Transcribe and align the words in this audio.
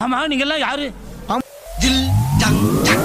ஆமா 0.00 0.18
நீங்க 0.26 0.44
எல்லாம் 0.44 0.58
யாரு 0.58 0.86
ஜில் 1.78 2.02
ஜங் 2.38 2.60
ஜங். 2.84 3.04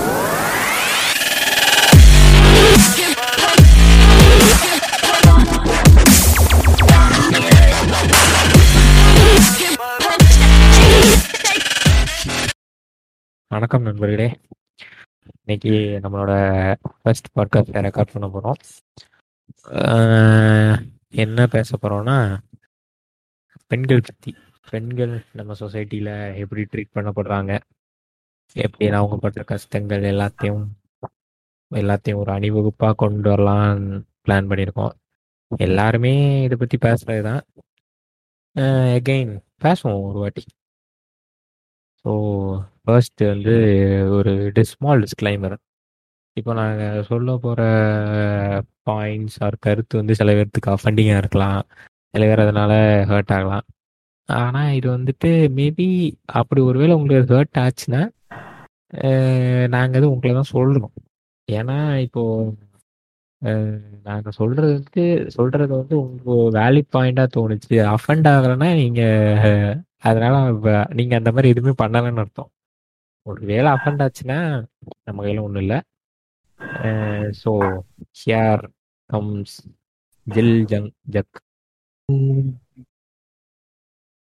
வணக்கம் 13.52 13.82
நண்பர்களே. 13.82 14.25
இன்னைக்கு 15.36 15.71
நம்மளோட 16.04 16.32
ஃபர்ஸ்ட் 17.02 17.28
பாட்காஸ்ட் 17.36 17.78
ரெக்கார்ட் 17.80 18.14
பண்ண 18.14 18.28
போகிறோம் 18.28 18.60
என்ன 21.16 21.48
பேச 21.48 21.78
போகிறோம்னா 21.78 22.18
பெண்கள் 23.68 24.02
பற்றி 24.02 24.32
பெண்கள் 24.68 25.14
நம்ம 25.39 25.55
சொசைட்டியில் 25.61 26.11
எப்படி 26.43 26.64
ட்ரீட் 26.71 26.96
பண்ணப்படுறாங்க? 26.98 27.52
எப்படி 28.55 28.88
அவங்க 29.00 29.15
பட்ட 29.25 29.43
கஷ்டங்கள் 29.51 30.04
எல்லாத்தையும் 30.14 30.64
எல்லாத்தையும் 31.71 32.21
ஒரு 32.23 32.31
அணிவகுப்பாக 32.38 32.97
கொண்டு 33.03 33.29
வரலாம் 33.33 33.79
பிளான் 34.25 34.49
பண்ணியிருக்கோம். 34.52 34.93
எல்லாருமே 35.67 36.13
இதை 36.45 36.55
பற்றி 36.61 36.77
பேசுகிறது 36.88 37.23
தான் 37.29 37.41
எகெயின் 38.97 39.33
பேசுவோம் 39.65 40.03
ஒரு 40.09 40.19
வாட்டி. 40.23 40.43
ஸோ 42.05 42.11
ஃபர்ஸ்ட் 42.85 43.21
வந்து 43.33 43.53
ஒரு 44.17 44.31
ஸ்மால் 44.71 45.03
டிஸ்க்ளைமர் 45.05 45.55
இப்போ 46.38 46.52
நாங்கள் 46.59 47.05
சொல்ல 47.09 47.30
போகிற 47.43 47.61
பாயிண்ட்ஸ் 48.89 49.38
ஆர் 49.45 49.57
கருத்து 49.66 49.99
வந்து 50.02 50.13
சில 50.19 50.31
பேர்த்துக்கு 50.38 50.71
அஃபண்டிங்காக 50.75 51.21
இருக்கலாம். 51.23 51.61
சில 52.13 52.23
பேர் 52.30 52.43
அதனால் 52.45 52.77
ஹர்ட் 53.11 53.33
ஆகலாம். 53.38 53.66
ஆனால் 54.29 54.75
இது 54.77 54.87
வந்துட்டு 54.97 55.29
மேபி 55.57 55.87
அப்படி 56.39 56.61
ஒருவேளை 56.69 56.93
உங்களுக்கு 56.99 57.37
ஹர்ட் 57.37 57.61
ஆச்சுன்னா 57.63 58.01
நாங்கள் 59.75 59.99
அது 59.99 60.13
உங்களை 60.13 60.33
தான் 60.33 60.53
சொல்கிறோம் 60.55 60.93
ஏன்னா 61.47 61.77
இப்போது 62.05 62.52
நாங்கள் 64.07 64.35
சொல்கிறது 64.39 64.73
வந்து 64.77 65.03
சொல்கிறது 65.38 65.73
வந்து 65.80 65.95
உங்கள் 66.03 66.53
வேலிட் 66.57 66.93
பாயிண்டாக 66.95 67.30
தோணுச்சு. 67.35 67.75
அஃபண்ட் 67.95 68.27
ஆகலைன்னா 68.33 68.69
நீங்கள் 68.81 69.80
அதனால 70.09 70.35
நீங்கள் 70.52 70.87
நீங்க 70.99 71.13
அந்த 71.19 71.31
மாதிரி 71.35 71.52
எதுவுமே 71.53 71.73
பண்ணலன்னு 71.83 72.23
அர்த்தம். 72.23 72.49
ஒரு 73.25 73.41
வேலை 73.52 73.69
அஃபண்ட் 73.75 74.03
ஆச்சுன்னா 74.05 74.39
நம்ம 75.08 75.19
கையில 75.25 75.45
ஒன்றும் 75.47 75.63
இல்லை. 75.65 75.80
So 77.41 77.52
here 78.21 78.63
comes 79.09 79.58
Jil 80.27 80.55
Jung 80.73 80.91
Juk. 81.15 81.37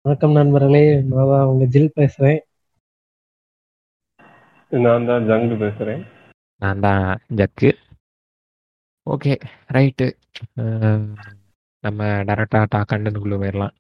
வணக்கம் 0.07 0.35
நண்பர்களே 0.39 0.83
நான் 1.11 1.29
தான் 1.31 1.49
உங்க 1.51 1.65
ஜில் 1.75 1.89
பேசுறேன். 1.97 2.39
நான் 4.73 5.07
தான் 5.09 5.25
ஜங்கு 5.29 5.57
பேசுறேன். 5.63 6.03
நான் 6.63 6.83
தான் 6.85 7.07
ஜக்கு. 7.39 7.71
Okay 9.07 9.33
right. 9.77 10.07
நம்ம 11.85 12.01
டேரக்டாக 12.29 12.71
டா 12.75 12.81
கண்டனுக்குள்ளே 12.93 13.39
போயிடலாம். 13.43 13.75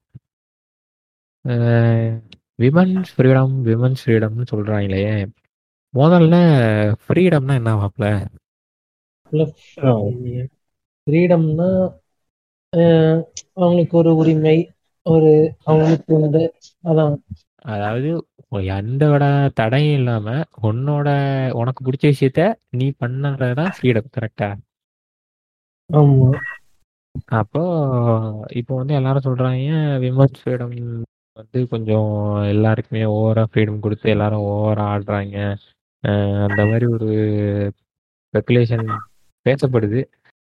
விமன்ஸ் 2.58 3.12
ஃப்ரீடம் 3.16 3.54
விமன்ஸ் 3.68 4.04
ஃப்ரீடம்னு 4.04 4.46
சொல்கிறாங்களே 4.52 5.02
முதல்ல 5.94 6.34
ஃப்ரீடம்னா 7.04 7.56
என்ன 7.60 7.74
வாப்ல 7.82 8.06
ஃப்ரீடம்னா 11.06 11.68
அவங்களுக்கு 13.56 13.94
ஒரு 14.02 14.12
உரிமை 14.22 14.56
ஒரு 15.06 15.30
அவங்களுக்கு 15.64 16.14
வந்து 16.18 16.42
அதான். 16.84 17.14
அதாவது 17.66 18.08
எந்த 18.74 19.04
விட 19.10 19.24
தடையும் 19.54 19.96
இல்லாம 19.98 20.34
உன்னோட 20.62 21.08
உனக்கு 21.52 21.80
பிடிச்ச 21.84 22.04
விஷயத்த 22.06 22.42
நீ 22.70 22.86
பண்ணறதுதான் 23.00 23.74
ஃப்ரீடம் 23.76 24.14
கரெக்டா 24.16 24.48
ஆமா. 25.90 26.28
அப்போ 27.36 27.62
இப்போ 28.52 28.72
வந்து 28.76 28.94
எல்லாரும் 28.94 29.26
சொல்றாங்க 29.26 29.74
விமர்ஸ் 29.98 30.40
ஃப்ரீடம் 30.40 30.74
வந்து 31.36 31.60
கொஞ்சம் 31.66 32.10
எல்லாருக்குமே 32.46 33.02
ஓவரா 33.14 33.44
ஃப்ரீடம் 33.50 33.80
கொடுத்து 33.80 34.06
எல்லாரும் 34.10 34.46
ஓவரா 34.50 34.84
ஆடுறாங்க? 34.92 35.36
அந்த 36.46 36.60
மாதிரி 36.66 36.86
ஒரு 36.96 37.08
ஸ்பெகுலேஷன் 38.34 38.86
பேசப்படுது. 39.46 40.00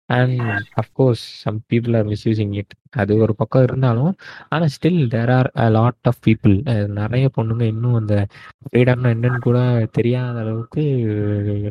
And 0.10 0.42
of course 0.82 1.24
some 1.42 1.58
people 1.70 1.96
are 2.00 2.08
misusing 2.12 2.54
it 2.60 2.74
அது 2.98 3.14
ஒரு 3.24 3.34
பக்கம் 3.40 3.66
இருந்தாலும் 3.68 4.14
ஆனால் 4.50 4.72
still 4.76 5.02
there 5.10 5.32
are 5.34 5.50
a 5.58 5.68
lot 5.76 6.10
of 6.12 6.22
people 6.28 6.56
நிறைய 7.00 7.26
பொண்ணுங்க 7.38 7.66
இன்னும் 7.74 7.98
அந்த 8.02 8.16
ஃப்ரீடம்னா 8.64 9.12
என்னன்னு 9.16 9.42
கூட 9.42 9.60
தெரியாத 9.98 10.38
அளவுக்கு 10.44 10.84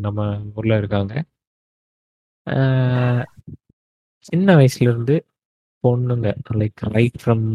நம்ம 0.06 0.20
ஊரில் 0.56 0.80
இருக்காங்க. 0.80 1.14
சின்ன 4.26 4.48
வயசுல 4.58 4.88
இருந்து 4.88 5.16
பொண்ணுங்க 5.84 6.28
லைக் 6.60 6.80
ரைட் 6.94 7.18
ஃப்ரம் 7.22 7.46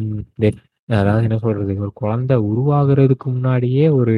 அதாவது 0.90 1.26
என்ன 1.28 1.38
சொல்றது? 1.44 1.74
ஒரு 1.84 1.94
குழந்தை 2.00 2.36
உருவாகிறதுக்கு 2.50 3.28
முன்னாடியே 3.34 3.86
ஒரு 4.00 4.14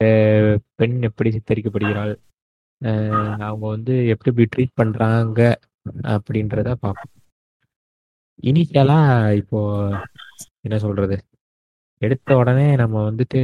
அஹ், 0.00 0.56
பெண் 0.78 0.96
எப்படி 1.08 1.30
சித்தரிக்கப்படுகிறாள்? 1.34 2.12
அவங்க 3.46 3.64
வந்து 3.74 3.94
எப்படி 4.12 4.30
எப்படி 4.32 4.46
ட்ரீட் 4.54 4.78
பண்றாங்க? 4.78 5.40
அப்படின்றத 6.14 6.68
பார்ப்போம். 6.84 7.14
இனிஷியலா 8.42 8.98
இப்போ 9.34 9.58
என்ன 10.66 10.76
சொல்றது? 10.78 11.16
எடுத்த 12.02 12.36
உடனே 12.36 12.66
நம்ம 12.76 12.96
வந்துட்டு 13.10 13.40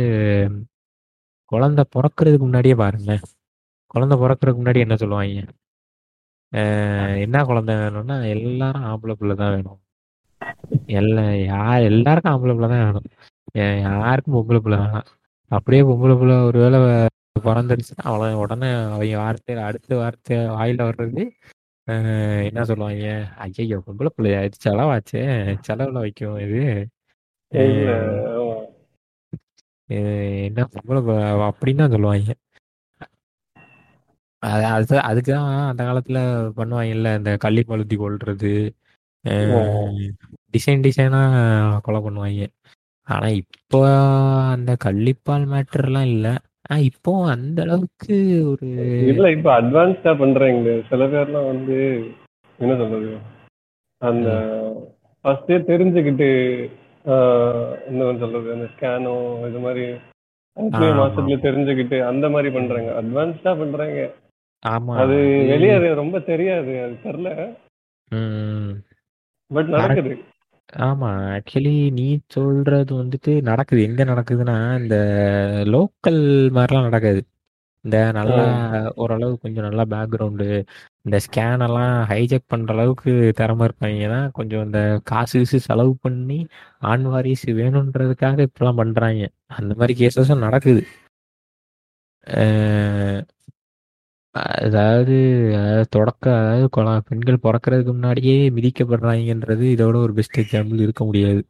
குழந்தை 1.52 1.82
பிறக்கிறதுக்கு 1.96 2.46
முன்னாடியே 2.46 2.74
பாருங்க 2.74 3.12
குழந்தை 3.94 4.16
பிறக்கிறதுக்கு 4.18 4.62
முன்னாடி 4.62 4.80
என்ன 4.84 4.96
சொல்லுவாங்க? 4.96 5.42
அஹ் 6.52 7.16
என்ன 7.24 7.44
குழந்தை 7.44 7.74
வேணும்னா 7.74 8.16
எல்லாரும் 8.34 8.86
ஆம்பளை 8.90 9.14
பிள்ளை 9.20 9.36
தான் 9.36 9.54
வேணும். 9.56 9.80
எல்லா 10.98 11.24
யார் 11.50 11.86
எல்லாருக்கும் 11.90 12.32
ஆம்பளை 12.34 12.54
பிள்ளை 12.56 12.68
தான் 12.74 12.84
வேணும். 12.86 13.08
யாருக்கும் 13.86 14.36
பொம்பளை 14.36 14.60
பிள்ளை 14.64 14.78
வேணாம். 14.84 15.06
அப்படியே 15.50 15.82
பொம்பளை 15.82 16.14
பிள்ளை 16.20 16.36
ஒருவேளை 16.48 16.78
பிறந்துருச்சுன்னா 17.46 18.04
அவ்வளோ 18.10 18.34
உடனே 18.42 18.68
அவங்க 18.84 19.16
வார்த்தை 19.22 19.54
அடுத்த 19.68 19.96
வார்த்தை 20.02 20.36
வாயில 20.56 20.86
வர்றது 20.88 21.22
அஹ் 21.88 22.40
என்ன 22.46 22.64
சொல்லுவாங்க? 22.64 23.08
ஐயோ 23.36 23.76
பொம்பளை 23.86 24.10
பிள்ளை 24.14 24.30
ஆயிடுச்சு 24.34 24.64
செலவாச்சே. 24.64 25.20
செலவுல 25.68 25.98
வைக்கும் 25.98 26.38
இது. 26.38 26.62
இல்ல 27.52 27.90
அஹ் 29.88 30.40
என்ன 30.46 30.60
பொம்பளை 30.72 31.00
அப்படின்னு 31.48 31.76
தான் 31.76 31.90
சொல்லுவாங்க. 31.90 32.32
அது 34.42 34.64
அது 34.68 34.96
அதுக்கு 35.00 35.30
தான் 35.32 35.46
அந்த 35.70 35.82
காலத்துல 35.84 36.18
பண்ணுவாங்கல்ல 36.58 37.12
இந்த 37.16 37.30
கள்ளி 37.36 37.62
பழுத்தி 37.62 37.96
கொள்றது 37.96 38.50
டிசைன் 40.54 40.84
டிசைனா 40.84 41.20
கொலை 41.82 42.00
பண்ணுவாங்க. 42.00 42.44
ஆனா 43.08 43.28
இப்போ 43.40 43.78
அந்த 44.54 44.76
கள்ளிப்பால் 44.84 45.44
மேட்டர்லாம் 45.52 46.08
இல்ல. 46.08 46.28
இப்போ 46.70 47.26
அந்த 47.26 47.62
அளவுக்கு 47.62 48.16
ஒரு 48.50 48.68
இல்ல 49.10 49.30
இப்ப 49.30 49.50
அட்வான்ஸ்டா 49.60 50.12
பண்றாங்க 50.18 50.72
சில 50.88 51.06
பேர்லாம் 51.06 51.46
வந்து 51.46 51.78
என்ன 52.58 52.72
சொல்றது? 52.76 53.10
அந்த 54.02 54.28
ஃபர்ஸ்டே 55.24 55.56
தெரிஞ்சுக்கிட்டு 55.70 56.28
என்ன 57.88 58.18
சொல்றது? 58.18 58.48
அந்த 58.54 58.66
ஸ்கேனோ 58.74 59.14
இது 59.48 59.58
மாதிரி 59.58 59.86
அஞ்சு. 60.56 60.86
மாசத்துல 61.00 61.38
தெரிஞ்சுக்கிட்டு 61.46 61.98
அந்த 62.06 62.28
மாதிரி 62.28 62.50
பண்றாங்க. 62.54 62.90
அட்வான்ஸ்டா 63.02 63.52
பண்றாங்க. 63.58 64.00
ஆமா. 64.62 64.92
அது 65.02 65.16
வெளியே 65.48 65.92
ரொம்ப 65.94 66.18
தெரியாது 66.18 66.72
அது 66.84 66.96
தெரியல. 67.04 67.30
பட் 69.50 69.70
நடக்குது. 69.74 70.14
ஆமா. 70.72 71.08
ஆக்சுவலி 71.34 71.92
நீ 71.92 72.18
சொல்றது 72.26 73.02
வந்துட்டு 73.02 73.42
நடக்குது. 73.42 73.82
எங்க 73.82 74.04
நடக்குதுன்னா 74.04 74.56
இந்த 74.80 74.96
லோக்கல் 75.66 76.20
மாதிரிலாம் 76.54 76.82
நடக்காது. 76.82 77.20
இந்த 77.84 78.10
நல்லா 78.12 78.44
ஓரளவு 78.94 79.38
கொஞ்சம் 79.38 79.64
நல்லா 79.64 79.84
பேக்ரவுண்டு 79.84 80.46
இந்த 81.02 81.18
ஸ்கேன் 81.26 81.62
எல்லாம் 81.64 82.04
ஹைஜெக் 82.08 82.48
பண்ற 82.48 82.74
அளவுக்கு 82.74 83.32
திறமை 83.34 83.68
இருப்பாங்க 83.68 84.08
தான் 84.08 84.30
கொஞ்சம் 84.30 84.64
இந்த 84.64 84.80
காசு 85.04 85.38
கீசு 85.38 85.60
செலவு 85.60 85.96
பண்ணி 86.00 86.38
ஆண் 86.84 87.02
வாரிசு 87.04 87.52
வேணுன்றதுக்காக 87.52 88.46
இப்பெல்லாம் 88.46 88.76
பண்றாங்க 88.76 89.22
அந்த 89.46 89.74
மாதிரி 89.76 89.94
கேசஸும் 90.00 90.38
நடக்குது. 90.38 90.82
அஹ் 92.26 93.20
அதாவது 94.58 95.16
அதாவது 95.58 95.86
தொடக்க 95.90 96.24
அதாவது 96.36 96.66
கொல- 96.72 97.02
பெண்கள் 97.08 97.44
பிறக்கறதுக்கு 97.44 97.92
முன்னாடியே 97.92 98.36
மிதிக்கப்படுறாங்கன்றது 98.56 99.64
இதோட 99.72 99.96
ஒரு 100.02 100.14
பெஸ்ட் 100.14 100.40
எக்ஸாம்பிள் 100.40 100.84
இருக்க 100.84 101.04
முடியாது 101.04 101.42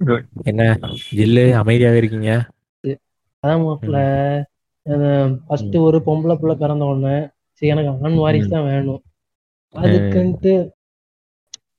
Good. 0.00 0.22
என்ன 0.44 0.62
ஜில்லு 1.12 1.42
அமைதியாவே 1.58 1.98
இருக்கீங்க 1.98 2.30
அதான் 3.42 3.62
மாப்பிள்ள 3.62 3.98
ஃபர்ஸ்ட் 5.44 5.76
ஒரு 5.82 5.98
பொம்பளை 6.06 6.34
பிள்ளை 6.36 6.54
பிறந்த 6.56 6.84
உடனே 6.86 7.16
சரி 7.62 7.70
எனக்கு 7.70 8.06
ஆண் 8.06 8.16
வாரிசு 8.20 8.48
தான் 8.48 8.68
வேணும் 8.68 9.02
அதுக்குன்ட்டு 9.74 10.54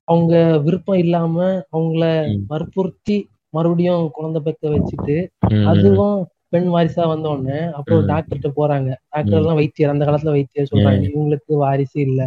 அவங்க 0.07 0.33
விருப்பம் 0.63 0.97
இல்லாம 0.97 1.37
அவங்கள 1.69 2.03
ம். 2.29 2.43
வற்புறுத்தி 2.47 3.17
மறுபடியும் 3.53 4.05
குழந்தை 4.11 4.41
பெக்க 4.43 4.63
வச்சுட்டு 4.73 5.15
ம். 5.51 5.65
அதுவும் 5.67 6.19
பெண் 6.53 6.67
வாரிசா 6.73 7.03
வந்த 7.11 7.27
உடனே 7.33 7.59
அப்புறம். 7.79 8.03
டாக்டர்கிட்ட 8.09 8.49
போறாங்க 8.57 8.89
டாக்டர் 9.09 9.39
எல்லாம் 9.39 9.59
வைத்தியர் 9.61 9.93
அந்த 9.93 10.05
காலத்துல 10.07 10.33
வைத்தியர் 10.37 10.71
சொல்றாங்க 10.71 11.01
இவங்களுக்கு 11.09 11.53
வாரிசு 11.63 11.97
இல்ல 12.07 12.21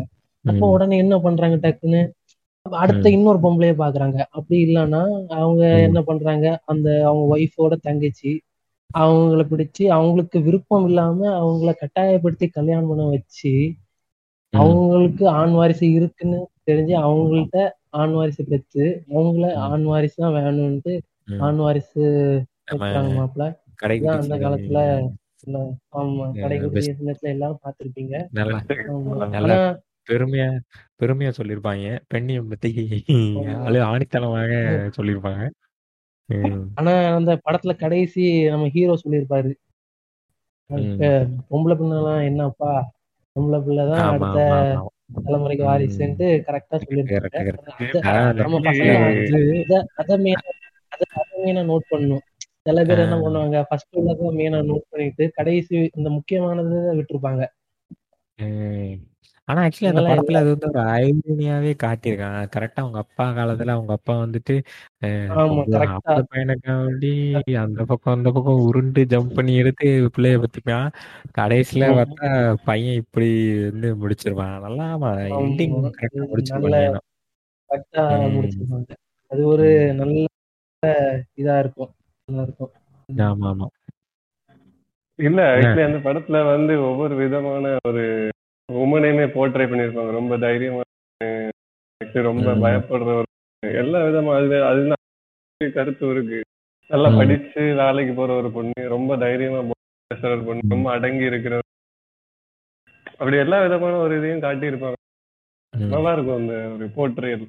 அப்போ. 0.44 0.64
உடனே 0.74 0.96
என்ன 1.04 1.14
பண்றாங்க 1.26 1.56
டக்குன்னு 1.62 2.02
அடுத்த. 2.66 3.04
இன்னொரு 3.16 3.38
பொம்பளைய 3.40 3.74
பாக்குறாங்க 3.76 4.18
அப்படி 4.30 4.56
இல்லைன்னா 4.66 5.02
அவங்க. 5.38 5.62
என்ன 5.86 6.00
பண்றாங்க 6.08 6.44
அந்த 6.66 6.88
அவங்க 7.04 7.24
ஒய்ஃபோட 7.34 7.74
தங்கச்சி 7.82 8.32
அவங்கள 8.90 9.42
பிடிச்சு 9.46 9.84
அவங்களுக்கு 9.90 10.38
விருப்பம் 10.42 10.86
இல்லாம 10.88 11.20
அவங்கள 11.38 11.70
கட்டாயப்படுத்தி 11.80 12.46
கல்யாணம் 12.50 12.90
பண்ண 12.90 13.04
வச்சு. 13.10 13.52
அவங்களுக்கு 14.52 15.24
ஆண் 15.34 15.54
வாரிசு 15.54 15.86
இருக்குன்னு 15.96 16.38
தெரிஞ்சு 16.68 16.94
அவங்கள்ட்ட 17.02 17.58
ஆண் 17.94 18.14
வாரிசு 18.14 18.42
பெற்று 18.46 18.84
அவங்கள. 19.12 19.44
ஆண் 19.66 19.84
வாரிசு 19.84 20.16
தான் 20.16 20.36
வேணும்ட்டு. 20.38 20.94
ஆண் 21.40 21.60
வாரிசு 21.60 22.04
மாப்பிள்ள 23.12 23.44
கடைக்குட்டி 23.82 24.18
அந்த 24.18 24.38
காலத்துல 24.38 24.80
ஆமா 25.94 26.24
Yeah, 26.26 26.40
கடைக்குடி 26.40 26.74
best. 26.76 26.90
சின்னத்துல 26.90 27.28
எல்லாம் 27.28 27.58
பாத்திருப்பீங்க 27.62 28.14
நல்லா 29.30 29.58
பெருமையா 30.08 30.46
பெருமையா 30.98 31.30
சொல்லியிருப்பாங்க 31.36 31.84
பெண்ணியம் 32.14 32.48
பத்தி 32.48 32.70
ஆளு 33.60 33.78
ஆணித்தனமாக 33.84 34.50
சொல்லியிருப்பாங்க 34.96 35.42
ம். 36.28 36.64
ஆனா 36.74 36.92
அந்த 37.14 37.40
படத்துல 37.44 37.76
கடைசி 37.76 38.24
நம்ம 38.44 38.68
ஹீரோ 38.68 38.94
சொல்லியிருப்பாரு. 39.04 39.50
இப்ப 40.70 41.08
பொம்பளை 41.50 41.74
பிள்ளைலாம் 41.74 42.24
என்னப்பா 42.24 42.72
பொம்பளை 43.36 43.64
பிள்ளைதான் 43.64 44.04
அடுத்த 44.08 44.40
தலைமுறைக்கு. 45.20 45.64
வாரிசுன்ட்டு 45.64 46.26
கரெக்டா 46.46 46.76
correct. 46.80 47.58
அத- 47.78 48.02
அத 48.02 48.40
அத 49.94 50.18
மெயினா 50.18 50.52
அத 50.92 51.02
அத 51.14 51.62
நோட் 51.64 51.90
பண்ணணும் 51.90 52.24
சில 52.66 52.78
பேர் 52.84 53.02
என்ன 53.02 53.16
பண்ணுவாங்க 53.22 53.58
ஃபர்ஸ்ட் 53.68 53.98
உள்ளத 53.98 54.30
மெயினா 54.36 54.60
நோட் 54.68 54.90
பண்ணிட்டு 54.90 55.24
கடைசி 55.34 55.76
இந்த 55.98 56.08
முக்கியமானதை 56.16 56.78
விட்டுருப்பாங்க. 56.98 57.42
ஆனா 59.48 59.62
ஆக்சுவலி 59.64 59.88
அந்த 59.90 60.02
படத்துல 60.04 60.40
அது 60.40 60.50
வந்து 60.52 60.68
ஒரு 60.70 60.80
ஐரனியாவே 60.98 61.72
காட்டியிருக்காங்க. 61.82 62.38
கரெக்டா 62.54 62.80
அவங்க 62.82 62.98
அப்பா 63.02 63.24
காலத்துல 63.32 63.74
அவங்க 63.74 63.92
அப்பா 63.92 64.14
வந்துட்டு 64.22 64.54
அஹ், 65.02 65.26
ஆமா 65.32 65.42
பொம்பளை 65.50 65.74
கரெக்டா 65.76 66.12
ஆம்பளை 66.12 66.22
பையனுக்கு 66.30 66.74
வேண்டி 66.80 67.10
அந்த 67.62 67.84
பக்கம் 67.84 68.14
அந்த 68.14 68.30
பக்கம் 68.32 68.62
உருண்டு 68.66 69.02
ஜம்ப் 69.12 69.34
பண்ணி 69.34 69.54
எடுத்து 69.56 69.88
பிள்ளைய 70.14 70.38
பத்திப்பான் 70.38 70.88
கடைசியில 71.38 71.90
பார்த்தா 71.98 72.30
பையன் 72.64 73.00
இப்படி 73.02 73.28
வந்து 73.66 73.90
முடிச்சிருப்பான் 74.00 74.56
நல்லா 74.66 74.86
எண்டிங் 75.40 75.76
கரெக்டா 77.70 78.04
முடிச்சிருப்பாங்க 78.34 78.90
அது 79.30 79.42
ஒரு 79.46 79.68
நல்ல 79.94 80.26
இதா 81.36 81.54
இருக்கும். 81.58 81.92
நல்லா 82.28 82.42
இருக்கும். 82.42 82.72
ஆமா 83.26 83.48
ஆமா. 83.50 83.66
இல்ல? 85.18 85.40
ஆக்சுவலி 85.50 85.84
அந்த 85.84 85.98
படத்துல 86.04 86.38
வந்து 86.46 86.74
ஒவ்வொரு 86.82 87.14
விதமான 87.14 87.74
ஒரு 87.84 88.04
உமனையுமே 88.68 89.26
போர்ட்ரை 89.34 89.66
பண்ணிருப்பாங்க 89.66 90.12
ரொம்ப 90.12 90.34
தைரியமா 90.38 90.82
ரொம்ப 92.24 92.48
ம். 92.50 92.62
பயப்படுற 92.62 93.10
ஒரு 93.14 93.28
எல்லா 93.62 93.98
விதமா 94.02 94.32
அது 94.38 94.56
அதுதான். 94.64 95.00
கருத்து 95.60 96.06
இருக்கு. 96.10 96.38
நல்லா 96.90 97.08
ம். 97.08 97.16
படிச்சு 97.16 97.62
வேலைக்கு 97.74 98.12
போற 98.14 98.30
ஒரு 98.34 98.50
பொண்ணு 98.52 98.88
ரொம்ப 98.88 99.16
தைரியமா 99.16 99.60
பேசுற 100.10 100.30
ஒரு 100.30 100.44
பொண்ணு 100.44 100.70
ரொம்ப 100.70 100.88
அடங்கி 100.92 101.24
இருக்கிற 101.24 101.54
அப்படி 103.14 103.36
எல்லா 103.36 103.58
விதமான 103.62 103.98
ஒரு 103.98 104.14
இதையும் 104.18 104.42
காட்டியிருப்பாங்க. 104.42 104.98
உம் 105.74 105.92
நல்லா 105.92 106.12
இருக்கும் 106.12 106.40
அந்த 106.40 106.54
ஒரு 106.74 106.86
போர்ட்ரேல் 106.96 107.44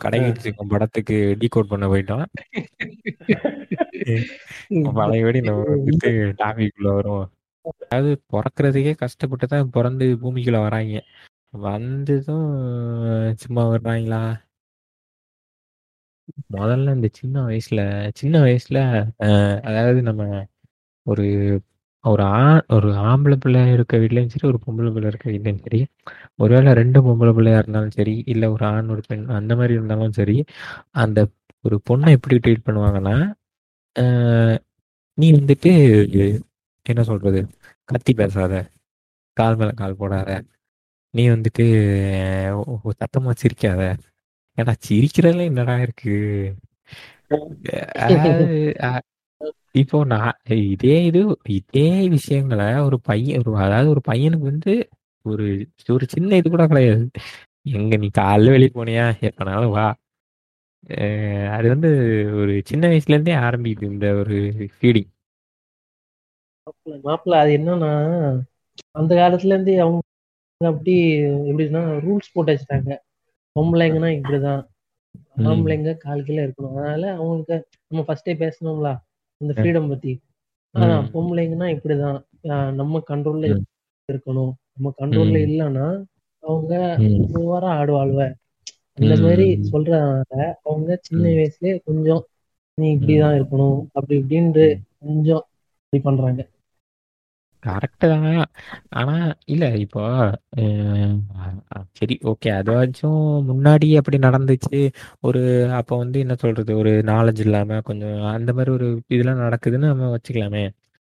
கடைக்கு 0.00 0.52
படத்துக்கு 0.72 1.36
டீகோட் 1.42 1.72
பண்ண 1.72 1.88
போயிட்டோம். 1.88 2.26
பழையபடி 4.98 5.40
நம்ம 5.40 5.64
டாபிக் 6.40 6.76
உள்ள 6.78 6.94
வருவோம். 6.94 7.28
அதாவது 7.84 8.20
பிறக்கிறதுக்கே 8.32 8.94
கஷ்டப்பட்டு 9.02 9.48
தான் 9.48 9.70
பிறந்து 9.70 10.16
பூமிக்குள்ள 10.22 10.60
வராங்க. 10.60 11.02
வந்ததும் 11.64 12.48
சும்மா 13.42 13.62
வர்றாங்களா 13.72 14.22
முதல்ல 16.54 16.96
இந்த 16.96 17.08
சின்ன 17.14 17.46
வயசுல 17.46 17.80
சின்ன 18.14 18.40
வயசுல 18.40 18.78
அதாவது 19.68 20.02
நம்ம 20.02 20.46
ஒரு 21.06 21.24
ஒரு 22.04 22.22
ஆ 22.34 22.40
ஒரு 22.74 22.88
ஆம்பளை 23.04 23.36
பிள்ளை 23.38 23.60
இருக்க 23.74 23.94
வீட்லயும் 23.98 24.32
சரி 24.32 24.46
ஒரு 24.50 24.58
பொம்பளை 24.64 24.90
பிள்ளை 24.94 25.08
இருக்க 25.10 25.26
வீட்லயும் 25.30 25.62
சரி 25.62 25.80
ஒருவேளை 26.38 26.72
ரெண்டு 26.80 26.98
பொம்பளை 27.06 27.32
பிள்ளையா 27.36 27.58
இருந்தாலும் 27.60 27.94
சரி 27.96 28.14
இல்ல 28.32 28.44
ஒரு 28.54 28.64
ஆண் 28.70 28.92
ஒரு 28.94 29.02
பெண் 29.08 29.24
அந்த 29.38 29.52
மாதிரி 29.56 29.74
இருந்தாலும் 29.74 30.16
சரி 30.18 30.36
அந்த 30.96 31.20
ஒரு 31.64 31.76
பொண்ணை 31.88 32.10
எப்படி 32.16 32.36
ட்ரீட் 32.44 32.66
பண்ணுவாங்கன்னா 32.66 33.16
நீ 35.18 35.26
வந்துட்டு 35.36 35.72
என்ன 36.86 37.02
சொல்றது 37.08 37.40
கத்தி 37.88 38.12
பேசாத 38.14 38.54
கால் 39.36 39.56
மேல 39.56 39.72
கால் 39.74 40.00
போடாத 40.00 40.30
நீ 41.14 41.24
வந்துட்டு 41.30 41.64
சத்தமா 42.96 43.32
சிரிக்காத 43.40 43.82
ஏன்னா 44.58 44.72
சிரிக்கிறதுல 44.86 45.46
என்னடா 45.50 45.74
இருக்கு? 45.84 46.14
அஹ், 48.84 49.00
இப்போ 49.74 49.98
நான் 50.04 50.34
இதே 50.72 50.96
இது 51.06 51.20
இதே 51.50 51.86
விஷயங்களை 52.08 52.66
ஒரு 52.80 52.96
பையன் 53.00 53.40
ஒரு 53.42 53.52
அதாவது 53.58 53.88
ஒரு 53.90 54.02
பையனுக்கு 54.10 54.46
வந்து 54.50 54.72
ஒரு 55.24 55.46
ஒரு 55.88 56.04
சின்ன 56.08 56.36
இது 56.36 56.48
கூட 56.50 56.64
கிடையாது. 56.66 57.04
எங்க 57.74 57.96
நீ 57.96 58.08
காலைல 58.18 58.52
வெளியே 58.54 58.72
போனியா? 58.74 59.06
எப்பனாலும் 59.28 59.74
வா. 59.76 59.86
அது 61.56 61.66
வந்து 61.68 61.90
ஒரு 62.40 62.54
சின்ன 62.64 62.84
வயசுல 62.88 63.16
இருந்தே 63.16 63.34
ஆரம்பிக்குது 63.46 63.90
இந்த 63.92 64.08
ஒரு 64.22 64.36
ஃபீடிங் 64.74 65.10
மாப்பிள்ள 67.06 67.34
அது 67.42 67.50
என்னன்னா 67.58 67.92
அந்த 68.94 69.12
காலத்துல 69.14 69.54
இருந்து 69.54 69.72
அவங்க 69.82 70.00
அப்படி 70.60 70.94
எப்படின்னா 71.50 71.82
ரூல்ஸ் 72.04 72.32
போட்டு 72.34 72.52
வச்சுட்டாங்க. 72.52 72.90
பொம்பளைங்கன்னா 73.56 74.10
இப்படிதான். 74.18 74.62
ஆம்பளைங்க 75.48 75.92
கால் 76.04 76.26
கீழே 76.26 76.42
இருக்கணும். 76.44 76.76
அதனால 76.78 77.04
அவங்களுக்கு 77.16 77.56
நம்ம 77.88 78.04
ஃபர்ஸ்டே 78.06 78.34
பேசணும்ல. 78.42 78.90
இந்த 79.44 79.52
ஃப்ரீடம் 79.52 79.88
பத்தி 79.88 80.12
ம். 80.74 81.04
பொம்பளைங்கன்னா 81.12 81.66
இப்படிதான் 81.74 82.18
நம்ம 82.74 83.02
கண்ட்ரோல்ல. 83.10 83.48
இருக்கணும் 84.08 84.52
நம்ம 84.72 84.92
கண்ட்ரோல்ல. 84.98 85.38
இல்லைன்னா 85.44 85.86
அவங்க. 86.42 86.72
ஓவரா 87.34 87.70
ஆடுவாள்வ 87.74 88.20
அந்த 88.98 89.14
மாதிரி 89.22 89.46
சொல்றதுனால 89.70 90.32
அவங்க 90.62 90.98
சின்ன. 91.02 91.24
வயசுலயே 91.30 91.74
கொஞ்சம் 91.84 92.22
நீ 92.78 92.86
இப்படிதான் 92.96 93.36
இருக்கணும் 93.38 93.78
அப்படி 93.92 94.14
இப்படின்ட்டு 94.20 94.64
கொஞ்சம் 95.00 95.42
இப்படி 95.84 96.02
பண்றாங்க 96.02 96.42
கரெக்டு 97.64 98.06
தான். 98.12 98.26
ஆனா 98.92 99.14
இல்ல 99.46 99.64
இப்போ 99.78 100.02
அஹ், 100.58 101.14
சரி 101.98 102.16
ஓகே. 102.24 102.48
அதுவாச்சும் 102.58 103.20
முன்னாடி 103.50 103.88
அப்படி 103.96 104.18
நடந்துச்சு. 104.18 104.80
ஒரு 105.22 105.42
அப்போ 105.74 105.94
வந்து 105.96 106.18
என்ன 106.20 106.34
சொல்றது? 106.36 106.72
ஒரு 106.76 106.92
நாலேஜ் 107.06 107.40
இல்லாம 107.40 107.80
கொஞ்சம் 107.82 108.18
அந்த 108.32 108.52
மாதிரி 108.52 108.72
ஒரு 108.72 108.88
இதெல்லாம் 109.08 109.42
நடக்குதுன்னு 109.44 109.92
நம்ம 109.92 110.10
வச்சுக்கலாமே. 110.16 110.64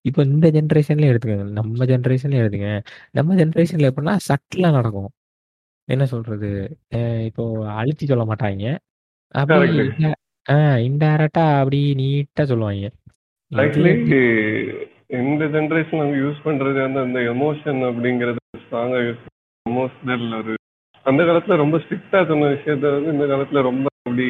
இப்போ 0.05 0.23
இந்த 0.29 0.47
ஜென்ரேஷன்ல 0.53 1.11
எடுத்துக்கோங்க. 1.11 1.47
நம்ம 1.59 1.87
ஜென்ரேஷன்ல 1.87 2.41
எடுத்துங்க 2.43 2.71
நம்ம 3.15 3.37
ஜென்ரேஷன்ல 3.41 3.91
எப்படின்னா 3.91 4.17
சட்டிலா 4.29 4.71
நடக்கும். 4.73 5.11
என்ன 5.88 6.05
சொல்றது? 6.12 6.50
அஹ், 6.97 7.23
இப்போ 7.29 7.45
அழுத்தி 7.76 8.07
சொல்ல 8.07 8.25
மாட்டாங்க. 8.26 8.67
அப்படி 9.35 9.73
Correct. 9.73 10.15
இன்டைரக்டா 10.87 11.45
அப்படி 11.61 11.79
நீட்டா 11.97 12.43
சொல்லுவாங்க. 12.50 12.87
இது 14.07 14.21
இந்த 15.11 15.45
ஜென்ரேஷன் 15.55 16.01
அவங்க 16.01 16.17
யூஸ் 16.19 16.45
பண்றது 16.47 16.79
வந்து 16.83 17.01
அந்த 17.01 17.19
எமோஷன் 17.33 17.81
அப்படிங்கறது 17.89 18.41
ஸ்ட்ராங்கா 18.63 19.01
யூஸ் 19.07 19.25
எமோஷனல் 19.67 20.25
ஒரு 20.39 20.55
அந்த 21.07 21.21
காலத்துல 21.23 21.57
ரொம்ப 21.57 21.77
ஸ்ட்ரிக்டா 21.83 22.21
சொன்ன 22.31 22.49
விஷயத்த 22.55 22.95
வந்து 22.95 23.13
இந்த 23.15 23.27
காலத்துல 23.33 23.63
ரொம்ப 23.69 23.87
அப்படி 24.01 24.29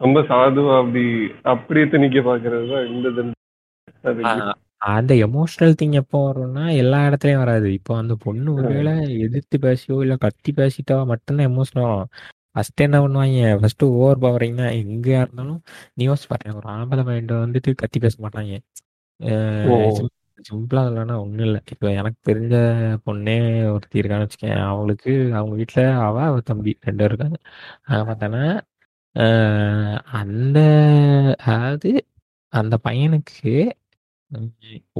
ரொம்ப 0.00 0.20
சாதுவா 0.30 0.74
அப்படி 0.78 1.04
அப்படியே 1.52 1.86
திணிக்க 1.92 2.20
பாக்குறது 2.28 2.68
தான் 2.72 2.86
இந்த 2.92 3.08
ஜென்ரேஷன் 3.16 4.52
அந்த 4.90 5.12
எமோஷனல் 5.26 5.76
திங் 5.80 5.98
எப்போ 6.00 6.18
வரும்னா 6.24 6.64
எல்லா 6.80 6.98
இடத்துலயும் 7.08 7.42
வராது. 7.42 7.68
இப்போ 7.78 7.92
அந்த 8.00 8.14
பொண்ணு 8.24 8.48
ஒருவேளை 8.56 8.92
எதிர்த்து 9.26 9.56
பேசியோ 9.62 9.96
இல்ல 10.04 10.14
கத்தி 10.24 10.50
பேசிட்டோ 10.58 10.96
மட்டும்தான் 11.12 11.48
எமோஷனல் 11.50 11.86
ஆகும் 11.90 12.10
ஃபர்ஸ்ட் 12.56 12.84
என்ன 12.86 12.96
பண்ணுவாங்க? 13.04 13.54
ஃபர்ஸ்ட் 13.60 13.84
ஓவர் 13.94 14.20
பவரிங்னா 14.24 14.66
எங்கேயா 14.80 15.20
இருந்தாலும் 15.22 15.60
நியூஸ் 16.00 16.28
பாருங்க 16.30 16.58
ஒரு 16.60 16.68
ஆம்பளை 16.74 17.04
மைண்ட் 17.08 17.32
வந்துட்டு 17.38 17.72
கத்தி 17.80 17.98
பேச 18.04 18.16
மாட்டாங்க. 18.24 18.52
சிம்பிளா 20.38 20.80
இல்லைன்னா 20.88 21.14
ஒண்ணும் 21.22 21.46
இல்லை. 21.46 21.60
இப்போ 21.72 21.86
எனக்கு 22.00 22.18
தெரிஞ்ச 22.30 22.54
பொண்ணே 23.06 23.34
ஒருத்தி 23.74 24.00
இருக்கான்னு 24.00 24.26
வச்சுக்கேன். 24.26 24.58
அவங்களுக்கு 24.68 25.12
அவங்க 25.38 25.54
வீட்டுல 25.60 25.82
அவ 26.06 26.16
அவ 26.28 26.40
தம்பி 26.50 26.72
ரெண்டு 26.86 27.00
பேர் 27.02 27.12
இருக்காங்க. 27.12 27.38
அங்க 27.88 28.02
பார்த்தோன்னா 28.10 28.42
அந்த 30.20 30.58
அதாவது 31.44 31.90
அந்த 32.52 32.74
பையனுக்கு 32.86 33.52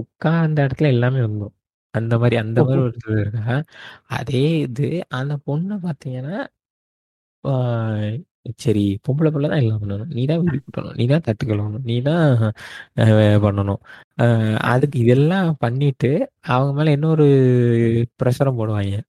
உட்கார்ந்த 0.01 0.59
இடத்துல 0.67 0.93
எல்லாமே 0.95 1.21
வந்துடும் 1.27 1.57
அந்த 1.95 2.15
மாதிரி 2.21 2.37
அந்த 2.43 2.59
மாதிரி 2.65 2.81
ஒரு 2.87 2.95
இது 3.01 3.15
இருக்கா? 3.25 3.57
அதே 4.19 4.45
இது 4.67 4.89
அந்த 5.19 5.35
பொண்ணை 5.47 5.77
பார்த்தீங்கன்னா 5.87 6.39
சரி 8.65 8.85
பொம்பளை 9.07 9.31
பிள்ளை 9.35 9.49
தான் 9.53 9.63
எல்லாம் 9.65 9.81
பண்ணணும். 9.83 10.11
நீ 10.17 10.23
தான் 10.31 10.43
வீடு 10.45 10.59
கூட்டணும் 10.65 10.97
நீ 11.01 11.05
தான் 11.13 11.25
தட்டு 11.29 11.45
கழுவணும் 11.51 11.87
நீ 11.91 11.97
தான் 12.09 12.25
பண்ணணும். 13.47 13.81
அதுக்கு 14.73 14.97
இதெல்லாம் 15.05 15.51
பண்ணிட்டு 15.65 16.11
அவங்க 16.55 16.73
மேல 16.79 16.95
இன்னொரு 16.97 17.27
ப்ரெஷரும் 18.23 18.61
போடுவாங்க. 18.61 19.01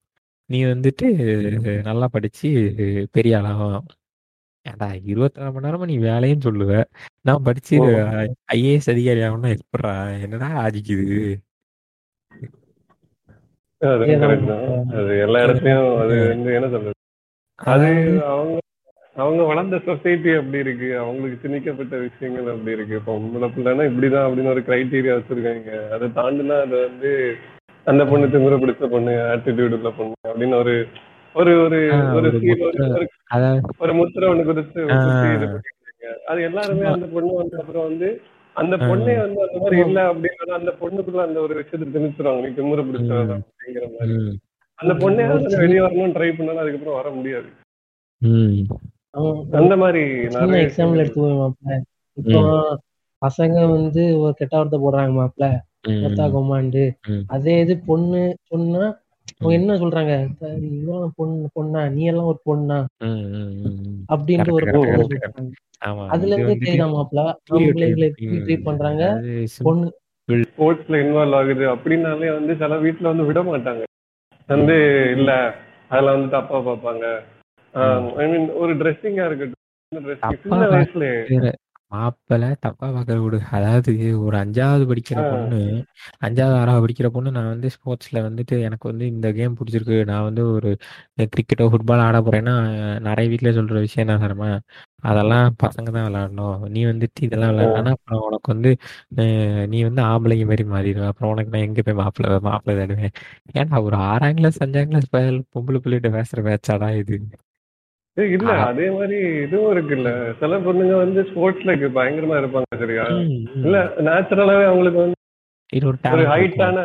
நீ 0.50 0.60
வந்துட்டு 0.74 1.08
நல்லா 1.90 2.08
படிச்சு 2.16 2.50
பெரிய 3.18 3.38
ஆளாகும் 3.40 3.78
ஏன்டா 4.66 4.88
இருபத்தி 5.12 5.40
நாலு 5.42 5.54
மணி 5.56 5.66
நேரமா 5.68 5.88
நீ 5.92 5.96
வேலையும் 6.10 6.46
சொல்லுவ. 6.46 6.72
நான் 7.28 7.46
படிச்சு. 7.48 7.76
ஐஏஎஸ் 8.56 8.92
அதிகாரி 8.94 9.22
ஆகணும்னா 9.28 9.52
எப்படா 9.58 9.92
என்னடா 10.26 10.50
ஆதிக்குது? 10.64 11.18
அது 13.82 15.14
எல்லா 15.26 15.40
இடத்துலயும் 15.46 15.90
அது 16.04 16.16
என்ன 16.60 16.70
சொல்றது? 16.76 16.96
அது 17.74 17.90
அவங்க 18.32 18.56
அவங்க 19.16 19.44
வளர்ந்த 19.44 19.78
சொசைட்டி 19.86 20.32
அப்படி 20.40 20.58
இருக்கு. 20.58 20.98
அவங்களுக்கு 20.98 21.38
திணிக்கப்பட்ட 21.44 21.96
விஷயங்கள் 22.08 22.54
அப்படி 22.54 22.76
இருக்கு. 22.76 22.96
இப்போ 22.96 23.14
உங்களை 23.18 23.48
பிள்ளைனா 23.50 23.84
இப்படிதான் 23.92 24.26
அப்படின்னு 24.28 24.54
ஒரு 24.54 24.62
கிரைட்டீரியா 24.70 25.14
வச்சிருக்காங்க. 25.18 25.72
அதை 25.96 26.08
தாண்டினா 26.18 26.58
அது 26.62 26.76
வந்து 26.88 27.12
அந்த 27.84 28.06
பொண்ணு 28.06 28.26
திமிர 28.34 28.56
பிடிச்ச 28.62 28.90
பொண்ணு 28.90 29.12
ஆட்டிடியூட் 29.34 29.76
உள்ள 29.78 29.90
பொண்ணு 30.00 30.14
அப்படின்னு 30.28 30.56
ஒரு 30.64 30.76
ஒரு 31.36 31.54
ஒரு 31.64 31.80
ஒரு 33.78 33.94
முத்திரை. 33.94 34.30
ஒண்ணு 34.34 34.44
பண்ணிருக்காங்க. 34.50 35.62
அது 36.26 36.42
எல்லாருமே 36.42 36.86
அந்த 36.88 37.06
பொண்ணு 37.14 37.34
வந்த 37.34 37.58
அப்புறம் 37.60 37.88
வந்து 37.90 38.10
அந்த. 38.56 38.76
பொண்ணே 38.78 39.16
வந்து 39.22 39.42
அந்த 39.46 39.58
மாதிரி 39.62 39.78
இல்ல 39.86 40.00
அப்படின்னா 40.14 40.54
அந்த 40.60 40.72
பொண்ணுக்குள்ள 40.82 41.22
அந்த 41.28 41.40
ஒரு 41.40 41.54
விஷயத்தை 41.56 41.88
திணிச்சிருவாங்க. 41.94 42.42
நீ 42.42 42.50
திமிர 42.60 42.84
பிடிச்சவன். 42.90 43.42
அப்படிங்கிற 43.48 43.86
மாதிரி. 43.94 44.40
அந்த 44.80 44.94
பொண்ணே 45.04 45.24
வெளியே 45.64 45.80
வரணும்னு 45.80 46.16
ட்ரை 46.18 46.30
பண்ணாலும் 46.38 46.64
அதுக்கப்புறம் 46.64 47.00
வர 47.02 47.10
முடியாது. 47.10 47.50
அந்த 49.58 49.76
மாதிரி 49.78 50.02
சின்ன 50.36 50.58
எக்ஸாம்பிள் 50.64 50.98
எடுத்து 50.98 51.22
போய் 51.22 51.40
மாப்பிள்ள 51.40 51.76
இப்போ 52.18 52.42
பசங்க 53.22 53.70
வந்து 53.70 54.20
ஒரு 54.20 54.34
கெட்ட 54.34 54.56
வார்த்தை 54.56 54.80
போடுறாங்க 54.80 55.14
மாப்பிள்ள 55.16 55.48
கொத்தா 56.04 56.32
கொமாண்டு. 56.32 56.84
அதே 57.28 57.60
இது 57.60 57.78
பொண்ணு 57.86 58.22
சொன்னா 58.44 58.84
அவங்க 59.36 59.54
என்ன 59.54 59.76
சொல்றாங்க? 59.76 60.14
"த- 60.40 60.50
இவன் 60.78 61.12
பொண்ணு 61.16 61.50
பொண்ணா? 61.56 61.92
நீ 61.92 62.04
எல்லாம் 62.04 62.26
ஒரு 62.26 62.40
பொண்ணா. 62.46 62.78
அப்படின்ட்டு 64.10 64.54
ஒரு 64.54 64.66
அதுல 66.08 66.36
இருந்தே 66.36 66.54
தெரியுதா 66.66 66.88
மாப்பிள்ள 66.94 67.22
ஆம்பளைங்களை 67.56 68.10
ட்ரீட் 68.42 68.64
பண்றாங்க. 68.64 69.04
பொண்ணு 69.60 69.88
ஸ்போர்ட்ஸ்ல 70.48 71.00
இன்வால்வ் 71.02 71.36
ஆகுது 71.36 71.66
அப்படின்னாலே 71.74 72.34
வந்து 72.34 72.56
சில 72.56 72.78
வீட்ல 72.78 73.08
வந்து 73.08 73.24
விட 73.24 73.42
மாட்டாங்க. 73.44 73.84
வந்து 74.50 74.76
இல்ல 75.16 75.32
அதுல 75.90 76.12
வந்து 76.12 76.30
தப்பா 76.30 76.60
பார்ப்பாங்க. 76.60 77.06
ஐ 77.76 78.26
மீன் 78.32 78.48
ஒரு 78.64 78.74
ட்ரெஸ்ஸிங்கா 78.82 79.26
இருக்கட்டும். 79.30 79.62
மாப்பிள்ளை 81.92 82.48
தப்பா 82.64 82.88
பார்க்க 82.94 83.18
விடு. 83.24 83.38
அதாவது 83.58 83.92
ஒரு 84.26 84.36
அஞ்சாவது 84.42 84.84
படிக்கிற. 84.92 85.20
பொண்ணு 85.32 85.60
அஞ்சாவது 86.26 86.56
ஆறாவது 86.62 86.84
படிக்கிற 86.86 87.08
பொண்ணு 87.16 87.36
நான் 87.38 87.52
வந்து 87.54 87.68
ஸ்போர்ட்ஸ்ல 87.76 88.22
வந்துட்டு 88.28 88.56
எனக்கு 88.68 88.86
வந்து 88.92 89.06
இந்த 89.14 89.28
கேம் 89.38 89.58
பிடிச்சிருக்கு. 89.60 89.98
நான் 90.12 90.26
வந்து 90.30 90.44
ஒரு 90.56 90.70
கிரிக்கெட்டோ 91.36 91.68
ஃபுட்பால் 91.74 92.04
ஆட 92.08 92.20
போறேன்னா 92.28 92.56
நிறைய 93.08 93.26
வீட்ல 93.34 93.54
சொல்ற 93.60 93.78
விஷயம் 93.86 94.06
என்ன 94.06 94.18
தெரியுமா? 94.26 94.50
அதெல்லாம் 95.10 95.48
பசங்க 95.64 95.88
தான் 95.96 96.08
விளையாடணும். 96.08 96.58
நீ 96.76 96.82
வந்துட்டு 96.92 97.26
இதெல்லாம் 97.28 97.54
விளையாடனா 97.54 97.94
அப்புறம் 97.98 98.24
உனக்கு 98.30 98.50
வந்து 98.56 98.72
நீ 99.74 99.80
வந்து 99.90 100.04
ஆம்பளைங்க 100.12 100.48
மாதிரி 100.52 100.66
மாறிடுவ 100.74 101.08
அப்புறம் 101.12 101.34
உனக்கு 101.36 101.54
நான் 101.56 101.68
எங்க 101.70 101.82
போய் 101.88 102.00
மாப்பிள்ளை 102.04 102.40
மாப்பிள்ளை 102.50 102.76
தேடுவேன்? 102.82 103.16
ஏன்டா 103.60 103.84
ஒரு 103.90 103.98
ஆறாம் 104.10 104.38
கிளாஸ் 104.40 104.62
அஞ்சாம் 104.66 104.92
கிளாஸ் 104.94 105.10
பொம்பளை 105.56 105.82
பிள்ளைகிட்ட 105.86 106.12
பேசுற 106.20 106.42
பேச்சாடா 106.50 106.90
இது? 107.04 107.18
இல்ல. 108.18 108.52
அதே 108.66 108.86
மாதிரி 108.92 109.16
இதுவும் 109.42 109.72
இருக்குல்ல 109.72 110.10
சில 110.40 110.58
பொண்ணுங்க 110.60 110.94
வந்து 110.98 111.22
ஸ்போர்ட்ஸ்ல 111.30 111.72
பயங்கரமா 111.96 112.36
இருப்பாங்க 112.38 112.78
சரியா. 112.80 113.06
இல்ல 113.62 113.78
நேச்சுரலாவே 114.06 114.66
அவங்களுக்கு 114.66 115.00
வந்து 115.00 115.18
ஒரு. 116.14 116.24
ஹைட்டான 116.34 116.78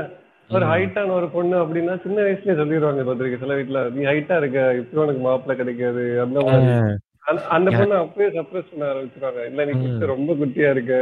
ஒரு. 0.51 0.65
ஹைட்டான 0.67 1.13
ஒரு 1.13 1.29
பொண்ணு 1.29 1.57
அப்படின்னா 1.59 1.95
சின்ன 2.03 2.19
வயசுலயே 2.21 2.57
சொல்லிடுவாங்க 2.61 3.05
பார்த்திருக்க 3.05 3.39
சில 3.39 3.55
வீட்ல 3.55 3.83
நீ 3.91 4.03
ஹைட்டா 4.05 4.37
இருக்க 4.37 4.61
இப்ப 4.81 5.03
உனக்கு 5.03 5.23
மாப்பிள்ளை 5.23 5.57
கிடைக்காது 5.57 6.05
அந்த 6.21 6.39
மாதிரி 6.41 6.73
அந்த- 7.51 7.73
பொண்ணு 7.75 7.95
அப்பவே 7.99 8.29
சப்ரஸ் 8.37 8.71
பண்ண 8.71 8.85
ஆரம்பிச்சிருவாங்க 8.91 9.43
இல்ல 9.47 9.65
நீ. 9.67 9.75
குட்டி 9.83 10.07
ரொம்ப 10.07 10.33
குட்டியா 10.35 10.71
இருக்க 10.71 10.95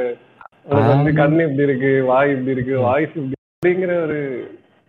உனக்கு 0.66 0.90
வந்து. 0.92 1.12
கண்ணு 1.20 1.42
இப்படி 1.46 1.62
இருக்கு 1.62 1.90
வாய் 2.04 2.32
இப்படி 2.32 2.50
இருக்கு. 2.50 2.74
வாய்ஸ் 2.80 3.16
இப்படி 3.16 3.36
அப்படிங்கிற 3.52 3.92
ஒரு 4.02 4.18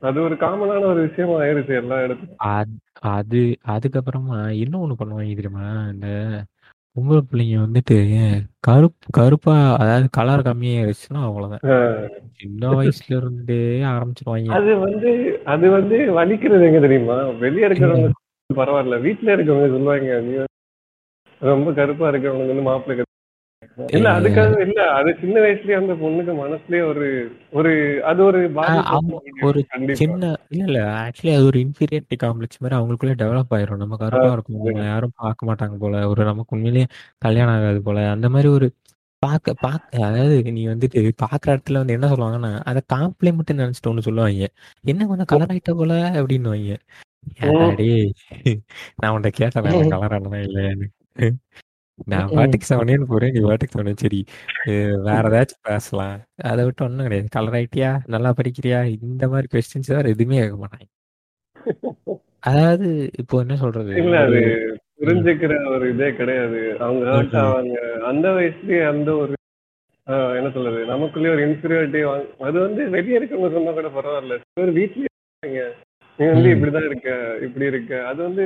அது 0.02 0.20
ஒரு 0.22 0.36
காமனான 0.40 0.84
ஒரு 0.86 1.02
விஷயமா 1.06 1.38
ஆயிருச்சு 1.42 1.74
எல்லா 1.76 1.98
இடத்துலயும் 2.00 2.42
அது 3.02 3.40
அது 3.42 3.42
அதுக்கப்புறமா 3.74 4.38
இன்னொன்னு 4.60 4.96
பண்ணுவாங்க 5.00 5.36
தெரியுமா? 5.36 5.66
இந்த 5.94 6.08
பொம்பளை 6.96 7.22
பிள்ளைங்க 7.24 7.58
வந்துட்டு 7.60 7.98
கருப்பு 8.64 9.08
கருப்பா 9.18 9.54
அதாவது 9.78 10.08
கலர் 10.12 10.46
கம்மியாயிருச்சுன்னா 10.48 11.22
அவ்வளவுதான். 11.26 11.64
ஆஹ். 11.70 12.08
சின்ன 12.40 12.72
வயசுல 12.74 13.18
இருந்தே 13.18 13.60
ஆரம்பிச்சிருவாங்க. 13.92 14.52
அது 14.58 14.72
வந்து 14.80 15.12
அது 15.48 15.70
வந்து 15.70 15.98
வலிக்கிறது 16.14 16.68
எங்க 16.70 16.80
தெரியுமா? 16.80 17.18
வெளிய 17.42 17.70
இருக்கிறவங்க 17.70 18.10
பரவாயில்ல. 18.50 18.98
வீட்டுல 19.02 19.36
இருக்கவங்க 19.36 19.70
சொல்லுவாங்க 19.70 20.20
நீ 20.22 20.34
வந்து 20.36 20.48
ரொம்ப 21.42 21.72
கருப்பா 21.74 22.08
இருக்கிறவனுக்கு 22.10 22.54
வந்து 22.54 22.68
மாப்பிள்ளை 22.68 23.06
இல்ல 23.94 24.08
அதுக்காக 24.18 24.54
இல்ல. 24.66 24.82
அது 24.98 25.10
சின்ன 25.20 25.36
வயசுலயே 25.40 25.78
அந்த 25.80 25.94
பொண்ணுக்கு 26.02 26.34
மனசுலயே 26.40 26.82
ஒரு 26.90 27.06
ஒரு 27.52 27.72
அது 28.04 28.22
ஒரு 28.24 28.40
ஒரு 29.48 29.60
சின்ன 30.02 30.22
இல்ல 30.50 30.64
இல்ல. 30.68 30.80
ஆக்சுவலி 31.00 31.34
அது 31.36 31.48
ஒரு 31.50 31.60
இன்ஃபீரியாரிட்டி 31.64 32.18
காம்ப்ளெக்ஸ் 32.24 32.62
மாதிரி 32.62 32.78
அவங்களுக்குள்ள 32.78 33.16
டெவலப் 33.22 33.54
ஆயிரும். 33.58 33.82
நம்ம 33.84 33.98
கருப்பா 34.02 34.30
இருக்கும் 34.34 34.62
யாரும் 34.86 35.16
பார்க்க 35.18 35.50
மாட்டாங்க 35.50 35.78
போல. 35.78 36.04
ஒரு 36.12 36.24
நமக்கு 36.26 36.56
உண்மையிலேயே 36.58 36.88
கல்யாணம் 37.20 37.56
ஆகாது 37.58 37.82
போல. 37.82 38.06
அந்த 38.16 38.30
மாதிரி 38.30 38.52
ஒரு 38.54 38.70
பார்க்க 39.24 39.54
பார்க்க 39.64 40.04
அதாவது 40.08 40.36
நீ 40.58 40.62
வந்துட்டு 40.68 41.00
பார்க்குற 41.24 41.50
இடத்துல 41.56 41.80
வந்து 41.82 41.96
என்ன 41.98 42.10
சொல்லுவாங்கன்னா 42.12 42.52
அதை 42.70 42.82
காம்ப்ளிமெண்ட் 42.94 43.52
நினைச்சிட்டு 43.62 43.92
ஒன்று 43.92 44.08
சொல்லுவாங்க. 44.08 44.48
என்ன 44.84 45.08
கொஞ்சம் 45.10 45.32
கலர் 45.34 45.52
ஆயிட்ட 45.54 45.74
போல 45.74 45.92
அப்படின்னு 46.16 46.52
வாங்க. 46.54 46.76
டேய். 47.80 48.08
நான் 48.98 49.14
உன்கிட்ட 49.14 49.32
கேட்டேன் 49.40 49.66
கலர் 49.90 50.16
ஆனதா 50.18 50.40
இல்லையான்னு. 50.48 50.88
நான் 52.06 52.30
பாட்டுக்கு 52.30 52.70
செவனேன்னு 52.70 53.08
போறேன் 53.08 53.32
நீ 53.32 53.40
பாட்டுக்கு 53.40 53.76
செவனே 53.76 53.94
சரி. 53.96 54.20
வேற 55.04 55.24
ஏதாச்சும் 55.30 55.64
பேசலாம். 55.64 56.16
அதை 56.44 56.66
விட்டு 56.66 56.84
ஒன்றும் 56.84 57.04
கிடையாது. 57.04 57.28
கலர் 57.32 57.54
ஆயிட்டியா? 57.54 57.92
நல்லா 58.08 58.34
படிக்கிறியா? 58.34 58.80
இந்த 59.02 59.28
மாதிரி 59.28 59.48
கொஸ்டின்ஸ் 59.54 59.94
வேற 59.94 60.10
எதுவுமே 60.10 60.40
கேட்க 60.40 60.58
மாட்டாங்க. 60.58 60.88
அதாவது 62.44 62.88
இப்போ 63.18 63.40
என்ன 63.40 63.56
சொல்றது? 63.56 63.96
இல்ல 63.96 64.20
அது 64.20 64.42
புரிஞ்சுக்கிற 65.00 65.54
ஒரு 65.70 65.90
இதே 65.90 66.16
கிடையாது. 66.16 66.78
அவங்க. 66.80 67.06
ஆவாங்க 67.42 67.76
அந்த 68.04 68.28
வயசுலயே 68.30 68.88
அந்த 68.88 69.12
ஒரு 69.16 69.34
ஆஹ், 70.08 70.36
என்ன 70.36 70.50
சொல்றது? 70.50 70.86
நமக்குள்ளேயே 70.86 71.34
ஒரு 71.34 71.44
இன்ஃபீரியாரிட்டி 71.48 72.00
அது 72.40 72.60
வந்து 72.60 72.90
வெளியே 72.90 73.20
இருக்கவங்க 73.20 73.52
சொன்னா 73.52 73.72
கூட 73.72 73.88
பரவாயில்ல. 73.90 74.36
ஒரு 74.60 74.72
வீட்லயே 74.72 75.10
இருக்காங்க. 75.10 75.62
நீ 76.20 76.26
வந்து. 76.26 76.50
இப்படிதான் 76.56 76.86
இருக்க 76.86 77.10
இப்படி 77.42 77.66
இருக்க. 77.66 78.06
அது 78.06 78.24
வந்து 78.24 78.44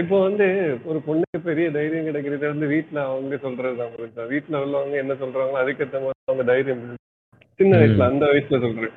இப்போ 0.00 0.16
வந்து 0.22 0.46
ஒரு 0.86 0.98
பொண்ணுக்கு 1.06 1.38
பெரிய 1.46 1.66
தைரியம் 1.74 2.06
கிடைக்கிறது 2.08 2.44
வந்து 2.50 2.66
வீட்ல 2.72 2.98
அவங்க 3.06 3.36
சொல்றதுதான் 3.42 3.92
புரிஞ்சா 3.94 4.24
வீட்ல 4.30 4.60
உள்ளவங்க 4.62 4.96
என்ன 5.02 5.14
சொல்றாங்களோ 5.20 5.60
அதுக்கேற்ற 5.62 5.98
மாதிரி 6.00 6.20
அவங்க 6.26 6.44
தைரியம். 6.50 6.82
சின்ன. 7.60 7.72
வயசுல 7.78 8.06
அந்த 8.08 8.24
வயசுல 8.30 8.58
சொல்றேன் 8.64 8.94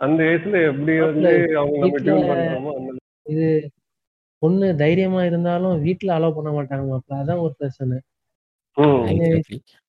அந்த 0.00 0.20
வயசுல 0.24 0.60
எப்படி 0.68 0.94
வந்து 1.02 1.30
அவங்க 1.60 1.76
நம்ம 1.82 1.98
டியூன் 1.98 2.28
பண்றோமோ 2.30 2.72
அந்த 2.78 2.98
இது 3.32 3.48
பொண்ணு 4.42 4.66
தைரியமா 4.78 5.22
இருந்தாலும் 5.24 5.80
வீட்ல 5.82 6.14
அலோவ் 6.16 6.36
பண்ண 6.36 6.50
மாட்டாங்க 6.52 6.84
மாப்பிள்ள 6.90 7.20
அதான் 7.22 7.42
ஒரு 7.42 7.54
பிரச்சனை. 7.58 7.96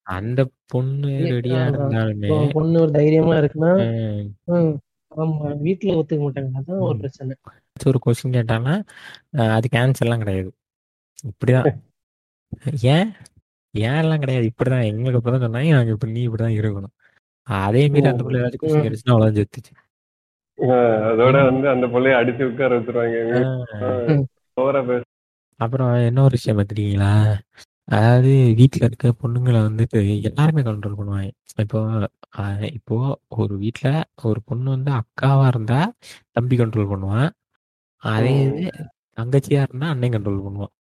அந்த 0.07 0.41
பொண்ணு 0.71 1.09
ரெடியா. 1.27 1.59
இருந்தாலுமே 1.67 2.27
இப்போ 2.29 2.37
பொண்ணு 2.55 2.77
ஒரு 2.81 2.91
தைரியமா 2.97 3.35
இருக்குன்னா 3.41 3.71
ம், 3.85 4.25
ம், 4.55 4.73
ஆமா 5.11 5.51
வீட்ல 5.61 5.97
ஒத்துக்க 5.99 6.21
மாட்டாங்க 6.23 6.59
அதான் 6.61 6.85
ஒரு. 6.87 6.97
பிரச்சனை 6.97 7.35
ஒரு 7.89 7.99
கொஸ்டின் 8.05 8.35
கேட்டாங்கன்னா 8.37 8.75
அதுக்கு 9.55 9.77
ஆன்சர்லாம் 9.77 10.23
கிடையாது. 10.23 10.49
இப்படிதான். 11.29 11.69
ஏன்? 12.95 13.09
ஏன் 13.73 13.99
எல்லாம் 14.03 14.19
கிடையாது. 14.19 14.45
இப்படிதான். 14.51 14.87
எங்களுக்கு 14.91 15.21
இப்பதான் 15.21 15.43
சொன்னாங்க. 15.45 15.71
நாங்க 15.77 15.95
இப்படி 15.95 16.11
நீ 16.11 16.23
இப்படிதான் 16.27 16.57
இருக்கணும். 16.59 16.93
அதே 17.47 17.83
மீறி 17.89 18.07
அந்த 18.11 18.23
பிள்ளை 18.23 18.41
ஏதாச்சும் 18.41 18.63
கொஸ்டின் 18.63 18.85
கேட்டுச்சுன்னா 18.85 19.15
அவ்வளவு 19.15 19.37
செத்துச்சு. 19.37 19.73
அதோட 21.11 21.35
வந்து 21.49 21.67
அந்த 21.69 21.85
பிள்ளைய 21.93 22.19
அடிச்சு 22.21 22.43
உட்கார 22.43 22.77
வச்சிருவாங்க. 22.79 24.23
அப்புறம் 25.59 25.91
இன்னொரு 26.05 26.35
விஷயம் 26.37 26.57
பார்த்துட்டீங்களா 26.57 27.11
அதாவது 27.95 28.31
வீட்டில் 28.57 28.85
இருக்க 28.87 29.07
பொண்ணுங்களை 29.21 29.59
வந்துட்டு 29.67 29.99
எல்லாருமே 30.21 30.61
கண்ட்ரோல் 30.61 30.97
பண்ணுவாங்க. 30.99 31.29
இப்போ 31.63 31.79
இப்போ 32.77 32.97
ஒரு 33.27 33.53
வீட்டில் 33.57 33.95
ஒரு 34.21 34.39
பொண்ணு 34.45 34.69
வந்து 34.69 34.91
அக்காவா 34.91 35.47
இருந்தா 35.47 35.79
தம்பி 36.31 36.57
கண்ட்ரோல் 36.57 36.91
பண்ணுவான். 36.93 37.29
அதே 38.03 38.33
இது 38.43 38.63
தங்கச்சியா 39.17 39.61
இருந்தா 39.65 39.89
அண்ணன் 39.93 40.13
கண்ட்ரோல் 40.15 40.45
பண்ணுவான். 40.45 40.73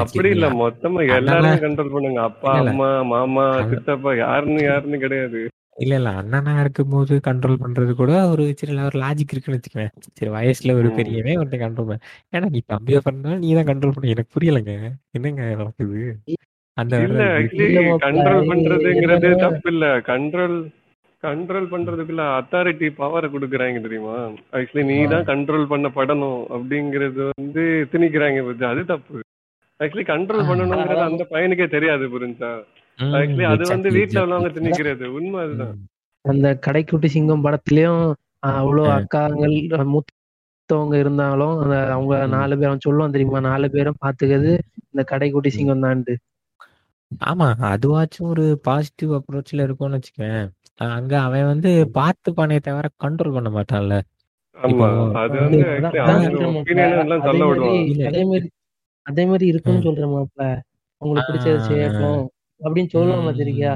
அப்படி 0.00 0.28
இல்ல? 0.30 0.46
மொத்தமா 0.60 1.00
எல்லாருமே 1.12 1.54
கண்ட்ரோல் 1.62 1.94
பண்ணுங்க. 1.94 2.20
அப்பா. 2.28 2.52
அம்மா 2.64 2.90
மாமா 3.10 3.44
சித்தப்பா 3.70 4.10
யாருன்னு 4.20 4.62
யாருன்னு 4.64 4.98
கிடையாது. 4.98 5.40
இல்ல 5.78 5.94
இல்ல. 5.98 6.10
அண்ணனா 6.20 6.52
இருக்கும்போது 6.62 7.14
கண்ட்ரோல் 7.26 7.60
பண்றது 7.62 7.92
கூட 7.94 8.12
ஒரு 8.32 8.44
சில 8.60 8.82
ஒரு 8.88 8.96
லாஜிக் 9.02 9.32
இருக்குன்னு 9.32 9.58
வச்சுக்கவேன் 9.58 9.92
சரி 10.18 10.30
வயசுல 10.34 10.74
ஒரு 10.80 10.88
ம். 10.88 10.96
பெரியவன் 10.98 11.40
ஒருத்தன் 11.40 11.64
கண்ட்ரோல் 11.64 11.88
பண்ண 11.88 12.00
ஏன்னா 12.34 12.48
நீ 12.54 12.60
தம்பியா 12.72 13.00
பண்ணாலும் 13.06 13.42
நீ 13.44 13.50
தான் 13.58 13.68
கண்ட்ரோல் 13.70 13.94
பண்ண. 13.94 14.12
எனக்கு 14.14 14.34
புரியலைங்க. 14.36 14.74
என்னங்க 15.12 15.42
நடக்குது? 15.54 16.02
அந்த 16.76 16.96
கண்ட்ரோல் 18.04 18.48
பண்றதுங்கிறது 18.50 19.30
தப்பு 19.42 19.70
இல்ல 19.72 19.86
கண்ட்ரோல் 20.06 20.58
கண்ட்ரோல் 21.22 21.70
பண்றதுக்குள்ள 21.72 22.24
அத்தாரிட்டி 22.36 22.86
பவரை 22.98 23.28
கொடுக்குறாங்க 23.28 23.80
தெரியுமா? 23.80 24.14
ஆக்சுவலி 24.56 24.84
நீ 24.90 24.96
தான் 25.06 25.26
கண்ட்ரோல் 25.30 25.66
பண்ண 25.66 25.88
படணும் 25.96 26.40
அப்படிங்கறது 26.54 27.24
வந்து 27.32 27.62
திணிக்கிறாங்க 27.92 28.44
பத்தி 28.46 28.64
அது 28.64 28.82
தப்பு. 28.84 29.18
ஆக்சுவலி 29.80 30.06
கண்ட்ரோல் 30.06 30.48
பண்ணணுங்கிறது 30.48 31.08
அந்த 31.08 31.24
பையனுக்கே 31.30 31.66
தெரியாது 31.68 32.06
புரிஞ்சா? 32.14 32.50
ஆக்சுவலி 32.98 33.46
அது 33.50 33.64
வந்து 33.72 33.90
வீட்டுல. 33.90 34.22
உள்ளவங்க 34.24 34.50
திணிக்கிறது. 34.56 35.04
உண்மை 35.18 35.40
அதுதான். 35.44 35.76
அந்த 36.24 36.48
கடைக்குட்டி 36.66 37.08
சிங்கம் 37.08 37.44
படத்துலயும் 37.44 38.02
அவ்வளவு. 38.52 38.88
அக்காங்கள் 38.96 39.54
மூத்தவங்க 39.94 40.96
இருந்தாலும் 40.98 41.54
அந்த 41.62 41.76
அவங்க. 41.94 42.16
நாலு 42.34 42.54
பேரும் 42.56 42.72
அவன் 42.72 42.86
சொல்லுவான் 42.86 43.14
தெரியுமா? 43.16 43.40
நாலு 43.50 43.68
பேரும் 43.70 44.00
பாத்துக்கிறது 44.04 44.52
இந்த 44.90 45.04
கடைக்குட்டி 45.12 45.52
சிங்கம் 45.56 45.84
தான்ட்டு 45.86 46.16
ஆமா 47.10 47.46
அதுவாச்சும் 47.70 48.28
ஒரு 48.32 48.44
பாசிட்டிவ் 48.66 49.12
அப்ரோச்ல 49.16 49.64
இருக்கும்னு 49.66 49.98
வச்சுக்கேன் 49.98 50.44
அங்க 50.80 51.20
அவன் 51.20 51.44
வந்து 51.44 51.70
பார்த்துப்பானே 51.94 52.58
தவிர 52.60 52.88
கண்ட்ரோல் 53.04 53.34
பண்ண 53.34 53.50
மாட்டான்ல. 53.50 53.96
அது 54.56 54.74
மாதிரி. 54.74 55.10
அதே 58.06 58.22
மாதிரி 58.24 58.48
அதே 59.06 59.24
மாதிரி 59.26 59.46
இருக்குன்னு 59.46 59.80
ம். 59.80 59.82
சொல்றேன் 59.82 60.10
மாப்ள 60.10 60.42
அவங்களுக்கு 61.02 61.32
பிடிச்சது 61.32 61.58
ஆ. 61.58 61.68
செய்யட்டும் 61.68 62.22
அப்படின்னு 62.60 62.88
சொல்லுவாங்க. 62.88 63.26
பாத்திருக்கியா? 63.28 63.72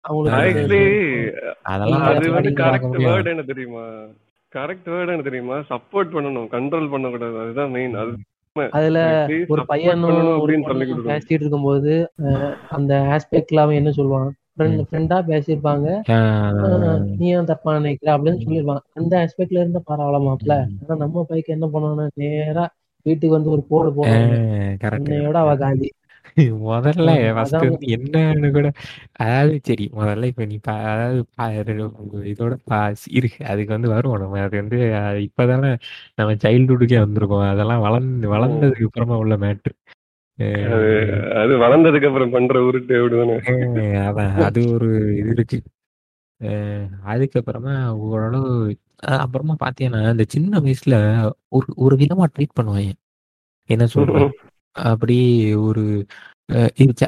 அவங்களுக்கு 0.00 0.62
என்ன 3.30 3.42
தெரியுமா? 3.42 3.84
கரெக்ட் 4.52 4.88
வேர்டு 4.88 5.08
என்ன 5.08 5.22
தெரியுமா? 5.22 5.56
சப்போர்ட் 5.70 6.12
பண்ணணும் 6.12 6.48
கண்ட்ரோல் 6.48 6.90
பண்ணக்கூடாது. 6.90 7.38
அதுதான் 7.38 7.70
மெயின் 7.70 7.94
அது 7.94 8.12
அதுல 8.70 8.98
ஒரு 9.48 9.62
support 9.62 9.66
பையனும் 9.66 10.46
பேசிட்டு 11.06 11.36
இருக்கும்போது 11.38 11.92
அந்த 12.68 12.92
ஆஸ்பெக்ட்ல 13.10 13.56
அவன் 13.56 13.74
என்ன 13.74 13.90
சொல்லுவான்? 13.90 14.30
ஃப்ரெண்ட். 14.56 14.82
ஃப்ரெண்டா 14.88 15.18
பேசியிருப்பாங்க. 15.26 15.86
நீ 17.16 17.28
ஏன் 17.28 17.44
தப்பா 17.44 17.74
நினைக்கிற 17.74 18.18
அப்படின்னு 18.18 18.42
சொல்லிருப்பான் 18.44 18.82
அந்த 18.92 19.12
ஆஸ்பெக்ட்ல 19.18 19.62
இருந்தா 19.62 19.80
பரவாயில்ல 19.86 20.26
மாப்ள. 20.26 20.52
ஆனா 20.82 20.96
நம்ம 20.96 21.26
பைக்கு 21.28 21.54
என்ன 21.56 21.66
பண்ணுவானா 21.66 22.06
நேரா 22.14 22.64
வீட்டுக்கு 23.06 23.34
வந்து 23.36 23.50
ஒரு 23.50 23.62
போடு 23.62 23.90
உன்னையோட 24.98 25.34
அவ 25.36 25.56
காந்தி 25.56 25.90
முதல்ல 26.62 27.10
என்னன்னு 27.94 28.50
கூட 28.50 28.68
அதாவது 29.16 29.60
சரி 29.62 29.90
முதல்ல 29.96 30.24
இப்ப 30.24 30.44
நீ 30.44 30.56
அதாவது 30.64 31.20
இதோட 32.24 32.54
பா- 32.70 32.80
இருக்கு 33.10 33.46
அதுக்கு 33.46 33.72
வந்து 33.72 33.88
வருவோம் 33.88 34.20
நம்ம. 34.20 34.40
அது 34.40 34.56
வந்து 34.56 34.78
இப்பதானே 35.26 35.70
நம்ம 36.14 36.34
சைல்ட்ஹுட்டுக்கே 36.44 36.98
வந்திருக்கோம். 37.04 37.48
அதெல்லாம் 37.48 37.80
வளர்ந்து 37.80 38.34
வளர்ந்ததுக்கு 38.34 38.84
அப்புறமா 38.84 39.16
உள்ள 39.16 39.36
மேட்ரு 39.36 39.74
அது 41.40 41.52
வளர்ந்ததுக்கு 41.62 42.08
அப்புறம் 42.08 42.34
பண்ற 42.34 42.60
உருட்டு 42.66 42.94
அப்படிதானே 42.98 43.36
அது 44.46 44.60
ஒரு 44.74 44.88
இது 45.20 45.30
இருக்கு. 45.34 45.58
அதுக்கப்புறமா 47.12 47.74
ஓரளவு 48.06 48.50
அப்புறமா 49.22 49.54
பாத்தீங்கன்னா 49.64 50.02
இந்த 50.10 50.24
சின்ன 50.34 50.60
வயசுல 50.60 50.96
ஒரு 51.48 51.66
ஒரு 51.76 51.94
விதமா 51.96 52.26
ட்ரீட் 52.34 52.58
பண்ணுவாங்க. 52.58 52.92
என்ன 53.70 53.84
சொல்றேன் 53.86 54.32
அப்படி 54.76 55.16
ஒரு 55.66 55.82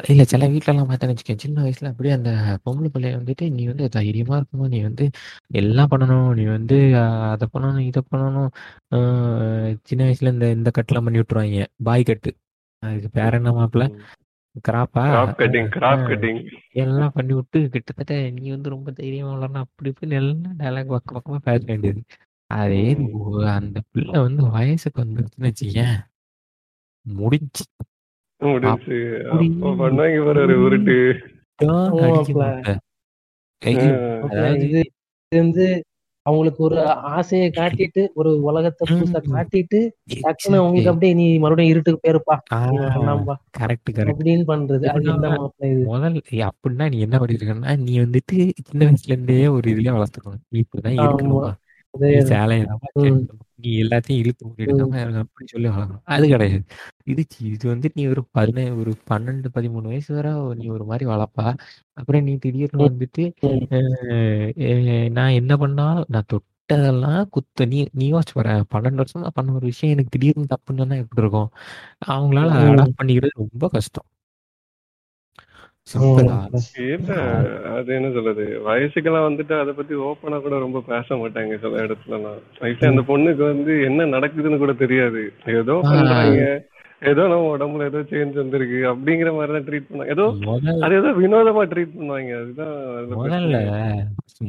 இல்ல 0.08 0.22
சில 0.24 0.44
வீட்லலாம் 0.52 0.88
பார்த்தேன்னு 0.90 1.14
வச்சுக்கேன் 1.14 1.42
சின்ன 1.42 1.58
வயசுல 1.64 1.90
அப்படியே 1.90 2.14
அந்த 2.16 2.30
பொம்பளை 2.64 2.88
பிள்ளைய 2.94 3.18
வந்துட்டு 3.18 3.44
நீ 3.50 3.64
வந்து 3.66 3.88
தைரியமா 3.96 4.36
இருக்கணும் 4.38 4.72
நீ 4.74 4.78
வந்து 4.82 5.04
எல்லாம் 5.60 5.90
பண்ணணும் 5.92 6.30
நீ 6.34 6.44
வந்து 6.56 6.78
அதை 7.32 7.46
பண்ணணும் 7.54 7.86
இதை 7.90 8.02
பண்ணணும். 8.12 8.50
சின்ன 9.90 10.02
வயசுல 10.08 10.32
இந்த 10.36 10.48
இந்த 10.50 10.70
கட்டுலாம் 10.78 11.06
பண்ணி 11.08 11.20
விட்டுருவாங்க 11.22 11.66
பாய் 11.84 12.08
கட்டு. 12.10 12.32
அதுக்கு 12.82 13.08
பேர் 13.10 13.36
என்ன 13.36 13.50
மாப்பிள்ள 13.52 13.84
கிராப்பா 14.64 15.02
கிராப் 15.08 15.34
கட்டிங் 15.40 15.68
கிராப் 15.74 16.04
கட்டிங் 16.08 16.40
எல்லாம் 16.82 17.14
பண்ணி 17.14 17.32
விட்டு 17.34 17.58
கிட்டத்தட்ட 17.74 18.14
நீ 18.36 18.46
வந்து 18.50 18.68
ரொம்ப 18.68 18.90
தைரியமா 18.92 19.32
வளரணும் 19.34 19.64
அப்படி 19.64 19.90
இப்படின்னு 19.92 20.18
எல்லாம் 20.20 20.56
டைலாக் 20.60 20.94
பக்கம் 20.94 21.16
பக்கமா 21.16 21.38
பேச 21.44 21.60
வேண்டியது. 21.66 22.00
அதே 22.50 22.84
அந்த 23.54 23.78
பிள்ளை 23.90 24.18
வந்து 24.20 24.42
வயசுக்கு 24.50 25.02
வந்துருச்சுன்னு 25.04 25.48
வச்சுக்கேன் 25.48 25.96
முடிஞ்சு 27.06 27.64
முடிஞ்சு 28.40 28.98
அதாவது 34.24 35.66
அவங்களுக்கு 36.28 36.60
ஒரு 36.64 36.78
ஆசையை 37.14 37.48
காட்டிட்டு 37.56 38.02
ஒரு 38.14 38.30
உலகத்தை 38.42 38.84
புதுசா. 38.90 39.20
காட்டிட்டு 39.28 39.80
டக்குன்னு 40.14 40.60
அவங்களுக்கு 40.60 40.90
அப்படியே 40.90 41.14
நீ 41.14 41.26
மறுபடியும் 41.38 41.72
இருட்டுக்கு 41.72 42.04
பேருப்பா 42.06 42.36
கரெக்ட் 43.58 43.90
கரெக்ட் 43.92 44.12
அப்படின்னு 44.12 44.44
பண்றது. 44.50 44.84
முதல் 45.84 46.18
அப்படின்னா 46.48 46.88
நீ 46.90 46.98
என்ன 47.00 47.16
பண்ணிருக்கன்னா 47.18 47.72
நீ 47.78 47.94
வந்துட்டு 48.00 48.36
சின்ன 48.66 48.82
வயசுல 48.86 49.14
இருந்தே 49.14 49.40
ஒரு 49.48 49.66
இதுலயே 49.70 49.94
வளர்த்துக்கணும். 49.96 50.42
நீ 50.48 50.64
இப்படிதான். 50.64 51.00
இருக்கணுமா 51.04 51.50
அதே 51.98 52.08
நீ 52.14 52.22
சேலையை 52.28 52.64
தான் 52.64 52.78
ம். 52.78 52.82
கட்டணும். 52.86 53.28
நீ 53.56 53.70
எல்லாத்தையும் 53.82 54.20
இழுத்து 54.22 54.42
மூடிடுக்காம 54.48 54.98
அப்படி 55.22 55.46
சொல்லி 55.46 55.68
வளர்க்கணும் 55.68 56.02
அது 56.08 56.26
கிடையாது. 56.28 56.58
இது 57.04 57.22
இது 57.48 57.64
வந்து 57.68 57.88
நீ 57.94 58.02
ஒரு 58.06 58.22
பதினேழு 58.30 58.74
ஒரு 58.76 58.92
பன்னெண்டு 59.10 59.48
பதிமூணு 59.54 59.86
வயசு 59.86 60.10
வரை 60.14 60.32
நீ 60.54 60.66
ஒரு 60.68 60.84
மாதிரி 60.84 61.06
வளர்ப்பா 61.10 61.46
அப்புறம் 61.98 62.22
நீ 62.22 62.34
திடீர்னு 62.38 62.86
வந்துட்டு 62.86 63.24
நான் 65.10 65.38
என்ன 65.40 65.52
பண்ணாலும் 65.56 66.06
நான் 66.08 66.30
தொட்டதெல்லாம் 66.32 67.20
குத்து. 67.30 67.62
நீ 67.66 67.80
நீ 67.92 68.06
யோசிச்சு 68.12 68.34
பாரு. 68.34 68.54
பன்னெண்டு 68.74 69.02
வருஷமா 69.02 69.30
பண்ண 69.30 69.52
ஒரு 69.52 69.66
விஷயம் 69.66 69.94
எனக்கு 69.94 70.14
திடீர்னு 70.16 70.52
தப்புன்னு 70.54 71.00
எப்படி 71.02 71.22
இருக்கும்? 71.24 71.50
அவங்களால. 72.08 72.50
அடாப்ட் 72.64 72.98
பண்ணிக்கிறது 73.00 73.40
ரொம்ப 73.42 73.68
கஷ்டம். 73.68 74.08
அது 77.76 77.94
என்ன 77.94 78.10
சொல்றது? 78.10 78.44
வயசுக்கெல்லாம் 78.66 79.28
வந்துட்டு 79.28 79.54
அதை 79.60 79.72
பத்தி 79.72 79.94
ஓப்பனா 80.08 80.38
கூட 80.40 80.58
ரொம்ப 80.58 80.82
பேச 80.86 81.16
மாட்டாங்க 81.16 81.58
சில 81.58 81.84
இடத்துலலாம். 81.84 82.40
ஆக்சுவலி 82.60 82.90
அந்த 82.90 83.04
பொண்ணுக்கு 83.12 83.44
வந்து 83.44 83.74
என்ன 83.82 84.06
நடக்குதுன்னு 84.06 84.58
கூட 84.58 84.72
தெரியாது. 84.72 85.22
ஏதோ. 85.60 85.76
பண்றாங்க. 85.84 86.42
ஏதோ 87.02 87.22
நம்ம 87.26 87.50
உடம்புல 87.56 87.84
ஏதோ 87.84 88.00
சேஞ்ச் 88.10 88.34
வந்திருக்கு 88.34 88.78
அப்படிங்கிற 88.92 89.32
மாதிரி 89.34 89.52
தான் 89.52 89.66
ட்ரீட் 89.68 89.88
பண்ணாங்க 89.90 90.14
ஏதோ 90.14 90.24
அது 90.82 90.94
ஏதோ 90.94 91.10
வினோதமா 91.18 91.62
ட்ரீட் 91.72 91.96
பண்ணுவாங்க. 91.98 92.32
அதுதான் 92.40 92.74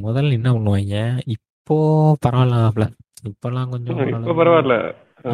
முதல்ல 0.06 0.32
என்ன 0.32 0.49
பண்ணுவாங்க? 0.56 0.95
இப்போ 1.36 1.78
பரவாயில்ல 2.25 2.88
இப்பெல்லாம் 3.30 3.69
கொஞ்சம் 3.69 4.02
இப்ப 4.08 4.34
பரவாயில்ல. 4.34 4.75
ஆ, 5.25 5.32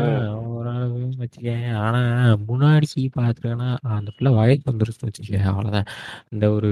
ஓரளவு 0.52 0.94
வச்சுக்கேன் 1.20 1.66
ஆனா 1.80 2.00
முன்னாடி 2.46 2.88
பாத்துக்கன்னா 3.16 3.68
அந்த 3.94 4.12
பிள்ளை 4.16 4.32
வயசு 4.36 4.64
வந்துருச்சு 4.66 5.08
வச்சுக்க 5.08 5.42
அவ்வளவுதான். 5.50 5.90
இந்த 6.32 6.46
ஒரு 6.52 6.70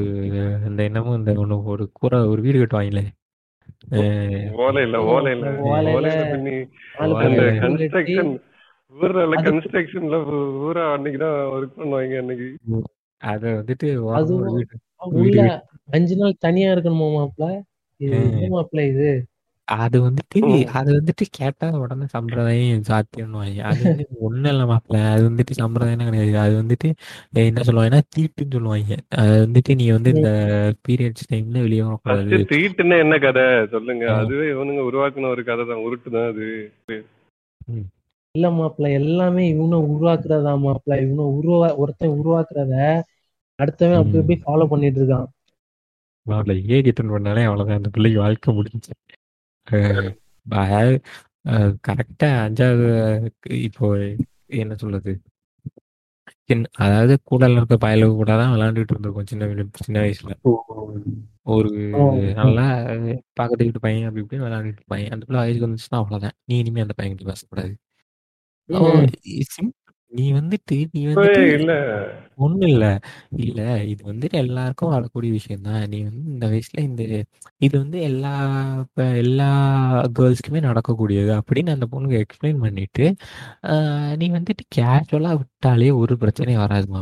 இந்த 0.68 0.80
என்னமோ 0.84 1.14
இந்த 1.16 1.34
ஒண்ணு 1.42 1.58
ஒரு 1.74 1.86
கூரை 1.94 2.20
ஒரு 2.28 2.42
வீடு 2.42 2.62
கட்டுவாங்களே 2.62 3.04
அஹ், 3.96 4.48
ஓலை 4.60 4.82
இல்ல 4.84 4.98
ஓலை 5.08 5.32
இல்ல 5.34 5.48
ஓலையில 5.66 5.94
ஓலையில 5.94 6.12
நாலு 6.14 7.14
ஓலையில 7.14 7.22
அந்த 7.24 7.40
பேர் 7.40 7.50
கட்டி, 7.50 7.60
கன்ஸ்ட்ரக்ஷன் 7.64 8.32
ஊர்ல 8.94 9.22
அது- 9.32 9.46
கன்ஸ்ட்ரக்ஷன்ல 9.48 10.18
ஊரா 10.64 10.84
அன்னைக்கு 10.94 11.20
தான் 11.20 11.38
ஒர்க் 11.54 11.78
பண்ணுவாங்க 11.78 12.18
அன்னைக்கு. 12.20 12.48
அத 13.22 13.44
வந்துட்டு 13.58 13.88
ஓரமா 13.98 14.10
ஒரு 14.10 14.18
அதுவும் 14.20 14.56
வீடு 14.56 14.80
உள்ள 15.12 15.20
வீடு 15.20 15.44
அஞ்சு 15.92 16.16
நாள் 16.16 16.42
தனியா 16.42 16.70
இருக்கணுமா 16.74 17.08
மாப்பிள்ள 17.14 17.50
இது. 18.00 18.18
என்ன 18.38 18.52
மாப்பிள்ள 18.54 18.84
இது? 18.90 19.10
அது 19.68 19.98
வந்துட்டு. 20.06 20.40
அது 20.74 20.90
வந்துட்டு 20.96 21.26
கேட்டா 21.38 21.68
உடனே 21.82 22.06
சம்பிரதாயம் 22.14 22.88
சாத்தியம்னுவாங்க. 22.90 23.62
அது 23.70 23.80
வந்து 23.84 24.06
ஒண்ணும் 24.20 24.52
இல்ல 24.52 24.64
மாப்பிள்ள 24.66 25.00
அது 25.12 25.24
வந்துட்டு 25.30 25.54
சம்பிரதாயம் 25.60 26.10
கிடையாது. 26.10 26.34
அது 26.44 26.56
வந்துட்டு 26.62 26.90
என்ன 27.44 27.64
சொல்லுவாங்கன்னா 27.68 28.02
தீட்டுன்னு 28.16 28.56
சொல்லுவாங்க. 28.58 28.96
அது 29.22 29.36
வந்துட்டு 29.46 29.78
நீ 29.82 29.86
வந்து 29.92 30.12
இந்த 30.16 30.32
பீரியட்ஸ் 30.88 31.30
டைம்ல 31.32 31.62
வெளியே 31.62 31.84
வரக்கூடாது. 31.84 32.42
தீட்டுன்னா 32.54 32.98
என்ன 33.06 33.18
கதை? 33.20 33.46
சொல்லுங்க. 33.76 34.06
அதுவே 34.20 34.48
இவனுங்க 34.54 34.84
உருவாக்குன 34.90 35.32
ஒரு 35.34 35.44
கதை 35.44 35.66
தான். 35.66 35.84
உருட்டு 35.86 36.12
தான் 36.12 36.30
அது 36.30 36.48
இல்ல 38.36 38.48
மாப்பிள்ள 38.52 38.88
எல்லாமே 39.00 39.44
இவனை 39.50 39.78
உருவாக்குறதா 39.90 40.54
மாப்பிள்ள 40.62 40.96
இவனை 41.04 41.26
உருவா 41.38 41.68
ஒருத்தன் 41.82 42.18
உருவாக்குறத 42.20 42.76
அடுத்தவன் 43.60 44.00
அப்படி 44.00 44.16
ம். 44.16 44.22
அப்படி 44.22 44.38
ஃபாலோ 44.44 44.66
பண்ணிட்டு 44.72 45.00
இருக்கான். 45.02 45.28
மாப்பிள்ள 46.26 46.54
ஏஜ் 46.70 46.90
அட்டன் 46.92 47.14
பண்ணாலே 47.14 47.44
அவ்வளவுதான். 47.48 47.80
அந்த 47.82 47.90
பிள்ளைக்கு 47.90 48.20
வாழ்க்கை 48.20 48.54
முடிஞ்சு. 48.54 48.92
கரெக்டா 51.88 52.30
அஞ்சாவது 52.44 52.88
இப்போ 53.60 53.88
என்ன 54.58 54.74
சொல்றது? 54.76 55.12
சின்ன 56.50 56.70
அதாவது 56.76 57.14
கூடல 57.30 57.58
இருக்க 57.60 57.76
பயலுக்கு 57.78 58.16
கூட 58.16 58.32
தான் 58.36 58.54
விளையாண்டுட்டு 58.54 58.94
இருந்திருக்கோம் 58.94 59.30
சின்ன 59.32 59.48
சின்ன 59.82 59.98
வயசுல. 60.04 60.34
ஒரு. 61.48 61.72
நல்லா 62.40 62.66
பக்கத்து 63.34 63.64
வீட்டு 63.64 63.80
பையன் 63.80 64.08
அப்படி 64.10 64.24
இப்படி 64.26 64.42
விளையாண்டுட்டு 64.42 64.82
இருப்பாங்க 64.82 65.14
அந்த 65.16 65.24
பிள்ளை 65.26 65.42
வயசுக்கு 65.44 65.68
வந்துச்சுன்னா 65.68 66.02
அவ்வளவுதான். 66.02 66.38
நீ 66.46 66.58
இனிமே 66.60 66.86
அந்த 66.86 66.96
பையன் 67.00 67.16
கிட்ட 67.16 67.32
பேசக்கூடாது 67.32 67.74
நீ 70.14 70.26
வந்துட்டு 70.34 70.76
நீ 70.92 71.02
வந்துட்டு 71.10 71.44
இல்ல. 71.54 71.74
ஒண்ணும் 72.38 72.68
இல்ல. 72.68 72.86
இல்ல 73.44 73.60
இது 73.90 74.02
வந்துட்டு 74.10 74.38
எல்லாருக்கும் 74.42 74.94
வரக்கூடிய 74.94 75.32
விஷயம் 75.36 75.66
தான் 75.68 75.82
நீ 75.92 76.00
வந்து 76.06 76.24
இந்த 76.32 76.46
வயசுல 76.52 76.82
இந்த 76.84 77.04
இது 77.62 77.74
வந்து 77.78 77.98
எல்லா 78.08 78.34
இப்ப 78.84 79.06
எல்லா 79.22 79.50
கேர்ள்ஸ்க்குமே 80.18 80.62
நடக்கக்கூடியது 80.66 81.32
அப்படின்னு 81.40 81.76
அந்த 81.76 81.88
பொண்ணுக்கு 81.92 82.22
எக்ஸ்பிளைன் 82.22 82.64
பண்ணிட்டு 82.64 83.08
ஆஹ் 83.70 84.14
நீ 84.18 84.28
வந்துட்டு 84.34 84.66
கேஷுவலா 84.78 85.34
விட்டாலே 85.40 85.92
ஒரு 86.02 86.16
பிரச்சனையும் 86.22 86.64
வராதுமா 86.66 87.02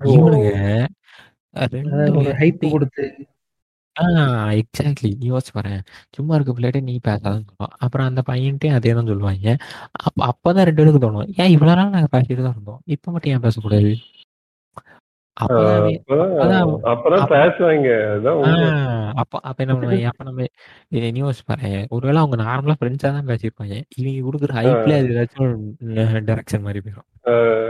ஓ. 0.00 0.12
இவனுங்க 0.12 0.52
ரெண்டு 1.64 2.68
கொடுத்து 2.70 3.04
ஆ 4.00 4.06
எக்ஸாக்ட்லி 4.50 5.12
யோசிச்சு 5.20 5.52
பாரேன் 5.54 5.80
சும்மா 6.10 6.34
இருக்க 6.34 6.52
பிள்ளைகிட்ட 6.52 6.82
நீ 6.82 6.98
பேசாதான் 7.08 7.40
சொல்லுவான். 7.40 7.74
அப்புறம் 7.78 8.06
அந்த 8.06 8.22
பையன்ட்டையும் 8.30 8.74
அதே 8.74 8.92
தான் 8.92 9.06
சொல்லுவாங்க. 9.06 9.56
அப்ப 10.04 10.26
அப்பதான் 10.26 10.64
ரெண்டு 10.64 10.84
பேருக்கு 10.84 11.10
தோணும். 11.10 11.28
ஏன் 11.36 11.50
இவ்வளவு 11.50 11.76
நாள் 11.76 11.90
நாங்க 11.90 12.06
பேசிட்டு 12.18 12.42
தான் 12.42 12.50
இருந்தோம்? 12.50 12.80
இப்ப 12.84 13.12
மட்டும் 13.12 13.32
ஏன் 13.32 13.40
பேசக்கூடாது? 13.40 13.96
அப்பதான் 15.40 15.74
அவன் 15.74 16.82
அப்பதான் 16.82 17.18
அதான் 17.18 17.28
அப்பதான் 17.28 18.30
உண்மை. 18.30 18.50
ஆஹ் 18.50 19.10
அப்ப 19.14 19.38
அப்ப 19.42 19.64
என்ன 19.64 19.74
பண்ணுவாங்க? 19.76 20.02
அப்ப 20.04 20.24
நம்ம 20.24 20.44
இதை 20.88 21.10
நீ 21.10 21.22
யோசிச்சு 21.22 21.46
பாரு. 21.46 21.86
ஒருவேளை 21.88 22.22
அவங்க 22.22 22.42
நார்மலா 22.42 22.74
ஃப்ரெண்ட்ஸா 22.80 23.08
தான் 23.10 23.26
பேசியிருப்பாங்க. 23.26 23.82
இவங்க 23.96 24.28
கொடுக்குற 24.28 24.50
ஹைப்ல 24.56 24.98
அது 24.98 25.08
ஏதாச்சும் 25.10 25.56
டைரக்ஷன் 26.28 26.60
மாதிரி 26.60 26.80
போயிடும் 26.84 27.08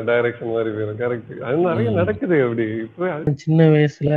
டைரக்ஷன் 0.07 0.53
மாதிரி 0.53 0.71
போயிடும் 0.77 0.99
கரெக்ட் 1.03 1.39
அது 1.39 1.57
நிறைய 1.57 1.91
ம். 1.91 1.95
நடக்குது 1.95 2.43
அப்படி. 2.43 2.63
இப்பவே 2.63 3.11
அது- 3.11 3.35
சின்ன 3.35 3.65
வயசுல 3.69 4.13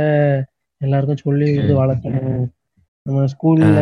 எல்லாருக்கும் 0.84 1.24
சொல்லி 1.26 1.48
இது 1.60 1.72
வளர்க்கணும். 1.82 2.44
நம்ம 3.06 3.26
ஸ்கூல்ல 3.32 3.80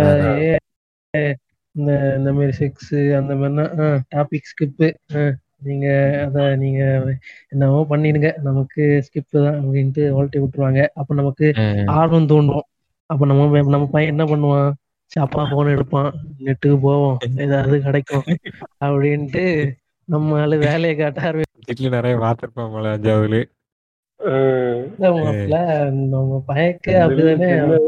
இந்த 1.74 1.90
இந்த 2.16 2.30
மாதிரி 2.32 2.52
செக்ஸ் 2.60 2.92
அந்த 3.18 3.32
மாதிரினா 3.34 3.88
டாபிக் 4.14 4.50
ஸ்கிப்பு 4.50 4.88
நீங்க 5.58 5.86
அத 6.24 6.56
நீங்க 6.56 6.80
என்னவோ 7.48 7.80
பண்ணிடுங்க. 7.90 8.30
நமக்கு 8.42 8.82
ஸ்கிப் 9.06 9.36
தான் 9.36 9.58
அப்படின்ட்டு 9.60 10.04
ஓல்ட்டி 10.18 10.38
விட்டுருவாங்க. 10.42 10.82
அப்ப 10.94 11.14
நமக்கு 11.14 11.46
ஆர்வம் 11.98 12.26
தூண்டும் 12.26 12.66
அப்ப 13.10 13.26
நம்ம 13.26 13.62
நம்ம 13.74 13.86
பையன் 13.86 14.12
என்ன 14.14 14.24
பண்ணுவான்? 14.24 14.70
சரி, 15.12 15.22
அப்பா 15.24 15.42
போன் 15.50 15.72
எடுப்பான். 15.74 16.10
நெட்டுக்கு 16.44 16.76
போவோம். 16.80 17.16
ஏதாவது 17.36 17.78
கிடைக்கும். 17.80 18.26
அப்படின்ட்டு 18.84 19.44
நம்ம 20.08 20.38
ஆளு 20.40 20.56
வேலையை 20.58 20.94
காட்ட 20.96 21.32
வீட்டுல 21.68 21.90
நிறைய 21.96 22.14
பார்த்திருப்பான் 22.22 22.72
போல 22.74 22.94
நம்ம 25.92 26.42
பயக்க 26.46 26.92
அப்படிதானே? 26.92 27.78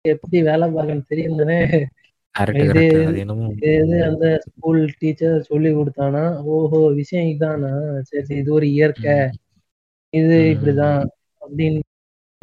எப்படி 0.00 0.42
வேலை 0.42 0.70
பார்க்கணும் 0.70 1.04
தெரியும் 1.08 1.36
தானே? 1.36 1.64
கரெக்ட் 1.64 1.86
இது- 2.40 2.40
கரெக்ட் 2.40 3.06
அது 3.06 3.18
என்னமோ 3.18 3.52
இது 3.60 4.04
அந்த 4.04 4.40
ஸ்கூல் 4.42 4.92
டீச்சர் 4.98 5.42
சொல்லி 5.42 5.74
கொடுத்தானா? 5.74 6.42
ஓஹோ 6.42 6.92
விஷயம் 6.92 7.26
இதானா? 7.26 8.00
சரி 8.00 8.24
சரி 8.24 8.40
இது 8.40 8.52
ஒரு 8.52 8.70
இயற்கை. 8.70 9.14
இது. 10.10 10.56
இப்படிதான் 10.56 11.06
அப்படின்ட்டு 11.48 11.80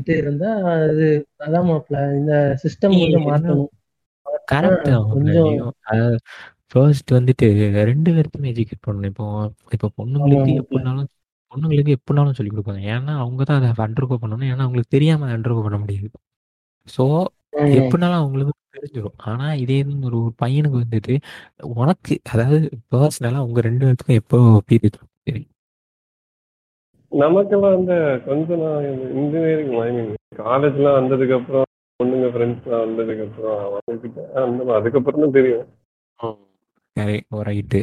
இருந்தா 0.05 0.61
அது 0.61 1.25
அதான் 1.39 1.67
மாப்ள 1.67 2.13
இந்த 2.15 2.57
சிஸ்டம் 2.63 3.11
கொஞ்சம் 3.11 3.25
மாத்தணும். 3.25 3.67
கரெக்ட் 4.51 5.09
கொஞ்சம் 5.13 5.71
ஃபர்ஸ்ட் 6.75 7.11
வந்துட்டு 7.17 7.47
ரெண்டு 7.91 8.09
பேர்த்துமே 8.15 8.49
எஜுகேட் 8.53 8.85
பண்ணணும். 8.87 9.09
இப்போ 9.11 9.25
இப்போ 9.75 9.87
பொண்ணுங்களுக்கு. 9.99 10.53
எப்படினாலும் 10.63 11.09
பொண்ணுங்களுக்கு 11.51 11.95
எப்படினாலும் 11.97 12.37
சொல்லி 12.37 12.51
கொடுப்பாங்க. 12.53 12.81
ஏன்னா 12.95 13.13
அவங்க 13.23 13.41
தான் 13.49 13.59
அதை 13.61 13.69
அண்டர்கோ 13.87 14.17
பண்ணணும். 14.23 14.49
ஏன்னா 14.53 14.65
அவங்களுக்கு 14.65 14.95
தெரியாம 14.97 15.29
அண்டர்கோ 15.35 15.63
பண்ண 15.67 15.79
முடியாது. 15.83 16.09
ஸோ 16.95 17.03
எப்படினாலும் 17.79 18.21
அவங்களுக்கு 18.21 18.53
தெரிஞ்சிடும் 18.77 19.19
ஆனா 19.29 19.45
இதே 19.63 19.77
ஒரு 20.07 20.15
ஒரு 20.21 20.31
பையனுக்கு 20.41 20.77
வந்துட்டு 20.83 21.13
உனக்கு 21.81 22.13
அதாவது 22.33 22.57
பர்சனலா 22.93 23.43
உங்க 23.47 23.61
ரெண்டு 23.67 23.83
பேர்த்துக்கும் 23.85 24.19
எப்போ 24.21 24.37
பீரியட் 24.69 24.97
தெரியும் 25.29 25.51
நமக்கெல்லாம் 27.11 27.75
வந்து 27.77 27.95
கொஞ்சம் 28.27 28.61
நான் 28.63 28.85
இன்ஜினியரிங் 29.19 29.75
ஐ 29.85 29.89
மீன் 29.97 30.11
காலேஜ்லாம் 30.41 30.97
வந்ததுக்கு 30.99 31.37
அப்புறம் 31.39 31.67
பொண்ணுங்க 31.99 32.29
ஃப்ரெண்ட்ஸ்லாம் 32.33 32.83
வந்ததுக்கு 32.85 33.25
அப்புறம் 33.27 33.59
அவங்க 33.67 33.95
கிட்ட 34.03 34.19
அந்த 34.45 34.59
மாதிரி 34.59 34.77
அதுக்கப்புறம் 34.79 35.23
தான் 35.25 35.37
தெரியும். 35.39 35.67
ரைட்டு 37.47 37.79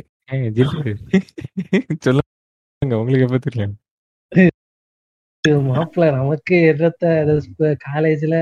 சொல்லுங்க 2.03 2.95
உங்களுக்கு 3.01 3.27
எப்போ 3.27 3.39
தெரியும்? 3.39 3.75
மாப்பிள்ள 5.69 6.07
நமக்கு 6.13 6.57
என்னத்த 6.71 7.07
காலேஜ்ல 7.87 8.37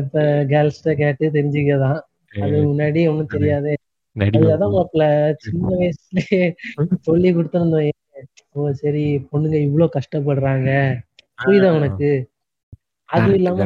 இப்ப 0.00 0.22
கேர்ள்ஸ்ட 0.50 0.94
கேட்டு 0.94 1.24
தெரிஞ்சுக்கதான் 1.30 2.00
அது 2.42 2.56
முன்னாடி 2.68 3.00
ஒண்ணும் 3.10 3.32
தெரியாது. 3.32 3.72
அதான் 4.50 4.74
மாப்பிள்ள 4.76 5.04
சின்ன 5.44 5.70
வயசுலயே 5.72 6.40
சொல்லி 7.00 7.30
கொடுத்திருந்தோம். 7.32 7.88
ஓ 8.52 8.72
சரி 8.72 9.04
பொண்ணுங்க 9.30 9.56
இவ்வளவு 9.60 9.94
கஷ்டப்படுறாங்க. 9.94 10.70
புரியுதா 11.38 11.70
உனக்கு? 11.74 12.10
அது 13.08 13.30
இல்லாம 13.34 13.64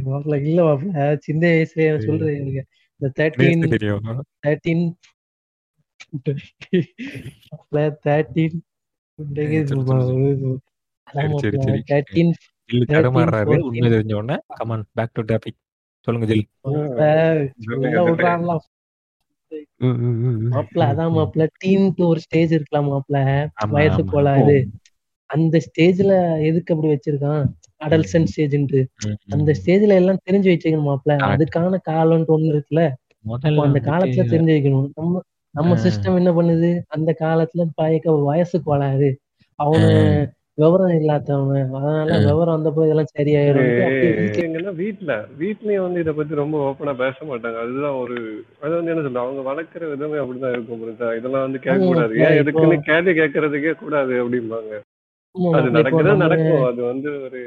மாப்பிள்ள 0.08 0.36
இல்ல 0.46 0.58
மாப்பிள்ள 0.68 1.06
சின்ன 1.26 1.42
வயசுல 1.54 1.88
நான் 1.90 2.06
சொல்றேன் 2.08 2.38
எனக்கு. 2.42 2.62
இந்த 3.00 3.08
தேர்ட்டீன் 3.18 3.72
தெரியும்? 3.74 4.06
Thirteen 4.46 4.84
thirteen. 6.26 6.88
தேர்ட்டீன் 11.90 12.32
ஜில்லு 12.70 12.86
13, 12.86 12.86
தடுமாறுறாரு 12.94 13.50
14. 13.50 13.66
உண்மை 13.70 13.88
தெரிஞ்ச 13.94 14.14
உடனே 14.20 14.36
கமான் 14.60 14.86
பேக் 14.98 15.14
டு 15.18 15.24
டாபிக் 15.32 15.58
சொல்லுங்க 16.06 16.26
ஜில். 16.32 16.46
மாப்பிள்ள 20.50 20.84
அதான் 20.90 21.14
மாப்பிள்ள 21.16 21.44
டீன்க்கு 21.62 22.02
ஒரு 22.06 22.20
ஸ்டேஜ் 22.20 22.52
இருக்கலாம் 22.52 22.88
மாப்பிள்ள 22.90 23.18
ஆமா, 23.58 23.72
வயசு. 23.74 24.02
கோளாறு 24.04 24.58
அந்த 25.30 25.56
ஸ்டேஜ்ல 25.66 26.12
எதுக்கு 26.48 26.72
அப்படி 26.74 26.90
வச்சிருக்கான்? 26.92 27.44
அடல்சன் 27.80 28.28
ஸ்டேஜ்ன்ட்டு 28.30 28.80
அந்த 29.34 29.50
ஸ்டேஜ்ல 29.58 29.96
எல்லாம் 30.00 30.22
தெரிஞ்சு 30.26 30.48
வச்சுக்கணும் 30.52 30.88
மாப்பிள்ள 30.88 31.14
Correct. 31.14 31.32
அதுக்கான 31.32 31.80
காலம்னு 31.88 32.34
ஒண்ணு 32.36 32.52
இருக்குல்ல. 32.52 32.82
அந்த 33.64 33.80
காலத்துல 33.88 34.24
தெரிஞ்சு 34.32 34.54
வைக்கணும். 34.56 34.88
நம்ம 34.98 35.22
நம்ம. 35.54 35.74
சிஸ்டம் 35.84 36.18
என்ன 36.18 36.30
பண்ணுது? 36.32 36.70
அந்த 36.88 37.10
காலத்துல 37.20 37.62
பயக்க 37.76 38.14
வயசு 38.28 38.56
கோளாறு 38.62 39.10
அவனு 39.58 39.90
விவரம் 40.58 40.94
இல்லாதவன் 40.96 41.48
அதனால. 41.78 42.18
விவரம் 42.26 42.54
வந்தப்போ 42.56 42.84
இதெல்லாம் 42.86 43.10
சரியாயிரும். 43.12 43.66
எங்கன்னா 44.44 44.72
வீட்ல 44.78 45.12
வீட்லயும் 45.40 45.84
வந்து 45.84 46.02
இத 46.04 46.12
பத்தி 46.12 46.40
ரொம்ப 46.40 46.56
ஓப்பனா 46.66 46.94
பேச 47.00 47.18
மாட்டாங்க. 47.30 47.58
அதுதான் 47.64 47.98
ஒரு 48.02 48.16
அது 48.62 48.72
வந்து 48.76 48.92
என்ன 48.92 49.04
சொல்ல 49.06 49.24
அவங்க 49.24 49.42
வளர்க்குற 49.48 49.90
விதமே 49.90 50.18
அப்படிதான் 50.22 50.54
இருக்கும் 50.54 50.80
புரியுதா? 50.82 51.10
இதெல்லாம் 51.18 51.46
வந்து 51.46 51.60
கேட்க 51.60 51.86
கூடாது 51.86 52.14
ஏன் 52.24 52.38
எதுக்குன்னு 52.40 52.78
கேள்வி 52.88 53.14
கேட்கறதுக்கே 53.14 53.74
கூடாது 53.76 54.14
அப்படிம்பாங்க. 54.22 54.72
அது 55.54 55.68
நடக்குதா 55.76 56.16
நடக்கும்? 56.24 56.66
அது 56.70 56.82
வந்து 56.84 57.10
ஒரு 57.26 57.40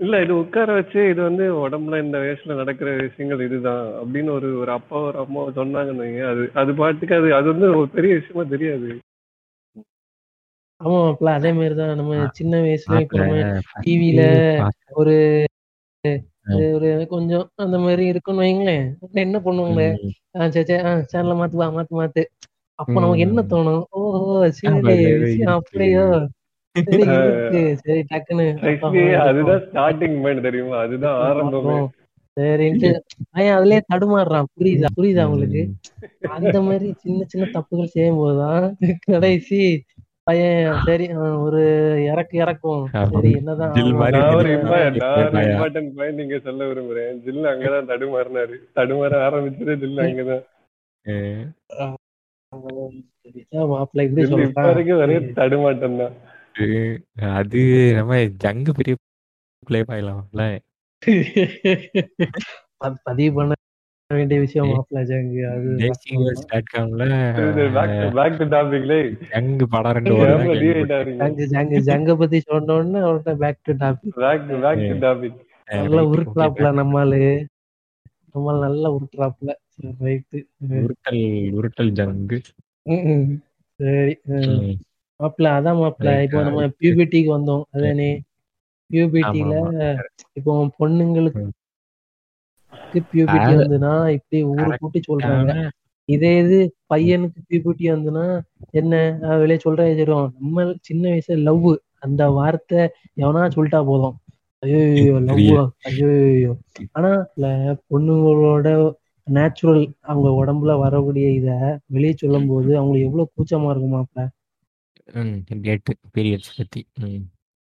இல்ல 0.00 0.16
இது 0.22 0.32
உட்கார 0.40 0.72
வச்சு 0.74 1.00
இது 1.10 1.20
வந்து 1.22 1.44
உடம்புல 1.62 2.00
இந்த 2.02 2.16
வயசுல 2.18 2.54
நடக்கிற 2.54 2.88
விஷயங்கள் 2.98 3.40
இதுதான் 3.40 3.86
அப்படின்னு 4.00 4.30
ஒரு 4.30 4.48
ஒரு 4.58 4.70
அப்பா 4.70 4.98
ஒரு 5.06 5.18
அம்மா 5.18 5.42
சொன்னாங்கன்னு 5.56 6.06
அது 6.28 6.42
அது 6.54 6.72
பாட்டுக்கு 6.74 7.14
அது 7.14 7.28
அது 7.34 7.48
வந்து 7.52 7.68
ஒரு 7.74 7.88
பெரிய 7.96 8.12
விஷயமா 8.14 8.44
தெரியாது. 8.50 8.90
ஆமா 10.80 10.98
மாப்பிள்ள. 11.00 11.30
அதே 11.38 11.50
மாதிரிதான் 11.52 11.96
நம்ம 11.96 12.18
சின்ன 12.32 12.56
வயசுல 12.58 12.98
டிவில 13.84 14.22
ஒரு 14.94 15.14
ஒரு 16.68 16.88
கொஞ்சம் 17.06 17.44
அந்த 17.56 17.76
மாதிரி 17.78 18.04
இருக்குன்னு 18.06 18.44
வைங்களேன். 18.44 18.84
என்ன 19.24 19.38
பண்ணுவாங்க 19.46 19.82
ம். 19.98 20.12
ஆஹ் 20.36 20.52
சரி 20.54 20.74
ஆஹ் 20.82 21.02
சேனல 21.10 21.34
மாத்து 21.40 21.60
வா 21.60 21.66
மாத்து 21.76 21.94
மாத்து. 21.98 22.22
அப்ப 22.78 22.94
நமக்கு 22.96 23.24
என்ன. 23.26 23.40
தோணும்? 23.52 23.82
ஓஹோ 23.98 24.20
சரி. 24.58 24.94
அப்படியோ. 25.54 26.04
சரி 27.80 28.00
டக்குன்னு 28.10 28.46
அதுதான். 29.24 29.62
ஸ்டார்டிங் 29.66 30.16
தெரியுமா? 30.46 30.76
அதுதான் 30.84 31.18
ஆரம்பமே. 31.26 31.78
சரின்ட்டு 32.36 32.88
பையன் 33.32 33.56
அதுலயே 33.56 33.80
தடுமாறுறான். 33.92 34.48
புரியுதா? 34.56 34.88
புரியுதா 34.96 35.24
உங்களுக்கு? 35.28 35.62
அந்த 36.36 36.56
மாதிரி 36.62 36.88
சின்ன 36.98 37.20
சின்ன 37.26 37.44
தப்புகள் 37.54 37.94
செய்யும் 37.94 38.20
போதுதான் 38.20 38.66
கடைசி 39.08 39.60
பையன் 40.28 40.78
சரி 40.86 41.06
ஒரு 41.44 41.62
இறக்கு 42.12 42.36
இறக்கும். 42.44 42.82
சரி 43.12 43.30
என்னதான் 43.38 43.74
ஜில். 43.76 43.92
இம்பார்ட்டன்ட் 45.44 45.92
பாயிண்ட் 45.98 46.18
நீங்க 46.20 46.38
சொல்ல 46.46 46.60
விரும்புறேன். 46.70 47.18
ஜில்லு 47.26 47.46
அங்கதான் 47.52 47.90
தடுமாறினாரு. 47.92 48.56
தடுமாற 48.78 49.12
ஆரம்பிச்சதே 49.28 49.76
ஜில்லு 49.82 50.02
அங்கதான். 50.08 50.44
தடுமாட்டம் 55.40 56.00
தான் 56.02 56.16
அது 57.38 57.60
நம்ம 57.98 58.16
ஜங்கு 58.44 58.72
பெரிய 58.78 58.94
பிளே 59.66 59.80
பாயலாம்ல 59.90 60.44
பதிவு 63.08 63.30
பண்ண 63.36 63.52
வேண்டிய 64.10 64.40
விஷயம் 64.40 64.68
மாப்பிள்ள 64.68 65.00
ஜங்கு 65.04 65.40
அது 65.46 65.88
டாட் 66.52 66.68
காம்ல 66.68 67.06
பேக் 68.14 68.38
டு 68.38 68.46
டாபிக்லே 68.54 68.96
ஜங்கு 69.32 69.64
படம் 69.66 69.96
ரெண்டு 69.96 70.12
பத்தி 72.14 72.38
சொன்ன 72.40 72.76
உடனே 72.76 73.00
அவர்கிட்ட 73.00 73.34
back 73.36 73.60
to 73.62 73.74
topic 73.82 74.14
back 74.16 74.46
to 74.48 74.60
back 74.60 74.84
to 74.84 74.96
topic 75.04 75.36
நல்லா 75.68 76.02
okay. 76.04 76.78
நம்மாலு 76.78 77.20
நம்மால் 78.32 78.62
நல்லா 78.62 78.88
உருட்டல் 78.94 79.24
உருட்டல் 81.58 81.92
சரி 83.80 84.14
அதான் 85.52 85.78
மாப்பிள்ள. 85.80 86.10
Right, 86.10 86.24
இப்போ 86.24 86.42
நம்ம. 86.42 86.64
பியூபிட்டிக்கு 86.80 87.30
வந்தோம். 87.36 87.62
அதானே 87.70 88.10
பியூபிட்டில 88.90 89.54
இப்போ 90.32 90.52
பொண்ணுங்களுக்கு. 90.78 91.44
பியூபிட்டி 93.08 93.28
வந்துன்னா 93.58 93.92
இப்படி 94.16 94.38
ஊரு 94.52 94.70
கூட்டி 94.76 95.00
சொல்றாங்க. 95.02 95.52
இதே 96.08 96.32
இது 96.38 96.58
பையனுக்கு 96.90 97.40
பியூபிட்டி 97.48 97.86
வந்துன்னா 97.94 98.24
என்ன 98.72 98.94
வெளியே 99.42 99.58
சொல்றேன் 99.58 99.90
தெரியும் 99.94 100.32
நம்ம 100.36 100.56
சின்ன 100.80 101.04
வயசுல 101.08 101.42
லவ் 101.42 101.66
அந்த 101.98 102.22
வார்த்தை 102.30 102.80
எவனா 103.16 103.42
சொல்லிட்டா 103.54 103.80
போதும். 103.86 104.16
ஐயோ 104.62 105.16
லவ் 105.26 105.42
ஐயோ 105.90 106.52
ஆனா 106.96 107.10
பொண்ணுங்களோட 107.88 108.68
நேச்சுரல் 109.26 109.82
அவங்க 110.04 110.28
உடம்புல 110.40 110.72
வரக்கூடிய 110.78 111.26
இத 111.32 111.48
வெளியே 111.88 112.14
சொல்லும் 112.16 112.48
போது 112.48 112.70
அவங்களுக்கு 112.78 113.08
எவ்வளவு 113.08 113.32
கூச்சமா 113.34 113.72
இருக்குமாப்ல. 113.72 114.20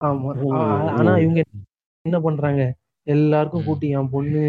ஆமா. 0.01 0.31
ஆனா. 0.93 1.11
இவங்க 1.23 1.39
என்ன 2.05 2.17
பண்றாங்க? 2.21 2.61
எல்லாருக்கும். 3.07 3.65
கூட்டி 3.67 3.87
என் 3.91 4.09
பொண்ணு 4.09 4.43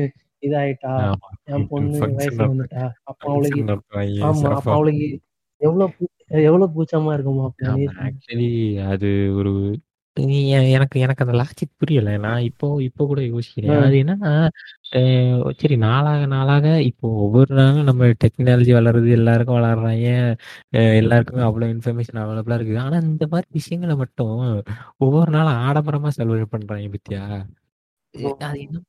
இதாயிட்டா. 0.44 1.14
என் 1.44 1.66
பொண்ணு 1.68 1.98
Function 1.98 2.14
வயசு 2.14 2.36
நடத்து- 2.36 2.54
வந்துட்டா? 2.54 2.90
அப்ப 3.02 3.30
அவளுக்கு 3.30 3.60
ஆமா 3.64 4.54
அப்ப. 4.54 4.72
அவளுக்கு 4.72 5.20
எவ்வளவு 5.56 5.92
எவ்வளவு 6.26 6.86
நீ 7.56 7.84
ஆமா, 7.84 8.10
actually 8.10 8.86
அது 8.88 9.34
ஒரு 9.34 9.80
எனக்கு 10.48 11.00
எனக்கு 11.00 11.26
அந்த 11.26 11.38
லாஜிக் 11.38 11.74
புரியல. 11.76 12.16
நான் 12.16 12.42
இப்போ 12.42 12.82
இப்போ 12.82 13.06
கூட 13.06 13.20
யோசிக்கிறேன். 13.20 13.82
அது 13.82 13.96
என்னன்னா 13.96 14.48
சரி 15.56 15.76
நாளாக 15.76 16.26
நாளாக 16.26 16.82
இப்போ 16.82 17.08
ஒவ்வொரு 17.08 17.54
நாளும் 17.54 17.84
நம்ம 17.84 18.06
டெக்னாலஜி 18.06 18.72
வளருது 18.72 19.10
எல்லாருக்கும் 19.10 19.56
வளர்றாங்க. 19.56 20.36
எல்லாருக்குமே 20.70 21.42
அவ்வளோ 21.42 21.70
இன்ஃபர்மேஷன் 21.70 22.16
அவைலபிளா 22.16 22.56
இருக்குது. 22.56 22.78
ஆனா 22.78 22.96
இந்த 22.96 23.26
மாதிரி 23.30 23.48
விஷயங்களை 23.52 23.96
மட்டும் 23.96 24.62
ஒவ்வொரு 24.96 25.30
நாளும் 25.30 25.52
ஆடம்பரமா 25.52 26.08
செலவு 26.08 26.48
பண்றாங்க 26.48 26.88
பத்தியா? 26.88 27.46
அது 28.38 28.60
என்ன 28.60 28.80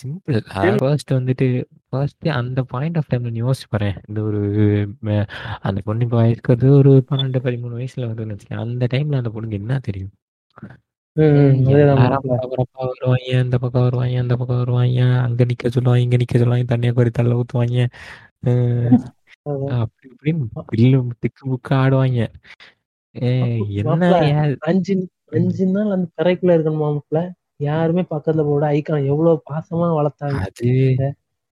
சிம்பிள். 0.00 0.78
ஃபர்ஸ்ட் 0.78 1.12
வந்துட்டு 1.12 1.64
ஃபர்ஸ்ட் 1.88 2.28
அந்த 2.28 2.62
பாயிண்ட் 2.62 2.96
ஆஃப் 2.96 3.04
டைம்ல 3.12 3.30
நீ 3.30 3.42
யோசிச்சு 3.42 3.64
பாரேன் 3.70 3.96
இந்த 4.08 4.22
ஒரு 4.22 4.50
அந்த 5.60 5.80
பொண்ணு 5.84 6.04
இப்போ 6.04 6.16
வயசுக்கு 6.16 6.70
ஒரு 6.70 7.04
பன்னெண்டு 7.10 7.38
பதிமூணு 7.38 7.80
வயசுல 7.80 8.06
வருதுன்னு 8.06 8.36
வச்சுக்கேன் 8.36 8.58
அந்த 8.58 8.86
டைம்ல 8.94 9.16
அந்த 9.16 9.30
பொண்ணுக்கு 9.34 9.52
என்ன 9.52 9.78
தெரியும்? 9.78 10.12
வருவாங்க 11.16 13.42
இந்த 13.42 13.58
பக்கம் 13.58 13.84
வருவாங்க 13.84 14.18
அந்த 14.18 14.36
பக்கம் 14.36 14.56
வருவாங்க 14.56 15.18
அங்க 15.18 15.44
நிக்க 15.44 15.68
சொல்லுவாங்க 15.68 16.00
இங்க 16.00 16.16
நிக்க 16.16 16.38
சொல்லுவாங்க 16.38 16.74
தண்ணியை 16.74 16.92
கோரி 16.92 17.10
தள்ள 17.10 17.34
ஊத்துவாங்க. 17.34 17.86
அப்படி 19.78 20.12
இப்படின்னு 20.12 20.46
பில்லு 20.72 21.06
திக்கு 21.18 21.52
புக்கு 21.52 21.74
ஆடுவாங்க. 21.74 22.32
என்ன 23.80 24.52
அஞ்சு 24.62 25.10
அஞ்சு 25.30 25.66
நாள் 25.66 25.90
அந்த 25.90 26.08
கரைக்குள்ள 26.16 26.56
இருக்கணும் 26.56 27.34
யாருமே 27.60 28.02
பக்கத்துல 28.10 28.44
போட 28.44 28.64
ஐக்கான் 28.74 29.08
எவ்வளவு 29.12 29.42
பாசமா 29.50 29.88
வளர்த்தாங்க. 29.94 30.40
அது 30.46 31.08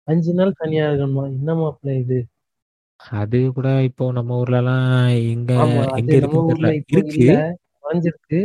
அஞ்சு 0.08 0.32
நாள் 0.34 0.58
தனியா 0.58 0.84
இருக்கணுமா? 0.88 1.24
என்ன 1.32 1.54
மாப்ள 1.54 1.90
இது? 2.02 2.18
அது 3.00 3.38
கூட 3.52 3.68
இப்போ 3.88 4.04
நம்ம 4.12 4.36
ஊர்ல 4.36 4.58
எல்லாம் 4.58 4.86
எங்க 5.32 5.52
எங்க 5.96 6.12
இருக்கு. 6.18 7.26
குறைஞ்சிருக்கு 7.82 8.40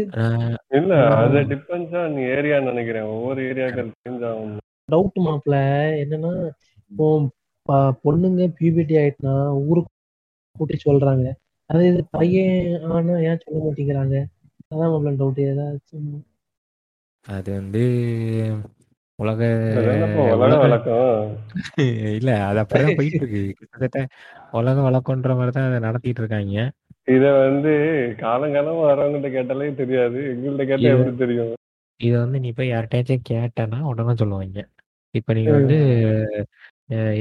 இல்ல. 0.72 0.92
அது 1.22 1.40
டிபெண்ட்ஸ் 1.52 1.96
ஆன் 2.02 2.18
ஏரியான்னு 2.32 2.72
நினைக்கிறேன். 2.72 3.08
ஒவ்வொரு 3.14 3.42
ஏரியாக்கள் 3.50 3.90
சேஞ்ச் 4.00 4.26
ஆகும். 4.30 4.58
டவுட் 4.90 5.20
மாப்ள 5.26 5.54
என்னன்னா 6.04 6.32
இப்போ 6.92 7.08
பொண்ணுங்க 8.04 8.46
பியூபிட்டி 8.58 8.96
ஆயிட்டுனா 9.02 9.36
ஊருக்கு 9.62 9.92
கூட்டி 10.56 10.78
சொல்றாங்க. 10.86 11.26
அது 11.70 11.84
இது 11.92 12.02
பையன் 12.12 12.58
ஆனா 12.92 13.14
ஏன் 13.28 13.42
சொல்ல 13.44 13.60
மாட்டேங்கிறாங்க? 13.66 14.16
அதான் 14.72 14.92
மாப்ள 14.94 15.14
டவுட் 15.22 15.40
ஏதாச்சும் 15.46 16.10
அது 17.28 17.50
வந்து 17.54 17.82
உலக 19.20 19.40
வழக்கம் 20.42 21.32
இல்ல 22.18 22.32
அது 22.48 22.60
அப்படிதான் 22.62 22.98
போயிட்டு 23.00 23.20
இருக்கு 23.22 23.42
கிட்டத்தட்ட 23.60 24.00
உலக 24.52 24.78
வழக்கன்ற 24.82 25.34
மாதிரி 25.38 25.54
தான் 25.58 25.68
அதை 25.70 25.80
நடத்திட்டு 25.80 26.22
இருக்காங்க. 26.24 26.56
இத 27.08 27.26
வந்து 27.40 27.72
காலங்காலமா 28.22 28.84
வரவங்கிட்ட 28.84 29.30
கேட்டாலே 29.32 29.70
தெரியாது. 29.74 30.20
எங்கள்கிட்ட 30.34 30.66
கேட்டா 30.72 30.94
எப்படி 30.94 31.14
தெரியும்? 31.16 31.52
இதை 32.00 32.16
வந்து 32.24 32.40
நீ 32.40 32.50
போய் 32.52 32.74
யார்கிட்டயாச்சும் 32.74 33.28
கேட்டேன்னா 33.32 33.80
உடனே 33.92 34.16
சொல்லுவாங்க. 34.22 34.62
இப்ப 35.14 35.34
நீங்க 35.34 35.52
வந்து 35.60 35.78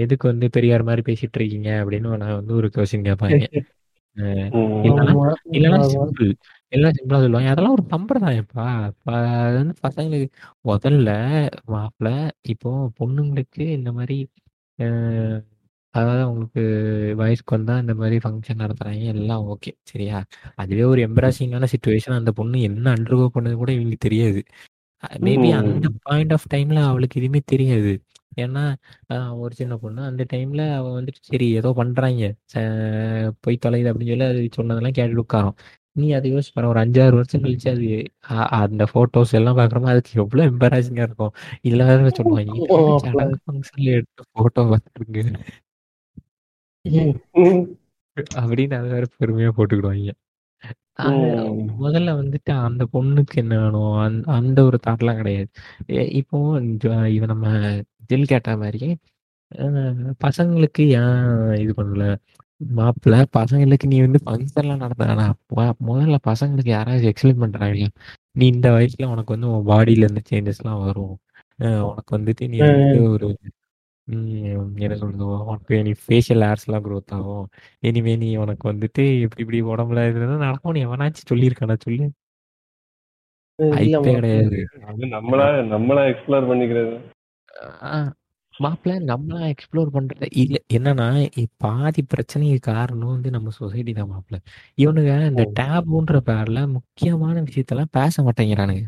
எதுக்கு 0.03 0.27
வந்து 0.29 0.47
பெரியார் 0.57 0.89
மாதிரி 0.89 1.03
பேசிட்டு 1.09 1.39
இருக்கீங்க 1.41 1.71
அப்படின்னு 1.83 2.17
நான் 2.23 2.39
வந்து 2.41 2.55
ஒரு 2.55 2.69
கொஸ்டின் 2.77 3.09
கேட்பாங்க. 3.09 3.43
இல்லைன்னா. 5.55 5.79
சிம்பிள் 5.93 6.31
எல்லாம் 6.73 6.93
சிம்பிளா 6.93 7.17
சொல்லுவாங்க. 7.17 7.49
அதெல்லாம் 7.49 7.73
ஒரு 7.73 7.85
சம்பிரதாயம்ப்பா. 7.91 8.67
ப- 9.03 9.13
அது 9.39 9.57
வந்து 9.57 9.75
பசங்களுக்கு 9.83 10.29
முதல்ல 10.65 11.11
மாப்பிள்ள 11.69 12.11
இப்போ 12.49 12.71
பொண்ணுங்களுக்கு 13.01 13.65
இந்த 13.71 13.93
மாதிரி 13.93 14.19
அஹ், 14.79 15.39
அதாவது 15.95 16.23
அவங்களுக்கு 16.23 16.63
வயசுக்கு 17.17 17.57
வந்தா 17.57 17.79
இந்த 17.79 17.95
மாதிரி 17.95 18.17
ஃபங்க்ஷன் 18.17 18.61
நடத்துறாங்க. 18.61 19.05
எல்லாம் 19.05 19.45
ஓகே 19.47 19.73
சரியா? 19.83 20.19
அதுவே 20.55 20.83
ஒரு 20.85 21.09
எம்பராசிங்கான 21.09 21.67
சுச்சுவேஷன் 21.73 22.15
அந்த 22.15 22.33
பொண்ணு 22.33 22.61
என்ன 22.61 22.93
அண்டர்கோ 22.93 23.29
பண்ணது 23.35 23.55
கூட 23.55 23.73
இவங்களுக்கு 23.73 23.97
தெரியாது. 23.99 24.41
மேபி. 25.21 25.49
அந்த 25.59 25.89
பாயிண்ட் 26.03 26.33
ஆஃப் 26.33 26.47
டைம்ல 26.55 26.83
அவளுக்கு 26.85 27.21
எதுவுமே 27.21 27.41
தெரியாது. 27.47 27.93
ஏன்னா 28.37 28.65
ஆஹ், 29.13 29.39
ஒரு 29.39 29.55
சின்ன 29.55 29.77
பொண்ணு. 29.77 30.03
அந்த 30.03 30.27
டைம்ல 30.33 30.75
அவ 30.75 31.01
வந்துட்டு 31.01 31.21
சரி 31.21 31.51
ஏதோ 31.51 31.73
பண்றாங்க. 31.73 32.25
ச- 32.55 33.33
போய் 33.41 33.59
தொலையுது 33.67 33.91
அப்படின்னு 33.91 34.09
சொல்லி 34.09 34.25
அது 34.25 34.49
சொன்னதெல்லாம் 34.53 34.93
கேட்டு 34.93 35.25
உட்காரோம். 35.25 35.57
நீ 35.97 36.07
அதை 36.13 36.29
யோசிச்சு 36.33 36.53
பாரு 36.53 36.69
ஒரு 36.69 36.81
அஞ்சாறு 36.83 37.15
வருஷம் 37.17 37.43
கழிச்சு 37.45 37.69
அது 37.71 37.87
அ- 38.33 38.49
அந்த 38.59 38.83
போட்டோஸ் 38.93 39.33
எல்லாம் 39.39 39.59
பாக்குறப்ப 39.59 39.93
அதுக்கு 39.93 40.13
எவ்வளவு 40.21 40.49
எம்பராசிங்கா 40.51 41.05
இருக்கும் 41.07 41.33
இல்ல 41.63 41.81
வேற 41.91 42.11
சொல்லுவாங்க 42.19 42.53
"இப்ப 42.61 42.77
ஆமா, 42.81 42.95
சடங்கு 43.07 43.39
ஃபங்க்ஷன்ல 43.43 43.91
எடுத்த 43.97 44.25
போட்டோ 44.35 44.63
ம். 46.85 47.15
ம். 47.43 47.65
அப்படின்னு 48.41 48.75
அதை 48.77 48.89
வேற 48.93 49.07
பெருமையா 49.17 49.51
போட்டுக்கிடுவாங்க 49.53 50.13
அது 51.01 51.19
ம். 51.51 51.61
முதல்ல 51.79 52.11
வந்துட்டு 52.17 52.51
அந்த 52.65 52.83
பொண்ணுக்கு 52.93 53.37
என்ன 53.37 53.55
வேணும் 53.61 53.95
அந்த 54.01 54.25
அந்த 54.33 54.59
ஒரு 54.65 54.79
தாட்லாம் 54.87 55.21
கிடையாது 55.21 55.49
எ- 55.97 56.11
இப்போ 56.21 56.39
ஜ- 56.83 56.97
இவ 57.11 57.27
நம்ம 57.27 57.47
ஜில் 58.11 58.31
கேட்ட 58.31 58.51
மாதிரி 58.61 58.89
அஹ், 59.51 59.95
பசங்களுக்கு 60.23 60.83
ஏன் 60.99 61.31
இது 61.59 61.73
பண்ணல 61.77 62.05
மாப்பிள்ள 62.61 63.25
பசங்களுக்கு 63.37 63.87
நீ 63.87 63.99
வந்து 64.01 64.19
ஃபங்க்ஷன்லாம் 64.25 64.83
நடத்தானா 64.85 65.27
முதல்ல 65.87 66.17
பசங்களுக்கு 66.25 66.69
யாராவது 66.69 67.13
எக்ஸ்பிளைன் 67.13 67.39
பண்றாங்க 67.39 67.87
நீ 68.33 68.47
இந்த 68.47 68.69
வயசுல 68.71 69.05
உனக்கு 69.05 69.35
வந்து 69.35 69.51
உன் 69.51 69.67
பாடியில 69.67 70.07
இருந்து 70.07 70.23
சேஞ்சஸ்லாம் 70.31 70.85
வரும். 70.85 71.15
உனக்கு 71.91 72.19
வந்துட்டு 72.19 72.45
நீ 72.49 72.61
வந்து 72.71 72.99
ஒரு 73.11 73.29
என்ன 74.79 74.95
சொல்றது 74.97 75.25
உனக்கு 75.45 75.83
நீ 75.83 75.93
ஃபேஷியல் 76.05 76.45
ஹேர்ஸ்லாம் 76.47 76.85
க்ரோத் 76.87 77.15
ஆகும். 77.17 77.45
இனிமே 77.81 78.17
நீ 78.17 78.37
உனக்கு 78.37 78.73
வந்துட்டு 78.73 79.03
இப்படி 79.23 79.43
இப்படி 79.45 79.61
உடம்புல 79.73 80.09
இதெல்லாம் 80.11 80.45
நடக்கும். 80.47 80.73
நீ 80.73 80.83
எவனாச்சும் 80.87 81.31
சொல்லியிருக்கானா 81.33 81.77
சொல்லு. 81.79 82.07
கிடையாது. 84.17 84.59
நம்மளா 85.17 85.47
நம்மளா 85.73 86.03
எக்ஸ்ப்ளோர் 86.13 86.51
பண்ணிக்கிறது. 86.51 86.95
மாப்பிள்ள 88.61 88.95
நம்மளா 89.11 89.41
எக்ஸ்ப்ளோர் 89.53 89.93
பண்றது. 89.97 90.27
இல்ல 90.43 90.57
என்னன்னா 90.77 91.07
பாதி 91.65 92.03
பிரச்சனைக்கு 92.13 92.59
காரணம் 92.71 93.13
வந்து 93.15 93.31
நம்ம 93.37 93.53
சொசைட்டி 93.59 93.93
தான் 93.93 94.11
மாப்பிள்ள 94.13 94.39
இவனுங்க 94.79 95.13
இந்த. 95.31 95.45
டேபுன்ற 95.61 96.19
பேர்ல 96.29 96.61
முக்கியமான 96.77 97.37
விஷயத்தெல்லாம் 97.49 97.95
பேச 97.99 98.23
மாட்டேங்கிறானுங்க. 98.27 98.85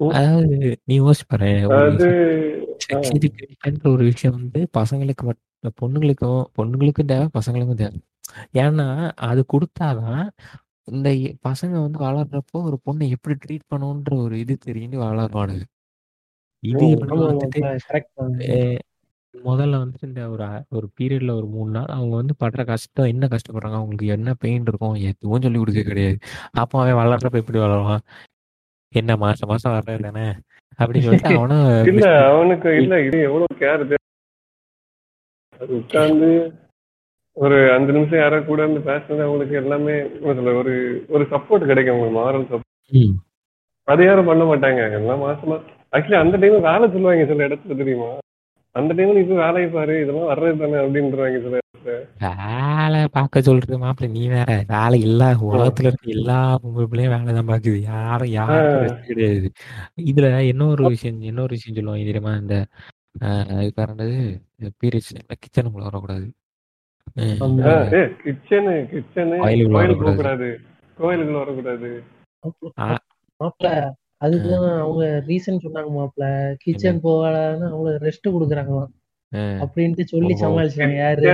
அதாவது 0.00 0.56
நீ 0.88 0.94
யோசிச்சு 1.00 1.26
பாரு 1.32 1.50
ஒரு 3.90 4.04
விஷயம் 4.10 4.36
வந்து 4.38 4.60
பசங்களுக்கு 4.78 5.24
மட்டும் 5.28 5.46
பொண்ணுங்களுக்கும் 5.80 6.42
பொண்ணுங்களுக்கும் 6.58 7.10
தேவை 7.12 7.26
பசங்களுக்கும் 7.38 7.80
தேவை. 7.82 7.98
ஏன்னா 8.62 8.86
அது 9.28 9.40
கொடுத்தாதான் 9.54 10.24
இந்த 10.88 11.08
பசங்க 11.48 11.74
வந்து 11.84 11.98
வளர்றப்போ 12.06 12.58
ஒரு 12.68 12.76
பொண்ணை 12.86 13.06
எப்படி 13.16 13.34
ட்ரீட் 13.44 13.70
பண்ணணுன்ற 13.72 14.12
ஒரு 14.24 14.34
இது 14.44 14.54
தெரிஞ்சு 14.66 14.96
வளருவானுங்க 15.04 15.64
இது 16.62 16.84
வந்துட்டு 17.22 17.60
முதல்ல 19.34 19.78
வந்துட்டு 19.82 20.06
இந்த 20.08 20.22
ஒரு 20.32 20.46
ஒரு 20.76 20.86
பீரியட்ல 20.96 21.32
ஒரு 21.38 21.46
மூணு 21.54 21.70
நாள் 21.76 21.92
அவங்க 21.96 22.14
வந்து 22.20 22.34
படுற 22.42 22.62
கஷ்டம் 22.70 23.10
என்ன 23.12 23.24
கஷ்டப்படுறாங்க? 23.32 23.78
அவங்களுக்கு 23.80 24.06
என்ன 24.16 24.30
பெயின் 24.42 24.66
இருக்கும்? 24.66 24.96
எதுவும் 25.10 25.44
சொல்லி 25.44 25.60
கொடுக்க 25.60 25.82
கிடையாது. 25.84 26.16
அப்போ 26.62 26.76
அவன் 26.82 27.00
வளர்றப்ப 27.00 27.42
எப்படி 27.42 27.60
வளருவான்? 27.64 28.02
என்ன 28.92 29.12
மாசம் 29.22 29.50
மாசம் 29.52 29.74
வர்றது 29.76 30.06
தானே 30.08 30.26
அப்படின்னு 30.78 31.06
சொல்லிட்டு 31.06 31.38
அவனும் 31.38 31.66
இல்ல 31.92 32.06
அவனுக்கு 32.30 32.70
இல்ல 32.80 32.94
இது 33.08 33.18
எவ்வளவு 33.28 33.58
கேர் 33.60 33.84
அது 35.60 35.72
உட்கார்ந்து 35.78 36.30
ஒரு 37.36 37.56
அஞ்சு 37.74 37.90
நிமிஷம் 37.96 38.22
யாரோ 38.22 38.38
கூட 38.42 38.60
இருந்து 38.64 38.80
பேசுனது 38.88 39.24
அவங்களுக்கு 39.26 39.54
எல்லாமே 39.62 39.96
ஒரு 40.30 40.74
ஒரு 41.14 41.24
சப்போர்ட் 41.32 41.68
கிடைக்கும் 41.70 41.96
உங்களுக்கு 41.96 42.18
மாரல் 42.20 42.46
சப்போர்ட். 42.46 43.12
அது 43.88 44.02
யாரும் 44.04 44.30
பண்ண 44.30 44.44
மாட்டாங்க. 44.50 44.80
எல்லாம் 44.98 45.24
மாசமா 45.26 45.56
ஆக்சுவலி 45.92 46.18
அந்த 46.20 46.36
டைம் 46.36 46.66
வேலை 46.66 46.86
சொல்லுவாங்க 46.90 47.24
சில 47.26 47.46
இடத்துல 47.48 47.76
தெரியுமா? 47.76 48.10
அந்த 48.74 48.90
டைம்ல 48.94 49.14
நீ 49.14 49.22
போய் 49.24 49.42
வேலையை 49.42 49.68
பாரு 49.70 49.94
இதெல்லாம் 50.02 50.28
வர்றது 50.30 50.58
தானே 50.58 50.76
அப்படின்றாங்க 50.82 51.38
சில 51.40 51.54
இடத்துல. 51.56 51.94
வேலை 52.24 53.00
பார்க்க 53.08 53.40
சொல்றது 53.40 53.76
மாப்பிள்ள 53.78 54.10
நீ 54.10 54.22
வேற. 54.28 54.50
வேலை 54.68 54.98
எல்லா 55.02 55.28
உலகத்துல 55.48 55.90
இருக்க 55.90 56.06
எல்லா 56.10 56.36
பொம்பளை 56.62 56.86
பிள்ளையும் 56.86 57.14
வேலை 57.14 57.34
தான் 57.34 57.50
பாக்குது 57.50 57.78
யாரும் 57.86 58.34
rest 58.84 59.00
கிடையாது. 59.08 59.48
இதுல 60.04 60.28
இன்னொரு 60.50 60.84
விஷயம் 60.88 61.20
இன்னொரு 61.30 61.52
விஷயம் 61.56 61.78
சொல்லுவாங்க 61.78 62.08
தெரியுமா? 62.10 62.34
இந்த 62.36 62.56
ஆஹ், 63.20 63.60
இது 63.60 63.72
பேர் 63.74 63.92
என்னது? 63.92 64.18
பீரியட்ஸ் 64.80 65.12
கிச்சனுக்குள்ள 65.40 65.86
வரக்கூடாது. 65.86 66.26
கிச்சனு 68.22 68.74
கிச்சனு 68.92 69.36
கோயிலுக்குள்ள 69.42 69.80
வரக்கூடாது. 69.80 70.18
கூடாது 70.20 70.48
கோயிலுக்குள்ள 70.98 71.40
வரக்கூடாது. 71.40 71.90
அதுக்குதான் 74.20 74.80
அவங்க 74.80 75.04
ரீசன் 75.26 75.62
சொன்னாங்க 75.62 75.90
மாப்பிள. 75.96 76.24
கிச்சன் 76.58 77.00
போகாதான்னு 77.02 77.66
அவங்க 77.68 77.90
ரெஸ்ட் 78.00 78.28
கொடுக்குறாங்களாம். 78.28 78.90
ஆஹ். 79.32 79.58
அப்படின்ட்டு 79.62 80.04
சொல்லி. 80.04 80.34
சமாளிச்சாங்க 80.34 80.96
யாரு? 80.96 81.26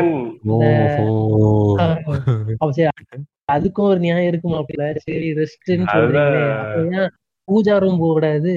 அதுக்கும் 3.52 3.88
ஒரு 3.88 3.98
நியாயம் 3.98 4.26
இருக்கு 4.26 4.48
மாப்பிள. 4.50 4.96
சரி 4.96 5.28
ரெஸ்ட்னு 5.32 5.84
அதுதான். 5.86 5.94
சொல்றீங்களே. 5.94 6.42
அப்ப 6.54 6.96
ஏன் 6.96 7.12
பூஜா 7.48 7.78
ரூம் 7.78 7.98
போக 7.98 8.12
கூடாது 8.12 8.52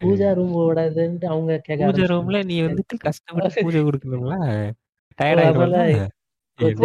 பூஜா 0.00 0.34
ரூம் 0.34 0.52
போக 0.52 0.66
கூடாதுன்ட்டு 0.66 1.24
அவங்க 1.24 1.58
கேட்க 1.58 1.84
பூஜை. 1.86 2.04
ரூம்ல 2.06 2.44
நீ 2.44 2.56
வந்துட்டு 2.62 2.96
கஷ்டப்பட்டு 2.98 3.64
பூஜை 3.66 3.82
கொடுக்கணும்ல. 3.82 4.36
டயர்ட் 5.18 6.08
மத்த 6.60 6.82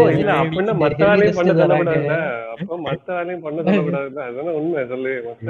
வேலையும் 1.04 1.38
பண்ண. 1.38 1.54
சொல்லக்கூடாதுல்ல 1.54 2.16
அப்போ 2.56 2.76
மத்த 2.86 3.08
வேலையும் 3.18 3.44
பண்ண 3.46 3.60
சொல்லக்கூடாதுல்ல 3.68 4.22
அதுதானே 4.28 4.52
உண்மை. 4.60 4.84
சொல்லு 4.92 5.14
மொத்த 5.28 5.48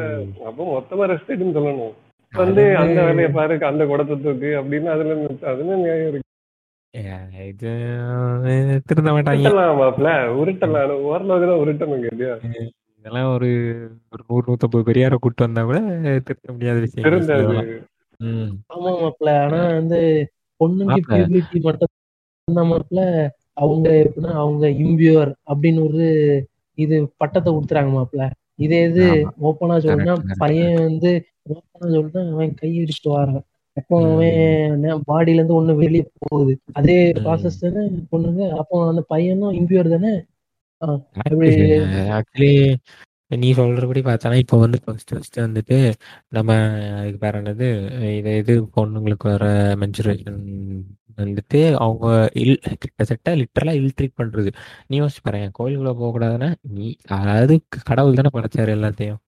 அப்போ 0.50 0.64
மொத்தமா 0.72 1.06
ரெஸ்ட் 1.12 1.34
எடுன்னு 1.36 1.58
சொல்லணும். 1.58 1.94
வந்து 2.34 2.64
அந்த 2.82 3.00
வேலையை 3.08 3.30
பாரு 3.36 3.58
அந்த 3.70 3.84
குடத்தை 3.92 4.16
தூக்கு 4.20 4.50
அப்படின்னு 4.60 4.90
அதுல 4.96 5.16
அதுல 5.52 5.78
நியாயம் 5.82 6.10
இருக்கு. 6.10 6.24
இது 7.46 7.72
திருந்த 8.90 9.10
மாட்டாங்க. 9.16 9.48
உருட்டலாம் 10.40 10.94
ஓரளவுக்கு 11.08 11.50
தான் 11.76 12.44
இதெல்லாம் 13.06 13.28
ஒரு 13.34 13.50
ஒரு 14.14 14.22
நூறு 14.28 14.46
நூத்தம்பது 14.48 14.84
பெரியார 14.88 15.16
கூட்டு 15.24 15.46
வந்தா 15.46 15.64
கூட 15.64 15.80
திருத்த 16.28 16.48
முடியாத 16.54 16.78
விஷயம் 16.86 17.74
ஆமா 18.70 18.92
மாப்பிள 19.00 19.30
ஆனா 19.42 19.60
வந்து. 19.74 20.00
பியூபிலிட்டி 21.10 21.60
மட்டும் 21.66 21.92
மாப்பிள 22.70 23.00
அவங்க 23.58 23.88
எப்படின்னா 24.02 24.34
அவங்க 24.42 24.66
இம்பியூர் 24.84 25.32
அப்படின்னு 25.50 25.82
ஒரு 25.88 26.06
இது 26.78 26.96
பட்டத்தை 27.22 27.50
கொடுத்துறாங்க 27.52 27.92
மாப்பிள 27.94 28.24
இதே 28.60 28.80
இது. 28.88 29.06
ஓப்பனா 29.46 29.76
சொல்லணும்னா. 29.84 30.16
பையன் 30.42 30.76
வந்து 30.82 31.12
ஓப்பனா 31.52 31.88
சொல்லிட்டு 31.94 32.22
அவன் 32.30 32.54
கை 32.60 32.72
எடுத்து 32.82 33.10
வரான் 33.14 33.42
அப்போ. 33.78 33.96
அவன் 34.08 34.84
பாடியில 35.10 35.40
இருந்து 35.40 35.58
ஒண்ணு 35.58 35.74
வெளியே 35.82 36.04
போகுது 36.24 36.54
அதே. 36.80 36.96
ப்ராசஸ் 37.20 37.62
தானே 37.64 37.82
பொண்ணுங்க 38.12 38.44
அப்போ 38.62 38.78
அந்த 38.90 39.04
பையனும் 39.12 39.58
இம்பியூர் 39.60 39.96
தானே 39.96 40.14
ஆக்சுவலி 42.18 42.54
நீ 43.36 43.50
சொல்றபடி 43.58 44.02
பார்த்தானா 44.04 44.40
இப்போ 44.42 44.58
வந்து 44.64 44.78
ஃபர்ஸ்ட் 44.84 45.12
ஃபர்ஸ்ட் 45.12 45.38
வந்துட்டு 45.44 45.78
நம்ம 46.32 46.50
அதுக்கு 46.98 47.20
பேர் 47.24 47.40
என்னது 47.40 47.68
இது 48.12 48.34
இது 48.42 48.54
பொண்ணுங்களுக்கு 48.76 49.28
வர 49.32 49.46
மென்சுரேஷன் 49.82 50.40
வந்துட்டு 51.18 51.60
அவங்க 51.76 52.08
இல் 52.44 52.60
கிட்டத்தட்ட 52.80 53.36
லிட்டரலா 53.36 53.74
இல் 53.80 53.96
ட்ரீட் 53.98 54.18
பண்றது. 54.18 54.50
நீ 54.88 54.96
யோசிச்சு 55.02 55.24
பாரு 55.24 55.40
கோயிலுக்குள்ள 55.60 55.94
போக 55.94 56.12
கூடாதுன்னா 56.14 56.50
நீ 56.76 56.88
அதாவது 57.20 57.56
கடவுள் 57.84 58.18
தானே 58.20 58.32
படைச்சாரு 58.34 58.74
எல்லாத்தையும். 58.78 59.20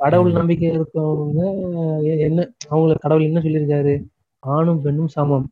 கடவுள். 0.00 0.32
நம்பிக்கை 0.32 0.68
இருக்கவங்க 0.78 1.40
என்ன 2.26 2.40
அவங்கள 2.70 2.94
கடவுள் 2.98 3.26
என்ன 3.28 3.40
சொல்லியிருக்காரு? 3.40 3.94
ஆணும் 4.42 4.82
பெண்ணும் 4.82 5.12
சமம். 5.16 5.46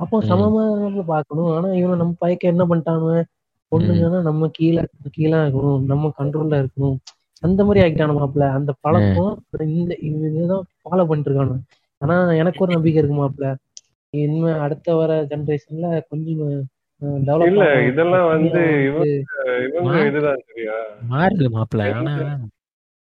அப்போ. 0.00 0.16
சமமா 0.22 0.62
நம்ம 0.82 1.02
பார்க்கணும். 1.12 1.50
ஆனா 1.56 1.68
இவன் 1.80 2.00
நம்ம 2.02 2.14
பையக்க 2.18 2.52
என்ன 2.52 2.64
பண்ணிட்டானுவ 2.64 3.12
பொண்ணுங்கன்னா 3.72 4.20
நம்ம 4.22 4.48
கீழே 4.52 4.82
கீழே 5.12 5.38
இருக்கணும். 5.44 5.80
நம்ம 5.84 6.12
கண்ட்ரோல்ல 6.18 6.56
இருக்கணும். 6.62 6.96
அந்த 7.42 7.60
மாதிரி 7.64 7.80
ஆக்கிட்டானு 7.84 8.14
மாப்பிள 8.18 8.44
அந்த 8.58 8.70
பழக்கம் 8.84 9.32
இந்த 9.76 9.92
இதுதான் 10.08 10.64
ஃபாலோ 10.82 11.04
பண்ணிட்டு 11.08 11.30
இருக்கானு. 11.30 11.56
ஆனா 12.02 12.16
எனக்கு 12.40 12.62
ஒரு 12.64 12.72
நம்பிக்கை 12.74 13.00
இருக்கு 13.00 13.16
மாப்பிள 13.16 13.46
இனிமே 14.14 14.52
அடுத்த 14.64 14.88
வர 14.96 15.12
ஜெனரேஷன்ல 15.30 15.86
கொஞ்சம் 16.10 16.42
டெவலப் 17.22 17.48
இல்ல 17.50 17.64
இதெல்லாம் 17.90 18.28
வந்து 18.30 18.60
இவங்க 19.68 19.96
இதுதான் 20.10 20.42
சரியா? 20.46 20.76
மாறுது 21.10 21.48
மாப்பிள்ள 21.56 21.88
ஆனா 21.94 22.14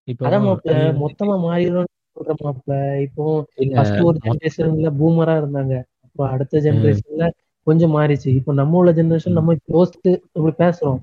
இப்போ 0.08 0.24
அதான் 0.28 0.46
மாப்பிள 0.46 0.74
நீ 0.82 0.88
மொத்தமா 1.04 1.36
மாறிடும் 1.44 1.88
சொல்ற 2.16 2.34
மாப்பிள 2.40 2.74
இப்போ 3.06 3.24
இல்ல, 3.58 3.74
ஃபர்ஸ்ட் 3.74 4.02
ஒரு 4.08 4.18
ஜெனரேஷன்ல 4.26 4.90
பூமரா 5.00 5.34
இருந்தாங்க. 5.42 5.74
அப்போ 6.06 6.24
அடுத்த 6.34 6.62
ஜெனரேஷன்ல 6.66 7.26
கொஞ்சம் 7.68 7.94
மாறிச்சு. 7.96 8.30
இப்போ 8.40 8.52
நம்ம 8.54 8.78
உள்ள 8.78 8.92
ஜெனரேஷன் 8.94 9.38
நம்ம 9.38 9.56
யோசித்து 9.72 10.12
இப்படி 10.30 10.54
பேசுறோம். 10.60 11.00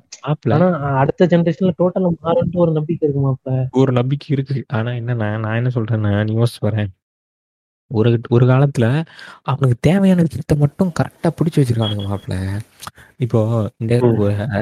ஆனா 0.52 0.66
அடுத்த 1.02 1.28
ஜெனரேஷன்ல 1.32 1.72
டோட்டலா 1.78 2.10
மாறும்ட்டு 2.20 2.62
ஒரு 2.64 2.72
நம்பிக்கை 2.78 3.04
இருக்கு 3.06 3.22
மாப்பிள 3.22 3.54
ஒரு 3.78 3.92
நம்பிக்கை 3.96 4.28
இருக்கு. 4.34 4.58
ஆனா 4.70 4.90
என்னன்னா 5.00 5.28
நான் 5.44 5.58
என்ன 5.60 5.72
சொல்றேன்னா 5.76 6.12
நீ 6.24 6.34
யோசிச்சு 6.34 6.62
வரேன் 6.62 6.90
ஒரு 7.92 8.10
ஒரு 8.30 8.44
காலத்துல 8.50 8.86
அவனுக்கு 9.50 9.76
தேவையான 9.88 10.24
விஷயத்த 10.28 10.56
மட்டும் 10.62 10.92
கரெக்டா 10.98 11.30
பிடிச்சி 11.38 11.60
வச்சிருக்கானுங்க 11.60 12.06
மாப்பிள்ள 12.10 12.36
இப்போ 13.24 13.40
இந்த 13.82 13.94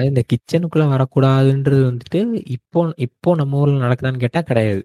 இந்த 0.09 0.23
கிச்சனுக்குள்ள 0.33 0.87
வரக்கூடாதுன்றது 0.95 1.83
வந்துட்டு 1.91 2.21
இப்போ 2.57 2.81
இப்போ 3.07 3.31
நம்ம 3.41 3.61
ஊர்ல 3.63 3.85
நடக்குதான்னு 3.87 4.25
கேட்டா 4.25 4.43
கிடையாது. 4.51 4.83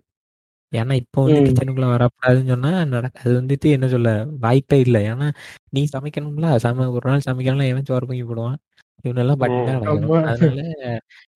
ஏன்னா 0.73 0.93
இப்போ 1.01 1.19
வந்து. 1.23 1.41
கிச்சனுக்குள்ள 1.47 1.88
வரக்கூடாதுன்னு 1.93 2.51
சொன்னா 2.53 2.71
நடக்க 2.93 3.17
அது 3.23 3.34
வந்துட்டு 3.39 3.67
என்ன 3.75 3.88
சொல்ல 3.93 4.10
வாய்ப்பே 4.45 4.77
இல்லை. 4.86 5.01
ஏன்னா 5.12 5.27
நீ 5.75 5.81
சமைக்கணும்ல 5.95 6.49
சம 6.65 6.88
ஒரு 6.97 7.05
நாள் 7.12 7.27
சமைக்கலாம் 7.29 7.71
எவன் 7.73 7.89
சோறு 7.91 8.10
பொங்கி 8.10 8.25
போடுவான். 8.31 8.58
இவனெல்லாம் 9.05 9.41
பட்டி 9.43 9.60
அதனால 10.31 10.62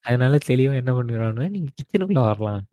அதனால 0.08 0.38
தெளிவா 0.50 0.74
என்ன 0.82 0.91
பண்ணிடுறான்னு 0.98 1.45
நீங்க 1.56 1.69
கிச்சனுக்குள்ள 1.80 2.22
வரலாம். 2.30 2.63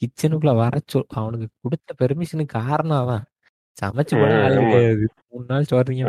கிச்சனுக்குள்ள 0.00 0.52
வர 0.56 0.80
சொல் 0.86 1.06
அவனுக்கு 1.14 1.46
கொடுத்த 1.60 1.94
பெர்மிஷனுக்கு 2.00 2.54
காரணம் 2.60 2.98
அவன். 2.98 3.22
சமைச்சு 3.76 4.14
போட 4.20 4.32
ஆள் 4.42 4.56
ஆமா. 4.56 4.64
கிடையாது. 4.64 5.04
மூணு 5.30 5.44
நாள் 5.48 5.70
சொல்றீங்க 5.70 6.02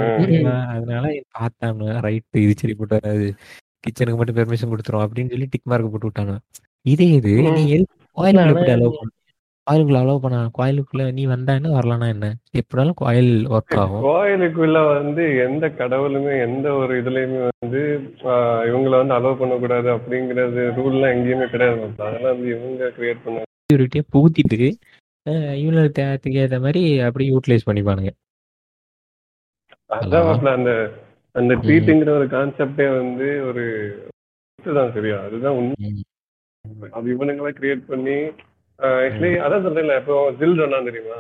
அதனால 0.74 1.04
பார்த்தானு 1.38 1.86
ரைட்டு 2.06 2.42
இது 2.44 2.54
சரி 2.58 2.74
போட்டு 2.74 2.98
வராது 2.98 3.28
கிச்சனுக்கு 3.84 4.18
மட்டும் 4.18 4.38
பெர்மிஷன் 4.40 4.72
கொடுத்துரும். 4.74 5.04
அப்படின்னு 5.06 5.30
சொல்லி 5.30 5.48
டிக் 5.50 5.70
மார்க் 5.72 5.92
போட்டு 5.94 6.10
விட்டானு 6.10 6.36
இதே 6.86 7.08
இது 7.20 7.34
நீ 7.52 7.64
அலோவ் 8.18 8.98
பண்ண 9.00 9.12
கோயிலுக்குள்ள 9.68 10.00
அலோவ் 10.02 10.24
பண்ண 10.24 10.40
கோயிலுக்குள்ள 10.58 11.04
நீ 11.16 11.24
வந்தா 11.32 11.54
என்ன 11.60 11.70
வரலன்னா 11.76 12.08
என்ன 12.14 12.26
எப்படினாலும் 12.60 12.98
கோயில் 13.00 13.32
ஒர்க் 13.50 13.76
ஆகும் 13.84 14.04
கோயிலுக்குள்ள 14.06 14.80
வந்து 14.90 15.24
எந்த 15.46 15.66
கடவுளுமே 15.80 16.34
எந்த 16.46 16.68
ஒரு 16.82 16.94
இதுலயுமே 17.02 17.40
வந்து 17.48 17.82
இவங்கள 18.68 18.94
வந்து 19.02 19.16
அலோவ் 19.18 19.40
பண்ணக்கூடாது 19.42 19.90
அப்படிங்கறது 19.96 20.44
ரூல்லாம் 20.78 21.14
எங்கேயுமே 21.16 21.48
கிடையாது. 21.54 21.80
அதெல்லாம் 22.00 22.34
வந்து 22.34 22.50
இவங்க 22.56 22.92
கிரியேட் 22.98 23.24
பண்ண 23.26 23.44
செக்யூரிட்டியை 23.64 24.06
பூத்திட்டு 24.14 24.70
அஹ் 25.26 25.56
இவனுக்கு 25.62 25.92
தேவைக்கு 26.00 26.40
ஏற்ற 26.42 26.58
மாதிரி 26.64 26.82
அப்படி 27.08 27.26
யூட்டிலைஸ் 27.32 27.68
பண்ணிப்பானுங்க 27.68 28.12
அதான் 29.98 30.28
அந்த 30.54 30.72
அந்த. 31.36 31.54
ட்ரீட்டுங்கிற 31.64 32.12
ஒரு 32.18 32.28
கான்செப்டே 32.34 32.88
வந்து 32.98 33.30
ஒரு 33.48 33.64
தான் 34.60 34.94
சரியா 34.96 35.18
அதுதான் 35.26 35.58
உண்மை. 35.60 35.90
அது 36.94 37.08
இவனுங்களா 37.14 37.52
கிரியேட் 37.58 37.84
பண்ணி 37.90 38.18
ஆக்சுவலி 38.80 39.32
அதான் 39.44 39.66
சொல்றேன்ல 39.66 39.96
இப்போ 40.02 40.16
ஜில் 40.40 40.60
சொன்னா 40.62 40.80
தெரியுமா? 40.88 41.18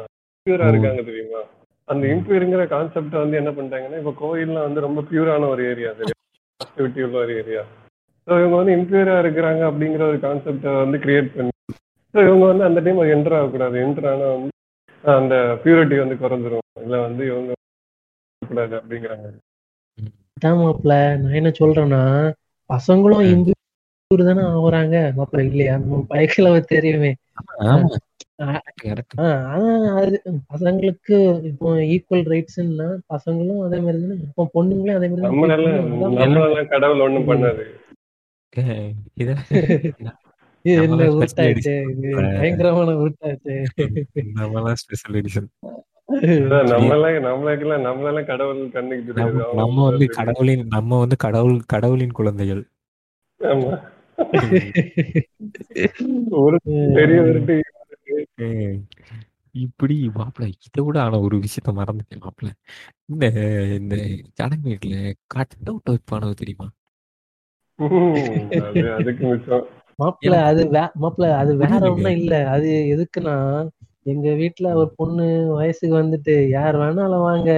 பியூரா. 0.47 0.67
இருக்காங்க 0.67 1.01
தெரியுமா? 1.03 1.41
அந்த. 1.87 2.03
இம்பியூருங்கிற 2.13 2.63
கான்செப்ட 2.67 3.15
வந்து 3.23 3.39
என்ன 3.41 3.49
பண்ணிட்டாங்கன்னா 3.51 3.99
இப்போ 4.01 4.13
கோயில்லாம் 4.21 4.67
வந்து 4.67 4.79
ரொம்ப 4.79 5.01
பியூரான 5.09 5.47
ஒரு 5.47 5.63
ஏரியா 5.71 5.91
சரியா 5.93 6.15
பாசிட்டிவிட்டி 6.59 7.01
உள்ள 7.03 7.17
ஒரு 7.17 7.33
ஏரியா 7.35 7.63
ஸோ 8.27 8.33
இவங்க 8.39 8.55
வந்து 8.55 8.75
இம்பியூரா 8.77 9.15
இருக்கிறாங்க 9.23 9.61
அப்படிங்கிற 9.69 10.03
ஒரு 10.03 10.19
கான்செப்டை 10.19 10.71
வந்து 10.75 10.97
கிரியேட் 10.97 11.29
பண்ணி 11.35 11.51
ஸோ 12.13 12.19
இவங்க 12.27 12.45
வந்து 12.45 12.63
அந்த 12.63 12.79
டைம் 12.81 13.01
என்டர் 13.15 13.37
ஆகக்கூடாது. 13.37 13.75
என்டர் 13.85 14.08
ஆனா 14.12 14.27
வந்து 14.33 14.51
அந்த 15.03 15.35
பியூரிட்டி 15.63 15.97
வந்து 15.99 16.15
குறைஞ்சிரும். 16.15 16.65
இல்லை 16.81 16.99
வந்து 16.99 17.23
இவங்க 17.25 17.51
கூடாது 18.41 18.73
அப்படிங்கிறாங்க. 18.79 19.27
அதான் 20.37 20.62
நான் 21.21 21.37
என்ன 21.39 21.51
சொல்றேன்னா 21.60 22.01
பசங்களும். 22.69 23.23
இம்பூர் 23.25 24.23
தானே 24.25 24.43
ஆகுறாங்க. 24.51 24.95
மாப்பிள 25.17 25.43
இல்லையா? 25.45 25.75
நம்ம 25.77 26.01
பைக்கில் 26.10 26.49
தெரியுமே. 26.73 27.12
ஆமா 27.65 27.96
கரெக்ட் 28.83 29.15
ஆஹ் 29.23 29.44
அதான் 29.52 29.86
அது 30.00 30.17
பசங்களுக்கு 30.50 31.15
இப்போ 31.50 31.69
ஈக்குவல் 31.94 32.27
ரைட்ஸ்ன்னா 32.31 32.88
பசங்களும் 33.13 33.62
அதே 33.62 33.79
மாதிரி 33.79 34.02
தானே? 34.04 34.17
இப்போ 34.25 34.44
பொண்ணுங்களும் 34.54 34.98
அதே 34.98 35.08
மாதிரி 35.08 35.21
தானே? 35.21 35.31
நம்மளால 35.31 35.65
treat 35.65 35.79
பண்ணணும். 35.83 36.06
அதான் 36.10 36.21
நம்மளால 36.25 36.65
கடவுள் 36.67 37.06
ஒண்ணும் 37.08 37.29
பண்ணாது. 37.31 37.65
இத 39.15 39.29
என்ன 40.65 41.08
உருட்டாச்சே. 41.15 41.73
பயங்கரமான 42.36 42.94
உருட்டாச்சே 43.02 43.56
நம்மலாம் 44.38 44.79
ஸ்பெஷல் 44.83 45.17
எடிஷன் 45.19 45.50
அதான் 46.10 46.69
நம்மளாம் 46.71 47.25
நம்மளுக்கெல்லாம் 47.27 47.86
நம்மளெல்லாம் 47.88 48.29
கடவுள் 48.31 48.62
கண்ணுக்கு 48.69 49.06
தெரியாது. 49.10 49.36
நம்ம 49.36 49.60
நம்ம 49.62 49.86
வந்து 49.90 50.08
கடவுளின் 50.19 50.63
நம்ம 50.67 51.00
வந்து 51.00 51.17
கடவுள் 51.17 51.60
கடவுளின் 51.67 52.12
குழந்தைகள். 52.12 52.63
ஆமா. 53.42 53.71
ஒரு 56.37 56.57
பெரிய 56.95 57.17
இப்படி 59.55 59.95
மாப்பிள்ள 60.15 60.47
இதை 60.59 60.81
விட 60.83 60.97
ஆன 61.01 61.19
ஒரு 61.19 61.35
விஷயத்த 61.37 61.71
மறந்துட்டேன் 61.75 62.23
மாப்பிள்ள 62.23 62.49
இந்த 63.05 63.25
இந்த 63.75 63.95
ஜனங்க 64.39 64.65
வீட்டுல 64.65 64.95
கட் 65.27 65.55
அவுட் 65.65 65.91
வைப்பானோ 65.91 66.33
தெரியுமா? 66.33 66.67
அது 68.59 68.81
மாப்பிள்ள 69.99 70.35
அது 70.43 70.61
வே- 70.69 70.93
மாப்பிள்ள 71.01 71.27
அது 71.33 71.51
வேற. 71.57 71.71
ஒண்ணும் 71.89 72.17
இல்ல. 72.17 72.35
அது 72.47 72.69
எதுக்குன்னா 72.93 73.35
எங்க 74.03 74.27
வீட்டுல 74.33 74.73
ஒரு 74.73 74.89
பொண்ணு 74.95 75.25
வயசுக்கு 75.53 75.95
வந்துட்டு 75.95 76.33
யார் 76.49 76.75
வேணாலும் 76.75 77.21
வாங்க. 77.21 77.49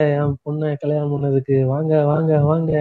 என் 0.00 0.34
பொண்ணை 0.44 0.68
கல்யாணம் 0.76 1.12
பண்ணதுக்கு 1.12 1.54
வாங்க 1.64 2.04
வாங்க 2.04 2.32
வாங்க. 2.42 2.72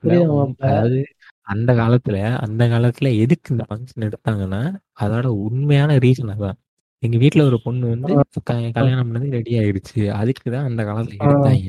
புரியுதா 0.00 0.26
மாப்பிள்ள? 0.32 0.66
அதாவது 0.68 0.98
அந்த 1.44 1.72
காலத்துல 1.72 2.36
அந்த 2.36 2.68
காலத்துல 2.68 3.18
எதுக்கு 3.18 3.54
இந்த 3.54 3.64
ஃபங்க்ஷன் 3.68 4.08
எடுத்தாங்கன்னா 4.08 4.74
அதோட 5.00 5.26
உண்மையான 5.26 5.96
ரீசன் 5.96 6.30
அதான். 6.30 6.52
எங்க 6.98 7.16
வீட்ல 7.16 7.44
ஒரு 7.44 7.60
பொண்ணு 7.62 7.88
வந்து 7.88 8.14
க- 8.44 8.70
கல்யாணம் 8.70 9.14
பண்ணது 9.14 9.30
ரெடி 9.30 9.58
ஆயிடுச்சு. 9.58 10.08
அதுக்கு 10.08 10.50
தான் 10.50 10.64
அந்த 10.64 10.82
காலத்துல 10.84 11.16
எடுத்தாங்க. 11.18 11.68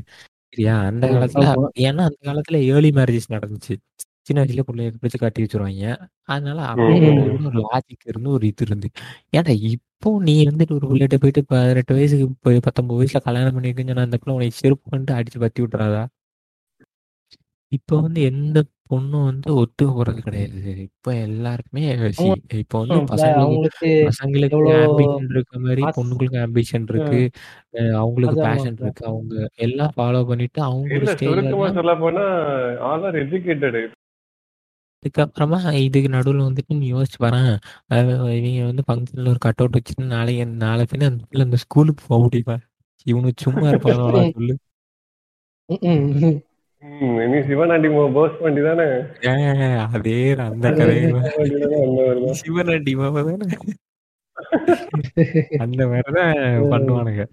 சரியா? 0.50 0.80
அந்த 0.80 1.08
காலத்துல 1.08 1.46
ஆமா. 1.46 1.68
ஏன்னா 1.80 2.10
அந்த 2.10 2.18
காலத்துல 2.22 2.56
ஏர்லி 2.56 2.90
மேரேஜஸ் 2.90 3.32
நடந்துச்சு. 3.32 3.76
சின்ன 4.22 4.44
வயசுல 4.44 4.60
பிள்ளைய 4.72 4.94
பிடிச்சு 5.02 5.18
கட்டி 5.18 5.44
வச்சிருவாங்க. 5.44 6.08
அதனால 6.24 6.62
அப்போ 6.62 6.84
ம். 6.84 6.94
ஒரு- 6.94 7.46
ஒரு 7.46 7.68
லாஜிக் 7.74 8.06
இருந்து 8.06 8.30
ஒரு 8.30 8.48
இது 8.48 8.66
இருந்து. 8.68 8.90
ஏன்டா 9.38 9.50
இப்போ 9.50 10.22
நீ 10.22 10.44
வந்துட்டு 10.48 10.72
ஒரு 10.72 10.88
பிள்ளைகிட்ட 10.88 11.16
போயிட்டு 11.16 11.46
பதினெட்டு 11.46 11.94
வயசுக்கு 11.94 12.30
போய் 12.40 12.60
பத்தொன்பது 12.62 13.04
வயசுல 13.04 13.22
கல்யாணம் 13.22 13.62
பண்ணிருக்குன்னு 13.62 13.86
சொன்னா 13.86 14.02
அந்த 14.02 14.18
பிள்ளை 14.18 14.40
உனக்கு 14.40 14.58
செருப்பு 14.58 14.90
பண்ணிட்டு 14.90 15.14
அடிச்சு 15.14 15.40
பத்தி 15.40 15.64
விட்டுறாதா? 15.64 16.06
இப்போ 17.74 17.96
வந்து 18.02 18.22
எந்த 18.26 18.60
பொண்ணும் 18.90 19.26
வந்து 19.26 19.50
ஒத்து 19.56 19.84
போறது 19.90 20.20
கிடையாது. 20.22 20.58
இப்போ 20.86 21.12
எல்லாருக்குமே 21.24 21.84
சி- 22.18 22.28
இப்போ 22.58 22.78
வந்து 22.80 22.96
மாப்பிள்ள, 22.96 23.12
பசங்களுக்கு 23.14 23.44
அவங்களுக்கு 23.44 23.90
பசங்களுக்கு 24.08 24.58
எவ்வளோ 24.58 24.74
ஆம்பிஷன் 24.82 25.30
இருக்க 25.32 25.60
மாதிரி 25.60 25.84
பொண்ணுங்களுக்கு 25.98 26.38
ஆம்பிஷன் 26.42 26.86
இருக்கு. 26.90 27.22
அவங்களுக்கு 27.96 28.36
அதான் 28.36 28.48
பேஷன். 28.50 28.78
இருக்கு. 28.82 29.06
அவங்க 29.06 29.34
எல்லாம் 29.64 29.94
ஃபாலோ 29.96 30.22
பண்ணிட்டு 30.30 30.62
அவங்க 30.62 30.86
ஒரு 30.90 31.00
இல்ல 31.00 31.16
சுருக்கமா 31.16 31.64
ஸ்டேஜ் 31.64 31.80
சொல்ல 31.80 31.96
போனா 32.00 32.26
ஆல் 32.90 33.06
ஆர் 33.06 33.20
எஜுகேட்டட் 33.24 33.80
அதுக்கப்புறமா 35.04 35.58
இதுக்கு 35.80 36.10
நடுவில் 36.10 36.46
வந்துட்டு 36.46 36.76
நீ 36.76 36.90
யோசிச்சு 36.92 37.18
பாறேன் 37.20 37.50
இவங்க 37.94 38.14
வந்து 38.68 38.84
ஃபங்க்ஷன்ல 38.86 39.32
ஒரு 39.32 39.42
கட் 39.42 39.62
அவுட் 39.62 39.78
வச்சுட்டு 39.78 40.06
நாளைக்கு 40.12 40.46
நாளை 40.62 40.84
பின்ன 40.86 41.10
அந்த 41.10 41.24
பிள்ளை 41.26 41.46
அந்த 41.46 41.60
ஸ்கூலுக்கு 41.64 42.04
போக 42.06 42.20
முடியுமா? 42.22 42.56
இவனுக்கு 43.06 43.44
சும்மா 43.44 43.66
இருப்பாங்களா 43.70 44.22
சொல்லு. 44.38 44.56
நீ 46.84 47.38
சிவனாண்டி 47.50 47.88
போஸ் 48.16 48.42
பண்ணி 48.42 48.62
தானே? 48.68 48.88
ஏன் 49.32 49.62
அதே 49.96 50.16
அந்த 50.46 50.66
கதையை. 50.80 51.04
அந்த 51.86 52.02
சிவனாண்டி 52.42 52.94
மாமா 53.02 53.22
தானே? 53.30 53.48
அந்த 55.66 55.82
மாதிரிதான் 55.92 56.36
பண்ணுவானுங்க. 56.74 57.24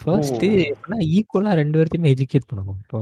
ஃபர்ஸ்ட் 0.00 0.44
எப்படின்னா 0.66 0.98
ஈக்குவலா 1.16 1.52
ரெண்டு 1.60 1.76
பேர்த்தையுமே 1.78 2.12
எஜுகேட் 2.14 2.46
பண்ணணும். 2.50 2.78
இப்போ 2.84 2.98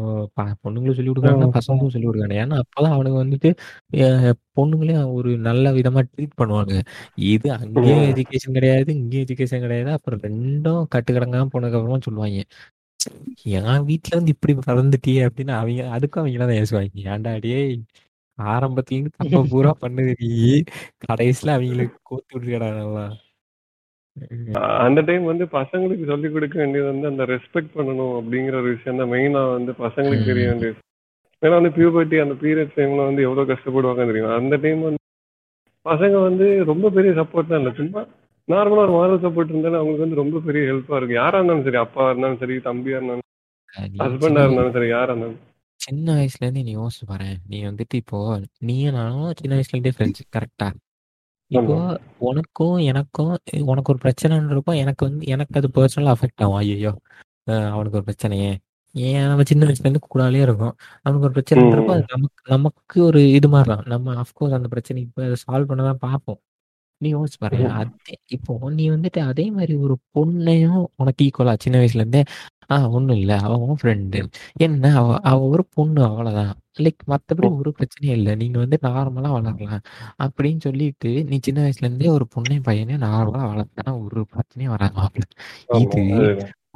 பொண்ணுங்களும் 0.64 0.96
சொல்லி 0.98 1.10
கொடுக்காங்க 1.10 1.44
ஆமா. 1.44 1.54
பசங்களும் 1.58 1.92
சொல்லி 1.94 2.08
கொடுக்காங்க 2.08 2.36
ஏன்னா 2.44 2.56
அப்பதான் 2.62 2.94
அவனுங்க 2.96 3.18
வந்துட்டு 3.24 3.50
பொண்ணுங்களையும் 4.58 5.12
ஒரு 5.18 5.30
நல்ல 5.48 5.72
விதமா 5.78 6.02
ட்ரீட் 6.10 6.38
பண்ணுவாங்க. 6.40 6.74
இது 7.32 7.48
அங்கேயும் 7.58 8.04
எஜுகேஷன் 8.12 8.56
கிடையாது 8.58 8.90
இங்கேயும் 8.98 9.26
எஜுகேஷன் 9.26 9.64
கிடையாது. 9.66 9.90
அப்புறம் 9.98 10.22
ரெண்டும் 10.28 10.82
கட்டுக்கடங்காம 10.96 11.52
போனதுக்கு 11.54 11.80
அப்புறமா 11.80 12.00
சொல்லுவாங்க. 12.08 12.42
என் 13.56 13.86
வீட்டுல 13.88 14.18
வந்து 14.18 14.34
இப்படி 14.34 14.54
வளர்ந்துட்டியே 14.68 15.22
அப்படின்னு 15.28 15.54
அவங்க 15.58 15.82
அதுக்கும் 15.96 16.22
அவங்க 16.22 16.40
தான் 16.42 16.54
பேசுவாங்க 16.54 17.04
ஏன்டா 17.12 17.32
டேய் 17.44 17.74
ஆரம்பத்துல 18.38 18.96
இருந்து 18.96 19.12
தப்ப 19.18 19.40
பூரா 19.52 19.72
பண்ணுது 19.82 20.12
நீ. 20.22 20.30
கடைசியில 21.04 21.54
அவங்களுக்கு 21.56 21.98
கோத்து 22.10 22.32
விட்டுக்கடா 22.34 22.68
நல்லா. 22.78 23.04
அந்த 24.86 25.00
டைம் 25.08 25.24
வந்து 25.30 25.44
பசங்களுக்கு 25.56 26.04
சொல்லி 26.10 26.28
கொடுக்க 26.30 26.56
வேண்டியது 26.62 26.88
வந்து 26.92 27.06
அந்த 27.10 27.24
ரெஸ்பெக்ட் 27.32 27.74
பண்ணணும் 27.76 28.14
அப்படிங்கிற 28.18 28.56
ஒரு 28.62 28.70
விஷயம் 28.74 29.00
தான் 29.00 29.12
மெயினா 29.14 29.42
வந்து 29.56 29.72
பசங்களுக்கு 29.84 30.30
தெரிய 30.30 30.46
வேண்டியது. 30.50 30.78
ஏன்னா 31.42 31.54
வந்து 31.60 31.72
பியூபர்ட்டி 31.76 32.16
அந்த 32.24 32.34
பீரியட் 32.42 32.76
டைம்ல 32.78 33.06
வந்து 33.08 33.24
எவ்வளவு 33.26 33.50
கஷ்டப்படுவாங்க 33.52 34.04
தெரியும்? 34.10 34.34
அந்த 34.40 34.56
டைம் 34.64 34.82
வந்து 34.88 35.00
பசங்க 35.86 36.16
வந்து 36.28 36.46
ரொம்ப 36.72 36.86
பெரிய 36.96 37.12
சப்போர்ட் 37.20 37.52
தான் 37.52 37.62
இல்லை. 37.62 37.74
சும்மா 37.80 38.02
நார்மலா 38.50 38.84
ஒரு 38.86 38.94
மாரல் 38.96 39.22
சப்போர்ட் 39.24 39.52
இருந்தாலும் 39.52 39.80
அவங்களுக்கு 39.80 40.06
வந்து 40.06 40.20
ரொம்ப 40.22 40.40
பெரிய 40.46 40.62
ஹெல்ப்பா 40.70 40.98
இருக்கு 40.98 41.20
யாரா 41.20 41.38
இருந்தாலும் 41.38 41.66
சரி 41.66 41.80
அப்பா 41.84 42.08
இருந்தாலும் 42.10 42.40
சரி 42.42 42.56
தம்பியா 42.68 42.98
இருந்தாலும் 42.98 43.26
ஹஸ்பண்டா 44.02 44.44
இருந்தாலும் 44.46 44.76
சரி 44.76 44.88
யாரா 44.90 45.12
இருந்தாலும் 45.12 45.40
சின்ன 45.80 46.14
வயசுல 46.16 46.44
இருந்து 46.44 46.64
நீ 46.66 46.72
யோசிச்சு 46.78 47.04
பாரு. 47.10 47.28
நீ 47.50 47.58
வந்துட்டு 47.68 47.96
இப்போ 48.02 48.18
நீயும் 48.68 48.96
நானும் 48.98 49.36
சின்ன 49.38 49.52
வயசுல 49.56 49.76
இருந்தே 49.76 49.92
ஃப்ரெண்ட்ஸ் 49.96 50.24
கரெக்டா 50.36 50.68
இப்போ 51.50 51.76
உனக்கும் 52.28 52.76
எனக்கும் 52.90 53.30
உனக்கு 53.70 53.92
ஒரு 53.92 54.00
பிரச்சனைன்றப்போ 54.04 54.72
எனக்கு 54.82 55.02
வந்து 55.08 55.24
எனக்கு 55.34 55.58
அது 55.60 55.68
பர்சனலா 55.76 56.12
அஃபெக்ட் 56.16 56.42
ஆகும். 56.44 56.58
ஐயோ 56.60 56.92
அவனுக்கு 57.74 57.98
ஒரு 58.00 58.06
பிரச்சனையே. 58.08 58.50
ஏன்? 58.94 59.26
நம்ம 59.30 59.44
சின்ன 59.50 59.64
வயசுல 59.68 59.86
இருந்து 59.86 60.02
கூடாலே 60.06 60.42
இருக்கும். 60.46 60.74
அவனுக்கு 61.04 61.26
ஒரு 61.28 61.36
பிரச்சனைன்றப்போ 61.36 61.92
அது 61.96 62.04
நமக்கு 62.14 62.42
நமக்கு 62.54 62.98
ஒரு 63.08 63.20
இது 63.38 63.48
மாதிரி 63.54 63.70
தான் 63.72 63.84
நம்ம 63.94 64.14
அஃப்கோர்ஸ் 64.24 64.56
அந்த 64.58 64.70
பிரச்சனைக்கு 64.74 65.26
சால்வ் 65.44 65.70
பண்ண 65.70 65.82
தான் 65.90 66.02
பார்ப்போம். 66.06 66.40
நீ 67.00 67.14
யோசிச்சு 67.14 67.38
பாரு 67.38 67.58
அதே 67.72 67.90
இப்போ 68.28 68.70
நீ 68.70 68.90
வந்துட்டு 68.90 69.20
அதே 69.22 69.50
மாதிரி 69.50 69.74
ஒரு 69.76 69.94
பொண்ணையும் 70.14 70.84
உனக்கு 70.96 71.24
ஈக்குவலா 71.24 71.54
சின்ன 71.58 71.78
வயசுல 71.78 71.94
இருந்தே 71.94 72.22
ஆ 72.70 72.88
ஒண்ணும் 72.88 73.16
இல்ல. 73.16 73.36
அவ 73.38 73.54
உன் 73.60 73.78
ஃப்ரெண்டு 73.80 74.18
என்ன? 74.56 74.90
அவ 74.94 75.16
அவ 75.22 75.38
ஒரு 75.48 75.66
பொண்ணு 75.74 76.04
அவ்வளவுதான். 76.04 76.52
லைக் 76.78 77.00
மத்தபடி 77.06 77.48
ஒரு 77.56 77.74
பிரச்சனையும் 77.78 78.16
இல்லை. 78.16 78.34
நீங்க 78.34 78.58
வந்து 78.58 78.78
நார்மலா 78.82 79.30
வளரலாம். 79.36 79.82
அப்படின்னு 80.22 80.60
சொல்லிட்டு 80.60 81.24
நீ 81.24 81.38
சின்ன 81.42 81.62
வயசுல 81.62 81.80
இருந்தே 81.80 82.08
ஒரு 82.08 82.26
பொண்ணையும் 82.34 82.62
பையனையும் 82.62 83.02
நார்மலா 83.02 83.42
வளர்த்தனா 83.50 84.04
ஒரு 84.04 84.26
பிரச்சனையும் 84.32 84.72
வராது 84.74 85.20
இது. 85.80 86.04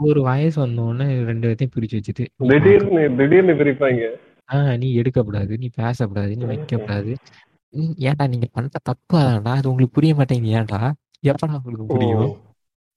ஒரு 0.02 0.22
வயசு 0.22 0.66
வந்தோடனே 0.66 1.24
ரெண்டு 1.24 1.48
பேர்த்தையும் 1.48 1.74
பிரிச்சு 1.76 1.98
வச்சுட்டு 1.98 2.24
திடீர்னு 2.48 3.16
திடீர்னு 3.16 3.52
பிரிப்பாங்க. 3.52 4.02
ஆஹ் 4.48 4.76
நீ 4.78 4.94
எடுக்கக்கூடாது 4.94 5.58
நீ 5.58 5.68
பேசக்கூடாது 5.74 6.36
நீ 6.36 6.44
வைக்கக்கூடாது. 6.44 7.12
ஏன்டா 8.04 8.24
நீங்க 8.32 8.48
பண்ற 8.52 8.76
தப்பு 8.88 9.16
அதான்டா 9.20 9.52
அது 9.58 9.70
உங்களுக்கு 9.70 9.96
புரிய 9.96 10.12
மாட்டேங்குது 10.14 10.56
ஏன்டா? 10.58 10.80
எப்படா 11.24 11.54
உங்களுக்கு 11.58 11.86
புரியும்? 11.94 12.32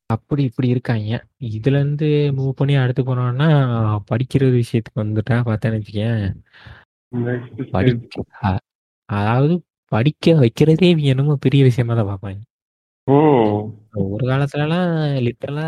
அப்படி 0.09 0.41
இப்படி 0.49 0.67
இருக்காங்க. 0.73 1.09
இதுல 1.51 1.79
இருந்து 1.79 2.07
மூவ் 2.37 2.51
பண்ணி 2.59 2.75
அடுத்து 2.83 3.01
போனோம்னா 3.03 3.47
படிக்கிற 4.09 4.43
விஷயத்துக்கு 4.55 5.03
வந்துட்டா 5.03 5.37
பார்த்தேன்னு 5.49 5.79
வச்சுக்கேன். 5.79 6.21
அதாவது 9.09 9.55
படிக்க 9.91 10.35
வைக்கிறதே 10.39 10.87
என்னமோ 11.11 11.33
பெரிய 11.45 11.61
விஷயமா 11.67 11.93
தான் 11.99 12.09
பார்ப்பாங்க. 12.09 12.39
ஒரு 14.07 14.23
காலத்துலலாம் 14.29 14.87
லிட்டரலா 15.25 15.65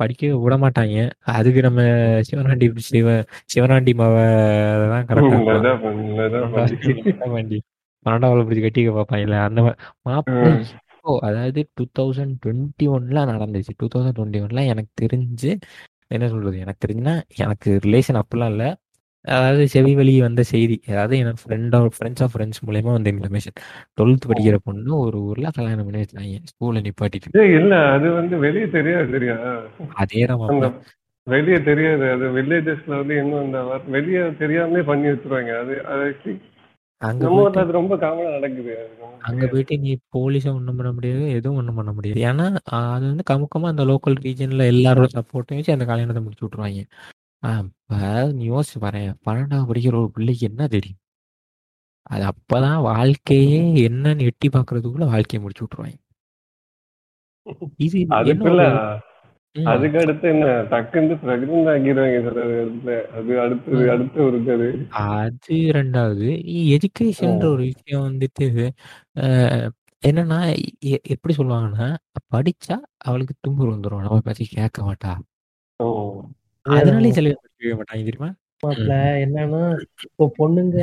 படிக்க 0.00 0.32
விட 0.42 0.54
மாட்டாங்க. 0.64 0.96
அதுக்கு 1.34 1.60
நம்ம 1.66 1.80
சிவனாண்டி 2.28 2.66
சிவ 2.88 3.08
சிவனாண்டி 3.52 3.94
மாவ 4.00 4.16
தான் 4.92 5.06
கரெக்டா 5.10 5.38
பன்னெண்டாவது 8.04 8.44
பிடிச்சி 8.44 8.68
கட்டிக்க 8.68 9.02
பார்ப்பாங்கல்ல 9.02 9.42
அந்த 9.42 9.74
மாப்பிள்ளை. 10.02 10.64
இப்போ 10.96 11.18
அதாவது 11.22 11.70
டூ 11.74 11.84
தௌசண்ட் 11.98 12.34
டுவெண்ட்டி 12.46 12.82
ஒன்ல 12.82 13.16
நடந்துச்சு. 13.32 13.68
டூ 13.76 13.86
தௌசண்ட் 13.94 14.14
டுவெண்ட்டி 14.18 14.44
ஒன்ல 14.44 14.66
எனக்கு 14.66 15.06
தெரிஞ்சு 15.06 15.60
என்ன 16.06 16.28
சொல்றது? 16.28 16.58
எனக்கு 16.58 16.86
தெரிஞ்சுன்னா 16.86 17.22
எனக்கு 17.36 17.80
ரிலேஷன் 17.84 18.20
அப்படிலாம் 18.22 18.48
இல்லை. 18.48 18.76
அதாவது 19.22 19.68
செவி 19.68 19.94
வழி 19.94 20.20
வந்த 20.20 20.42
செய்தி. 20.42 20.80
அதாவது 20.88 21.18
எனக்கு 21.18 21.42
ஃப்ரெண்ட் 21.48 21.88
ஃப்ரெண்ட்ஸ் 22.00 22.22
ஆஃப் 22.22 22.30
ஃப்ரெண்ட்ஸ் 22.36 22.68
மூலயமா 22.68 22.92
வந்த 22.92 23.12
இன்ஃபர்மேஷன் 23.12 23.62
டுவெல்த் 24.00 24.26
படிக்கிற 24.26 24.56
பொண்ணு 24.64 24.98
ஒரு 24.98 25.22
ஊர்ல 25.22 25.50
கல்யாணம் 25.52 25.90
பண்ணி 25.90 26.00
வச்சாங்க 26.00 26.38
ஸ்கூல்ல 26.44 26.90
நிப்பாட்டிட்டு. 26.90 27.54
இல்ல 27.54 27.90
அது 27.90 28.10
வந்து 28.10 28.38
வெளியே 28.38 28.68
தெரியாது 28.68 29.10
சரியா 29.10 29.62
அதே 29.94 30.24
தான் 30.24 30.82
வெளியே 31.22 31.62
தெரியாது. 31.62 32.10
அது 32.10 32.24
வில்லேஜஸ்ல 32.24 32.88
வந்து 32.88 33.16
இன்னும் 33.16 33.44
அந்த 33.44 33.60
வ- 33.60 33.90
வெளியே 33.90 34.36
தெரியாமலே 34.36 34.82
பண்ணி 34.82 35.06
வச்சிருவாங்க. 35.06 35.58
அது 35.58 35.84
அது 35.84 36.16
actually 36.16 36.40
அங்க 37.06 37.28
போயிட்டு 37.28 37.76
ரொம்ப 37.76 37.94
காமனா 38.02 38.30
நடக்குது. 38.34 38.74
அங்க. 39.28 39.42
போயிட்டு 39.52 39.74
நீ 39.84 39.92
போலீஸை 40.16 40.50
ஒண்ணும் 40.52 40.78
பண்ண 40.78 40.90
முடியாது 40.96 41.24
எதுவும் 41.38 41.58
ஒண்ணும் 41.58 41.78
பண்ண 41.78 41.92
முடியாது. 41.92 42.20
ஏன்னா 42.30 42.46
அது 42.80 43.04
வந்து 43.10 43.24
கமுக்கமா 43.30 43.70
அந்த 43.72 43.84
லோக்கல் 43.90 44.18
ரீஜன்ல 44.26 44.66
எல்லாரோட 44.74 45.08
சப்போர்ட்டையும் 45.16 45.60
வச்சு 45.60 45.76
அந்த 45.76 45.86
கல்யாணத்தை 45.90 46.22
முடிச்சு 46.22 46.46
விட்டுருவாங்க. 46.46 46.82
நீ 48.38 48.44
யோசிச்சு 48.50 48.78
பாரு 48.84 49.02
பன்னெண்டாவது 49.26 49.68
படிக்கிற 49.70 49.94
ஒரு 50.02 50.10
பிள்ளைக்கு 50.16 50.48
என்ன 50.50 50.66
தெரியும்? 50.74 51.00
அது 52.12 52.24
அப்பதான் 52.30 52.80
வாழ்க்கையே 52.88 53.60
என்னன்னு 53.88 54.24
எட்டி 54.30 54.48
பாக்குறதுக்குள்ள 54.48 55.06
வாழ்க்கையை 55.12 55.40
முடிச்சு 55.42 55.64
விட்டுருவாங்க. 55.64 55.98
இது 57.86 57.98
அதுக்கு 59.56 59.98
அடுத்து 59.98 60.28
என்ன 60.28 60.46
டக்குன்னு 60.70 61.14
பிரெக்னன்ட் 61.20 61.68
ஆக்கிடுவாங்க 61.70 62.20
சில 62.24 62.40
இடத்துல 62.54 62.94
அது 63.14 63.40
அடுத்தது. 63.40 63.82
அடுத்து 63.90 64.18
ஒரு 64.24 64.38
அது 64.46 64.68
அது 65.02 65.58
ரெண்டாவது 65.76 66.28
எஜுகேஷன்ற 66.72 67.44
ஒரு 67.48 67.62
விஷயம் 67.64 68.06
வந்துட்டு 68.08 68.46
என்னன்னா 70.02 70.38
எ- 70.86 71.04
எப்படி 71.06 71.34
சொல்லுவாங்கன்னா 71.34 71.86
படிச்சா 72.32 72.76
அவளுக்கு 73.00 73.34
தும்புரு 73.40 73.70
வந்துடும் 73.70 74.02
நம்ம 74.02 74.20
பேச்சு 74.20 74.46
கேட்க 74.52 74.80
மாட்டா. 74.84 75.12
அதனாலே 76.66 77.10
சில 77.12 77.28
பேர் 77.58 77.76
மாட்டாங்க 77.76 78.04
தெரியுமா? 78.04 78.30
என்னன்னா 79.24 79.62
இப்போ 80.06 80.26
பொண்ணுங்க 80.38 80.80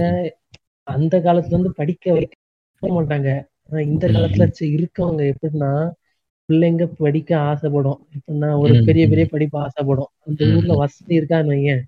அந்த 0.88 1.17
காலத்துல 1.19 1.55
இருந்து 1.55 1.74
படிக்க 1.74 2.05
வைக்க 2.13 2.36
மாட்டாங்க. 2.82 3.30
ஆனா 3.65 3.82
இந்த. 3.86 4.05
காலத்துல 4.15 4.45
இருக்கவங்க 4.76 5.22
எப்படின்னா 5.34 5.72
பிள்ளைங்க 6.52 6.86
படிக்க 6.97 7.32
ஆசைப்படும் 7.41 7.99
எப்படின்னா 8.16 8.49
ஒரு 8.60 8.74
பெரிய. 8.86 9.04
பெரிய 9.08 9.26
படிப்பு 9.26 9.58
ஆசைப்படும் 9.60 10.12
அந்த 10.26 10.45
ஊர்ல. 10.56 10.76
வசதி 10.76 11.20
இருக்கான்னு 11.20 11.58
ம், 11.72 11.84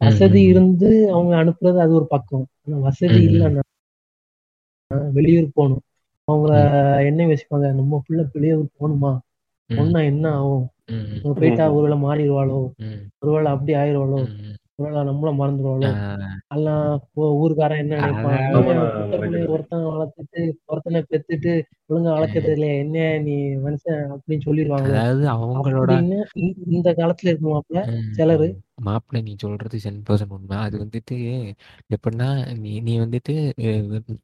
வசதி. 0.00 0.42
இருந்து 0.44 0.90
அவங்க 1.12 1.32
அனுப்புறது 1.42 1.78
அது 1.78 1.92
ஒரு 1.94 2.06
பக்கம் 2.06 2.46
ஆனா 2.60 2.76
வசதி. 2.80 3.20
இல்லைன்னா 3.28 3.62
வெளியூர் 5.10 5.48
போகணும் 5.54 5.84
அவங்க. 6.28 6.50
என்ன 7.04 7.26
யோசிப்பாங்க 7.26 7.68
நம்ம 7.74 8.02
பிள்ளை 8.06 8.24
வெளியூர் 8.32 8.64
போகணுமா. 8.78 9.12
பொண்ணா 9.70 10.00
என்ன 10.04 10.24
ஆகும் 10.36 10.64
போயிட்டா. 11.34 11.64
ஒருவேளை 11.72 11.96
மாறிடுவாளோ. 12.02 12.58
ஒருவேளை 13.18 13.48
அப்படி 13.52 13.72
ஆயிடுவாளோ 13.74 14.20
ம், 14.80 14.84
ம். 14.84 14.86
ஒருவேளை 14.86 15.00
நம்மள 15.08 15.30
மறந்துடுவாளோ 15.38 15.88
ஆஹ் 16.00 16.26
எல்லாம் 16.48 16.84
ஊ- 17.16 17.34
ஊருக்காரன் 17.40 17.78
என்ன 17.78 17.96
நினைப்பான். 17.96 19.48
ஒருத்தன் 19.48 19.84
வளர்த்துட்டு 19.86 20.40
ஒருத்தனை 20.66 21.04
பெத்துட்டு 21.10 21.52
ஒழுங்கா 21.90 22.12
வளர்க்கறது 22.16 22.52
இல்லையா? 22.52 22.74
என்ன 22.76 22.96
நீ 23.18 23.34
மனுஷன் 23.58 24.02
அப்படின்னு 24.10 24.46
சொல்லிடுவாங்களோ 24.46 24.94
அதாவது 24.94 25.26
அவங்களோட 25.36 25.90
இந்த- 26.70 26.96
காலத்துல 26.96 27.32
இருக்குமாப்ல 27.32 27.80
சிலரு 28.12 28.48
மாப்பிள்ளை 28.80 29.20
நீ 29.22 29.32
சொல்றது 29.38 29.76
சென் 29.80 29.98
பர்சன்ட் 30.06 30.34
உண்மை. 30.36 30.56
அது 30.60 30.76
வந்துட்டு 30.80 31.16
எப்படின்னா 31.90 32.28
நீ 32.60 32.72
நீ 32.80 32.92
வந்துட்டு 33.00 33.34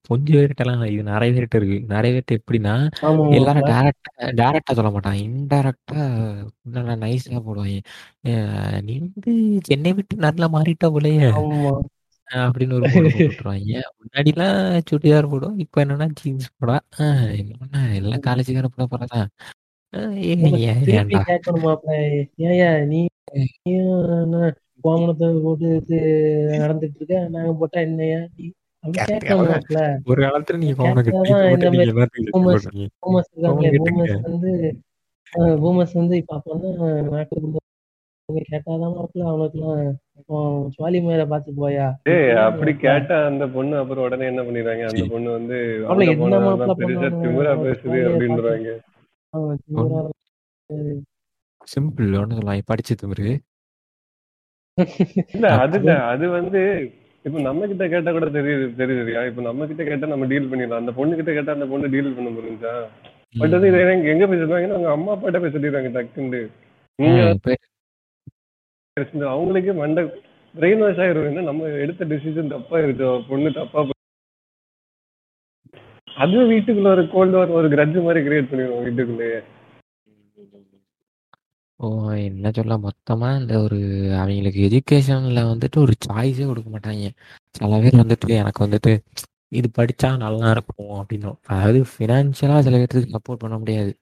கொஞ்சம் 0.09 0.37
பேர்கிட்டலாம் 0.37 0.85
இது 0.89 1.03
நிறைய 1.11 1.31
பேர்கிட்ட 1.33 1.61
இருக்கு. 1.61 1.79
நிறைய 1.93 2.13
பேர்கிட்ட 2.15 2.39
எப்படின்னா 2.41 2.75
எல்லாரும் 3.39 3.69
டேரக்டா 3.71 4.11
டேரக்டா 4.41 4.77
சொல்ல 4.79 4.91
மாட்டான் 4.91 5.21
இன்டைரக்டா 5.25 6.01
நல்லா 6.77 6.97
நைஸா 7.03 7.41
போடுவாங்க. 7.47 7.79
நீ 8.87 8.95
வந்து 9.05 9.33
சென்னை 9.69 9.93
விட்டு 9.93 10.17
நல்லா 10.27 10.49
மாறிட்ட 10.55 10.89
போலயே 10.95 11.21
அப்படின்னு 12.29 12.77
ஒரு 12.77 12.87
போட 12.87 13.03
போட்டு 13.07 13.25
விட்டுருவாங்க. 13.25 13.73
முன்னாடிலாம் 13.99 14.57
சுடிதார் 14.89 15.31
போடும் 15.31 15.59
இப்போ 15.65 15.79
என்னன்னா 15.85 16.09
ஜீன்ஸ் 16.19 16.49
போடா. 16.57 16.77
அஹ், 16.99 17.29
என்ன 17.41 17.83
எல்லாம் 17.99 18.25
காலேஜுக்கார 18.25 18.69
போட 18.73 18.87
போறதான் 18.93 19.29
ஏன் 20.27 20.43
ஏயா 22.49 22.71
நீ 22.85 23.01
கோமணத்தை 24.85 25.29
போட்டு 25.43 25.69
இது 25.77 25.99
நடந்துட்டு 26.59 26.99
இருக்க? 26.99 27.19
நாங்க 27.29 27.53
போட்டா 27.55 27.81
என்னையா? 27.81 28.21
ஒரு 30.05 30.21
காலத்துல 30.25 30.59
நீங்க 30.59 30.75
வந்து 34.27 34.53
பூமர்ஸ் 35.63 35.95
வந்து 35.95 36.17
இப்ப 36.17 36.43
நாட்டு 37.11 37.63
கேட்டாதான் 38.45 38.95
அவனுக்குலாம் 39.25 39.81
இப்போ 40.21 40.37
சுவாலி 40.75 41.01
மேல 41.01 41.25
பாத்து 41.27 41.51
போயா? 41.59 41.87
அப்படி 42.47 42.73
கேட்டா 42.77 43.17
அந்த 43.27 43.45
பொண்ணு 43.49 43.77
அப்புறம் 43.77 44.05
உடனே 44.05 44.27
என்ன 44.27 44.43
பண்ணிடுறாங்க 44.43 44.85
அந்த. 44.87 45.05
பொண்ணு 45.11 45.31
வந்து 45.31 45.59
அவன் 45.85 46.09
பேசுது 47.65 47.99
அப்படின்றாங்க. 48.09 48.71
சிம்பிள் 51.73 52.19
ஒன்று 52.21 52.37
சொல்லலாம் 52.39 52.71
படிச்சு 52.73 52.95
திமிரு 53.03 53.29
இல்ல 55.35 55.47
அது 55.65 55.79
அது 56.13 56.25
வந்து 56.39 56.61
இப்ப 57.25 57.41
நம்ம 57.47 57.67
கிட்ட 57.71 57.85
கேட்டா 57.93 58.11
கூட 58.17 58.27
தெரியுது 58.35 58.67
தெரியுதுயா? 58.81 59.21
இப்ப 59.29 59.43
நம்ம 59.47 59.67
கிட்ட 59.67 59.83
கேட்டா 59.85 60.07
நம்ம 60.13 60.27
டீல் 60.33 60.51
பண்ணிடலாம். 60.51 60.83
அந்த 60.83 60.93
பொண்ணு 60.99 61.19
கிட்ட 61.19 61.33
கேட்டா 61.37 61.57
அந்த 61.57 61.67
பொண்ணு 61.71 61.93
டீல் 61.95 62.17
பண்ண 62.17 62.31
முடிஞ்சா? 62.35 62.75
பட் 63.41 63.55
வந்து 63.55 63.71
இதை 63.71 63.81
எங்க 64.13 64.27
பேசுறாங்கன்னா 64.33 64.77
அவங்க 64.77 64.91
அம்மா 64.97 65.11
அப்பாட்ட 65.15 65.39
இப்போ 65.39 65.49
பேசுறது 68.97 69.27
அவங்களுக்கே 69.33 69.75
மண்டை 69.81 70.03
பிரெயின் 70.55 70.83
வாஷ் 70.85 71.01
ஆயிரும். 71.05 71.49
நம்ம 71.49 71.71
எடுத்த 71.85 72.05
டிசிஷன் 72.13 72.53
தப்பா 72.55 72.77
இருக்கோ. 72.85 73.11
பொண்ணு 73.31 73.51
தப்பா 73.59 73.83
அது 76.25 76.45
வீட்டுக்குள்ள 76.53 76.89
ஒரு 76.97 77.05
கோல்டு 77.15 77.37
ஒரு 77.59 77.69
கிரட்ஜ் 77.75 77.99
மாதிரி 78.07 78.21
கிரியேட் 78.27 78.51
பண்ணிடுவோம் 78.51 78.85
வீட்டுக்குள்ளேயே. 78.87 79.41
ஓ 81.81 81.87
என்ன 82.21 82.51
சொல்ல 82.57 82.75
மொத்தமா 82.85 83.29
இந்த 83.41 83.55
ஒரு 83.65 83.79
அவங்களுக்கு 84.21 84.61
எஜுகேஷன்ல 84.69 85.41
வந்துட்டு 85.51 85.79
ஒரு 85.85 85.95
சாய்ஸே 86.07 86.47
கொடுக்க 86.51 86.69
மாட்டாங்க. 86.75 87.09
சில 87.55 87.79
பேர் 87.83 88.01
வந்துட்டு 88.03 88.29
எனக்கு 88.41 88.61
வந்துட்டு 88.67 88.93
இது 89.53 89.69
படிச்சா 89.79 90.09
நல்லா 90.25 90.49
இருக்கும் 90.55 90.95
அப்படின்னும் 91.01 91.39
அதாவது 91.51 91.81
ஃபினான்ஷியலா 91.93 92.57
சில 92.67 92.79
பேர்த்துக்கு 92.81 93.15
சப்போர்ட் 93.17 93.43
பண்ண 93.45 93.57
முடியாது. 93.63 93.93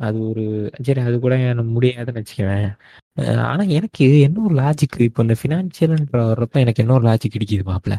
அது 0.00 0.18
ஒரு 0.30 0.44
சரி 0.86 1.00
அது 1.08 1.16
கூட 1.24 1.34
எனக்கு 1.44 1.72
முடியாதுன்னு 1.76 2.20
வச்சுக்குவேன் 2.20 2.68
ஆனா 3.46 3.64
எனக்கு 3.78 4.04
என்ன 4.26 4.42
ஒரு 4.48 4.54
லாஜிக் 4.62 4.96
இப்போ 5.08 5.22
இந்த 5.26 5.36
ஃபினான்ஷியல்ன்ற 5.40 6.20
வர்றப்ப 6.30 6.62
எனக்கு 6.64 6.82
என்ன 6.84 6.94
ஒரு 6.98 7.06
லாஜிக் 7.10 7.34
கிடைக்குது 7.36 7.66
மாப்ள 7.70 7.94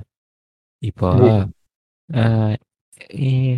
இப்போ 0.82 1.10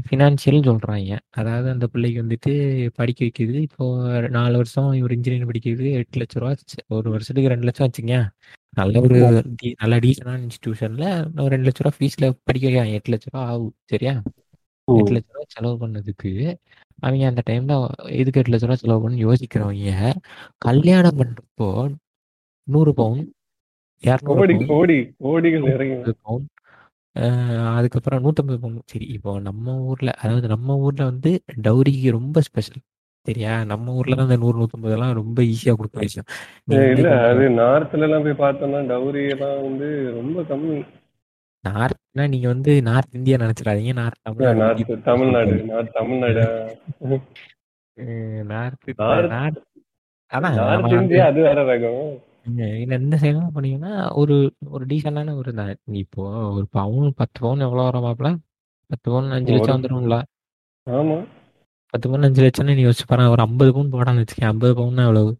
ஃபினான்ஷியல் 0.09 0.67
சொல்கிறாங்க 0.67 1.17
அதாவது 1.29 1.69
அந்த 1.69 1.87
பிள்ளைக்கு 1.87 2.23
வந்துட்டு 2.23 2.53
படிக்க 2.95 3.25
வைக்குது. 3.25 3.53
இப்போ 3.61 3.85
நாலு 4.29 4.55
வருஷம் 4.55 4.91
இவர் 4.91 5.11
இன்ஜினியரிங் 5.11 5.53
எட்டு 5.91 6.19
லட்ச 6.19 6.39
ரூபா 6.39 6.53
ச்ச, 6.53 6.75
ஒரு 6.87 7.09
வருஷத்துக்கு 7.09 7.49
ரெண்டு 7.49 7.65
லட்சம் 7.65 7.89
வச்சுங்க 7.89 8.15
நல்ல 8.69 8.99
ஒரு 8.99 9.19
டி- 9.63 9.75
நல்ல 9.79 9.97
டீசனான 9.97 10.39
இன்ஸ்டிடியூஷன்ல 10.39 11.05
ஒரு 11.39 11.49
ரெண்டு 11.49 11.69
லட்ச 11.69 11.79
ரூபா 11.79 11.95
ஃபீஸ்ல 11.99 12.39
படிக்க 12.43 12.87
எட்டு 12.87 13.11
லட்ச 13.11 13.25
ரூபா 13.31 13.45
ஆகும். 13.45 13.73
சரியா? 13.85 14.21
எட்டு 14.87 15.11
லட்ச 15.11 15.31
ரூபா 15.31 15.45
செலவு 15.47 15.87
பண்ணதுக்கு 15.87 16.31
அவங்க 16.99 17.25
அந்த 17.27 17.41
டைம்ல 17.49 17.73
எதுக்கு 18.11 18.39
எட்டு 18.39 18.51
லட்ச 18.51 18.61
ரூபா 18.61 18.75
செலவு 18.75 19.01
பண்ணு 19.01 19.33
யோசிக்கிறவங்க 19.33 20.13
கல்யாணம் 20.57 21.17
பண்றப்போ 21.17 21.95
நூறு 22.67 22.93
பவுன் 22.93 23.33
இரநூறு 24.03 24.23
கோடி 24.23 24.53
பவுன் 24.53 24.67
கோடி 24.67 24.97
கோடிகள் 25.19 25.67
இறங்கி. 25.69 25.93
நூற்றம்பது 25.93 26.13
பவுன் 26.21 26.45
அஹ் 26.45 26.66
அதுக்கப்புறம் 27.71 28.21
நூற்றம்பது 28.23 28.59
பவுன் 28.59 28.81
சரி 28.85 29.05
இப்போ 29.13 29.31
நம்ம 29.41 29.75
ஊர்ல 29.85 30.11
அதாவது 30.21 30.47
நம்ம 30.47 30.77
ஊர்ல 30.79 31.03
வந்து 31.05 31.31
டௌரிக்கு 31.65 32.11
ரொம்ப 32.11 32.39
ஸ்பெஷல் 32.41 32.81
சரியா? 33.25 33.53
நம்ம 33.63 33.93
ஊர்ல 33.93 34.15
தான் 34.15 34.27
இந்த 34.27 34.37
நூறு 34.37 34.57
நூற்றம்பதெல்லாம் 34.57 35.13
ரொம்ப 35.13 35.39
ஈஸியா 35.51 35.73
கொடுக்க 35.73 35.97
விஷயம். 35.99 36.27
இல்ல 36.91 37.09
அது 37.29 37.45
நார்த்ல 37.57 38.05
எல்லாம் 38.07 38.25
போய் 38.27 38.41
பார்த்தோம்னா 38.43 38.81
டவுரி 38.91 39.23
எல்லாம் 39.29 39.57
வந்து 39.63 39.87
ரொம்ப 40.13 40.41
கம்மி. 40.51 40.77
நார்த்னா 41.63 42.25
நீங்க 42.27 42.47
வந்து 42.47 42.71
north 42.81 43.15
India 43.15 43.37
நினைச்சிடாதீங்க. 43.37 43.93
North 43.99 44.21
Tamil Nadu 44.23 44.61
north 44.61 45.07
Tamil Nadu 45.09 45.55
north 45.71 45.93
Tamil Nadu? 45.97 46.45
North 48.51 49.59
அதான் 50.31 50.55
நார்த் 50.59 50.95
இந்தியா 50.97 51.25
அது 51.31 51.41
வேற 51.41 51.59
ரகம். 51.69 52.01
இல்ல 52.47 52.95
இந்த 52.97 53.15
சைட்லாம் 53.17 53.53
போனீங்கன்னா 53.53 53.91
ஒரு 54.15 54.35
ஒரு 54.69 54.83
டீசெண்டான 54.85 55.33
ஒரு 55.35 55.51
தான் 55.53 55.71
இப்போ 56.01 56.21
ஒரு 56.51 56.65
பவுன் 56.71 57.07
பத்து 57.17 57.37
பவுன் 57.39 57.65
எவ்வளோ 57.65 57.85
வர 57.87 57.99
மாப்பிள? 58.05 58.29
பத்து 58.89 59.05
பவுன் 59.09 59.31
அஞ்சு 59.31 59.49
ஒரு 59.49 59.57
லட்சம் 59.57 59.75
வந்துடும்ல 59.77 60.17
ஆமா. 60.87 61.17
பத்து 61.93 62.05
பவுன் 62.07 62.27
அஞ்சு 62.27 62.41
லட்சம்னு 62.43 62.75
நீ 62.75 62.83
யோசிச்சு 62.85 63.07
பாரு 63.07 63.29
ஒரு 63.29 63.43
ஐம்பது 63.43 63.71
பவுன் 63.71 63.91
போடான்னு 63.93 64.23
வச்சுக்கேன் 64.23 64.51
ஐம்பது 64.51 64.73
பவுன்னா 64.77 65.05
எவ்வளவு? 65.07 65.31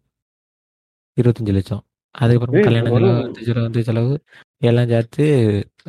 இருபத்தஞ்சு 1.16 1.54
லட்சம். 1.54 1.82
அதுக்கப்புறம் 2.14 2.56
ஏய், 2.56 2.66
கல்யாண 2.66 2.90
ஒரு- 2.90 3.08
செலவு 3.38 3.64
வந்து 3.64 3.80
செலவு 3.80 3.86
செலவு 3.88 4.14
எல்லாம் 4.62 4.88
சேர்த்து 4.88 5.24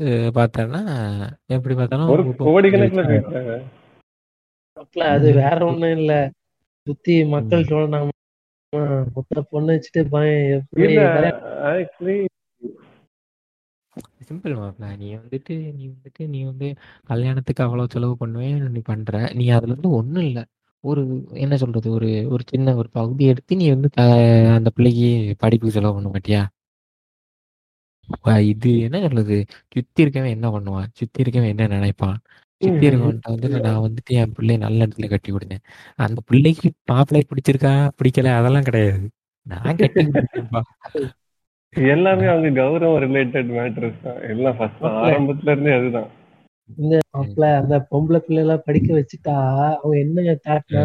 அஹ், 0.02 0.30
பார்த்தோன்னா 0.36 0.82
எப்படி 1.50 1.74
பார்த்தாலும் 1.76 2.12
ஒரு 2.14 2.24
முப்பது 2.24 2.48
லட்சம். 2.78 3.68
அது 5.10 5.28
வேற 5.40 5.58
ஒண்ணும் 5.66 5.96
இல்ல. 5.98 6.14
சுத்தி 6.88 7.16
மக்கள் 7.32 7.70
சொல்லணும் 7.70 8.16
மொத்த 9.14 9.42
பொண்ணு 9.50 9.72
வச்சுட்டு 9.74 10.02
பையன் 10.10 10.42
எப்படி 10.54 10.84
இல்ல 10.88 11.04
கல்யாணம் 11.14 11.46
ஆக்சுவலி 11.70 12.18
சிம்பிள் 14.28 14.54
மாப்பிள 14.56 14.98
நீ 14.98 15.08
வந்துட்டு 15.16 15.54
நீ 15.74 15.86
வந்துட்டு 15.88 16.28
நீ 16.28 16.44
வந்து 16.44 16.68
கல்யாணத்துக்கு 17.06 17.64
அவ்வளோ 17.64 17.86
செலவு 17.90 18.18
பண்ணுவேன் 18.18 18.68
நீ 18.68 18.82
பண்ற. 18.84 19.12
நீ 19.34 19.46
அதுல 19.50 19.72
இருந்து 19.72 19.90
ஒன்றும் 19.92 20.24
இல்லை. 20.24 20.44
ஒரு 20.84 21.02
என்ன 21.36 21.58
சொல்றது 21.58 21.92
ஒரு 21.92 22.10
ஒரு 22.30 22.44
சின்ன 22.48 22.76
ஒரு 22.76 22.90
பகுதி 22.90 23.26
எடுத்து 23.26 23.56
நீ 23.56 23.70
வந்து 23.70 23.90
த- 23.90 24.06
அந்த 24.58 24.70
பிள்ளைக்கு 24.70 25.10
படிப்புக்கு 25.40 25.76
செலவு 25.78 25.94
பண்ண 25.94 26.12
மாட்டியா 26.14 26.44
இது 28.52 28.80
என்ன 28.80 29.00
சொல்றது? 29.02 29.36
சுத்தி 29.70 30.04
இருக்கவன் 30.04 30.30
என்ன 30.30 30.48
பண்ணுவான்? 30.50 30.88
சுத்தி 30.94 31.24
இருக்கவன் 31.24 31.52
என்ன 31.54 31.68
நினைப்பான்? 31.68 32.18
சுத்தி 32.62 32.88
இருக்கவன்ட்ட 32.88 33.34
வந்துட்டு 33.34 33.60
நான் 33.66 33.84
வந்துட்டு 33.86 34.16
என் 34.22 34.34
பிள்ளைய 34.38 34.58
நல்ல 34.64 34.80
இடத்துல 34.86 35.08
கட்டி 35.12 35.32
விடுனேன் 35.34 35.64
அந்த 36.06 36.20
பிள்ளைக்கு 36.30 36.70
மாப்பிள்ளை 36.92 37.22
பிடிச்சிருக்கா 37.30 37.74
பிடிக்கல? 38.00 38.34
அதெல்லாம் 38.40 38.68
கிடையாது. 38.70 39.06
நான் 39.48 39.80
கட்டி 39.82 40.04
எல்லாமே 41.92 42.26
அவங்க 42.32 42.50
கௌரவம் 42.60 43.02
ரிலேட்டட் 43.06 43.50
மேட்டர்ஸ் 43.58 44.00
தான். 44.06 44.20
எல்லாம் 44.34 44.58
ஃபர்ஸ்ட் 44.60 44.84
ஆரம்பத்துல 45.04 45.54
இருந்தே 45.54 45.74
அதுதான். 45.80 46.10
இந்த 46.70 46.96
மாப்பிள்ள 47.14 47.46
அந்த 47.62 47.76
பொம்பளை 47.92 48.20
பிள்ளை 48.26 48.42
எல்லாம் 48.44 48.66
படிக்க 48.68 48.90
வச்சுட்டா 48.98 49.36
அவங்க 49.76 49.96
என்ன 50.06 50.36
தாட்னா 50.48 50.84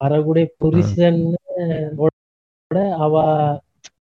வரக்கூடிய 0.00 0.44
புருஷன் 0.62 1.20
அவ 3.04 3.14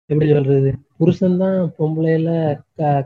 எப்படி 0.10 0.28
சொல்றது? 0.34 0.72
புருஷன் 1.00 1.42
தான் 1.44 1.58
பொம்பளையில 1.78 2.30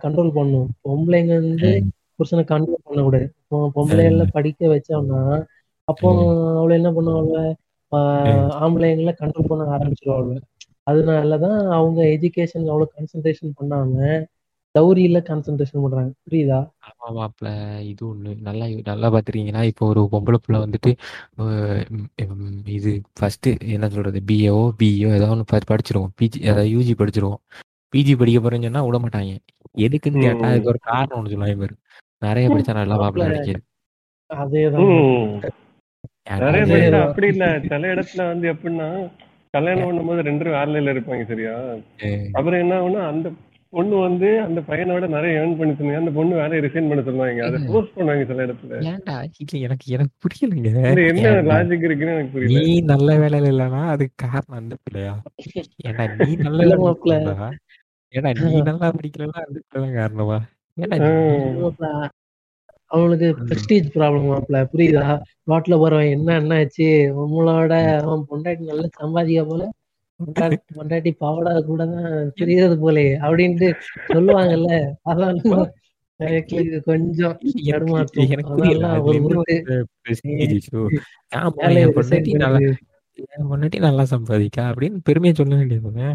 கண்ட்ரோல் 0.04 0.38
பண்ணும். 0.40 0.70
பொம்பளைங்க 0.88 1.34
வந்து 1.44 1.72
புருஷனை 2.20 2.44
கண்ட்ரோல் 2.52 2.86
பண்ணக்கூடாது. 2.88 3.28
இப்போ 3.42 3.58
பொம்பளையில 3.76 4.26
படிக்க 4.38 4.68
வச்சோம்னா 4.74 5.22
அப்போ 5.88 6.10
அவளை 6.60 6.74
என்ன 6.80 6.92
பண்ணுவாங்க? 6.98 7.34
ஆஹ் 7.92 8.52
ஆம்பளைங்களை 8.64 9.14
கண்ட்ரோல் 9.20 9.50
பண்ண 9.50 9.66
ஆரம்பிச்சிருவாங்க. 9.76 10.36
அதனாலதான் 10.92 11.60
அவங்க 11.78 12.00
எஜுகேஷன் 12.16 12.72
அவ்வளவு 12.72 12.94
கான்சென்ட்ரேஷன் 12.96 13.54
பண்ணாம 13.60 14.08
டௌரியில 14.76 15.18
கான்சென்ட்ரேஷன் 15.28 15.84
பண்றாங்க. 15.84 16.12
புரியுதா? 16.26 16.58
ஆமா 16.88 17.10
மாப்ள 17.18 17.46
இது 17.92 18.02
ஒண்ணு. 18.10 18.32
நல்லா 18.48 18.66
நல்லா 18.90 19.08
பாத்துருக்கீங்கன்னா 19.14 19.62
இப்போ 19.72 19.84
ஒரு 19.92 20.02
பொம்பளை 20.14 20.40
புள்ள 20.46 20.58
வந்துட்டு 20.66 20.92
இது 22.78 22.92
ஃபர்ஸ்ட் 23.20 23.50
என்ன 23.76 23.90
சொல்றது? 23.90 24.22
பிஏஓ 24.32 24.64
பிஇஓ 24.82 25.12
ஏதோ 25.20 25.30
ஒன்று 25.36 25.46
படிச்சிருவோம். 25.72 26.12
பிஜி 26.22 26.42
அதாவது 26.50 26.74
யூஜி 26.76 26.96
படிச்சிருவோம். 27.02 27.42
பிஜி 27.94 28.16
படிக்க 28.22 28.40
போறேன்னு 28.40 28.68
சொன்னா 28.70 28.84
விட 28.88 28.98
மாட்டாங்க 29.00 29.34
எதுக்குன்னு 29.86 30.24
கேட்டா 30.26 30.50
அதுக்கு 30.50 30.72
ஒரு 30.74 30.82
காரணம் 30.90 31.18
ஒன்று 31.20 31.34
சொல்லுவாங்க 31.34 31.60
பாரு. 31.64 31.76
நிறைய 32.22 32.48
படிச்சா 32.50 32.74
நல்லா 32.74 32.96
மாப்பிள்ள 32.98 33.28
அதேதான். 34.30 34.92
நிறைய 36.44 36.62
அது- 36.86 37.02
அப்படி 37.04 37.28
இல்ல. 37.28 37.46
சில 37.66 37.88
இடத்துல 37.94 38.22
வந்து 38.28 38.46
எப்படின்னா 38.54 38.88
கல்யாணம் 39.54 39.88
பண்ணும்போது 39.88 40.22
ரெண்டு 40.22 40.44
பேரும் 40.44 40.58
வேலையில 40.60 40.94
இருப்பாங்க 40.94 41.26
சரியா? 41.26 41.52
அப்புறம் 42.34 42.60
என்ன 42.60 42.80
ஆகும்னா 42.80 43.04
அந்த 43.08 43.28
பொண்ணு 43.74 43.96
வந்து 43.98 44.42
அந்த 44.42 44.60
பையனோட 44.62 45.06
நிறைய 45.08 45.40
ஏர்ன் 45.40 45.58
பண்ணி 45.58 45.74
சொன்னாங்க 45.74 45.98
அந்த 45.98 46.12
பொண்ணு 46.12 46.34
வேலையை 46.36 46.60
ரிசைன் 46.62 46.90
பண்ண 46.90 47.02
சொல்லுவாங்க 47.04 47.46
அதை 47.46 47.60
ஃபோர்ஸ் 47.66 47.94
பண்ணுவாங்க 47.96 48.26
சில 48.26 48.46
இடத்துல. 48.46 48.80
ஏன்டா? 48.86 49.16
இல்ல 49.38 49.60
எனக்கு 49.60 49.86
எனக்கு 49.92 50.14
புரியலைங்க. 50.24 50.72
என்ன? 51.06 51.32
லாஜிக் 51.50 51.86
இருக்குன்னு 51.86 52.16
எனக்கு 52.16 52.34
நீ 52.34 52.56
புரியல 52.56 52.86
நல்ல 52.92 53.18
வேலையில 53.18 53.52
இல்லைன்னா 53.52 53.82
அதுக்கு 53.90 54.16
காரணம் 54.26 54.60
அந்த 54.60 54.76
பிள்ளையா? 54.84 55.14
ஏன்டா 55.86 56.06
நீ 56.22 56.36
நல்ல. 56.42 56.70
ஏன்டா 58.14 58.32
நீ 58.44 58.62
நல்லா 58.64 58.90
படிக்கலன்னா 58.94 59.40
அந்த 59.46 59.62
காரணமா? 59.96 60.40
அவனுக்கு 62.92 63.28
பிரஸ்டீஜ் 63.42 63.88
ப்ராப்ளம் 63.94 64.28
மாப்ள 64.28 64.58
புரியுதா? 64.72 65.04
ரோட்ல 65.48 65.76
போறவன் 65.78 66.12
என்ன 66.12 66.36
என்ன 66.36 66.56
ஆச்சு 66.56 66.88
உங்களோட 67.24 67.72
அவன் 68.04 68.28
பொண்டாட்டி 68.30 68.64
நல்லா 68.64 68.88
சம்பாதிக்க 68.98 69.44
போல. 69.46 69.64
பொண்டாட்டி 70.20 70.58
பொண்டாட்டி 70.76 71.12
பாவடா 71.20 71.54
கூட 71.62 71.86
தான் 71.88 72.10
தெரியாது 72.36 72.76
போலே 72.80 73.06
அப்படின்ட்டு 73.22 73.68
சொல்லுவாங்கல்ல. 74.10 74.70
இது 76.58 76.80
கொஞ்சம் 76.84 77.36
பொண்டாட்டி 83.46 83.80
நல்லா 83.80 84.04
சம்பாதிக்கா 84.14 84.64
அப்படின்னு 84.72 84.98
பெருமையா 85.08 85.34
சொல்ல 85.34 85.54
வேண்டியதுங்க 85.56 86.06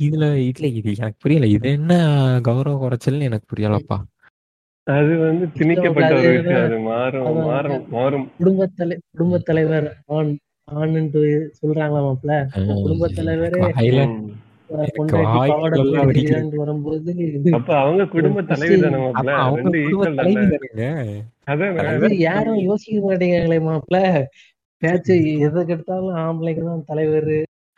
இதுல 0.00 0.24
இதுல 0.44 0.64
இது 0.74 0.88
எனக்கு 0.96 1.18
புரியல. 1.18 1.46
இது 1.56 1.68
என்ன 1.78 1.92
கௌரவ 2.46 2.74
குறைச்சல்னு 2.82 3.24
எனக்கு 3.24 3.44
புரியலப்பா. 3.52 3.96
அது 4.86 5.12
வந்து 5.22 5.44
திணிக்கப்பட்ட 5.58 6.12
ஒரு 6.20 6.30
விஷயம். 6.36 6.62
அது 6.66 6.76
மாறும். 6.86 7.26
மாறும் 7.48 7.82
மாறும் 7.90 8.24
குடும்பத் 8.38 8.72
தலை 8.78 8.94
குடும்பத் 9.12 9.44
தலைவர் 9.48 9.86
ஆண் 10.16 10.30
ஆண்ன்ட்டு 10.74 11.20
சொல்றாங்களா 11.58 12.00
மாப்ள 12.06 12.30
குடும்பத் 12.82 13.14
தலைவரே 13.18 13.60
வரும்போது 16.54 17.12
அப்ப 17.58 17.70
அவங்க 17.76 18.04
குடும்ப 18.14 18.42
தலைவி 18.50 18.76
தானே? 18.80 18.98
யாரும் 22.24 22.58
யோசிக்க 22.66 22.98
மாட்டேங்கிறாங்களே 23.06 23.58
மாப்பிள 23.66 23.96
பேச்சு 24.82 25.14
எதுக்கு 25.46 25.72
எடுத்தாலும் 25.74 26.14
ஆம்பளைக்கு 26.20 26.62
தான் 26.64 26.84
தலைவர். 26.86 27.26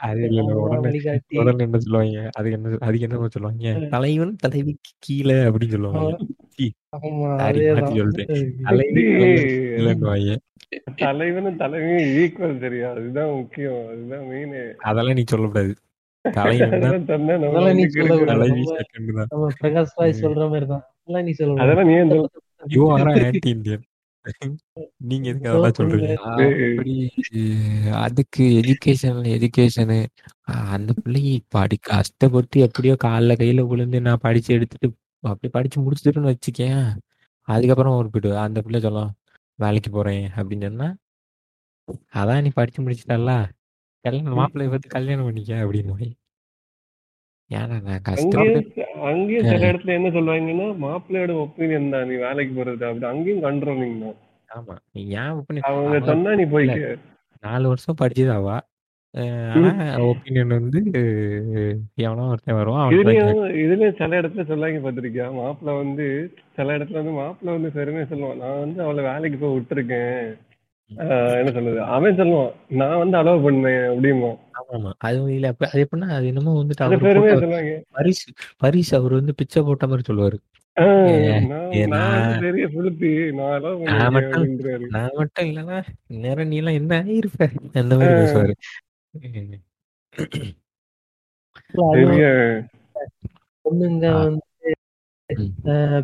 அது 0.03 0.21
இல்ல 0.29 0.41
உடனே 0.61 0.91
உடனே 1.41 1.65
என்ன 1.67 1.79
சொல்லுவாங்க? 1.79 2.23
அது 2.39 2.49
என்ன 2.57 2.73
அதுக்கு 2.87 3.07
என்ன 3.07 3.29
சொல்லுவாங்க? 3.35 3.65
தலைவன் 3.95 4.33
தலைவிக்கு 4.45 4.93
கீழே 4.99 5.37
அப்படின்னு 5.49 5.75
சொல்லுவாங்க. 5.75 6.17
தலைவனும் 11.03 11.59
தலைவியும் 11.59 12.07
ஈக்குவல் 12.21 12.61
சரியா 12.61 12.89
அதுதான் 12.93 13.33
முக்கியம். 13.39 13.81
அதுதான் 13.93 14.27
மெயின் 14.31 14.55
அதெல்லாம் 14.87 15.19
நீ 15.19 15.25
சொல்லக்கூடாது. 15.27 15.73
அதெல்லாம் 16.25 17.79
நீ 17.79 17.85
சொல்ற 20.23 20.45
மாதிரி 20.53 20.67
தான். 20.67 20.85
அதெல்லாம் 21.03 21.27
நீ 21.29 21.35
சொல்ல 21.41 22.31
நீங்க 25.09 25.27
எதுக்கு 25.31 25.49
அதெல்லாம் 25.51 25.77
சொல்றீங்க. 25.79 26.11
அப்படி. 26.65 26.93
அதுக்கு 28.03 28.45
எஜுகேஷன் 28.61 29.21
எஜுகேஷனு 29.33 29.99
அந்த 30.69 30.91
பிள்ளைக்கு 30.99 31.35
படி 31.55 31.77
கஷ்டப்பட்டு 31.89 32.57
எப்படியோ 32.67 32.95
கால்ல 33.05 33.37
கையில 33.41 33.65
விழுந்து 33.71 34.01
நான் 34.07 34.23
படிச்சு 34.25 34.51
எடுத்துட்டு 34.57 34.89
அப்படி 35.25 35.49
படிச்சு 35.57 35.79
முடிச்சுட்டுன்னு 35.83 36.33
வச்சுக்கேன் 36.33 36.83
அதுக்கப்புறம் 37.49 37.99
ஒரு 38.01 38.09
போயிட்டு 38.13 38.33
அந்த 38.45 38.59
பிள்ளை 38.67 38.81
சொல்லும் 38.83 39.13
வேலைக்கு 39.59 39.91
போறேன் 39.93 40.27
அப்படின்னு 40.37 40.69
சொன்னா 40.69 40.89
அதான் 42.15 42.43
நீ 42.45 42.53
படிச்சு 42.57 42.81
முடிச்சிட்டல்ல 42.83 43.33
கல்யாணம் 44.05 44.39
மாப்பிள்ளை 44.39 44.67
பார்த்து 44.69 44.97
கல்யாணம் 44.97 45.29
பண்ணிக்க 45.29 45.53
அப்படின்னு. 45.65 45.95
ஏன்னா 47.55 48.43
அங்கேயும் 49.09 49.49
சில 49.51 49.63
இடத்துல 49.71 49.97
என்ன 49.97 50.11
சொல்லுவாங்கன்னா 50.15 50.67
மாப்பிள்ளையோட 50.83 51.33
ஒப்பீனியன் 51.43 51.95
தான் 51.95 52.09
நீ 52.09 52.17
வேலைக்கு 52.25 52.53
போறது 52.55 52.85
அப்படி. 52.89 53.07
அங்கேயும் 53.11 53.45
கண்ட்ரோலிங் 53.45 53.97
தான். 54.03 54.19
ஆமா. 54.51 54.75
நீ 54.95 55.03
ஏன் 55.15 55.31
அவங்க 55.31 55.61
அவ 55.71 56.01
சொன்னா 56.09 56.33
நீ 56.35 56.47
போய்க்க 56.53 56.99
நாலு 57.45 57.65
வருஷம் 57.71 58.01
படிச்சது 58.01 58.33
அவ 58.35 58.49
அஹ் 59.15 59.49
ஆனா 59.55 59.71
ஒப்பீனியன் 60.11 60.55
வந்து 60.57 60.81
எவனோ 62.03 62.29
ஒருத்தன் 62.29 62.59
வருவான் 62.59 62.93
இதுலயும் 63.57 63.99
சில 63.99 64.21
இடத்துல 64.21 64.45
சொல்லாங்க 64.51 64.79
பாத்திருக்கியா 64.85 65.27
மாப்பிள்ள 65.39 65.75
வந்து 65.81 66.07
சில 66.57 66.77
இடத்துல 66.77 67.01
வந்து 67.01 67.15
மாப்பிள்ள 67.19 67.57
வந்து 67.57 67.71
பெருமையா 67.77 68.07
சொல்லுவான். 68.13 68.41
நான் 68.43 68.63
வந்து 68.63 68.81
அவளை 68.87 69.03
வேலைக்கு 69.09 69.39
போய் 69.39 69.57
விட்டுருக்கேன். 69.57 70.25
என்ன 71.39 71.53
சொல்றது? 71.53 71.83
அவன் 71.83 72.17
சொல்லுவான் 72.17 72.53
நான் 72.69 72.99
வந்து 72.99 73.19
அலோவ் 73.19 73.45
பண்ணேன் 73.47 73.85
அப்படிமா 73.93 74.31
ஆமா 74.73 74.93
அது 74.99 75.35
இல்ல 75.35 75.55
அது 75.59 75.89
எப்படின்னா 75.91 76.09
அது 76.09 76.27
என்னமோ 76.27 76.63
வந்துட்டு 76.63 77.85
பரிசு 77.91 78.33
பரிசு 78.57 78.97
அவர் 78.97 79.13
வந்து 79.13 79.35
பிச்சை 79.35 79.63
போட்ட 79.63 79.87
மாதிரி 79.87 80.15
சொல்லுவாரு. 80.15 80.39
நான் 84.89 85.11
மட்டும் 85.15 85.47
இல்லைன்னா 85.47 85.83
நேரம் 86.07 86.49
நீ 86.49 86.57
எல்லாம் 86.57 86.75
என்ன 86.75 87.03
ஆயிருப்ப? 87.03 87.49
அந்த 87.73 87.97
மாதிரி 87.97 88.15
பேசுவாரு. 88.15 88.55
பொண்ணுங்க. 93.65 94.07
வந்து. 94.13 94.41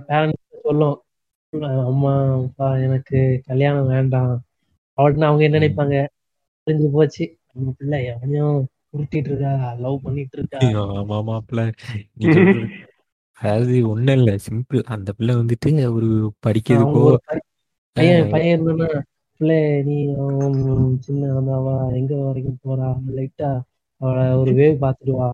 பேரண்ட்ஸ் 0.08 0.62
சொல்லும். 0.62 1.02
அம்மா 1.86 2.34
அப்பா 2.42 2.76
எனக்கு 2.76 3.42
கல்யாணம் 3.46 3.86
வேண்டாம். 3.86 4.34
அவட்னா 4.98 5.28
அவங்க 5.28 5.44
என்ன 5.44 5.58
நினைப்பாங்க? 5.58 5.96
தெரிஞ்சு 6.66 6.88
போச்சு. 6.92 7.24
நம்ம 7.50 7.72
பிள்ளை 7.78 7.98
எவனையும் 8.08 8.58
உருட்டிட்டு 8.92 9.30
இருக்கா? 9.30 9.52
லவ் 9.78 10.04
பண்ணிட்டு 10.04 10.36
இருக்கா? 10.38 10.62
ஆமா 10.92 11.18
மாப்பிள்ள 11.28 11.62
அதாவது 13.40 13.74
ஒண்ணும் 13.88 14.16
இல்ல. 14.18 14.30
சிம்பிள் 14.46 14.80
அந்த 14.94 15.10
பிள்ளை 15.16 15.34
வந்துட்டு 15.36 15.60
அவரு 15.84 16.08
படிக்கிறதுக்கோ 16.46 17.02
பையன் 17.96 18.28
பையன் 18.32 18.54
இருந்தானா 18.56 18.88
பிள்ளை 19.40 19.58
நீ 19.82 19.96
சின்ன 21.04 21.30
அவ 21.56 21.66
எங்க 21.98 22.12
வரைக்கும் 22.20 22.62
போறா? 22.64 22.88
லைட்டா 23.16 23.50
அவளை 24.00 24.24
ஒரு 24.40 24.52
வேவ் 24.54 24.82
பாத்துட்டு 24.82 25.14
வா. 25.16 25.28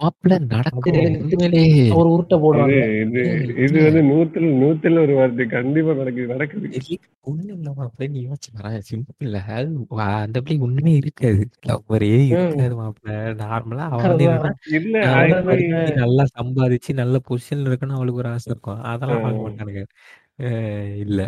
மாப்பிள்ள 0.00 0.34
எனக்கு 0.58 0.90
உண்மையிலேயே 1.22 1.70
ஒரு 1.94 2.08
உருட்டை 2.14 2.36
போடுவாங்க 2.42 2.74
இது 3.04 3.22
இது 3.64 3.78
வந்து 3.86 4.02
நூத்துல 4.10 4.50
நூத்துல 4.60 5.00
ஒரு 5.04 5.14
வார்த்தை 5.18 5.44
கண்டிப்பா 5.54 5.92
நடக்குது 6.00 6.32
நடக்குது. 6.34 6.68
ஒண்ணும் 7.26 7.56
இல்ல 7.56 7.70
மாப்பிள்ள 7.78 8.08
நீ 8.14 8.20
யோசிச்சு 8.26 8.50
வரேன் 8.58 8.84
சிம்பிள் 8.88 9.34
அந்த 10.18 10.38
பிள்ளை 10.42 10.58
ஒண்ணுமே 10.66 10.92
இருக்காது. 11.00 11.42
லவ்வரே 11.68 12.12
இருக்காது 12.32 12.74
மாப்பிள்ள 12.80 13.14
நார்மலா 13.42 13.86
அவன் 13.94 14.24
இல்ல 14.78 14.96
நல்லா 16.02 16.26
சம்பாதிச்சு 16.36 16.92
நல்ல 17.02 17.16
பொசிஷன்ல 17.28 17.70
இருக்கணும் 17.70 17.98
அவளுக்கு 17.98 18.22
ஒரு 18.24 18.32
ஆசை 18.34 18.50
இருக்கும். 18.52 18.82
அதெல்லாம் 18.92 19.24
பார்க்க 19.24 19.46
மாட்டானுங்க. 19.46 19.84
இல்ல. 21.04 21.20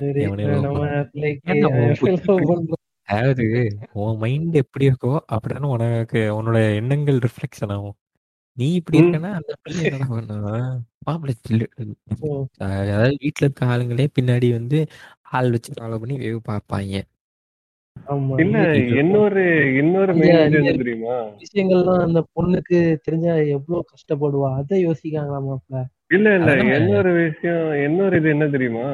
அதாவது 3.08 3.44
உன் 4.00 4.18
மைண்ட் 4.22 4.56
எப்படி 4.60 4.84
இருக்கோ 4.88 5.12
அப்படிதானே 5.32 5.68
உனக்கு 5.74 6.20
உன்னோட 6.36 6.58
எண்ணங்கள் 6.78 7.18
ரிஃப்ளெக்ஷன் 7.24 7.72
ஆகும். 7.76 7.96
நீ 8.60 8.66
இப்படி. 8.74 8.98
இருக்கனா 9.00 9.30
அந்த 9.38 9.52
பிள்ளை 9.62 9.82
என்ன 9.88 10.06
பண்ணா 10.10 10.38
மாப்பிள்ளை 11.06 11.34
அதாவது 12.68 13.14
வீட்டுல 13.22 13.46
இருக்க 13.46 13.70
ஆளுங்களே 13.72 14.06
பின்னாடி 14.16 14.48
வந்து 14.52 14.78
ஆள் 15.38 15.50
வச்சு 15.50 15.70
ஃபாலோ 15.76 15.98
பண்ணி 16.02 16.16
வேவ் 16.22 16.48
பார்ப்பாங்க 16.48 16.94
இல்ல 18.42 18.58
இன்னொரு 19.00 19.42
இன்னொரு 19.80 20.12
தெரியுமா? 20.78 21.16
விஷயங்கள்லாம் 21.40 22.04
அந்த 22.04 22.20
பொண்ணுக்கு 22.34 22.78
தெரிஞ்சா 23.02 23.32
எவ்வளவு 23.54 23.80
கஷ்டப்படுவா? 23.92 24.48
அதை 24.56 24.76
யோசிக்காங்களா 24.86 25.40
மாப்பிள்ள? 25.46 25.80
இல்ல 26.10 26.28
இல்ல. 26.34 26.52
இன்னொரு 26.76 27.10
விஷயம் 27.20 27.64
இன்னொரு 27.84 28.16
இது 28.16 28.28
என்ன 28.28 28.46
தெரியுமா? 28.48 28.86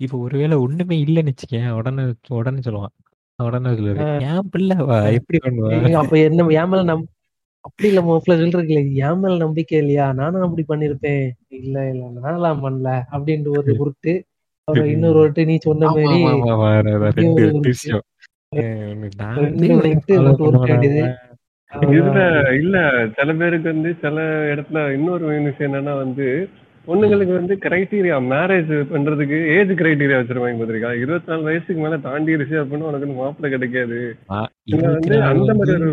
இப்ப 0.00 0.16
ஒருவேளை 0.18 0.56
ஒண்ணுமே 0.58 0.96
இல்லைன்னு 1.04 1.32
வச்சுக்கேன் 1.32 1.68
உடனே 1.70 2.04
உடனே 2.32 2.60
சொல்லுவான். 2.60 2.94
உடனே 3.38 3.70
சொல்லுவாரு 3.70 4.06
என் 4.26 4.48
பிள்ளைவா 4.52 4.96
எப்படி 5.12 5.38
பண்ணுவா? 5.38 5.70
ஏய், 5.78 5.94
அப்ப 5.94 6.18
என்ன 6.18 6.46
என் 6.54 6.68
மேல 6.68 6.82
நம் 6.82 7.04
அப்படி 7.64 7.88
இல்ல 7.88 8.00
மாப்பிள்ள 8.00 8.34
சொல்றீங்களே 8.38 8.82
என் 9.00 9.20
மேல 9.20 9.36
நம்பிக்கை 9.36 9.78
இல்லையா? 9.78 10.06
நானும் 10.12 10.42
அப்படி 10.42 10.64
பண்ணிருப்பேன். 10.68 11.24
இல்ல 11.58 11.76
இல்ல 11.88 12.04
நான்லாம் 12.18 12.62
பண்ணல 12.62 12.88
அப்படின்ட்டு 13.12 13.56
ஒரு 13.58 13.72
உருட்டு. 13.78 14.14
அப்புறம் 14.68 14.90
இன்னொரு 14.90 15.18
உருட்டு 15.20 15.44
நீ 15.46 15.56
சொன்ன 15.58 15.88
மாதிரி 15.88 16.18
இதுல. 21.92 22.20
இல்ல 22.58 22.76
சில 23.16 23.32
பேருக்கு 23.32 23.68
வந்து 23.72 23.90
சில 24.00 24.16
இடத்துல 24.52 24.80
இன்னொரு 24.94 25.24
விஷயம் 25.46 25.68
என்னன்னா 25.68 25.94
வந்து 25.96 26.26
பொண்ணுங்களுக்கு 26.86 27.32
வந்து 27.32 27.54
கிரைட்டீரியா 27.56 28.16
மேரேஜ் 28.28 28.72
பண்றதுக்கு 28.92 29.36
ஏஜ் 29.48 29.72
கிரைட்டீரியா 29.72 30.18
வச்சிருவாங்க 30.18 30.58
பாத்திருக்கா. 30.58 30.96
இருபத்தி 30.96 31.30
நாலு 31.30 31.42
வயசுக்கு 31.42 31.82
மேல 31.82 31.96
தாண்டிடுச்சு 31.98 32.56
அப்படின்னா 32.56 32.82
உனக்கு 32.82 33.06
வந்து 33.06 33.14
மாப்பிள்ளை 33.14 33.50
கிடைக்காது. 33.50 33.98
வந்து 34.88 35.14
அந்த 35.24 35.54
மாதிரி 35.54 35.76
ஒரு 35.82 35.92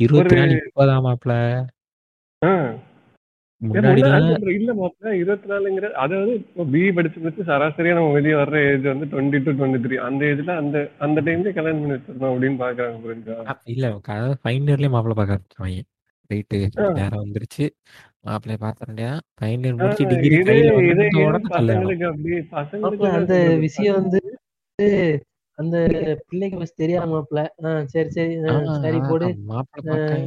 இருபத்தி 0.00 0.34
நாலு 0.36 0.54
மாப்பிள. 4.26 4.50
இல்ல 4.52 4.74
மாப்பிள்ள 4.74 5.10
இருபத்தி 5.12 5.48
நாலுங்கிற 5.50 5.90
அதாவது 5.96 6.32
இப்போ 6.34 6.64
பிஇ 6.64 6.94
படிச்சு 6.94 7.20
முடிச்சு 7.20 7.42
சராசரியா 7.42 7.94
நம்ம 7.94 8.12
வெளியே 8.12 8.34
வர்ற 8.34 8.72
ஏஜ் 8.72 8.86
வந்து 8.86 9.06
டுவெண்ட்டி 9.06 9.42
டு 9.42 9.50
டுவெண்ட்டி 9.50 9.82
த்ரீ 9.82 9.94
அந்த 10.00 10.24
ஏஜ்ல 10.24 10.56
அந்த 10.56 10.76
அந்த 10.98 11.20
டைம்ல 11.20 11.52
கல்யாணம் 11.52 11.80
பண்ணி 11.80 11.92
வச்சிருந்தோம் 11.92 12.32
அப்படின்னு 12.32 12.58
பாக்குறாங்க 12.58 13.48
அ- 13.48 13.60
இல்ல 13.64 13.86
இயர்லயே 14.66 14.88
மாப்பிள்ளை 14.88 15.14
பார்க்க 15.14 15.36
ஆரம்பிச்சிருவாங்க. 15.36 15.80
ரைட்டு. 16.30 16.58
நேரம் 16.92 17.24
வந்துருச்சு. 17.24 17.64
மாப்பிள்ளைய 18.24 18.58
பார்த்துட்டா 18.62 19.08
ஃபைனல் 19.38 19.78
முடிச்சு 19.78 20.04
டிகிரி 20.12 20.36
கையில 20.48 20.72
இதே 20.84 21.04
வந்த 21.04 21.06
ஏன் 21.14 21.28
உடனே 21.28 21.48
கல்யாணம் 21.50 21.86
பசங்களுக்கு 21.86 22.06
அப்படி 22.10 22.36
பசங்களுக்கு 22.52 22.82
மாப்பிள்ள 22.84 23.08
என்ன 23.08 23.18
அந்த 23.20 23.34
சொல்றது? 23.36 23.62
விஷயம் 23.64 23.96
வந்து 24.00 24.20
அந்த 25.58 25.76
பிள்ளைக்கு 26.28 26.58
ஃபர்ஸ்ட் 26.58 26.80
தெரியாம 26.82 27.08
மாப்பிள்ள. 27.12 27.40
சரி 27.92 28.10
சரி 28.14 28.34
சரி 28.84 28.98
போடு. 29.08 29.26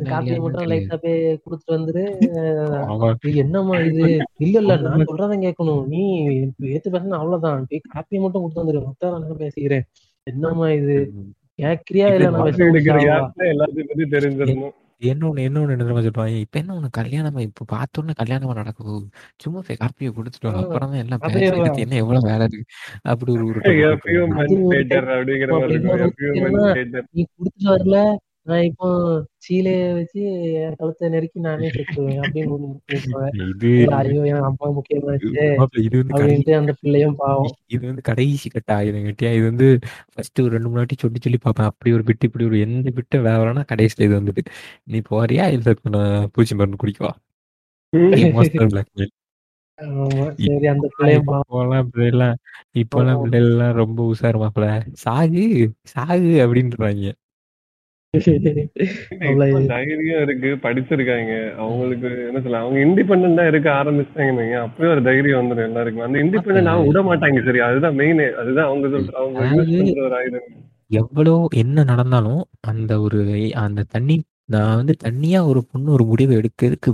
காப்பியை 0.09 0.37
மட்டும் 0.43 0.69
லைட்டா 0.71 0.97
போய் 1.03 1.15
குடுத்துட்டு 1.43 1.75
வந்துரு. 1.77 2.03
என்னம்மா 3.43 3.77
இது? 3.89 4.03
இல்ல 4.45 4.55
இல்ல 4.61 4.75
நான் 4.85 5.07
சொல்றதான் 5.09 5.45
கேட்கணும். 5.47 5.83
நீ 5.93 6.01
ஏத்து 6.73 6.93
பேசினா 6.95 7.19
அவ்வளவுதான். 7.21 7.65
போய் 7.71 7.83
காப்பியை 7.87 8.21
மட்டும் 8.23 8.43
கொடுத்து 8.43 8.63
வந்துரு. 8.63 8.81
மொத்தம் 8.87 9.15
நான் 9.17 9.41
பேசிக்கிறேன்? 9.43 9.85
என்னம்மா 10.27 10.67
இது? 10.79 10.97
கேக்குறியா 11.59 12.07
இல்ல 12.13 12.29
நான் 12.29 12.45
காப்பி 12.91 13.49
எல்லாத்தையும் 13.53 13.89
பத்தி 13.91 14.05
தெரிஞ்சிடணும். 14.15 14.73
என்னொன்னு 15.01 15.39
என்னொன்னு 15.41 15.73
என்ன 15.73 15.83
தெரியுமா 15.83 16.01
சொல்லுவாங்க. 16.01 16.37
இப்ப 16.43 16.59
என்ன 16.59 16.75
உனக்கு 16.75 16.97
கல்யாணமா? 16.99 17.39
இப்ப 17.41 17.65
பார்த்தோன்னே 17.71 18.13
கல்யாணமா 18.19 18.53
நடக்க 18.53 18.79
போகுது 18.83 19.07
சும்மா 19.37 19.59
போய் 19.61 19.79
காப்பியை 19.79 20.11
கொடுத்துட்டு 20.11 20.47
வா. 20.47 20.53
ஆ, 20.53 20.61
அப்புறம் 20.63 20.91
தான் 20.91 21.01
எல்லாம் 21.01 21.21
பேசி. 21.25 21.39
எடுத்து 21.59 21.83
என்ன 21.85 21.95
எவ்வளவு 21.95 22.27
வேலை 22.27 22.45
இருக்கு? 22.45 22.63
அப்படி 23.05 23.31
ஒரு 23.35 23.45
ஒரு. 23.49 23.61
நீ 27.13 27.23
குடுத்துட்டு 27.33 27.69
வரல. 27.69 27.97
நான் 28.45 28.65
இப்போ 28.67 28.87
சீலைய 29.45 29.85
வச்சு 29.97 30.19
என் 30.63 30.75
கழுத்தை 30.79 31.05
நெருக்கி 31.13 31.39
நானே 31.45 31.69
செத்துருவேன் 31.75 32.19
அப்படின்னு 32.23 32.57
இது 33.45 33.71
ஐயோ 33.99 34.21
என் 34.31 34.45
அம்மா 34.49 34.67
முக்கியமாச்சு 34.77 35.29
இது 35.85 35.95
வந்து 36.03 36.53
அந்த 36.59 36.73
பிள்ளையும் 36.81 37.17
பாவம். 37.21 37.53
இது 37.75 37.83
வந்து 37.89 38.03
கடைசி 38.09 38.49
கட்ட 38.55 38.71
ஆயுதம் 38.77 39.07
கட்டியா? 39.09 39.31
இது 39.37 39.45
வந்து 39.51 39.67
ஃபர்ஸ்ட் 40.13 40.43
ஒரு 40.45 40.53
ரெண்டு 40.55 40.69
மூணு 40.69 40.81
வாட்டி 40.81 40.97
சொல்லி 41.03 41.21
சொல்லி 41.25 41.39
பார்ப்பேன். 41.39 41.69
அப்படி 41.71 41.95
ஒரு 41.97 42.05
பிட்டு 42.09 42.29
இப்படி 42.29 42.47
ஒரு 42.51 42.59
எந்த 42.67 42.87
பிட்டு 42.97 43.19
வேறனா 43.27 43.63
கடைசியில் 43.73 44.07
இது 44.07 44.15
வந்துட்டு 44.19 44.43
நீ 44.87 44.99
போறியா? 45.11 45.45
இல்ல 45.57 45.67
நான் 45.97 46.29
பூச்சி 46.35 46.55
மருந்து 46.61 46.81
குடிக்கவா? 46.83 47.13
இப்போலாம் 52.81 53.19
பிள்ளைகள்லாம் 53.23 53.75
ரொம்ப 53.79 53.99
உஷாரு 54.11 54.37
மாப்பிள 54.43 54.65
சாகு 55.03 55.43
சாகு 55.93 56.31
அப்படின்றாங்க. 56.45 57.03
தைரியம் 59.73 60.21
இருக்கு 60.25 60.49
படிச்சிருக்காங்க. 60.65 61.33
அவங்களுக்கு 61.63 62.09
என்ன 62.27 62.41
சொல்ல 62.45 62.61
அவங்க 62.63 62.79
இண்டிபெண்டா 62.85 63.47
இருக்க 63.51 63.69
ஆரம்பிச்சிட்டாங்க 63.79 64.55
அப்பவே 64.65 64.91
ஒரு 64.91 65.03
தைரியம் 65.09 65.41
வந்துடும் 65.41 65.67
எல்லாருக்கும். 65.69 66.05
அந்த 66.07 66.19
இண்டிபெண்டன்ட் 66.23 66.71
அவங்க 66.73 66.87
விட 66.91 67.01
மாட்டாங்க. 67.09 67.43
சரி 67.49 67.59
அதுதான் 67.69 67.99
மெயின் 68.01 68.23
அதுதான் 68.41 68.69
அவங்க 68.69 68.87
சொல்ற 68.95 69.11
அவங்க 69.21 70.41
எவ்வளோ 71.01 71.35
என்ன 71.63 71.83
நடந்தாலும் 71.83 72.41
அந்த 72.71 72.91
ஒரு 73.05 73.19
அந்த 73.65 73.85
தண்ணி 73.93 74.17
நான் 74.55 74.75
வந்து 74.75 74.95
தனியா 75.05 75.39
ஒரு 75.51 75.61
பொண்ணு 75.71 75.95
ஒரு 75.97 76.05
முடிவு 76.11 76.33
எடுக்கிறதுக்கு 76.39 76.91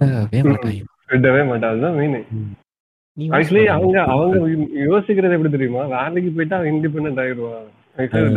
விடவே 0.00 0.40
மாட்டாங்க. 0.50 0.82
விடவே 1.12 1.42
மாட்டா 1.50 1.68
அதுதான் 1.72 1.98
மெயின் 1.98 2.16
ஆக்சுவலி 3.16 3.64
அவங்க. 3.76 3.96
அவங்க 4.14 4.36
யோசிக்கிறது 4.88 5.36
எப்படி 5.36 5.50
தெரியுமா? 5.54 5.84
வேலைக்கு 5.94 6.30
போயிட்டா 6.30 6.58
இண்டிபெண்டன்ட் 6.72 7.22
ஆயிடுவா. 7.24 7.52
Actually 7.56 7.77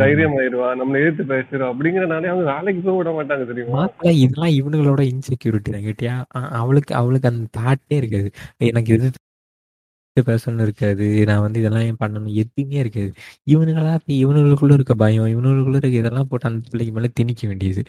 தைரியம் 0.00 0.36
ஆயிடுவா 0.38 0.68
நம்மள 0.78 1.00
எதிர்த்து 1.02 1.24
பேசுறோம் 1.30 1.70
அப்படிங்கறனாலே 1.72 2.30
அவங்க 2.30 2.46
வேலைக்கு 2.52 2.80
போக 2.82 2.96
விட 2.98 3.10
மாட்டாங்க 3.18 3.44
தெரியுமா? 3.50 3.82
இதெல்லாம் 4.22 4.54
இவனுங்களோட 4.58 5.02
இன்செக்யூரிட்டி 5.12 5.70
தான் 5.70 5.86
கேட்டியா? 5.88 6.14
அவளுக்கு 6.60 6.94
அவளுக்கு 7.00 7.30
அந்த 7.32 7.44
தாட்டே 7.58 7.96
இருக்காது. 8.00 8.30
எனக்கு 8.70 8.94
எதிர்த்து 8.96 9.20
பேசணும்னு 10.16 10.64
இருக்காது 10.64 11.04
நான் 11.28 11.42
வந்து 11.44 11.58
இதெல்லாம் 11.60 11.84
ஏன் 11.84 12.00
பண்ணணும்? 12.00 12.32
எதுவுமே 12.42 12.76
இருக்காது. 12.82 13.10
இவனுங்களா 13.46 13.92
இவனுங்களுக்குள்ள 14.16 14.74
இருக்க 14.78 14.94
பயம் 14.96 15.28
இவனுங்களுக்குள்ள 15.32 15.78
இருக்க 15.80 16.02
இதெல்லாம் 16.02 16.28
போட்டு 16.30 16.48
அந்த 16.50 16.68
பிள்ளைக்கு 16.68 16.94
மேல 16.96 17.10
திணிக்க 17.20 17.42
வேண்டியது. 17.48 17.82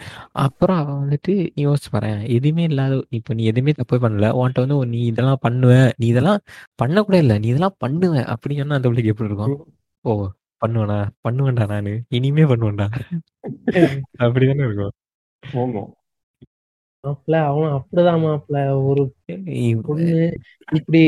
அப்புறம் 0.43 0.79
அவன் 0.81 1.01
வந்துட்டு 1.03 1.33
நீ 1.55 1.63
யோசிச்சு 1.65 1.91
பாறேன் 1.95 2.21
எதுவுமே 2.37 2.65
இல்லாத 2.69 3.01
இப்ப 3.19 3.33
நீ 3.33 3.45
எதுவுமே 3.51 3.73
தப்பே 3.79 3.99
பண்ணல 4.05 4.29
உன்கிட்ட 4.39 4.65
வந்து 4.65 4.79
நீ 4.93 5.01
இதெல்லாம் 5.11 5.41
பண்ணுவ 5.47 5.73
நீ 5.99 6.07
இதெல்லாம் 6.13 6.41
பண்ணக்கூட 6.79 7.17
இல்ல 7.23 7.37
நீ 7.43 7.49
இதெல்லாம் 7.53 7.77
பண்ணுவ 7.83 8.15
அப்படின்னு 8.33 8.63
சொன்னா 8.63 8.79
அந்த 8.79 8.89
பிள்ளைக்கு 8.89 9.13
எப்படி 9.13 9.29
இருக்கும்? 9.31 9.55
ஓ. 10.05 10.13
பண்ணுவேனா? 10.63 10.97
பண்ணுவேன்டா 11.23 11.67
நானு. 11.67 11.93
இனிமே 12.09 12.43
பண்ணுவேன்டா. 12.43 12.87
அப்படிதானே 14.19 14.63
இருக்கும். 14.63 14.95
ஆமா. 15.43 15.83
மாப்பிள்ள 17.03 17.37
அவன் 17.43 17.71
அப்படிதான் 17.71 18.23
மாப்பிள்ள 18.23 18.59
ஒரு 18.85 19.03
பொண்ணு 19.81 20.19
இப்படி 20.71 21.01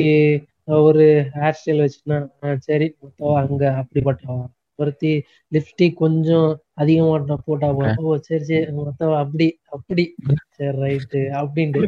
ஒரு 0.81 1.03
ஹேர் 1.35 1.57
ஸ்டைல் 1.59 1.83
வச்சுன்னா 1.83 2.17
சரி 2.59 2.87
மொத்தவா 3.01 3.35
அங்க 3.41 3.63
அப்படிப்பட்டவா? 3.81 4.43
ஒருத்தி 4.79 5.11
லிப்ஸ்டிக் 5.51 5.93
கொஞ்சம் 5.95 6.47
அதிகமா 6.73 7.37
போட்டா 7.45 7.67
ஓ 8.03 8.15
சரி 8.21 8.43
சரி 8.43 8.71
மொத்தவா 8.79 9.17
அப்படி 9.17 9.47
அப்படி. 9.69 10.03
சரி 10.51 10.77
ரைட்டு 10.77 11.21
அப்படின்ட்டு. 11.33 11.87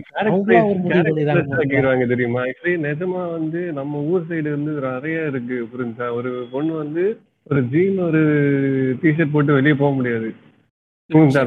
தெரியுமா? 2.07 2.39
ஆக்சுவலி 2.41 2.75
நிஜமா 2.87 3.31
வந்து 3.31 3.61
நம்ம 3.71 4.01
ஊர் 4.03 4.27
சைடு 4.29 4.49
வந்து 4.49 4.71
நிறைய 4.87 5.25
இருக்கு 5.25 5.57
புரிஞ்சா 5.73 6.13
ஒரு 6.13 6.31
பொண்ணு 6.51 6.73
வந்து 6.73 7.03
ஒரு 7.49 7.61
ஜீன் 7.73 7.97
ஒரு 8.07 8.21
டிஷர்ட் 9.01 9.33
போட்டு 9.33 9.57
வெளியே 9.57 9.75
போக 9.81 9.91
முடியாது. 9.97 10.29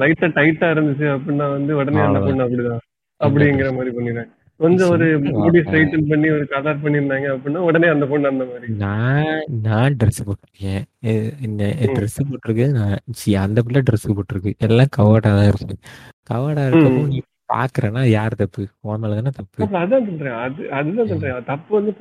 லைட்டா 0.02 0.28
டைட்டா 0.36 0.68
இருந்துச்சு 0.74 1.06
அப்படின்னா 1.14 1.46
வந்து 1.56 1.72
உடனே 1.80 2.04
அந்த 2.08 2.20
பொண்ணு 2.26 2.44
அப்படிதான். 2.44 2.84
அப்படிங்கிற 3.20 3.70
மாதிரி 3.78 3.90
பண்ணிடுறாங்க 3.96 4.30
கொஞ்சம் 4.60 4.90
ஒரு 4.94 5.06
முடி 5.42 5.60
ஸ்ட்ரைட்டன் 5.64 6.08
பண்ணி 6.08 6.28
ஒரு 6.36 6.44
கலர் 6.52 6.80
பண்ணிருந்தாங்க 6.82 7.26
அப்படின்னா 7.34 7.60
உடனே 7.68 7.88
அந்த 7.92 8.06
பொண்ணு 8.10 8.30
அந்த 8.32 8.44
மாதிரி. 8.48 8.66
நான் 8.82 9.44
நான் 9.66 9.96
ட்ரெஸ் 10.00 10.20
போட்டிருக்கேன். 10.28 10.82
ட்ரெஸ் 11.96 12.18
போட்டிருக்கு 12.30 12.66
நான் 12.78 12.96
அந்த 13.46 13.62
பிள்ளை 13.66 13.82
ட்ரெஸ் 13.88 14.08
போட்டிருக்கு. 14.18 14.52
எல்லாம் 14.68 14.92
கவர்டா 14.98 15.32
தான் 15.38 15.50
இருக்கு. 15.52 15.76
கவர்டா 16.32 16.64
இருக்கப்போ 16.68 17.04
நீ 17.12 17.20
பாக்குறேன்னா 17.50 18.08
யார் 18.08 18.34
தப்பு? 18.34 18.66
உன் 18.80 19.00
மேல 19.00 19.14
தானே 19.14 19.30
தப்பு? 19.30 19.64
அதான் 19.64 20.06
சொல்றேன். 20.06 20.32
அது 20.32 20.70
அதுதான் 20.70 21.06
சொல்றேன். 21.06 21.44
தப்பு 21.44 21.74
வந்து 21.74 21.94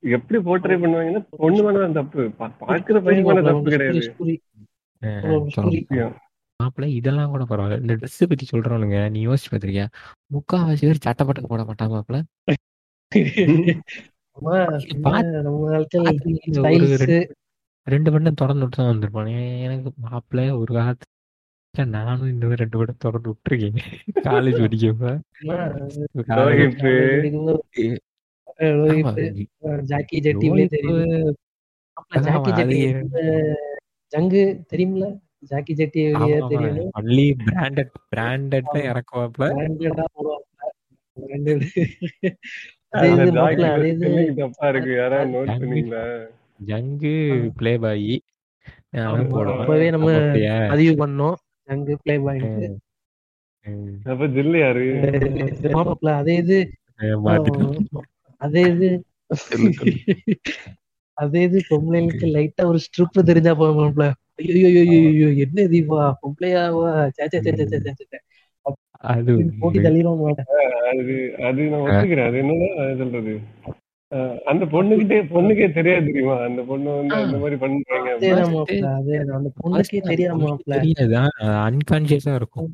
எப்படி 0.00 0.42
போர்ட்ரே 0.42 0.78
பண்ணுவாங்கன்னா 0.78 1.26
பொண்ணு 1.30 1.62
மேல 1.62 1.88
தான் 1.88 1.92
தப்பு. 1.92 2.32
பாக்குற 2.60 3.02
பையன் 3.02 3.24
மேல 3.24 3.42
தப்பு 3.42 3.70
கிடையாது. 3.70 4.14
மாப்பிள்ள 6.62 6.84
இதெல்லாம் 6.84 7.30
கூட 7.30 7.44
பரவாயில்ல. 7.44 7.80
இந்த 7.80 7.94
ட்ரெஸ் 7.94 8.26
பத்தி 8.28 8.46
சொல்றவனுங்க 8.52 9.10
நீ 9.10 9.26
யோசிச்சு 9.26 9.50
பாத்திருக்கியா 9.50 9.86
முக்காவாசி 10.32 10.76
பேர் 10.80 10.98
சட்டப்பட்டம் 11.06 11.46
போட 11.46 11.64
மாட்டான் 11.64 11.90
மாப்பிள்ள. 11.90 12.22
ரெண்டு- 16.90 17.30
திறந்து 17.82 18.10
விட்டு 18.10 18.32
தான் 18.32 18.54
வந்திருப்பான். 18.54 19.62
எனக்கு 19.62 19.92
மாப்பிள்ள 20.10 20.58
ஒரு 20.58 20.94
நானும் 21.74 22.30
இந்த 22.30 22.44
மாதிரி 22.44 22.60
ரெண்டு 22.62 22.78
பட்டம் 22.78 23.02
திறந்து 23.02 23.30
விட்டுருக்கேன் 23.30 23.76
காலேஜ் 24.26 24.58
படிக்கப்ப 24.62 25.12
ரோஹித் 28.78 29.20
ஜாக்கி 29.90 30.18
ஜெட்டிலே 30.26 30.64
தெரியும் 30.74 31.30
அப்ப 31.96 32.20
ஜாக்கி 32.26 32.50
ஜெட்டி 32.58 32.80
ஜங்கு 34.12 34.42
தெரியுமில 34.72 35.06
ஜாக்கி 35.50 35.72
ஜெட்டி 35.78 36.00
வெளியே 36.14 36.38
தெரியும்? 36.52 36.90
ஒன்லி 37.00 37.26
பிராண்டட் 37.46 37.92
பிராண்டட் 38.12 38.68
தான் 38.74 38.88
இறக்குவாப்ல 38.90 39.46
பிராண்டடா 39.54 40.04
போடுவாங்க 40.14 40.48
ஜங்கு. 46.70 47.14
பிளே 47.58 47.72
பாய் 47.84 48.12
அவன் 49.04 49.30
போடுவான். 49.32 49.62
அப்பவே 49.62 49.86
நம்ம? 49.94 50.08
பதிவு 50.72 50.92
பண்ணோம். 51.02 51.38
Jung 51.68 51.94
play 52.02 52.14
point. 52.24 52.78
அப்ப 54.06 54.26
ஜில்லு 54.34 54.58
யாரு? 54.58 54.84
மாப்பிள்ள 55.76 56.10
அதே 56.20 56.34
இது. 56.42 56.58
அதே 58.40 58.62
இது. 58.72 58.88
அதே 61.18 61.40
இது 61.46 61.58
பொம்பளைங்களுக்கு 61.68 62.28
லைட்டா 62.34 62.62
ஒரு 62.70 62.78
ஸ்ட்ரிப் 62.84 63.18
தெரிஞ்சா 63.30 63.52
போதும் 63.54 63.78
மாப்பிள்ள 63.80 64.06
ஐயோ 64.42 64.68
ஐயோ, 64.82 65.28
என்ன 65.44 65.66
தீபா 65.72 66.04
பொம்பளையாவா 66.20 66.86
சே 67.16 67.24
சே 67.32 67.40
சே 67.46 67.52
சே 67.60 67.76
சே, 67.76 67.90
சே, 67.90 68.04
சே. 68.04 68.18
அது 69.12 69.30
போட்டி 69.60 69.78
தள்ளிடுவாங்க 69.80 70.42
அது 70.92 71.14
அது 71.48 71.60
நான் 71.70 71.84
ஒத்துக்கிறேன். 71.84 72.28
அது 72.28 72.36
என்னன்னா 72.42 72.68
சொல்றது? 73.00 73.34
அந்த 74.44 74.64
பொண்ணுகிட்டே 74.64 75.18
பொண்ணுக்கே 75.34 75.72
தெரியாது 75.72 76.04
தெரியுமா? 76.04 76.36
அந்த 76.40 76.62
பொண்ணு 76.62 76.96
வந்து 76.96 77.14
அந்த 77.14 77.36
மாதிரி 77.36 77.56
பண்றாங்க 77.56 78.08
அன்கான்சியஸா 81.66 82.34
இருக்கும். 82.34 82.70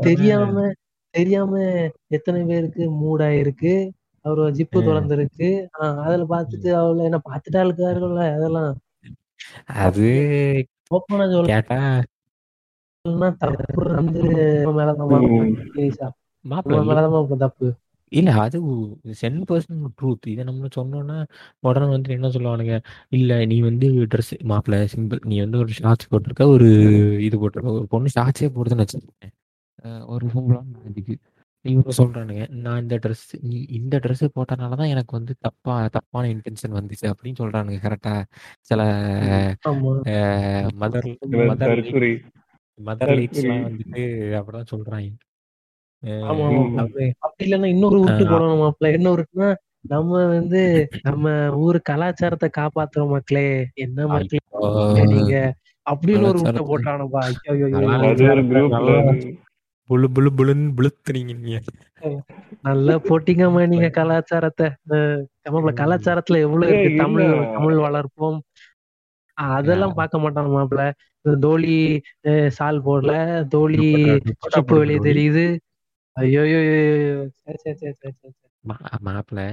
தெரியாம 0.00 0.72
தெரியாம 1.14 1.52
எத்தனை 2.06 2.40
பேருக்கு 2.42 2.82
மூடா 3.00 3.28
இருக்கு 3.38 3.92
அவர் 4.24 4.38
ஜிப்பு. 4.38 4.78
திறந்திருக்கு 4.78 5.48
ஆஹ் 5.80 6.00
அதுல 6.02 6.26
பார்த்துட்டு 6.30 6.70
அவள 6.80 7.04
என்ன 7.04 7.20
பார்த்துட்டா 7.30 7.60
இருக்காருல்ல? 7.66 8.24
அதெல்லாம். 8.34 8.72
அது 9.66 10.08
ஓப்பனா 10.90 11.44
கேட்டா 11.44 11.78
தப்பு 13.38 13.82
மேலதான் 14.76 15.10
மேலதான் 16.88 17.36
தப்பு. 17.36 17.68
இல்ல 18.12 18.30
அது 18.40 18.58
சென் 19.20 19.38
பர்சன்ட் 19.48 19.86
ட்ரூத் 19.98 20.26
இதை 20.26 20.42
நம்ம 20.44 20.68
சொன்னோம்னா 20.76 21.16
உடனே 21.62 21.86
வந்து 21.92 22.10
என்ன 22.12 22.28
சொல்லுவானுங்க? 22.28 22.74
இல்ல 23.12 23.38
நீ 23.44 23.56
வந்து 23.62 23.86
ட்ரெஸ் 24.12 24.32
மாப்பிள்ள 24.50 24.78
சிம்பிள் 24.94 25.20
நீ 25.24 25.36
வந்து 25.40 25.58
ஒரு 25.58 25.72
ஷார்ட்ஸ் 25.78 26.10
போட்டிருக்க 26.12 26.46
ஒரு 26.54 26.68
இது 27.20 27.36
போட்டிருக்க 27.38 27.72
ஒரு 27.76 27.88
பொண்ணு 27.88 28.14
ஷார்ட்ஸே 28.16 28.50
போடுதுன்னு 28.56 28.84
வச்சுக்கேன் 28.84 29.32
ஒரு 30.08 30.26
சிம்பிளான 30.34 30.64
மேஜிக்கு 30.86 31.16
இவங்க 31.64 31.92
சொல்றானுங்க 31.98 32.44
நான் 32.64 32.82
இந்த 32.82 32.96
ட்ரெஸ் 33.04 33.24
நீ 33.48 33.56
இந்த 33.78 33.96
ட்ரெஸ் 34.04 34.24
போட்டனால 34.36 34.76
தான் 34.80 34.92
எனக்கு 34.94 35.12
வந்து 35.18 35.32
தப்பா 35.40 35.74
தப்பான 35.96 36.28
இன்டென்ஷன் 36.34 36.76
வந்துச்சு 36.78 37.06
அப்படின்னு 37.12 37.40
சொல்றானுங்க 37.42 37.78
கரெக்டா 37.86 38.14
சில 38.70 38.80
மதர் 40.82 41.08
மதர் 41.50 41.80
மதர். 42.78 43.12
வந்துட்டு 43.70 44.02
அப்படிதான் 44.38 44.70
சொல்றாங்க. 44.72 45.08
அப்படி 47.18 47.52
இல்லைன்னா 47.52 47.66
இன்னொரு 47.66 47.98
உருட்டு. 47.98 48.08
போடணும் 48.08 48.62
மாப்பிள்ள. 48.62 48.92
என்ன 48.92 49.14
உருட்டுனா 49.14 49.54
நம்ம 49.80 50.26
வந்து 50.26 50.88
நம்ம 51.02 51.56
ஊர் 51.56 51.80
கலாச்சாரத்தை 51.80 52.50
காப்பாத்துற 52.58 53.08
மக்களே. 53.08 53.68
என்ன 53.74 54.06
மக்களே. 54.06 54.38
நீங்க? 55.04 55.54
அப்படின்னு 55.90 56.28
ஒரு 56.28 56.38
உருட்டை 56.38 56.64
போட்டானப்பா. 56.66 57.32
புழு 59.84 60.10
புழு 60.10 60.30
புழுன்னு 60.36 60.72
புளுத்துறீங்க 60.76 61.38
நீங்க. 61.38 61.60
நல்லா 62.62 62.96
போட்டீங்கம்மா 62.96 63.66
நீங்க 63.68 63.88
கலாச்சாரத்தை. 63.88 64.70
அஹ் 64.88 65.22
மாப்பிள்ள 65.50 65.74
கலாச்சாரத்துல 65.80 66.36
எவ்வளவு 66.36 66.72
இருக்கு? 66.72 66.96
தமிழ். 66.96 67.52
தமிழ் 67.52 67.76
வளர்ப்போம். 67.76 68.38
அதெல்லாம் 69.34 69.94
பார்க்க 69.94 70.18
மாட்டாங்க 70.18 70.56
மாப்பிள்ள. 70.56 70.92
தோழி 71.40 72.00
அஹ் 72.28 72.46
சால் 72.46 72.84
போடல. 72.84 73.46
தோழி 73.46 73.78
சிப்பு 74.46 74.78
வெளியே. 74.78 74.98
தெரியுது. 74.98 75.58
ஐயோ 76.16 76.40
ஐயோ, 76.42 76.58
ஐயோ, 76.64 76.74
ஐயோ. 76.92 77.14
சரி, 77.38 77.58
சரி, 77.62 77.76
சரி, 77.80 78.12
சரி, 78.20 78.32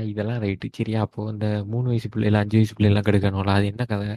இதெல்லாம் 0.06 0.42
ரைட்டு. 0.44 0.68
சரியா 0.72 1.00
அப்போ 1.02 1.30
இந்த 1.32 1.48
மூணு 1.66 1.88
வயசு 1.88 2.10
பிள்ளைல 2.10 2.40
அஞ்சு 2.40 2.58
வயசு 2.58 2.74
பிள்ளைலாம் 2.74 3.08
கெடுக்கணும்ல 3.08 3.54
அது 3.54 3.66
என்ன 3.66 3.86
கதை? 3.86 4.08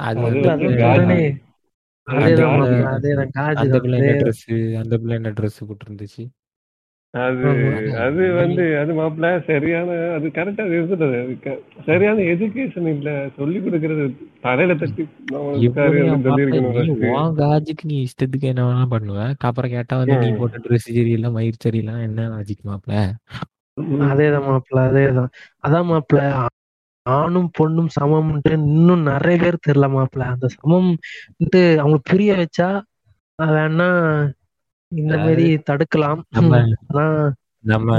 அது 0.00 0.18
வந்து 0.22 0.48
அந்த. 0.50 0.68
பிள்ளை 3.80 3.98
என்ன 4.00 4.12
ட்ரெஸ் 4.22 4.44
அந்த 4.78 4.94
பிள்ளை 4.98 5.16
என்ன 5.16 5.30
ட்ரெஸ் 5.30 5.58
போட்டு 5.66 5.84
இருந்துச்சு 5.86 6.22
அது. 7.14 7.48
அது 8.02 8.22
வந்து 8.32 8.62
அது 8.78 8.92
மாப்பிள்ள 8.92 9.30
சரியான 9.46 9.88
அது 10.14 10.26
கரெக்டா 10.28 10.64
இருக்குது 10.68 11.06
அது 11.18 11.34
க- 11.42 11.58
சரியான 11.86 12.22
எஜுகேஷன் 12.32 12.88
இல்ல. 12.88 13.08
சொல்லி 13.36 13.58
கொடுக்கறது 13.58 14.04
தலையில 14.40 14.74
தட்டி 14.76 15.04
நீ 17.84 17.96
இஷ்டத்துக்கு 18.02 18.46
என்ன 18.48 18.64
வேணா 18.64 18.86
பண்ணுவ. 18.90 19.18
அப்புறம் 19.42 19.72
கேட்டா 19.72 19.96
வந்து 19.96 20.16
நீ. 20.22 20.30
போட்ட 20.36 20.58
ட்ரெஸ் 20.58 20.88
சரியில்லை 20.90 21.30
மயிர் 21.30 21.62
சரியில்லை 21.62 21.94
என்ன 22.02 22.28
லாஜிக் 22.32 22.64
மாப்பிள? 22.64 22.94
ம். 23.76 24.02
அதேதான் 24.08 24.48
மாப்பிள்ள 24.48 24.80
அதேதான். 24.88 25.30
அதான் 25.64 25.88
மாப்பிள்ள 25.90 26.22
ஆணும் 27.06 27.48
பொண்ணும் 27.58 27.92
சமம்ன்ட்டு 27.94 28.50
இன்னும் 28.70 29.06
நிறைய 29.06 29.36
பேர் 29.40 29.64
தெரியல 29.66 29.86
மாப்பிள்ள 29.92 30.24
அந்த 30.32 30.48
சமம் 30.54 30.90
அவங்களுக்கு 31.78 32.10
புரிய 32.10 32.32
வச்சா 32.38 32.68
வேணா 33.38 33.88
இந்த 34.98 35.14
மாதிரி 35.18 35.46
தடுக்கலாம் 35.68 36.20
நம்ம 36.32 36.52
ஆனா 36.88 37.04
நம்ம 37.64 37.90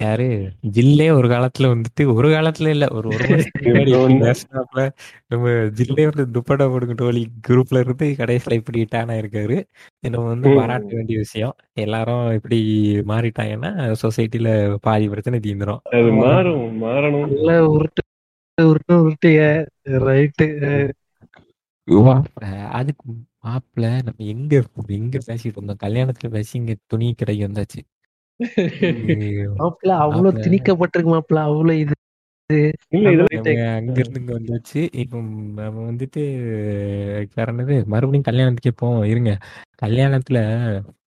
யாரு 0.00 0.26
ஜில்லே 0.74 1.06
ஒரு 1.10 1.28
காலத்துல 1.28 1.68
வந்துட்டு 1.70 2.02
ஒரு 2.14 2.28
காலத்துல 2.32 2.72
இல்ல 2.74 2.86
ஒரு 2.90 3.08
ஒரு 3.12 3.28
நம்ம 5.30 5.46
ஜில்லே 5.78 6.04
வந்து 6.10 6.24
துப்பட்டா 6.34 6.66
போடுங்க 6.66 6.94
டோலி 6.98 7.22
குரூப்ல 7.48 7.82
இருந்து 7.82 8.08
கடைசியில 8.18 8.58
இப்படி 8.60 8.82
டேன் 8.92 9.12
ஆயிருக்காரு 9.14 9.56
இது 10.02 10.12
நம்ம 10.14 10.26
வந்து. 10.26 10.50
பாராட்ட 10.58 10.92
வேண்டிய 10.92 11.18
விஷயம் 11.18 11.54
எல்லாரும் 11.76 12.26
இப்படி 12.38 12.58
மாறிட்டாங்கன்னா 13.10 13.72
சொசைட்டில 14.02 14.50
பாதி 14.80 15.08
பிரச்சனை 15.08 15.40
தீந்துரும் 15.40 15.82
அது 15.94 16.12
மாறும் 16.20 16.66
மாறணும் 16.84 17.26
நல்ல 17.32 17.54
உருட்டு 17.72 18.04
உருட்டு 18.58 18.94
உருட்டுங்க 19.02 19.42
ரைட்டு 20.04 20.48
அதுக்கு 22.74 23.04
மாப்பிள்ள 23.44 23.86
நம்ம 24.06 24.24
எங்க 24.26 24.52
எங்க 24.96 25.16
பேசிட்டு 25.28 25.56
இருந்தோம்? 25.56 25.82
கல்யாணத்துல 25.84 26.30
பேசி 26.30 26.52
இங்க 26.58 26.74
துணி 26.86 27.08
கடைக்கு 27.14 27.46
வந்தாச்சு. 27.48 27.80
மாப்பிள்ள 29.58 29.92
அவ்வளவு 30.04 30.30
மாப்பிள்ள. 30.32 30.44
திணிக்கப்பட்டிருக்கு 30.44 31.12
மாப்பிள்ள 31.12 31.40
அவ்வளவு 31.48 31.80
இது. 31.80 31.94
அங்க 32.50 33.92
இருந்து 33.94 34.20
இங்க 34.20 34.38
வந்தாச்சு. 34.38 34.88
இப்போ 34.92 35.16
நம்ம 35.18 35.90
வந்துட்டு 35.90 36.22
வேற 37.34 37.52
என்னது? 37.52 37.84
மறுபடியும் 37.84 38.28
கல்யாணத்துக்கே 38.30 38.72
போவோம் 38.76 39.04
இருங்க. 39.04 39.32
கல்யாணத்துல 39.82 40.38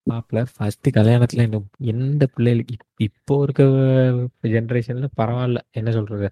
மாப்பிள்ள 0.09 0.45
ஃபர்ஸ்ட் 0.57 0.87
கல்யாணத்துல 0.97 1.43
இந்த 1.43 1.59
எந்த 1.91 2.27
பிள்ளைகளுக்கு 2.35 2.73
இப்- 2.75 2.89
இப்போ 2.97 3.35
இருக்க 3.43 3.63
ஜென்ரேஷன்ல 4.47 5.07
பரவாயில்ல. 5.17 5.57
என்ன 5.71 5.91
சொல்றது? 5.91 6.27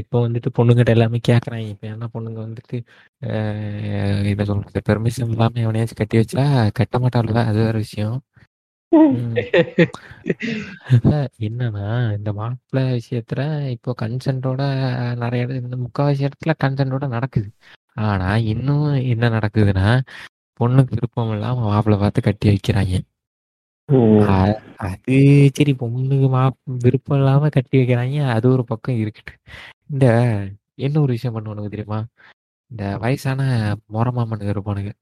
இப்போ 0.00 0.28
வந்துட்டு 0.28 0.50
பொண்ணுங்கிட்ட 0.58 0.92
எல்லாமே 0.96 1.18
கேக்குறாங்க. 1.28 1.68
இப்ப 1.68 1.86
என்ன 1.86 2.08
பொண்ணுங்க 2.14 2.40
வந்துட்டு 2.46 2.78
என்ன 4.30 4.44
சொல்றது? 4.44 4.80
பெர்மிஷன் 4.88 5.30
இல்லாம 5.30 5.60
எவனையாச்சும் 5.66 6.00
கட்டி 6.00 6.18
வச்சா 6.18 6.44
கட்ட 6.74 6.98
மாட்டாள்ல 6.98 7.34
அது 7.50 7.58
வேற 7.58 7.76
விஷயம். 7.78 8.18
என்னன்னா 11.46 11.84
இந்த 12.16 12.30
மாப்பிள்ளை 12.40 12.82
விஷயத்துல 12.98 13.40
இப்போ 13.74 13.90
கன்சென்ட்டோட 14.02 14.62
நிறைய 15.22 15.44
இடத்துல 15.44 15.62
இந்த 15.64 15.78
முக்காவாசி 15.84 16.26
இடத்துல 16.28 16.54
கன்சென்ட்டோட 16.64 17.06
நடக்குது. 17.16 17.48
ஆனா 18.08 18.28
இன்னும் 18.52 18.84
என்ன 19.12 19.30
நடக்குதுன்னா 19.36 19.88
பொண்ணுக்கு 20.60 20.94
விருப்பம் 20.96 21.32
இல்லாம 21.36 21.64
மாப்பிள்ளை 21.70 21.98
பார்த்து 22.02 22.20
கட்டி 22.28 22.46
வைக்கிறாங்க. 22.52 22.94
அது 24.88 25.16
சரி 25.56 25.72
பொண்ணுக்கு 25.82 26.28
மா 26.36 26.42
விருப்பம் 26.84 27.18
இல்லாம 27.20 27.50
கட்டி 27.56 27.76
வைக்கிறாங்க. 27.80 28.18
அது 28.36 28.46
ஒரு 28.54 28.64
பக்கம் 28.72 29.00
இருக்கட்டு 29.02 29.34
இந்த 29.92 30.06
என்ன 30.86 30.96
ஒரு 31.04 31.12
விஷயம் 31.16 31.36
பண்ணுவானுங்க 31.36 31.70
தெரியுமா? 31.74 32.00
இந்த 32.70 32.84
வயசான 33.04 33.40
மொரமாமனுங்க 33.96 34.52
இருப்பானுங்க. 34.56 34.92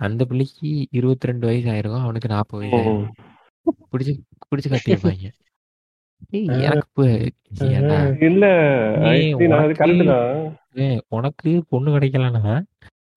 அந்த 0.00 0.24
பிள்ளைக்கு 0.24 0.68
இருபத்தி 0.90 1.26
ரெண்டு 1.26 1.46
வயசு 1.46 1.68
ஆயிருக்கும் 1.68 2.02
அவனுக்கு 2.02 2.28
நாற்பது 2.28 2.60
வயசு 2.62 2.76
ஆயிருக்கும். 2.78 3.12
பிடிச்சு 3.92 4.12
பிடிச்சு 4.48 4.68
கட்டி 4.68 4.90
வைப்பாங்க 4.92 5.28
ஏய், 6.32 6.46
எனக்கு 6.60 6.88
இப்போ 6.90 7.04
ஏன்டா? 7.70 7.96
இல்ல 8.20 8.44
நீ 9.02 9.08
actually 9.64 10.06
நான் 10.06 10.30
அது 10.74 10.86
உனக்கு- 11.10 11.64
பொண்ணு 11.68 11.90
கிடைக்கலன்னா 11.90 12.54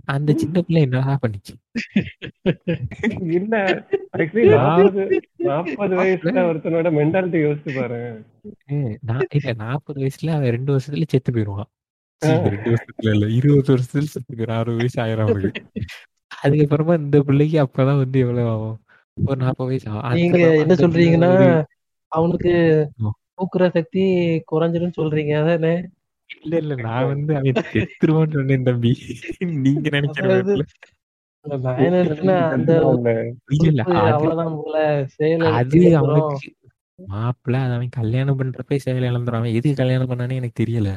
அந்த 0.05 0.32
சின்ன 0.34 0.61
பிள்ளை 0.61 0.82
என்னடா 0.82 1.13
பண்ணிச்சு? 1.21 1.53
இல்ல 3.32 3.55
நாற்பது 4.55 5.03
நாற்பது 5.43 5.93
வயசுல 5.95 6.43
ஒருத்தனோட 6.49 6.89
மென்டாலிட்டி 6.95 7.39
யோசிச்சு 7.43 7.73
பாரு. 7.77 7.99
இல்ல 9.36 9.53
நாற்பது 9.59 9.99
வயசுல 10.01 10.34
அவன் 10.34 10.49
ரெண்டு 10.49 10.71
வருஷத்துல 10.73 11.07
செத்து 11.07 11.32
போயிடுவான் 11.32 11.69
சீ, 12.21 12.32
ரெண்டு 12.47 12.69
வருஷத்துல 12.69 13.13
இல்ல 13.13 13.27
இருபது 13.32 13.69
வருஷத்துல 13.73 14.07
செத்து 14.07 14.34
போயிடும் 14.34 14.57
அறுபது 14.57 14.77
வயசு 14.77 15.01
ஆயிரம் 15.01 15.27
அவனுக்கு. 15.27 15.63
அதுக்கப்புறமா 16.39 16.93
இந்த 16.99 17.17
பிள்ளைக்கு 17.23 17.57
அப்பதான் 17.63 18.01
வந்து 18.01 18.19
எவ்வளவு 18.19 18.49
ஆகும்? 18.49 18.77
ஒரு 19.17 19.37
நாற்பது 19.37 19.69
வயசு 19.69 19.87
ஆகும். 19.91 20.15
நீங்க 20.17 20.39
என்ன 20.57 20.75
சொல்றீங்கன்னா 20.83 21.31
அவனுக்கு. 22.11 22.53
தூக்குற 23.37 23.65
சக்தி 23.71 24.03
குறைஞ்சிரும் 24.51 24.97
சொல்றீங்க. 24.97 25.33
அதானே 25.41 25.73
இல்ல 26.39 26.53
இல்ல 26.57 26.73
நான் 26.83 27.09
வந்து 27.11 27.31
அவன் 27.35 27.59
செத்துருவான்னு 27.69 28.35
சொன்னேன் 28.35 28.67
தம்பி. 28.67 28.91
நீங்க 29.59 29.85
நினைக்கிற 29.89 30.25
அதாவது, 30.25 30.53
மாதிரி 30.53 30.77
நான் 31.65 31.79
என்ன 31.79 31.99
நினைச்சேன்னா, 31.99 32.37
அந்த 32.55 32.71
இல்ல 33.49 33.67
இல்ல 33.67 33.81
உறுப்பு 33.81 33.93
அது 35.53 35.89
அவனுக்கு 36.01 36.49
மாப்பிள்ள 36.99 37.57
அவன் 37.69 37.97
கல்யாணம் 37.97 38.39
பண்றப்ப 38.39 38.77
செயல் 38.79 39.09
இழந்துறான் 39.09 39.53
எதுக்கு 39.53 39.81
கல்யாணம் 39.81 40.11
பண்ணானே 40.11 40.39
எனக்கு 40.41 40.59
தெரியல. 40.59 40.89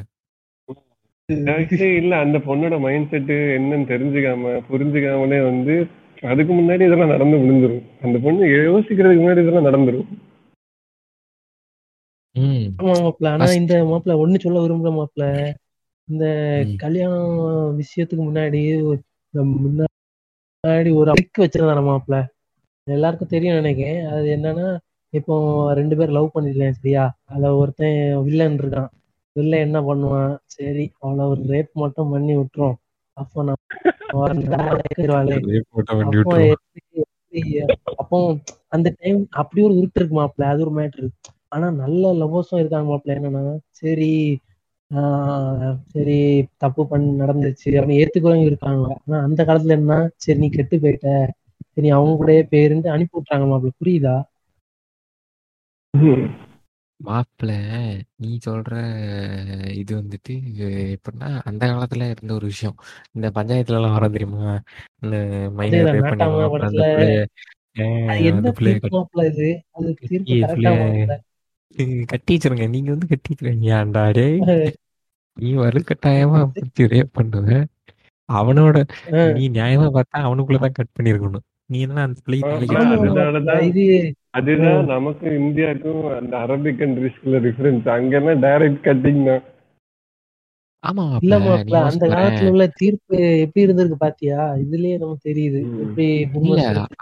இல்ல 1.29 2.15
அந்த 2.23 2.37
பொண்ணோட 2.47 2.75
மைண்ட் 2.79 3.09
செட் 3.09 3.29
என்னன்னு 3.57 3.85
தெரிஞ்சுக்காம 3.91 4.53
புரிஞ்சுக்காமலே 4.69 5.39
வந்து 5.43 5.75
அதுக்கு 6.23 6.53
முன்னாடி 6.53 6.83
இதெல்லாம் 6.87 7.13
நடந்து 7.13 7.37
விழுந்துரும். 7.37 7.83
அந்த 8.01 8.17
பொண்ணு 8.19 8.43
யோசிக்கிறதுக்கு 8.51 9.23
முன்னாடி 9.23 9.43
இதெல்லாம் 9.43 9.67
நடந்துரும். 9.69 10.07
ம். 12.35 12.63
ஆமா 12.79 12.93
மாப்பிள்ள 12.99 13.31
ஆனா 13.33 13.47
இந்த 13.53 13.73
மாப்பிள்ள 13.89 14.13
ஒண்ணு 14.23 14.43
சொல்ல 14.45 14.61
விரும்புற 14.61 14.91
மாப்பிள்ள 14.97 15.25
இந்த. 16.07 16.23
கல்யாணம் 16.83 17.33
விஷயத்துக்கு 17.81 18.23
முன்னாடி 18.23 18.61
முன்னாடி 19.33 20.89
ஒரு 21.01 21.09
அடிக்க 21.13 21.43
வச்சிருந்தான 21.43 21.83
மாப்பிள்ள 21.89 22.17
எல்லாருக்கும் 22.87 23.33
தெரியும் 23.33 23.59
நினைக்கிறேன். 23.61 24.01
அது 24.13 24.25
என்னன்னா 24.37 24.67
இப்போ 25.13 25.35
ரெண்டு 25.73 25.95
பேர் 25.97 26.09
லவ் 26.09 26.33
பண்ணிருக்கேன் 26.35 26.77
சரியா? 26.79 27.03
அதுல 27.25 27.55
ஒருத்தன் 27.55 27.97
வில்லன் 28.27 28.59
இருக்கான். 28.61 28.89
வில்லன் 29.35 29.65
என்ன 29.65 29.79
பண்ணுவான்? 29.81 30.33
சரி 30.47 30.85
அவளை 30.99 31.25
ஒரு 31.25 31.41
ரேப் 31.49 31.71
மட்டும் 31.75 32.11
பண்ணி 32.11 32.33
விட்டுரும். 32.37 32.77
அப்போ 33.17 33.39
பண்ணி 34.25 34.45
அப்போ 37.95 38.17
அந்த 38.69 38.87
டைம் 38.99 39.19
அப்படி 39.33 39.59
ஒரு 39.61 39.73
உருட்டு 39.73 39.99
இருக்கு 39.99 40.15
மாப்பிள்ள 40.15 40.49
அது 40.49 40.61
ஒரு 40.65 40.73
மேட்ரு 40.75 41.07
ஆனா 41.47 41.67
நல்ல 41.79 42.11
லவ்வர்ஸும் 42.13 42.61
இருக்காங்க 42.61 42.87
மாப்பிள்ள 42.89 43.17
என்னன்னா 43.19 43.43
சரி 43.71 44.11
ஆஹ் 44.91 45.75
சரி 45.93 46.17
தப்பு 46.57 46.81
பண்ணி 46.87 47.09
நடந்துச்சு 47.21 47.69
அப்படின்னு 47.69 47.99
ஏத்துக்கிறவங்க 48.01 48.49
இருக்காங்க. 48.49 48.87
ஆனா 49.01 49.17
அந்த 49.27 49.41
காலத்துல 49.43 49.77
என்ன 49.77 49.93
சரி 50.17 50.39
நீ 50.39 50.49
கெட்டு 50.49 50.77
போயிட்ட. 50.83 51.07
சரி 51.73 51.89
அவங்க 51.89 52.13
கூடயே 52.19 52.41
பேருந்து 52.49 52.87
அனுப்பி 52.89 53.15
விட்டுறாங்க 53.17 53.47
மாப்பிள்ள 53.47 53.73
புரியுதா? 53.81 54.15
மாப்பிள்ள 57.03 57.53
நீ 58.17 58.29
சொல்ற 58.45 58.71
இது 59.75 59.91
வந்துட்டு 59.99 60.33
எப்படின்னா 60.95 61.29
அந்த 61.43 61.63
காலத்துல 61.71 62.07
இருந்த 62.11 62.33
ஒரு 62.33 62.45
விஷயம். 62.45 62.77
இந்த 63.13 63.27
பஞ்சாயத்துல 63.37 63.79
எல்லாம் 63.79 63.95
வர 63.97 64.07
தெரியுமா? 64.09 64.45
இந்த 65.03 65.15
மைனர் 65.57 65.79
அதேதான் 65.79 65.95
ரேப் 65.95 66.05
நாட்டாம 66.05 66.13
பண்ணிடுவான் 66.13 66.47
அப்புறம் 66.47 66.69
அந்த 66.69 66.81
படத்துல. 66.81 66.87
பிள்ளைய 66.91 67.19
அது 67.75 67.85
ஆஹ் 68.07 68.23
என்ன 68.23 68.37
அந்த 68.37 68.51
பிள்ளைய 68.57 68.75
தீர்ப்பு 68.75 68.95
மாப்பிள்ள 68.95 69.25
இது? 69.31 69.49
அது 69.77 69.89
தீர்ப்பு 70.01 70.31
கட்டி 70.31 70.35
கரெக்டா 70.37 70.55
பிள்ளைய 70.55 70.81
மாப்பிள்ள 70.81 71.17
கட்டி 72.11 72.33
வச்சிருங்க. 72.33 72.65
நீங்க 72.73 72.89
வந்து 72.91 73.07
கட்டி 73.07 73.29
வச்சிருக்கீங்க 73.31 73.71
டேய் 74.17 74.37
நீ 75.37 75.49
வலுக்கட்டாயமா 75.61 76.39
பிடிச்சி 76.55 76.83
ரேப் 76.91 77.15
பண்ணுவ. 77.17 77.47
அவனோட 78.29 78.75
நீ 79.33 79.43
நியாயமா 79.55 79.87
பார்த்தா 79.95 80.17
அவனுக்குள்ளதான் 80.27 80.77
கட் 80.77 80.95
பண்ணிருக்கணும் 80.97 81.45
நீ 81.69 81.79
என்ன 81.85 82.01
அந்த 82.07 82.19
மாப்பிள்ள 82.43 83.21
அதனாலதான் 83.21 83.63
அதுதான் 84.37 84.85
நமக்கும் 84.91 85.37
இந்தியாவுக்கும் 85.41 86.05
அந்த 86.17 86.33
அரபிக் 86.37 86.79
கண்ட்ரிஸ்குள்ள 86.81 87.39
டிஃபரன்ஸ் 87.45 87.87
அங்கன்னா 87.95 88.33
டைரக்ட் 88.45 88.85
கட்டிங் 88.87 89.25
தான். 89.29 89.43
ஆமா 90.83 91.03
இல்ல 91.25 91.35
அந்த 91.89 92.05
காலத்துல 92.13 92.49
உள்ள 92.53 92.65
தீர்ப்பு 92.79 93.15
எப்படி 93.43 93.63
இருந்திருக்கு 93.65 93.97
பாத்தியா? 93.97 94.39
இதுலயே 94.63 94.95
நமக்கு 94.97 95.27
தெரியுது. 95.29 95.59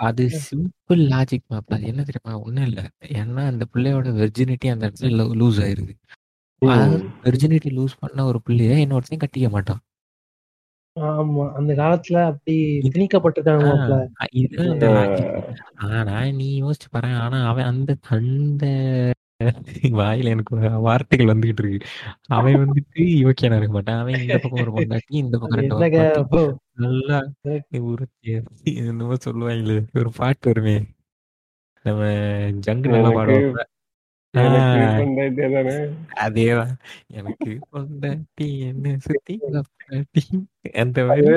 அது 0.07 0.23
சிம்பிள் 0.43 1.01
லாஜிக் 1.13 1.47
மாப்ள 1.53 1.75
அது 1.77 1.87
என்ன 1.91 2.03
தெரியுமா? 2.03 2.33
ஒண்ணும் 2.45 2.67
இல்ல. 2.69 2.81
ஏன்னா 3.21 3.43
அந்த 3.51 3.65
பிள்ளையோட 3.73 4.11
வெர்ஜினிட்டி 4.19 4.69
அந்த 4.73 4.83
இடத்துல 4.87 5.27
லூஸ் 5.41 5.61
ஆயிருது. 5.65 5.95
வெர்ஜினிட்டி 7.25 7.71
லூஸ் 7.77 7.95
பண்ண 7.99 8.25
ஒரு 8.25 8.41
பிள்ளைய 8.47 8.75
இன்னொருத்தையும் 8.85 9.23
கட்டிக்க 9.23 9.49
மாட்டான். 9.49 9.81
ஆமா 10.95 11.43
அந்த 11.57 11.71
காலத்துல 11.73 12.17
அப்படி 12.29 12.53
திணிக்கப்பட்டிருக்காங்க 12.87 13.67
ஆனா 15.89 16.15
நீ 16.39 16.47
யோசிச்சு 16.61 16.87
பாரு 16.91 17.11
ஆனா 17.21 17.37
அவன் 17.47 17.69
அந்த 17.71 17.91
அந்த 18.09 18.65
வாயில 19.99 20.31
எனக்கு 20.33 20.55
வார்த்தைகள் 20.85 21.31
வந்துகிட்டு 21.31 21.61
இருக்கு. 21.63 21.87
அவன் 22.31 22.57
வந்துட்டு 22.63 23.03
யோக்கியனா 23.21 23.57
இருக்க 23.59 23.73
மாட்டான். 23.73 24.01
அவன் 24.01 24.17
இந்த 24.19 24.35
பக்கம் 24.37 24.61
ஒரு 24.61 24.73
பொண்டாட்டி 24.75 25.15
இந்த 25.21 25.37
பக்கம் 25.37 25.63
நல்லா 26.77 27.17
ஒரு 27.89 28.05
என்னமோ 28.81 29.17
சொல்லுவாங்களே 29.25 29.77
ஒரு 29.99 30.11
பாட்டு 30.17 30.49
வருமே. 30.51 30.75
நம்ம 31.85 32.01
ஜங்கு 32.65 32.87
நல்லா 32.87 33.11
எனக்கு 33.13 33.37
அதேதான். 36.23 36.73
எனக்கு 37.19 37.51
பொண்டாட்டி 37.71 38.47
என்ன 38.69 38.93
சுத்தி 39.05 39.33
பொண்டாட்டி 39.45 40.23
அந்த 40.83 40.99
மாதிரி. 41.09 41.27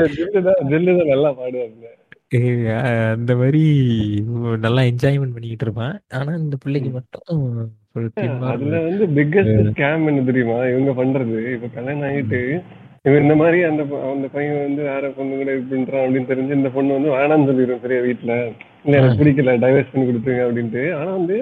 நல்லா 1.12 1.30
பாடுவாங்க 1.40 1.86
அந்த 3.14 3.32
மாதிரி 3.40 3.62
நல்லா 4.64 4.82
என்ஜாய்மெண்ட் 4.90 5.34
பண்ணிக்கிட்டு 5.34 5.66
இருப்பான். 5.66 5.96
ஆனா 6.18 6.32
இந்த 6.42 6.56
பிள்ளைக்கு 6.64 6.90
மட்டும் 6.90 7.42
அதுல 8.52 8.78
வந்து 8.86 9.04
பிக்கஸ்ட் 9.18 9.68
ஸ்கேம் 9.68 10.08
என்ன 10.10 10.24
தெரியுமா? 10.30 10.58
இவங்க 10.72 10.92
பண்றது. 11.00 11.36
இப்ப 11.56 11.68
கல்யாணம் 11.76 12.08
ஆகிட்டு 12.08 12.40
இவன் 13.08 13.24
இந்த 13.24 13.34
மாதிரி 13.40 13.58
அந்த 13.70 13.82
அந்த 14.12 14.26
பையன் 14.34 14.62
வந்து 14.66 14.82
வேற 14.90 15.08
பொண்ணு 15.16 15.34
கூட 15.40 15.50
இது 15.56 15.66
பண்றான் 15.72 16.04
அப்படின்னு 16.04 16.30
தெரிஞ்சு 16.30 16.58
இந்த 16.58 16.70
பொண்ணு 16.76 16.96
வந்து 16.96 17.10
வேணாம்னு 17.16 17.48
சொல்லிடும் 17.50 17.82
சரியா 17.82 18.00
வீட்டுல 18.06 18.34
இல்ல 18.84 18.96
எனக்கு 18.96 19.20
பிடிக்கல 19.20 19.54
டைவர்ஸ் 19.64 19.92
பண்ணி 19.92 20.06
கொடுத்துருங்க 20.06 20.46
அப்படின்ட்டு. 20.46 20.84
ஆனா 20.98 21.10
வந்து 21.18 21.36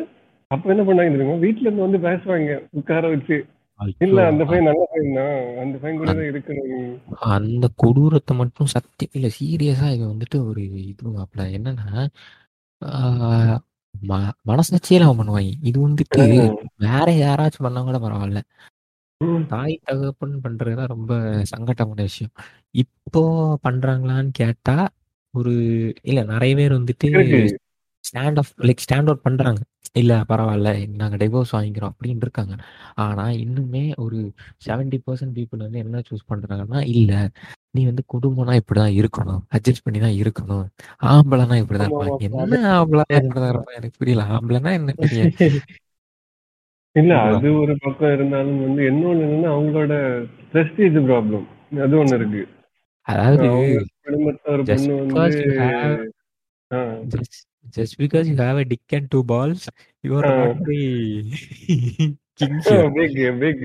அப்ப 0.54 0.70
என்ன 0.74 0.82
பண்ணாங்க 0.86 1.12
தெரியுமா? 1.14 1.36
வீட்டுல 1.44 1.66
இருந்து 1.66 1.86
வந்து 1.86 2.00
பேசுவாங்க. 2.06 2.54
உட்கார 2.78 3.04
வச்சு. 3.14 3.36
இல்ல 4.06 4.18
அந்த 4.30 4.42
பையன் 4.48 4.68
நல்ல 4.68 4.82
பையன் 4.90 5.16
தான். 5.18 5.38
அந்த 5.62 5.76
பையன் 5.82 6.00
கூட 6.00 6.10
தான் 6.18 6.28
இருக்கணும். 6.30 6.90
அந்த 7.36 7.66
கொடூரத்தை 7.82 8.32
மட்டும் 8.40 8.72
சத்தியம். 8.74 9.14
இல்ல 9.18 9.28
சீரியஸா 9.38 9.88
இது 9.96 10.04
வந்துட்டு 10.12 10.38
ஒரு 10.50 10.62
இது 10.90 11.14
மாப்பிள 11.16 11.46
என்னன்னா 11.58 11.88
மனசாட்சியில 14.50 15.06
அவன் 15.06 15.18
பண்ணுவாங்க. 15.20 15.50
இது 15.70 15.78
வந்துட்டு 15.86 16.22
வேற 16.86 17.06
யாராச்சும் 17.24 17.66
பண்ணா 17.66 17.82
கூட 17.88 17.98
பரவாயில்ல. 18.04 18.40
தாய் 19.52 19.74
தகப்பன் 19.88 20.36
பண்றதுதான் 20.44 20.92
ரொம்ப 20.94 21.12
சங்கட்டமான 21.52 22.00
விஷயம். 22.08 22.32
இப்போ 22.82 23.22
பண்றாங்களான்னு 23.66 24.32
கேட்டா 24.40 24.76
ஒரு 25.34 25.52
இல்ல 26.10 26.20
நிறைய 26.32 26.52
பேர் 26.60 26.78
வந்துட்டு. 26.78 27.08
Stand 28.04 28.40
off 28.42 28.52
like 28.68 28.84
stand 28.86 29.10
out 29.10 29.26
பண்றாங்க. 29.28 29.60
இல்ல 29.92 30.12
பரவாயில்ல 30.28 30.70
நாங்க 30.96 31.16
டிவோர்ஸ் 31.16 31.54
வாங்கிக்கிறோம் 31.54 31.92
அப்படின்னு 31.92 32.22
இருக்காங்க. 32.22 32.54
ஆனா 32.96 33.24
இன்னுமே 33.40 33.94
ஒரு 33.96 34.18
செவன்டி 34.66 34.98
பர்சன்ட் 35.06 35.36
பீப்புள் 35.36 35.58
வந்து 35.58 35.78
என்ன 35.78 36.02
சூஸ் 36.08 36.28
பண்றாங்கன்னா 36.28 36.80
இல்ல 36.92 37.12
நீ 37.70 37.82
வந்து 37.86 38.02
குடும்பம்னா 38.08 38.54
இப்படிதான் 38.60 38.96
இருக்கணும். 38.98 39.42
அட்ஜஸ்ட் 39.52 39.84
பண்ணி 39.84 39.98
தான் 39.98 40.18
இருக்கணும். 40.18 40.66
ஆம்பளைனா 41.06 41.58
இப்படிதான் 41.62 41.88
இருப்பான் 41.88 42.10
ஆமா. 42.10 42.20
என்ன 42.28 42.56
ஆம்பளைனா 42.74 43.18
இப்படிதான் 43.20 43.52
இருப்பான் 43.52 43.78
எனக்கு 43.78 43.98
புரியல. 43.98 44.24
ஆம்பளைனா 44.32 44.72
என்ன 44.72 44.94
புரியல 44.94 45.30
இல்ல 46.96 47.12
அது 47.28 47.48
ஒரு 47.58 47.74
பக்கம் 47.78 48.12
இருந்தாலும் 48.12 48.58
வந்து 48.62 48.82
இன்னொன்னு 48.88 49.22
என்னன்னா 49.26 49.50
அவங்களோட 49.52 49.94
பிரஸ்டீஜ் 50.52 50.98
ப்ராப்ளம் 51.06 51.46
அது 51.80 51.94
ஒண்ணு 51.98 52.14
இருக்கு. 52.14 52.42
அதாவது 53.08 53.44
அவங்க 53.44 53.78
ஒரு 54.48 54.64
பொண்ணு 54.66 54.96
வந்து 55.14 55.38
ஆ, 56.70 56.80
just 57.64 57.98
because 57.98 58.28
you 58.28 58.36
have 58.36 58.58
a 58.58 58.64
dick 58.64 58.92
and 58.92 59.08
two 59.10 59.22
balls 59.22 59.68
you 60.04 60.16
are 60.16 60.24
Ah. 60.24 60.46
not 60.46 60.64
the 60.64 60.80
king 62.36 62.60
here. 62.60 62.90
big 62.90 63.12
big 63.38 63.58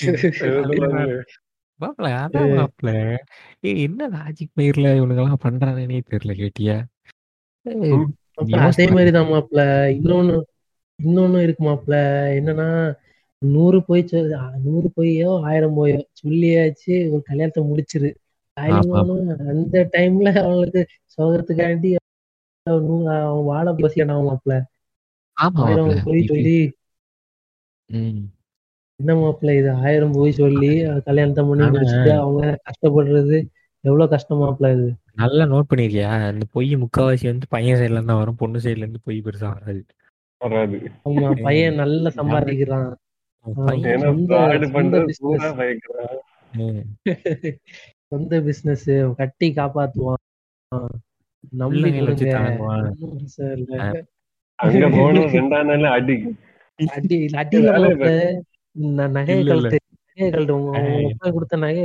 மாப்பிள 1.80 2.06
அதான் 2.16 2.52
மாப்பிள. 2.52 3.16
ஏய் 3.60 3.82
என்ன 3.82 4.08
லாஜிக் 4.08 4.56
பயிர்ல 4.56 4.92
இவனுங்கெல்லாம் 4.98 5.42
பண்றானே 5.44 6.02
தெரியல 6.10 6.32
கேட்டியா? 6.36 6.76
அதே. 7.66 8.86
மாதிரிதான் 8.86 9.26
மாப்பிள்ள 9.26 9.60
இன்னொன்னு 9.96 10.42
இன்னொன்னு 11.04 11.42
இருக்கு 11.42 11.64
மாப்பிள்ள 11.64 11.96
என்னன்னா 12.38 12.94
நூறு 13.38 13.84
போய் 13.84 14.04
நூறு 14.62 14.92
போயோ 14.96 15.40
ஆயிரம் 15.42 15.76
போயோ 15.76 16.04
சொல்லியாச்சு 16.24 17.10
ஒரு 17.10 17.22
கல்யாணத்தை 17.22 17.64
முடிச்சிரு. 17.64 18.14
அந்த 18.56 19.88
டைம்ல 19.92 20.38
அவங்களுக்கு 20.38 20.86
சோகத்துக்காண்டி 21.18 21.96
அவன் 22.66 23.02
வாழ 23.48 23.66
பசியான 23.78 24.16
மாப்பிள்ள 24.22 24.54
ஆமா 25.36 25.62
ஆயிரம் 25.66 25.88
மாப்பிள 25.88 26.04
போய் 26.06 26.28
சொல்லி. 26.30 26.56
என்ன 29.00 29.12
மாப்பிள்ள 29.18 29.52
இது? 29.58 29.70
ஆயிரம் 29.82 30.14
போய் 30.14 30.32
சொல்லி 30.38 30.70
கல்யாணத்தை 31.08 31.42
பண்ணி 31.48 31.64
முடிச்சுட்டு 31.72 32.12
அவங்க 32.20 32.40
கஷ்டப்படுறது 32.68 33.38
எவ்வளவு 33.84 34.12
கஷ்டம் 34.14 34.40
மாப்பிள்ள 34.42 34.70
இது? 34.76 34.88
நல்லா 35.16 35.44
நோட் 35.50 35.68
பண்ணிருக்கியா? 35.70 36.08
அந்த 36.30 36.44
பொய் 36.54 36.70
முக்காவாசி 36.82 37.26
வந்து 37.30 37.46
பையன் 37.52 37.78
சைடுல 37.80 37.96
இருந்து 37.96 38.12
தான் 38.12 38.22
வரும் 38.22 38.40
பொண்ணு 38.40 38.64
சைடுல 38.64 38.84
இருந்து 38.86 39.04
பொய் 39.06 39.24
பெருசா 39.26 39.50
வராது. 39.54 39.82
வராது. 40.40 40.78
ஆமா 41.06 41.28
பையன் 41.44 41.78
நல்லா 41.82 42.10
சம்பாதிக்கிறான். 42.18 42.90
சொந்த 48.06 48.34
பிசினஸ் 48.46 48.86
கட்டி 49.20 49.48
காப்பாத்துவான். 49.56 50.22
நம்பி. 51.62 51.90
அங்க 54.58 54.86
போனா 54.96 55.20
ரெண்டாம் 55.36 55.68
நாள் 55.70 55.84
அடி. 55.96 56.16
அடி 56.96 57.16
அடியில 57.40 57.72
நகையை. 59.16 59.42
கழட்டு 59.48 59.78
நகையை. 60.74 61.04
அப்பா 61.10 61.28
கொடுத்த 61.36 61.56
நகையை 61.56 61.84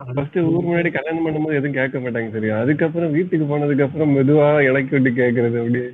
ஃபர்ஸ்ட் 0.00 0.38
ஊர் 0.38 0.64
முன்னாடி 0.64 0.90
கல்யாணம் 0.94 1.24
பண்ணும்போது 1.26 1.58
எதுவும் 1.58 1.76
கேட்க 1.76 1.98
மாட்டாங்க 1.98 2.30
சரியா? 2.32 2.54
அதுக்கப்புறம் 2.60 3.12
வீட்டுக்கு 3.12 3.46
போனதுக்கு 3.52 3.84
அப்புறம் 3.86 4.10
மெதுவா 4.16 4.48
இலக்கி 4.68 4.92
விட்டு 4.96 5.10
கேக்குறது 5.20 5.56
அப்படியே. 5.60 5.86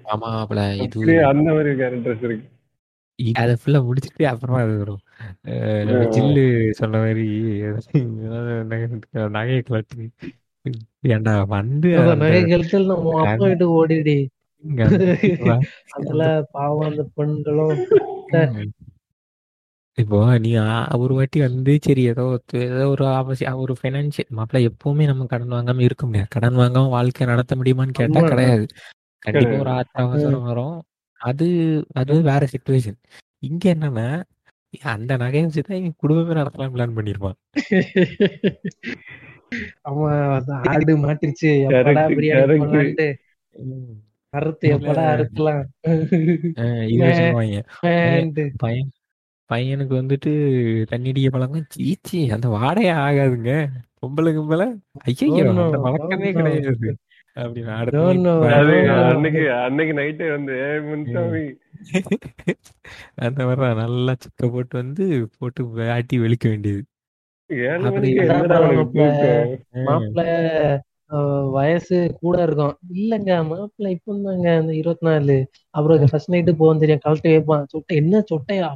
அந்த 1.31 1.49
மாதிரி 1.53 1.71
கேரக்டர்ஸ் 1.83 2.25
இருக்கு. 2.29 2.47
அதை 3.37 3.55
ஃபுல்லா 3.57 3.81
முடிச்சுட்டு 3.85 4.25
அப்புறமா 4.25 4.61
அது 4.61 4.75
வரும். 4.79 5.03
ஜில்லு 6.14 6.45
சொன்ன 6.73 6.99
மாதிரி 6.99 7.27
நகை- 8.70 9.03
நகையை 9.35 9.61
கலட்டு 9.62 10.07
ஏன்டா 11.09 11.35
வந்து 11.51 11.91
நகை 12.23 12.41
கழட்டு 12.45 12.81
நம்ம 12.85 13.16
அப்பா 13.25 13.45
வீட்டுக்கு 13.45 13.77
ஓடிடு 13.79 14.16
அதுல 15.97 16.23
பாவம் 16.51 16.89
அந்த 16.89 17.05
பெண்களும். 17.14 17.79
இப்போ 19.99 20.18
நீ 20.39 20.51
ஒரு 20.97 21.14
வாட்டி 21.14 21.39
வந்து 21.41 21.73
சரி 21.81 22.03
ஏதோ 22.05 22.23
ஏதோ 22.61 22.85
ஒரு 22.89 23.05
அவசியம் 23.14 23.59
ஒரு 23.59 23.75
ஃபைனான்சியல் 23.79 24.31
மாப்பிள்ள 24.37 24.68
எப்பவுமே 24.68 25.05
நம்ம 25.07 25.27
கடன் 25.27 25.53
வாங்காம 25.53 25.81
இருக்க 25.81 26.05
முடியாது 26.07 26.29
கடன் 26.29 26.57
வாங்காம 26.57 26.89
வாழ்க்கை 26.89 27.27
நடத்த 27.27 27.57
முடியுமான்னு 27.57 27.99
கேட்டா. 27.99 28.23
கிடையாது 28.29 28.64
கண்டிப்பா. 29.23 29.59
ஒரு 29.59 29.70
ஆத்திர 29.70 30.05
அவசரம் 30.05 30.47
வரும் 30.47 30.79
அது 31.23 31.47
அது 31.93 32.14
வேற 32.23 32.47
சுச்சுவேஷன் 32.53 32.99
இங்க 33.43 33.64
என்னன்னா 33.75 34.07
அந்த 34.93 35.12
நகையை 35.16 35.43
வச்சுதான் 35.47 35.81
இவன் 35.81 36.01
குடும்பமே 36.03 36.35
நடத்தலாம் 36.39 36.75
பிளான் 36.75 36.97
பண்ணிருப்பான். 36.97 37.37
அவன் 39.83 40.20
ஆடு 40.73 40.93
மாட்டிருச்சு. 41.03 41.51
எப்படா 41.68 42.05
பிரியாணி. 42.11 42.59
அறுத்து 44.33 44.66
எப்படா 44.75 45.03
அறுக்கலாம். 45.14 45.62
பையன் 48.57 48.91
பையனுக்கு 49.51 49.95
வந்துட்டு 49.95 50.31
தண்ணி 50.85 51.11
அடிக்க 51.11 51.31
பழக்கம். 51.31 51.66
சீச்சி 51.75 52.18
அந்த 52.37 52.49
வாடையே 52.57 52.93
ஆகாதுங்க. 53.03 53.53
பொம்பளை 54.01 54.31
கும்பல 54.37 54.62
ஐயோ 55.09 55.45
வழக்கமே. 55.85 56.31
கிடையாது. 56.39 56.91
அன்னைக்கு 59.11 59.43
அன்னைக்கு 59.53 59.95
நைட்டே 60.01 60.26
வந்து 60.30 60.53
"ஏய் 60.64 60.83
முன்சாமி 60.89 61.45
அந்த 63.16 63.45
மாதிரி 63.47 63.74
நல்லா 63.80 64.14
சுக்க 64.24 64.51
போட்டு 64.53 64.76
வந்து 64.78 65.05
போட்டு 65.39 65.62
ஆட்டி 65.91 66.18
வெளுக்க 66.18 66.49
வேண்டியது. 66.49 66.83
மாப்பிள்ளை. 69.85 70.26
வயசு 71.57 71.97
கூட 72.20 72.43
இருக்கும். 72.43 72.74
இல்லங்க 72.95 73.33
மாப்பிள்ளை 73.49 73.95
இப்போ 73.95 74.12
தாங்க 74.24 74.49
அந்த 74.61 74.74
இருபத்தி 74.74 75.07
நாலு. 75.07 75.37
அப்புறம் 75.70 76.07
ஃபர்ஸ்ட் 76.11 76.30
நைட்டு 76.30 76.53
போவோம் 76.53 76.78
தெரியும். 76.78 77.01
கழட்டி 77.03 77.37
வைப்பான். 77.37 77.64
சொட்டை 77.74 77.97
என்ன 78.03 78.22
சொட்டையா? 78.30 78.68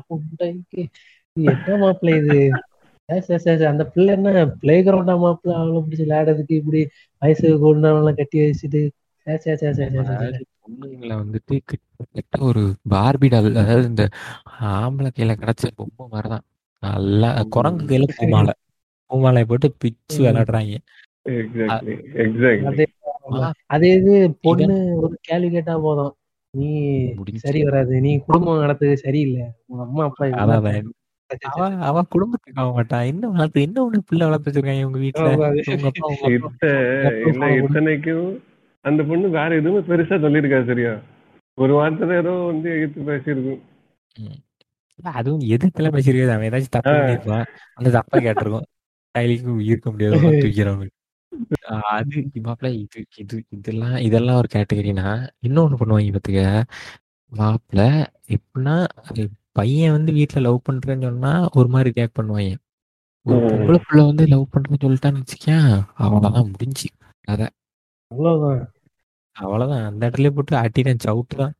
என்ன 1.36 1.76
மாப்பிள்ளை 1.84 2.18
இது? 2.24 2.40
சே, 3.08 3.20
சே, 3.20 3.38
சே, 3.38 3.56
சே, 3.58 3.64
அந்த 3.64 3.86
பிள்ளை 3.86 4.14
என்ன? 4.14 4.46
பிளே 4.60 4.82
கிரவுண்டா 4.82 5.18
மாப்பிள்ளை 5.18 5.60
அவளை 5.60 5.80
பிடிச்சி 5.82 6.04
விளையாடுறதுக்கு 6.04 6.54
இப்படி 6.60 6.80
வயசு 7.22 7.48
கூடலாம் 7.62 8.14
கட்டி 8.14 8.38
வச்சுட்டு. 8.40 8.80
பொண்ணுங்களை 10.62 11.14
வந்துட்டு 11.20 11.58
கிட்டத்தட்ட 11.64 12.38
ஒரு 12.40 12.62
பார்பி 12.90 13.28
டால் 13.28 13.56
அதாவது 13.56 13.88
இந்த 13.88 14.04
ஆம்பளை 14.60 15.10
கையில 15.16 15.36
கிடைச்ச 15.42 15.70
பொம்மை 15.74 16.06
மாதிரிதான். 16.08 16.44
நல்லா 16.82 17.42
குரங்கு 17.48 17.84
கையில 17.86 18.08
பூமாலை. 18.16 18.54
பூமாலையை 19.10 19.44
போட்டு 19.44 19.70
பிச்சு. 19.78 20.18
விளையாடுறாங்க. 20.22 20.76
எக்ஸாக்ட்லி 21.30 21.94
எக்ஸாக்ட்லி 22.24 22.86
அதே 23.66 23.90
இது 23.92 24.34
பொண்ணு 24.40 24.96
ஒரு 24.96 25.18
கேள்வி 25.20 25.50
கேட்டா 25.50 25.78
போதும். 25.78 26.12
நீ. 26.54 26.68
சரி 27.36 27.62
வராது. 27.62 28.00
நீ 28.00 28.18
குடும்பம் 28.18 28.62
நடத்துறது 28.62 28.92
சரியில்லை. 29.06 29.46
உங்க 29.66 29.82
அம்மா 29.82 30.04
அப்பா 30.04 30.26
அதான் 31.30 31.46
இதெல்லாம் 31.46 31.76
அவ 31.80 31.92
அவ 31.92 32.02
குடும்பத்துக்கு 32.12 32.60
ஆக 32.62 32.70
மாட்டான். 32.76 33.06
என்ன 33.10 33.28
வளர்த்து 33.32 33.64
என்ன 33.66 33.78
ஒண்ணு 33.84 34.00
பிள்ளை 34.08 34.24
வளர்த்து 34.28 34.48
வச்சிருக்காங்க 34.48 34.88
உங்க 34.88 34.98
வீட்டுல 34.98 35.30
இத்தனைக்கும் 37.58 38.26
அந்த 38.84 39.02
பொண்ணு 39.08 39.28
வேற 39.36 39.50
எதுவுமே 39.60 39.80
பெருசா 39.88 40.16
சொல்லியிருக்காது 40.24 40.66
சரியா? 40.70 40.92
ஒரு 41.58 41.72
வார்த்தை 41.78 42.16
ஏதோ 42.20 42.34
வந்து 42.50 42.68
எதிர்த்து 42.76 43.08
பேசியிருக்கும். 43.08 43.62
அதுவும் 45.14 45.44
எதுக்கெல்லாம் 45.54 45.96
பேசிருக்காது 45.96 46.34
அவன் 46.34 46.48
ஏதாச்சும் 46.48 46.76
தப்பு. 46.76 46.92
பண்ணிருப்பான் 46.96 47.46
அந்த 47.78 47.88
தப்பா 47.96 48.18
கேட்டிருக்கும். 48.18 48.66
கைலிக்கும் 49.14 49.60
இருக்க 49.68 49.88
முடியாது 49.90 50.14
தூக்கிறவங்க 50.44 50.86
அது 51.92 52.16
மாப்பிள்ள 52.44 52.68
இது 52.76 53.00
இது 53.22 53.36
இதெல்லாம் 53.56 53.96
இதெல்லாம் 54.06 54.38
ஒரு 54.40 54.48
கேட்டகரினா 54.52 55.06
இன்னொன்னு 55.46 55.80
பண்ணுவாங்க 55.80 56.14
பத்துக்க 56.16 56.42
மாப்பிள்ள 57.32 57.82
எப்படின்னா 58.36 58.76
பையன் 59.56 59.92
வந்து 59.92 60.12
வீட்டுல 60.12 60.40
லவ் 60.40 60.60
பண்றேன்னு 60.72 61.02
சொன்னா 61.02 61.48
ஒரு 61.54 61.68
மாதிரி 61.68 61.90
ரியாக்ட் 61.90 62.22
பண்ணுவாங்க. 62.22 62.54
ஒரு. 63.22 63.36
பொம்பளை 63.36 63.80
புள்ள 63.90 64.04
வந்து 64.04 64.26
லவ் 64.26 64.46
பண்றேன்னு 64.52 64.84
சொல்லிட்டான்னு 64.84 65.16
வச்சுக்கேன் 65.16 65.82
அவ்வளவுதான் 65.94 66.50
முடிஞ்சு. 66.50 66.88
அவ்வளவுதான். 68.08 68.72
அவ்வளவுதான். 69.32 69.84
அந்த 69.84 70.10
இடத்துல 70.10 70.30
போட்டு 70.30 70.56
ஆட்டிட்டேன் 70.56 70.98
சவுட்டு 71.04 71.36
தான். 71.36 71.52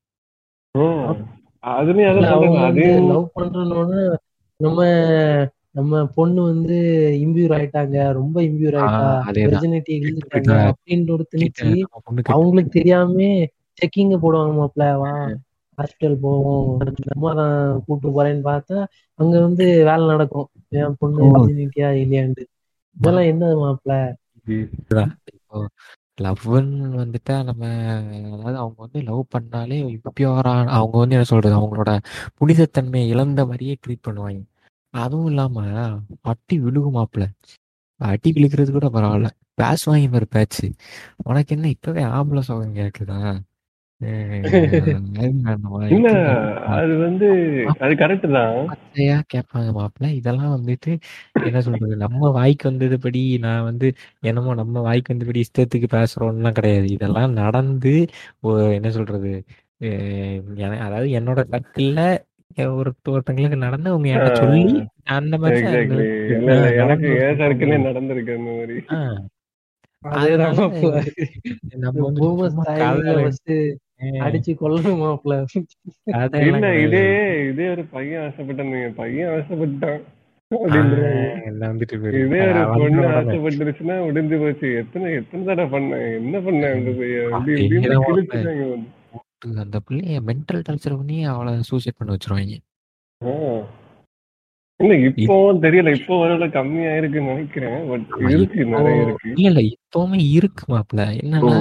லவ் 3.08 3.30
பண்றோன்னு 3.34 4.14
நம்ம 4.56 4.84
நம்ம 5.70 6.06
பொண்ணு 6.06 6.42
வந்து 6.42 6.74
இம்பியூர் 7.24 7.54
ஆயிட்டாங்க 7.56 8.12
ரொம்ப 8.12 8.40
இம்பியூர் 8.40 8.78
ஆயிட்டா. 8.78 9.22
வெர்ஜினிட்டி 9.48 9.88
இழுந்துட்டாங்க 9.88 10.26
கிட்ட- 10.28 10.74
அப்படின்ற 10.74 11.10
ஒரு 11.10 11.28
திணிச்சு 11.36 11.80
அவங்களுக்கு 12.22 12.70
தெரியாம 12.70 13.12
செக்கிங் 13.72 14.18
போடுவாங்க 14.18 14.54
மாப்பிள்ள 14.54 14.98
வா. 14.98 15.28
ஹாஸ்பிட்டல் 15.78 16.16
போவோம் 16.20 16.70
அம்மா 17.14 17.30
தான் 17.34 17.54
கூப்பிட்டு 17.86 18.14
போறேன்னு 18.16 18.44
பார்த்தா 18.46 18.76
அங்க 19.18 19.34
வந்து 19.40 19.64
வேலை 19.88 20.04
நடக்கும். 20.06 20.48
என் 20.78 20.96
பொண்ணு. 20.98 21.20
வெர்ஜினிட்டியா 21.34 21.90
இல்லையாண்டு 22.02 22.44
இதெல்லாம் 22.96 23.30
என்ன 23.32 23.44
மாப்பிள்ள 23.56 23.94
லவ்ன்னு 26.18 26.86
வந்துட்டா 26.94 27.34
நம்ம 27.44 27.62
அதாவது 28.34 28.58
அவங்க 28.58 28.78
வந்து 28.78 29.00
லவ் 29.02 29.22
பண்ணாலே 29.34 29.78
பியூரா 30.10 30.52
அவங்க 30.76 30.94
வந்து 30.98 31.16
என்ன 31.16 31.28
சொல்றது 31.32 31.56
அவங்களோட 31.58 31.92
புனிதத்தன்மையை 32.38 33.08
இழந்த 33.14 33.40
மாதிரியே 33.46 33.74
ட்ரீட் 33.82 34.06
பண்ணுவாங்க. 34.06 34.40
அதுவும் 34.94 35.26
இல்லாம 35.26 35.56
அட்டி 36.32 36.56
விழுகுமாப்ல 36.60 37.24
அட்டி 38.00 38.30
விழுக்கிறது 38.32 38.70
கூட 38.70 38.86
பரவாயில்ல. 38.88 39.28
பேஸ் 39.58 39.84
வாங்கி 39.84 40.08
மாதிரி 40.08 40.26
பேச்சு. 40.30 40.66
உனக்கு 41.24 41.54
என்ன 41.56 41.68
இப்பவே 41.68 42.02
ஆம்பளை 42.16 42.42
சோகம் 42.48 42.74
வேணுமா? 42.78 43.20
இல்ல? 45.90 46.08
அது 46.74 46.94
வந்து 47.04 47.28
அது 47.78 47.92
கரெக்ட் 48.00 48.26
தான். 48.30 48.56
பச்சையா 48.70 49.16
கேட்பாங்க 49.32 49.70
மாப்பிள்ள. 49.76 50.08
இதெல்லாம் 50.18 50.54
வந்துட்டு 50.56 50.90
என்ன 51.42 51.60
சொல்றது 51.60 51.96
நம்ம 51.96 52.30
வாய்க்கு 52.30 52.68
வந்ததுபடி 52.70 53.22
நான் 53.44 53.66
வந்து 53.68 53.88
என்னமோ 54.22 54.54
நம்ம 54.54 54.80
வாய்க்கு 54.80 55.12
வந்தபடி 55.14 55.44
இஷ்டத்துக்கு 55.44 55.88
பேசுறோம்லாம் 55.96 56.58
கிடையாது. 56.58 56.88
இதெல்லாம் 56.96 57.32
நடந்து 57.42 57.94
என்ன 58.78 58.90
சொல்றது 58.90 59.32
அதாவது 60.80 61.08
என்னோட 61.18 61.40
சர்க்கிள்ல 61.50 62.02
ஒரு 62.74 62.90
ஒருத்தங்களுக்கு 63.08 63.58
நடந்து 63.64 63.90
அவங்க 63.90 64.08
என்கிட்ட 64.10 64.42
சொல்லி 64.42 64.62
அந்த 65.16 65.34
மாதிரி 65.38 65.58
எனக்கு 65.72 65.96
நடந்து 66.82 67.08
ஏன் 67.24 67.40
சர்க்கிளே 67.40 67.78
நடந்திருக்கு 67.88 68.36
அந்த 68.38 68.52
மாதிரி. 68.52 68.76
மாப்பிள்ள 74.00 74.24
அடிச்சு 74.26 74.52
கொல்லணும் 74.60 75.02
மாப்பிள்ள. 75.02 75.36
இல்ல. 76.48 76.66
இதே 76.84 77.04
இதே 77.50 77.66
ஒரு 77.68 77.84
பையன் 77.94 78.24
ஆசைப்பட்டான் 78.26 78.72
பையன் 79.00 79.30
ஆசைப்பட்டான். 79.36 80.02
இதே 82.22 82.40
ஒரு 82.48 82.62
பொண்ணு 82.74 83.06
ஆசைப்பட்டுருச்சுன்னா 83.14 83.96
முடிஞ்சு 84.04 84.36
போச்சு. 84.38 84.68
எத்தனை 84.82 85.08
எத்தனை 85.12 85.42
தடவை 85.46 85.68
பண்ணேன்? 85.74 86.04
என்ன 86.20 86.38
பண்ணேன் 86.38 86.76
அந்த 86.76 86.92
பையன் 87.00 88.84
அந்த 89.62 89.78
பிள்ளைய 89.86 90.20
மென்டல் 90.28 90.62
டார்ச்சர் 90.68 90.98
பண்ணி 90.98 91.16
அவளை 91.32 91.54
சூசைட் 91.70 91.98
பண்ண 91.98 92.14
வச்சிருவாங்க. 92.14 92.54
இல்ல 94.80 94.94
இப்போ 95.08 95.34
தெரியல. 95.64 95.90
இப்போ 95.98 96.14
ஓரளவு 96.22 96.46
கம்மியா 96.50 96.96
இருக்குன்னு 96.96 97.32
நினைக்கிறேன். 97.32 97.78
பட் 97.90 98.06
இருக்கு 98.32 98.64
நிறைய 98.72 99.04
இருக்கு. 99.04 99.28
இல்ல 99.36 99.48
இல்ல 99.50 99.60
இப்பவுமே 99.72 100.20
இருக்கு 100.38 100.64
மாப்ள 100.72 101.04
என்னன்னா. 101.22 101.58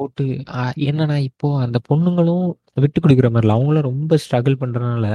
போட்டு 0.00 0.24
ஆ, 0.54 0.60
என்னன்னா 0.88 1.16
இப்போ 1.28 1.48
அந்த 1.64 1.78
பொண்ணுங்களும் 1.88 2.46
விட்டு 2.76 2.98
கொடுக்குற 3.00 3.28
மாதிரி 3.28 3.46
இல்ல 3.46 3.56
அவங்களும் 3.56 3.88
ரொம்ப 3.88 4.16
ஸ்ட்ரகிள் 4.22 4.60
பண்றதுனால 4.60 5.06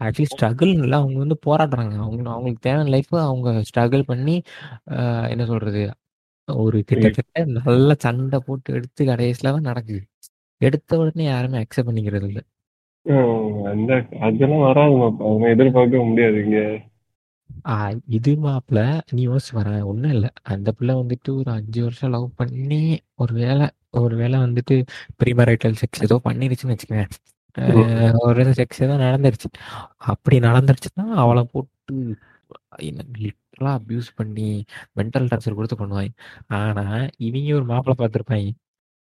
ஆக்சுவலி 0.00 0.28
ஸ்ட்ரகிள் 0.32 0.72
இல்ல. 0.76 0.94
அவங்க 1.00 1.18
வந்து 1.22 1.36
போராடுறாங்க. 1.46 1.94
அவங்க 2.02 2.30
அவங்களுக்கு 2.32 2.64
தேவையான 2.66 2.92
லைஃப் 2.94 3.12
அவங்க 3.24 3.50
ஸ்ட்ரகிள் 3.68 4.02
பண்ணி 4.08 4.36
ஆ, 4.94 4.98
என்ன 5.32 5.44
சொல்றது 5.50 5.82
ஒரு 6.48 6.78
கிட்டத்தட்ட 6.88 7.42
நல்ல 7.58 7.90
சண்டை 8.00 8.38
போட்டு 8.46 8.74
எடுத்து 8.76 9.02
கடைசியில 9.06 9.52
தான் 9.52 9.68
நடக்குது. 9.68 10.00
எடுத்த 10.60 10.98
உடனே 11.00 11.24
யாருமே 11.26 11.60
அக்செப்ட் 11.60 11.88
பண்ணிக்கிறது 11.88 12.26
இல்ல. 12.30 12.40
ம், 13.06 13.40
அந்த 13.70 13.92
அதெல்லாம் 14.26 14.66
வராது 14.66 14.94
மாப்பா 14.96 15.24
அதெல்லாம் 15.26 15.54
எதிர்பார்க்க 15.54 16.02
முடியாது 16.04 16.36
இங்க. 16.44 16.58
ஆ, 17.66 17.74
இது 18.16 18.32
மாப்பிள்ள 18.42 18.82
நீ 19.10 19.22
யோசிச்சு 19.26 19.54
வரேன் 19.58 19.82
ஒண்ணும் 19.90 20.14
இல்ல. 20.14 20.26
அந்த 20.52 20.68
பிள்ளை 20.76 20.94
வந்துட்டு 21.00 21.30
ஒரு 21.34 21.50
அஞ்சு 21.52 21.80
வருஷம் 21.84 22.12
லவ் 22.14 22.28
பண்ணி 22.38 22.82
ஒரு 23.18 23.32
வேளை 23.40 23.66
ஒரு 24.00 24.16
வேளை 24.16 24.38
வந்துட்டு 24.38 24.84
ப்ரீமரைட்டல் 25.24 25.74
செக்ஸ் 25.80 26.02
ஏதோ 26.02 26.20
பண்ணிருச்சுன்னு 26.24 26.74
வச்சுக்கவேன் 26.74 27.12
அஹ் 27.56 28.16
ஒரு 28.20 28.44
செக்ஸ் 28.44 28.82
ஏதோ 28.82 28.94
நடந்துருச்சு. 28.96 29.48
அப்படி 29.96 30.38
நடந்துருச்சுன்னா 30.38 31.06
அவளை 31.14 31.48
போட்டு 31.52 32.16
லிட்டரலா 33.18 33.78
அபியூஸ் 33.78 34.08
பண்ணி 34.14 34.64
மென்டல் 34.96 35.28
டார்ச்சர் 35.28 35.54
கொடுத்து 35.54 35.76
பண்ணுவாங்க 35.76 36.12
ஆனா 36.46 36.84
இவங்க 37.16 37.54
ஒரு 37.54 37.64
மாப்பிள்ளை 37.64 37.96
பார்த்திருப்பாங்க. 38.00 38.50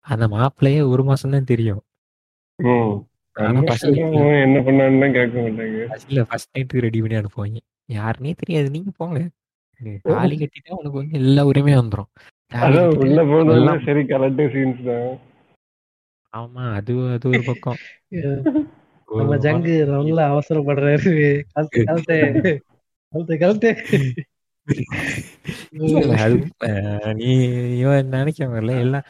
அந்த 0.07 0.29
மாப்பிள்ளையே 0.29 0.89
ஒரு 0.89 1.05
மாசம் 1.05 1.31
தான் 1.31 1.45
தெரியும். 1.45 1.83
என்ன 3.39 3.63
பண்ணான்னு 4.61 5.13
கேட்க 5.13 5.41
மாட்டாங்க. 5.41 6.01
இல்ல 6.09 6.25
ஃபர்ஸ்ட் 6.25 6.59
நைட்டுக்கு 6.59 6.81
ரெடி 6.81 7.01
பண்ணி 7.01 7.17
அனுப்புவாங்க. 7.17 7.59
யாருனே 7.93 8.35
தெரியாது. 8.37 8.71
நீங்க 8.71 8.91
போங்க. 8.97 9.21
தாலி 10.03 10.37
கட்டிட்டா 10.37 10.71
உனக்கு 10.71 10.99
வந்து 10.99 11.19
எல்லா 11.19 11.47
உரிமையும் 11.47 11.81
வந்துரும். 11.83 12.11
தாலி 12.21 12.40
அதான் 12.53 12.89
உள்ள 13.03 13.19
எல்லாம் 13.57 13.83
சரி 13.85 14.03
கரெக்ட் 14.09 14.43
சீன்ஸ் 14.55 14.83
தான். 14.87 15.11
ஆமா 16.35 16.65
அது 16.77 16.93
அது 17.15 17.27
ஒரு 17.31 17.43
பக்கம். 17.47 17.79
நம்ம 19.19 19.37
ஜங்கு 19.45 19.73
ரொம்ப 19.89 20.19
அவசரப்படுறாரு. 20.29 21.13
இல்ல 25.79 26.03
அது 26.19 26.37
அஹ், 26.67 27.15
நீ 27.15 27.31
இவன் 27.79 28.13
நினைக்கிறவங்கல்ல 28.15 28.75
எல்லாம் 28.81 29.07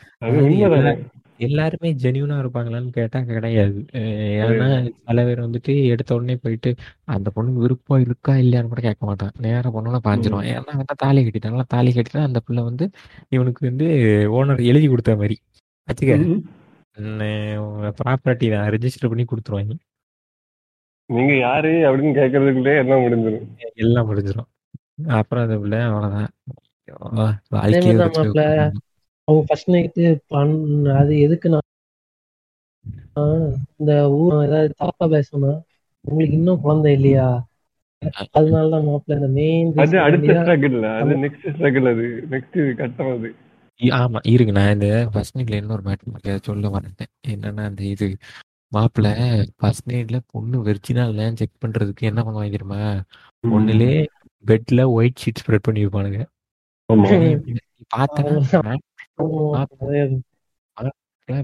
எல்லாருமே 1.40 1.94
ஜெனியூனா 1.94 2.36
இருப்பாங்களான்னு 2.40 2.90
கேட்டா 2.90 3.20
கிடையாது. 3.28 3.78
அஹ் 3.92 4.38
ஏன்னா 4.40 4.66
சில 5.06 5.24
பேர் 5.24 5.40
வந்துட்டு 5.40 5.74
எடுத்த 5.86 6.14
உடனே 6.14 6.36
போயிட்டு 6.36 6.70
அந்த 7.08 7.30
பொண்ணுக்கு 7.36 7.62
விருப்பம் 7.62 8.00
இருக்கா 8.00 8.32
இல்லையான்னு 8.34 8.68
கூட 8.68 8.80
கேட்க 8.80 9.06
மாட்டான். 9.06 9.34
நேரா 9.40 9.70
பொண்ணோட 9.70 10.00
பாஞ்சிருவான். 10.08 10.48
ஏன்னா 10.50 10.72
அவன் 10.74 10.96
தாலி 10.96 11.22
கட்டிட்டாங்களா 11.24 11.66
தாலி 11.68 11.92
கட்டினா 11.92 12.22
அந்த 12.22 12.40
பிள்ளை 12.40 12.64
வந்து 12.64 12.86
இவனுக்கு 13.28 13.66
வந்து 13.66 13.88
ஓனர் 14.38 14.64
எழுதி 14.64 14.88
கொடுத்த 14.88 15.16
மாதிரி. 15.16 15.38
வச்சுக்க. 15.88 16.16
ப்ராப்பர்ட்டி 17.98 18.46
தான் 18.50 18.68
ரெஜிஸ்டர் 18.74 19.10
பண்ணி 19.10 19.24
கொடுத்துருவாங்க 19.24 19.74
நீங்க 21.10 21.34
யாரு 21.38 21.70
அப்படின்னு 21.86 22.18
கேட்கறதுக்குள்ளே 22.18 22.74
எல்லாம் 22.78 23.02
முடிஞ்சிடும் 23.04 23.46
எல்லாம் 23.78 24.08
முடிஞ்சிடும் 24.08 24.48
அப்புறம் 25.10 25.44
அந்த 25.44 25.56
பிள்ளை 25.58 25.78
அவ்வளவுதான். 25.80 26.30
அதே 27.60 27.78
அவங்க 29.30 29.42
ஃபர்ஸ்ட் 29.48 29.72
நைட்டு 29.72 30.04
பண் 30.28 30.54
அது 30.96 31.12
எதுக்கு 31.22 31.48
நான் 31.50 31.66
இந்த 33.80 33.92
ஊர் 34.18 34.34
ஏதாவது 34.44 34.70
தப்பா 34.80 35.06
பேசணும் 35.12 35.58
உங்களுக்கு 36.04 36.36
இன்னும் 36.36 36.62
குழந்தை 36.62 36.92
இல்லையா? 36.96 37.28
அதனாலதான் 38.32 38.86
மாப்பிள்ள 38.86 39.18
இந்த 39.18 39.30
மெயின் 39.36 39.70
அது 39.82 39.96
அடுத்த 40.04 40.36
ஸ்ட்ரகிள் 40.38 40.76
அது 40.92 41.16
நெக்ஸ்ட் 41.24 41.48
ஸ்ட்ரகிள் 41.50 41.88
அது. 41.90 42.04
நெக்ஸ்ட் 42.30 42.58
கட்டம் 42.78 43.10
அது. 43.14 43.30
ஆமா 43.98 44.20
இருங்க 44.30 44.52
நான் 44.52 44.72
இந்த 44.72 44.88
ஃபர்ஸ்ட் 45.10 45.36
நைட்ல 45.36 45.60
இன்னொரு 45.60 45.84
மேட்டர் 45.84 46.46
சொல்ல 46.48 46.70
மாட்டேன் 46.72 47.10
என்னன்னா 47.28 47.64
அந்த 47.70 47.82
இது 47.92 48.06
மாப்பிள்ள 48.72 49.08
ஃபர்ஸ்ட் 49.58 49.88
நைட்ல 49.90 50.18
பொண்ணு 50.32 50.58
வெர்ஜினா 50.66 51.04
இல்லையான்னு 51.08 51.40
செக் 51.40 51.60
பண்றதுக்கு 51.62 52.10
என்ன 52.10 52.20
பண்ணுவாங்க 52.22 52.52
தெரியுமா? 52.52 52.80
ஒண்ணுலே 53.50 53.92
பெட்ல 54.44 54.82
ஒயிட் 54.92 55.22
ஷீட் 55.22 55.40
ஸ்ப்ரெட் 55.42 55.66
பண்ணி 55.66 55.84
வைப்பானுங்க. 55.86 56.20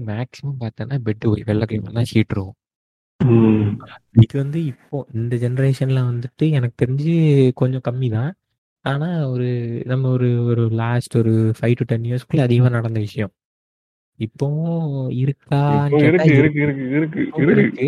மேக்ஸிமம் 0.07 0.61
பார்த்தனா 0.61 0.95
பெட் 1.05 1.25
வெள்ளை 1.49 1.65
கலர் 1.65 1.97
தான் 1.97 2.09
ஷீட் 2.11 2.33
இருக்கும். 2.33 2.55
இது 4.23 4.35
வந்து 4.37 4.59
இப்போ 4.65 4.97
இந்த 5.13 5.35
ஜெனரேஷன்ல 5.35 6.01
வந்துட்டு 6.09 6.45
எனக்கு 6.49 6.75
தெரிஞ்சு 6.83 7.13
கொஞ்சம் 7.53 7.85
கம்மி 7.87 8.09
தான். 8.09 8.31
ஆனா 8.85 9.07
ஒரு 9.27 9.47
நம்ம 9.85 10.09
ஒரு 10.09 10.45
ஒரு 10.45 10.63
லாஸ்ட் 10.81 11.15
ஒரு 11.17 11.33
ஃபைவ் 11.57 11.75
டு 11.77 11.83
டென் 11.83 12.07
இயர்ஸ்க்குள்ள 12.09 12.41
அதிகமா 12.41 12.69
நடந்த 12.69 12.99
விஷயம். 12.99 13.31
இப்போவும் 14.19 14.75
இப்போ 15.21 15.97
இருக்கு 16.03 16.29
இருக்கு. 16.33 16.61
இருக்கு 16.61 16.83
இருக்கு 16.97 17.19
இப்பவும் 17.25 17.51
இருக்கு. 17.55 17.87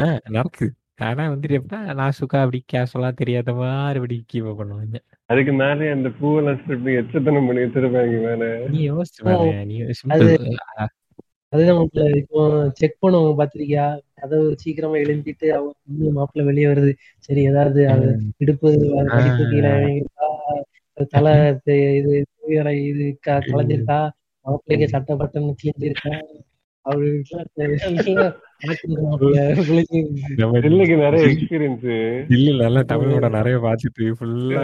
ஆ 0.00 0.06
நடக்குது 0.28 0.72
ஆனா 1.08 1.24
வந்துட்டு 1.32 1.56
எப்படின்னா 1.58 1.96
நாசுக்கா 2.00 2.38
அப்படி 2.40 2.60
கேஷுவலா 2.72 3.10
தெரியாத 3.14 3.52
மாதிரி 3.54 3.98
இப்படி 4.00 4.16
கீப் 4.32 4.48
பண்ணுவாங்க 4.60 4.98
அதுக்கு 5.30 5.52
மேலே 5.54 5.86
அந்த 5.90 6.08
பூவெல்லாம் 6.18 6.58
ஸ்ட்ரிப் 6.58 6.86
எச்சத்தனம் 6.94 7.48
பண்ணி 7.48 7.64
வச்சிருப்பாங்க 7.64 8.18
மேல 8.22 8.44
நீ 8.68 8.80
யோசிச்சு 8.84 9.22
பாரு 9.26 9.48
நீ 9.64 9.76
அது 10.14 10.30
அதுதான் 11.52 11.78
இப்போ 12.18 12.40
செக் 12.78 13.02
பண்ணுவாங்க 13.02 13.30
பாத்திருக்கியா 13.36 13.84
கதவு 14.14 14.48
சீக்கிரமா 14.56 14.96
எழுந்திட்டு 15.04 15.46
அவங்க 15.54 15.72
பொண்ணு 15.78 16.10
மாப்பிள்ள 16.16 16.44
வெளியே 16.44 16.66
வருது 16.66 16.92
சரி 17.28 17.42
ஏதாவது 17.50 17.80
அது 17.92 18.08
இடுப்பு 18.38 18.70
அது 19.02 19.30
கீழே 19.44 19.72
அது 20.96 21.06
தலை 21.10 21.32
இது 21.98 22.12
இது 22.82 23.06
கலைஞ்சிருக்கா 23.26 24.00
மாப்பிள்ளைக்கு 24.46 24.88
சட்டை 24.88 25.14
பட்டன் 25.16 25.48
கிழிஞ்சிருக்கா 25.60 26.12
நிறைய 31.02 31.24
எக்ஸ்பீரியன்ஸ் 31.30 31.86
இல்ல 32.36 32.64
இல்ல 32.66 32.82
தமிழ் 32.84 33.14
படம் 33.14 33.36
நிறைய 33.38 33.56
பார்த்துட்டு 33.64 34.06
ஃபுல்லா 34.18 34.62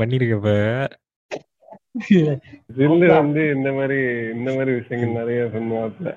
பண்ணிருக்கப்ப. 0.00 0.50
ஜில்லு 2.76 3.06
வந்து 3.12 3.42
இந்த 3.54 3.68
மாதிரி 3.72 3.96
இந்த 4.34 4.48
மாதிரி 4.54 4.72
விஷயங்கள் 4.72 5.16
நிறைய 5.20 5.40
பண்ணுவாப்ல 5.54 6.08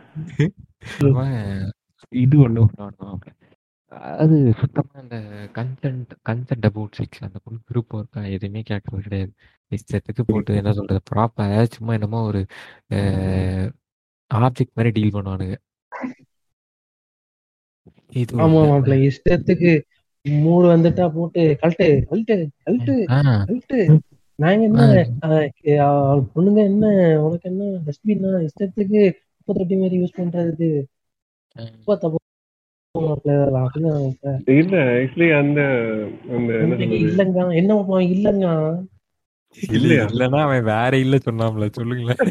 இது 2.13 2.35
ஒண்ணு 2.45 2.63
பண்ணுவான் 2.73 3.37
அது 4.17 4.35
சுத்தமா 4.59 4.93
அந்த 4.95 5.17
கன்சென்ட் 5.55 6.11
கன்சென்ட் 6.29 6.67
அபவுட் 6.69 6.97
செக்ஸ் 6.99 7.25
அந்த 7.27 7.39
பொண்ணு 7.43 7.59
விருப்பம் 7.65 7.99
இருக்கா 7.99 8.21
எதுவுமே 8.35 8.61
கேட்கறது 8.69 9.05
கிடையாது. 9.07 9.31
இஷ்டத்துக்கு 9.71 10.23
போட்டு 10.25 10.51
என்ன 10.55 10.71
சொல்றது 10.73 11.01
ப்ராப்பர் 11.09 11.73
சும்மா 11.73 11.93
என்னமோ 11.93 12.21
ஒரு 12.23 12.41
ஆப்ஜெக்ட் 14.31 14.75
மாதிரி 14.75 14.91
டீல் 14.91 15.15
பண்ணுவானுங்க. 15.15 15.55
இது 18.13 18.41
ஆமா. 18.43 18.61
மாப்பிள்ள. 18.69 18.95
இஷ்டத்துக்கு 19.09 19.71
மூடு 20.25 20.65
வந்துட்டா 20.67 21.05
போட்டு 21.13 21.43
கழட்டு 21.61 21.85
கழட்டு 22.09 22.35
கழட்டு 22.65 22.95
கழட்டு. 23.41 23.79
நாங்க 24.39 24.63
என்ன 24.67 24.81
பொண்ணுங்க 26.33 26.59
என்ன 26.65 26.85
உனக்கு 27.25 27.47
என்ன 27.49 27.63
டஸ்ட்பின்னா 27.87 28.31
இஷ்டத்துக்கு 28.47 29.01
குப்பை 29.37 29.53
தொட்டி 29.53 29.75
மாதிரி 29.75 29.99
யூஸ் 30.01 30.17
பண்றதுக்கு 30.17 30.69
ஆ. 31.55 31.63
ரொம்ப 31.67 31.95
தப்பு 31.97 32.17
இல்லங்க 37.01 37.39
என்ன 37.53 37.75
இல்லங்க. 38.15 38.47
இல்ல? 39.57 39.93
இல்லன்னா 40.05 40.39
அவன் 40.43 40.69
வேற 40.69 40.91
இல்ல 40.97 41.15
சொன்னாம்ல 41.25 41.67
சொல்லுங்களேன். 41.71 42.21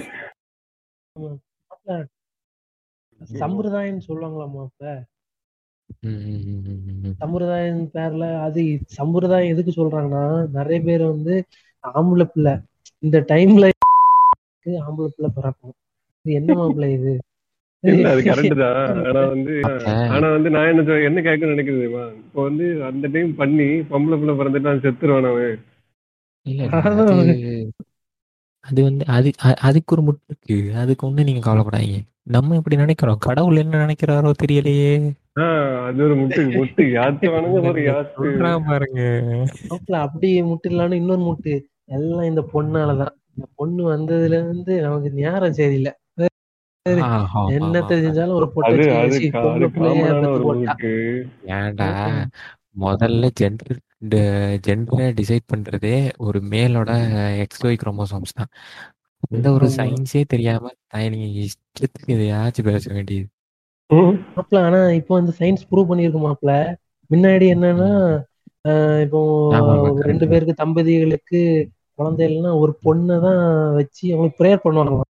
சம்பிரதாயம் 3.39 4.05
சொல்லுவாங்களா 4.07 4.47
மாப்பிள்ள 4.53 4.91
ம், 6.03 6.19
ம், 6.27 6.43
ம், 6.49 6.61
ம், 6.67 6.83
ம். 7.03 7.15
சம்பிரதாயம் 7.21 7.81
பேர்ல 7.95 8.25
அது 8.41 8.61
சம்பிரதாயம் 8.91 9.53
எதுக்கு 9.55 9.73
சொல்றாங்கன்னா 9.77 10.25
நிறைய 10.55 10.79
பேர் 10.81 11.05
வந்து 11.07 11.35
ஆம்பளை 11.85 12.27
பிள்ளை 12.27 12.55
இந்த 13.03 13.19
டைம்ல 13.29 13.67
ஆம்பளை 14.85 15.09
பிள்ளை 15.09 15.31
பிறக்கும். 15.37 15.75
இது 16.27 16.33
என்ன 16.33 16.55
மாப்பிள்ளை 16.55 16.91
இது? 16.93 17.13
இல்ல 17.85 18.09
அது 18.11 18.23
கரெக்ட் 18.23 18.57
தான். 18.59 18.79
ஆனா 19.05 19.21
வந்து 19.27 19.53
அப்ப. 19.69 19.93
ஆனா 20.15 20.27
வந்து 20.31 20.49
நான் 20.51 20.71
என்ன 20.73 20.97
என்ன 21.05 21.21
கேட்க 21.21 21.45
நினைக்கிறது 21.47 21.81
தெரியுமா? 21.81 22.05
இப்போ 22.23 22.41
வந்து 22.43 22.67
அந்த 22.85 23.09
டைம் 23.09 23.31
பண்ணி 23.37 23.69
பொம்பளை 23.91 24.19
பிள்ளை 24.19 24.35
பிறந்துட்டு 24.35 24.71
அவன் 24.71 24.85
செத்துருவான் 24.87 25.31
அவன். 25.31 25.57
இல்ல 26.47 26.63
இல்ல, 26.63 26.77
அது 26.81 27.73
அது 28.65 28.83
வந்து 28.83 29.05
அது 29.07 29.31
அ- 29.45 29.59
அதுக்கு 29.61 29.97
ஒரு 29.97 30.03
முட்டு 30.07 30.29
இருக்கு. 30.29 30.57
அதுக்கு 30.77 31.11
ஒண்ணு 31.11 31.25
நீங்க 31.25 31.43
கவலைப்படாதீங்க. 31.45 31.99
நம்ம 32.27 32.55
இப்படி 32.55 32.77
நினைக்கிறோம்? 32.77 33.19
கடவுள் 33.19 33.57
என்ன 33.57 33.87
நினைக்கிறாரோ 33.87 34.33
தெரியலையே. 34.43 34.93
ஆஹ் 35.41 35.87
அது 35.87 36.03
ஒரு 36.03 36.17
முட்டு 36.17 36.43
முட்டு. 36.51 36.83
யாத்து 36.91 37.27
வேணுங்க 37.27 37.69
ஒரு 37.69 37.83
யாத்து. 37.83 38.23
சொல்றான் 38.23 38.67
பாருங்க. 38.67 39.01
அப்படி 39.99 40.43
முட்டு 40.43 40.69
இல்லாம 40.69 40.97
இன்னொரு 40.97 41.23
முட்டு. 41.23 41.55
எல்லாம் 41.91 42.23
இந்த 42.23 42.41
பொண்ணாலதான் 42.53 43.15
இந்த 43.31 43.47
பொண்ணு 43.55 43.93
வந்ததுல 43.93 44.37
இருந்து 44.41 44.81
நமக்கு 44.81 45.11
நேரம் 45.11 45.53
சரியில்லை. 45.53 45.93
ஆஹா, 46.87 47.47
என்ன 47.47 47.81
ஆமா. 47.81 47.89
தெரிஞ்சாலும் 47.89 48.33
ஒரு 48.33 48.53
பொட்டை 48.53 48.73
அது 48.73 48.79
வச்சு 48.79 48.99
அது 48.99 49.09
வச்சு 49.09 49.29
கா- 49.29 49.41
பொம்பளை 49.43 49.55
அது 49.55 49.69
பிள்ளைய 49.69 49.95
காமனான 49.95 50.15
பெத்து 50.15 50.33
ஒரு 50.33 50.43
போட்டா. 50.43 50.59
முறுக்கு 50.61 50.93
ஏன்டா? 51.47 51.89
முதல்ல 52.81 53.31
ஜெண்டர் 53.41 53.79
இந்த 54.03 54.17
ஜெண்டரை 54.67 55.07
டிசைட் 55.19 55.51
பண்றதே 55.53 55.97
ஒரு 56.27 56.39
மேலோட 56.53 56.91
எக்ஸ்ஒய் 57.45 57.81
குரோமோசோம்ஸ் 57.83 58.37
தான் 58.37 58.51
இந்த 59.31 59.47
ஒரு. 59.57 59.67
சயின்ஸே 59.77 60.23
தெரியாம 60.27 60.71
நீங்க 61.15 61.27
இஷ்டத்துக்கு 61.43 62.15
எதையாச்சும் 62.17 62.69
பேச 62.71 62.85
வேண்டியது 62.95 63.29
ம். 63.91 64.15
மாப்பிள்ள 64.31 64.61
ஆனா 64.67 64.81
இப்போ 64.99 65.13
அந்த 65.21 65.33
சயின்ஸ் 65.39 65.67
ப்ரூவ் 65.71 65.91
பண்ணிருக்கு 65.91 66.21
மாப்பிள்ள 66.25 66.55
முன்னாடி 67.11 67.47
என்னன்னா 67.55 67.91
இப்போ 69.05 69.21
ரெண்டு. 70.09 70.25
பேருக்கு 70.31 70.55
தம்பதிகளுக்கு 70.63 71.41
குழந்தை 71.99 72.25
இல்லைன்னா 72.29 72.53
ஒரு 72.63 72.73
பொண்ணை 72.85 73.17
தான் 73.25 73.41
வச்சு 73.79 74.05
அவங்களுக்கு 74.13 74.41
ப்ரேயர் 74.41 74.65
பண்ணுவாங்க 74.65 75.07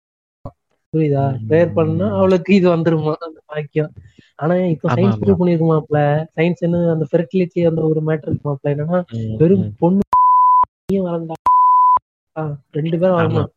புரியுதா. 0.94 1.24
ப்ரேயர் 1.48 1.72
பண்ணா 1.78 2.06
அவளுக்கு 2.18 2.50
இது 2.58 2.68
வந்துருமா 2.74 3.12
அந்த 3.26 3.40
பாக்கியம் 3.46 3.90
ஆனா 4.36 4.54
இப்போ 4.66 4.88
சயின்ஸ். 4.94 5.18
ப்ரூவ் 5.20 5.38
பண்ணிருக்கு 5.38 5.66
மாப்பிள்ள 5.68 6.00
சயின்ஸ் 6.36 6.58
என்ன 6.58 6.90
அந்த 6.90 7.06
ஃபெர்டிலிட்டி 7.12 7.66
அந்த 7.68 7.80
ஒரு 7.82 8.00
மேட்டர் 8.06 8.28
இருக்கு 8.28 8.50
மாப்பிள்ள 8.50 8.72
என்னன்னா 8.72 9.00
வெறும். 9.36 9.74
பொண்ணு 9.78 10.00
வளர்ந்தா 10.92 11.36
ரெண்டு 12.72 12.98
பேரும். 12.98 13.16
வரணும் 13.16 13.48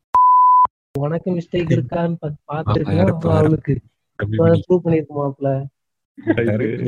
உனக்கு 0.99 1.31
மிஸ்டேக் 1.31 1.73
இருக்கான்னு 1.76 2.15
பா- 2.22 2.38
பார்த்துருக்குன்னா 2.47 2.99
அடுத்து 2.99 3.11
அப்ப 3.11 3.27
வர- 3.27 3.38
அவளுக்கு. 3.38 3.73
ப்ரூவ் 4.19 4.84
பண்ணிருக்கு 4.84 5.14
மாப்பிள்ள 5.18 5.51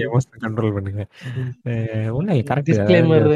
எமோஷன் 0.05 0.39
கண்ட்ரோல் 0.39 0.73
பண்ணுங்க. 0.73 1.03
உண்மை 2.11 2.43
கரெக்ட் 2.43 2.67
டிஸ்க்ளைமர் 2.69 3.27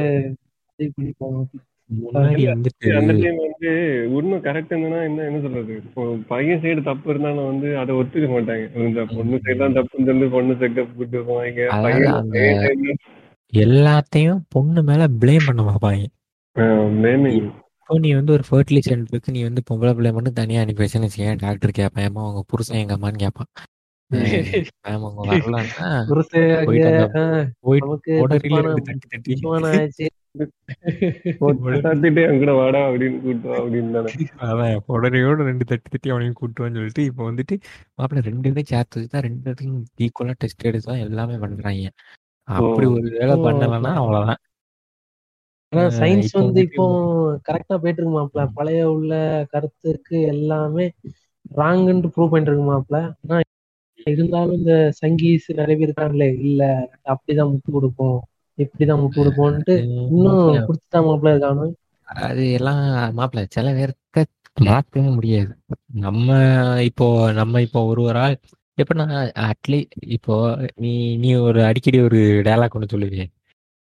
முன்னாடி 1.89 2.43
வந்துட்டு 2.51 2.93
அந்த 2.99 3.11
டைம் 3.17 3.39
வந்து 3.45 3.71
உண்மை 4.17 4.37
கரெக்ட் 4.45 4.71
இருந்ததுன்னா 4.73 5.01
என்ன 5.09 5.25
என்ன 5.29 5.39
சொல்றது? 5.45 5.73
இப்போ 5.81 6.03
பையன் 6.31 6.61
சைடு 6.63 6.81
தப்பு 6.87 7.09
இருந்தாலும் 7.13 7.49
வந்து 7.49 7.67
அதை 7.81 7.91
ஒத்துக்க 8.01 8.27
மாட்டாங்க. 8.35 8.65
இந்த 8.87 9.03
பொண்ணு 9.15 9.41
சைடு 9.45 9.59
தான் 9.63 9.75
தப்புன்னு 9.77 10.09
சொல்லி 10.11 10.27
பொண்ணு 10.35 10.55
கூட்டு 10.95 11.19
போவாங்க. 11.29 11.67
எல்லாத்தையும் 13.53 14.41
பொண்ணு 14.55 14.81
மேல 14.89 15.07
ப்ளேம் 15.21 15.47
பண்ண 15.49 15.63
பார்ப்பாங்க. 15.69 16.03
இப்போ 17.79 17.95
நீ 18.05 18.11
வந்து 18.17 18.33
ஒரு 18.35 18.43
ஃபர்டிலி 18.49 18.81
சென்டருக்கு 18.87 19.35
நீ 19.37 19.41
வந்து 19.47 19.61
பொம்பளை 19.69 19.91
பிள்ளை 19.97 20.11
மட்டும் 20.15 20.37
தனியா 20.41 20.61
அனுப்பி 20.63 20.83
வச்சேன்னு 20.83 21.07
வச்சுக்கேன் 21.07 21.41
டாக்டர் 21.45 21.77
கேட்பேன். 21.79 22.05
ஏமா 22.07 22.23
உங்க 22.29 22.41
புருஷன் 22.51 22.81
எங்கம்மான்னு 22.83 23.23
கேட்பான். 23.25 23.49
மேம் 24.11 25.05
வரலன்னா 25.19 25.89
போயிட்டு 26.65 26.91
போயிட்டு 27.67 28.41
தட்டி 28.87 29.05
தட்டி. 29.13 30.07
வாடா 32.59 32.79
அப்படின்னு 32.87 33.17
கூட்டு 33.23 33.47
வா 33.49 33.57
அப்படின்னு 33.59 33.91
தானே. 33.97 34.11
அதான் 34.45 34.79
உடனேயோட 34.93 35.43
ரெண்டு 35.49 35.65
தட்டி 35.69 35.87
தட்டி 35.89 36.07
அவனையும் 36.13 36.37
கூட்டுவான்னு 36.39 36.79
சொல்லிட்டு 36.79 37.03
இப்போ 37.09 37.23
வந்துட்டு 37.29 37.55
மாப்பிள்ள 37.97 38.23
ரெண்டு 38.29 38.49
இதையும் 38.51 38.71
சேர்த்து 38.73 39.03
தான் 39.13 39.25
ரெண்டு 39.27 39.41
இடத்தையும் 39.45 39.79
ஈக்குவலா 40.05 40.35
டெஸ்ட் 40.41 40.67
எடுத்து 40.69 40.89
தான் 40.89 41.03
எல்லாமே 41.07 41.37
பண்றாங்க. 41.43 41.91
அப்படி 42.47 42.87
ஒரு 42.95 43.07
வேலை. 43.17 43.35
பண்ணலன்னா 43.45 43.93
அவ்வளவுதான். 44.01 44.41
ஆனா 45.71 45.83
சயின்ஸ் 45.97 46.33
வந்து 46.39 46.59
இப்போ 46.67 46.83
கரெக்டா 47.47 47.75
போயிட்டு 47.77 48.01
இருக்கு 48.01 48.17
மாப்ள 48.17 48.43
பழைய 48.57 48.83
உள்ள 48.93 49.13
கருத்துக்கு 49.53 50.17
எல்லாமே 50.33 50.85
ராங்குன்னு 51.55 52.09
ப்ரூவ் 52.13 52.31
பண்ணிட்டு 52.31 52.51
இருக்கு 52.51 52.67
மாப்ள 52.69 52.95
ஆனா 53.23 53.37
இருந்தாலும் 54.07 54.55
இந்த 54.57 54.73
சங்கீஸ் 54.99 55.45
நிறைய 55.59 55.75
பேர் 55.77 55.89
இருக்காங்களே 55.89 56.27
இல்ல 56.43 56.61
அப்படிதான் 57.13 57.51
முட்டு 57.51 57.69
கொடுப்போம் 57.75 58.17
இப்படிதான் 58.57 59.01
முட்டு 59.01 59.17
கொடுப்போம்ட்டு 59.17 59.73
இன்னும் 60.09 60.39
குடுத்துதான் 60.67 61.07
மாப்ள 61.07 61.33
இருக்கானு? 61.33 61.65
அது 62.07 62.51
எல்லாம் 62.51 62.81
மாப்பிள்ள 63.17 63.43
சில 63.49 63.71
பேர்த்த 63.73 64.23
மாற்றவே 64.61 65.09
முடியாது. 65.09 65.51
நம்ம 65.97 66.27
இப்போ 66.83 67.07
நம்ம 67.31 67.61
இப்போ 67.61 67.85
ஒரு 67.85 68.01
ஒரு 68.01 68.19
ஆள் 68.19 68.35
எப்படின்னா 68.77 69.17
அட்லீ 69.45 69.79
இப்போ 70.07 70.35
நீ 70.75 70.91
நீ 71.17 71.29
ஒரு 71.45 71.59
அடிக்கடி 71.63 71.99
ஒரு 72.01 72.19
டயலாக் 72.45 72.69
ஒன்று 72.69 72.93
சொல்லுவியே. 72.93 73.25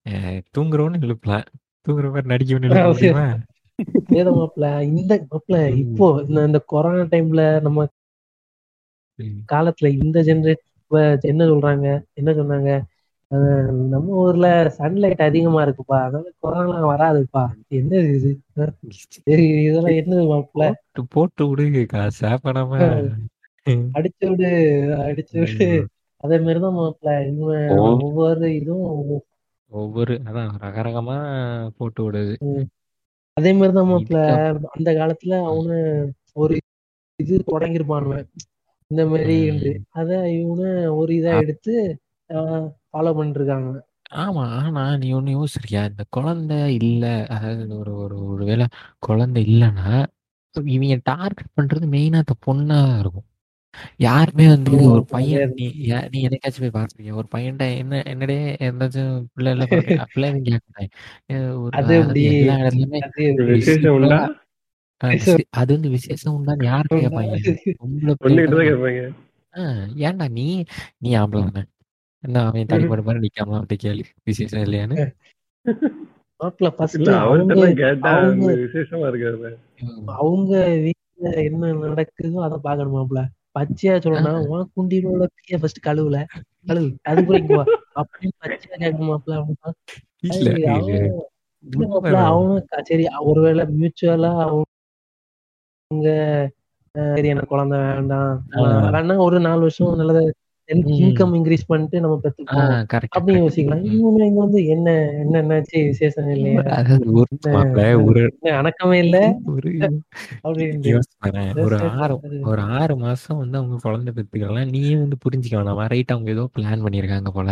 அஹ் 0.06 0.40
தூங்குறவன்னு 0.56 1.02
எழுப்பலாம் 1.02 1.48
தூங்குற 1.86 2.08
மாதிரி 2.08 2.32
நடிக்கணும்னு 2.34 2.70
எழுப்ப 2.70 2.88
முடியுமா? 2.92 3.26
ஏதோ 4.20 4.32
மாப்ள 4.32 4.66
இந்த 4.92 5.14
மாப்ள 5.32 5.56
இப்போ 5.76 6.06
இந்த 6.46 6.60
கொரோனா 6.66 7.04
டைம்ல 7.12 7.44
நம்ம. 7.62 7.88
காலத்துல 9.52 9.88
இந்த 10.04 10.20
ஜென்ரேட் 10.24 10.64
என்ன 11.24 11.44
சொல்றாங்க? 11.46 11.88
என்ன 12.14 12.32
சொன்னாங்க? 12.32 12.72
நம்ம 13.92 14.14
ஊர்ல 14.22 14.48
சன்லைட் 14.78 15.22
அதிகமா 15.22 15.64
இருக்குப்பா. 15.64 15.98
அதனால 16.02 16.30
கொரோனா 16.40 16.78
வராதுப்பா. 16.88 17.44
என்ன 17.70 17.92
இது? 18.10 18.30
சரி 19.18 19.46
இதெல்லாம் 19.60 19.98
என்னது 20.00 20.24
மாப்ள 20.32 20.62
போட்டு 20.96 21.02
போட்டு 21.08 21.44
விடு 21.50 21.82
காசா 21.94 22.32
பணமா 22.46 22.80
அடிச்சு 23.96 24.26
விடு 24.30 24.50
அடிச்சு 25.08 25.36
விடு. 25.42 25.68
அதே 26.24 26.38
மாதிரிதான் 26.40 26.78
இவன் 27.32 27.68
ஓ. 27.78 27.88
ஒவ்வொரு 27.98 28.48
இதுவும் 28.56 29.22
ஒவ்வொரு 29.72 30.14
அதான் 30.26 30.52
ரகரகமா 30.62 31.16
போட்டு 31.78 32.02
விடுது. 32.06 32.36
அதே 33.38 33.52
மாதிரிதான் 33.54 33.92
இதுக்கு 33.96 34.22
அந்த 34.76 34.90
காலத்துல 34.92 35.34
அவனு 35.50 35.78
ஒரு 36.36 36.56
இது 37.20 37.36
தொடங்கிருப்பானுவன் 37.52 38.26
இந்த 38.92 39.04
மாதிரி. 39.06 39.38
அத 39.92 40.10
இவனு 40.38 40.70
ஒரு 40.96 41.12
இதா 41.14 41.34
எடுத்து 41.42 41.74
ஃபாலோ 42.98 43.12
பண்ணிட்டு 43.14 43.40
இருக்காங்க 43.40 43.72
ஆமா 44.18 44.44
ஆனா 44.58 44.84
நீ 44.98 45.08
ஒண்ணு 45.14 45.32
யோசிச்சிருக்கியா? 45.34 45.82
இந்த 45.90 46.04
குழந்தை 46.10 46.58
இல்ல 46.80 47.06
அதாவது 47.28 47.78
ஒரு 47.78 47.94
ஒரு 47.98 48.18
ஒருவேளை 48.26 48.66
குழந்தை 49.00 49.42
இல்லைன்னா 49.48 49.88
இவங்க 50.56 50.96
டார்கெட் 51.10 51.56
பண்றது 51.58 51.88
மெயினா 51.92 52.22
அந்த 52.24 52.36
பொண்ணா 52.46 52.78
இருக்கும். 53.00 53.26
யாருமே 54.00 54.46
வந்து 54.48 54.78
ஒரு 54.88 55.04
பையன் 55.06 55.52
நீ 55.58 55.66
நீ 56.10 56.20
என்னைக்காச்சும் 56.28 56.64
போய் 56.64 56.76
பார்த்துருக்கியா? 56.78 57.14
ஒரு 57.14 57.28
பையன்ட்ட 57.36 57.66
என்ன 57.78 58.02
என்னடே 58.12 58.38
எந்தாச்சும் 58.68 59.12
பிள்ளை 59.36 59.52
எல்லாம் 59.52 59.72
பிறக்க 59.74 60.00
அப்படிலாம் 60.06 60.32
எதுவும் 60.32 60.48
கேட்க 60.48 60.66
மாட்டாங்க 60.68 60.90
அஹ் 61.32 61.56
ஒரு 61.60 61.74
அது 65.54 65.70
வந்து 65.74 65.90
விசேஷம் 65.90 66.36
உண்டான்னு 66.38 66.70
யார்கிட்ட 66.70 67.04
கேட்பாங்க? 67.04 67.36
பொம்பளை 67.80 68.16
ஏன்டா 70.04 70.28
நீ 70.30 70.48
நீ 71.00 71.10
ஆம்பளை 71.16 71.64
என்ன 72.24 72.42
அவன் 72.42 72.70
தடிப்பட 72.72 73.02
மாதிரி 73.04 73.24
நிக்காம 73.26 73.58
அப்படி 73.60 73.78
கேளு. 73.78 74.04
விசேஷம் 74.24 74.64
இல்லையான்னு. 74.66 74.98
அவர்கிட்ட 76.40 77.12
அவங்க 77.24 77.54
அவங்க 78.10 78.46
அது 78.46 78.62
விசேஷமா 78.64 79.08
இருக்காது 79.08 79.50
அவங்க 80.16 80.52
வீட்டுல 80.86 81.32
என்ன 81.44 81.72
நடக்குதோ 81.84 82.42
அதை 82.48 82.58
பாக்கணும் 82.64 82.96
மாப்பிள்ள 82.98 83.24
பச்சையா 83.56 83.94
சொல்லணும் 84.04 84.48
உன் 84.50 84.72
குண்டினோட 84.76 85.26
பைய 85.36 85.58
ஃபர்ஸ்ட் 85.62 85.86
கழுவுல. 85.86 86.18
கழுவு 86.68 86.90
அது 87.04 87.20
கூட 87.26 87.38
இங்க 87.38 87.56
வா. 87.56 87.66
அப்படின்னு 88.02 88.36
பச்சையா 88.44 88.76
கேட்க 88.84 89.02
மாப்பிள்ள 89.04 89.38
அவன் 89.38 89.78
இல்ல 90.30 90.50
அது 90.50 90.52
இது 90.52 90.68
அவன் 90.74 90.92
இல்ல 91.64 91.86
மாப்பிள்ள 91.86 91.96
உண்மைதான். 91.98 92.30
அவனும் 92.32 92.66
சரி 92.90 93.06
ஒருவேளை 93.30 93.64
மியூச்சுவலா 93.74 94.32
அவங்க 94.44 96.08
சரி 96.96 97.28
எனக்கு 97.28 97.54
குழந்தை 97.54 97.78
வேண்டாம். 97.88 98.32
வேணா 98.92 99.18
ஒரு 99.26 99.40
நாலு 99.40 99.62
வருஷம் 99.62 100.00
நல்லது. 100.02 100.24
இன்கம் 100.70 101.34
இன்க்ரீஸ் 101.36 101.68
பண்ணிட்டு 101.68 101.98
நம்ம 102.02 102.16
கரெக்ட் 102.24 103.16
அப்படின்னு 103.18 103.42
யோசிக்கலாம். 103.44 103.84
இவங்க 103.94 104.26
இங்க 104.26 104.40
வந்து 104.40 104.60
என்ன 104.68 104.88
என்ன 105.22 105.36
என்னாச்சு 105.42 105.78
விசேஷம் 105.88 106.30
இல்லையா? 106.36 106.64
ஒரு 108.04 108.22
அணக்கமே 108.54 108.98
இல்ல. 109.06 109.18
ஒரு 109.50 109.70
ஆறு. 112.00 112.16
ஒரு 112.50 112.62
ஆறு 112.76 112.96
மாசம் 112.98 113.40
வந்து 113.40 113.58
அவங்க 113.58 113.78
குழந்தை 113.84 114.12
பெத்துக்கலாம் 114.18 114.72
நீயே 114.74 114.94
வந்து 114.98 115.18
புரிஞ்சுக்க 115.26 115.56
வேணாமா. 115.60 115.86
ரைட் 115.94 116.14
அவங்க 116.14 116.30
ஏதோ 116.32 116.46
பிளான் 116.56 116.84
பண்ணிருக்காங்க 116.86 117.32
போல. 117.32 117.50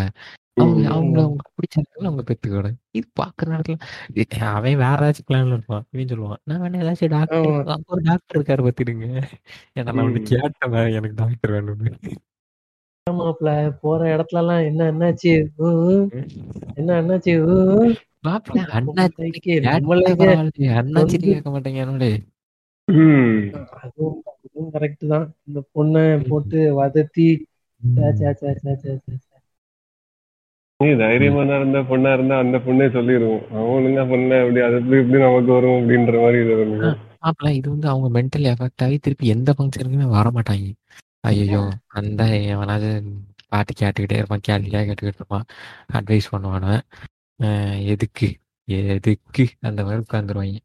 அவங்க. 0.58 0.84
அவங்க 0.94 1.18
அவங்க 1.24 1.44
பிடிச்ச 1.56 1.76
நேரத்துல 1.80 2.10
அவங்க 2.10 2.24
பெத்துக்கணும் 2.28 2.78
இது 2.94 3.08
பாக்குற 3.22 3.48
நேரத்துல 3.54 3.78
அவன் 4.52 4.78
வேற 4.84 5.00
ஏதாச்சும் 5.02 5.30
பிளான்ல 5.30 5.58
இருப்பான் 5.58 5.86
இவன் 5.94 6.12
சொல்லுவான். 6.14 6.42
நான் 6.46 6.62
வேணா 6.64 6.82
ஏதாச்சும் 6.84 7.14
டாக்டர் 7.16 7.48
ஒரு 7.92 8.04
டாக்டர் 8.06 8.38
இருக்காரு 8.38 8.66
பாத்துடுங்க 8.68 9.08
ஏன்னா 9.76 9.94
நான். 10.00 10.14
கேட்டேன் 10.32 10.78
எனக்கு 10.98 11.18
டாக்டர் 11.24 11.56
வேணும்னு. 11.58 11.94
போற 13.80 14.02
இடத்துல 14.14 14.38
எல்லாம் 14.38 14.64
என்ன 14.64 14.86
என்னாச்சு? 14.92 15.34
என்ன 16.76 16.96
என்னாச்சு. 17.02 17.34
அதுவும் 23.82 24.18
கரெக்ட் 24.74 25.06
தான். 25.08 25.28
இந்த 25.48 25.62
பொண்ணை 25.76 26.04
போட்டு 26.28 26.60
வதத்தி. 26.80 27.28
சே, 27.82 28.08
சே, 28.14 28.32
சே, 28.34 28.54
சே, 28.56 28.74
சே, 28.76 28.94
சே. 28.98 29.16
நீ 30.80 30.90
தைரியமான 31.00 31.58
இருந்த 31.58 31.80
பொண்ணா 31.90 32.14
இருந்தா 32.14 32.38
அந்த 32.38 32.58
பொண்ணே 32.66 32.88
சொல்லிரும் 32.94 33.42
அவனுங்க 33.60 34.10
பொண்ணு 34.10 34.40
அப்படி 34.40 34.62
அது 34.62 34.76
எப்படி 34.76 34.98
இப்படி 35.00 35.22
நமக்கு 35.22 35.52
வரும் 35.52 35.78
அப்படின்ற 35.78 36.16
மாதிரி 36.22 36.40
இது 36.42 36.56
இது 37.54 37.68
வந்து 37.70 37.88
அவங்க 37.88 38.10
மென்டல் 38.18 38.50
எஃபெக்ட் 38.50 38.84
ஆகி 38.84 38.98
திருப்பி 39.00 39.28
எந்த 39.28 39.52
ஃபங்க்ஷனுக்குமே 39.52 40.10
வர 40.12 40.30
மாட்டாங்க. 40.30 40.68
ஐயோ 41.26 41.62
அந்த 42.00 42.24
எவனாவது 42.54 42.90
பாட்டு 43.52 43.74
கேட்டுக்கிட்டே 43.82 44.20
இருப்பான் 44.20 44.46
கேள்வியாக 44.48 44.86
கேட்டுக்கிட்டு 44.88 45.22
இருப்பான் 45.22 45.46
அட்வைஸ் 45.98 46.32
பண்ணுவானு 46.34 46.74
எதுக்கு 47.94 48.28
எதுக்கு 48.68 49.46
அந்த 49.70 49.80
மாதிரி 49.86 50.04
உட்காந்துருவாங்க 50.06 50.62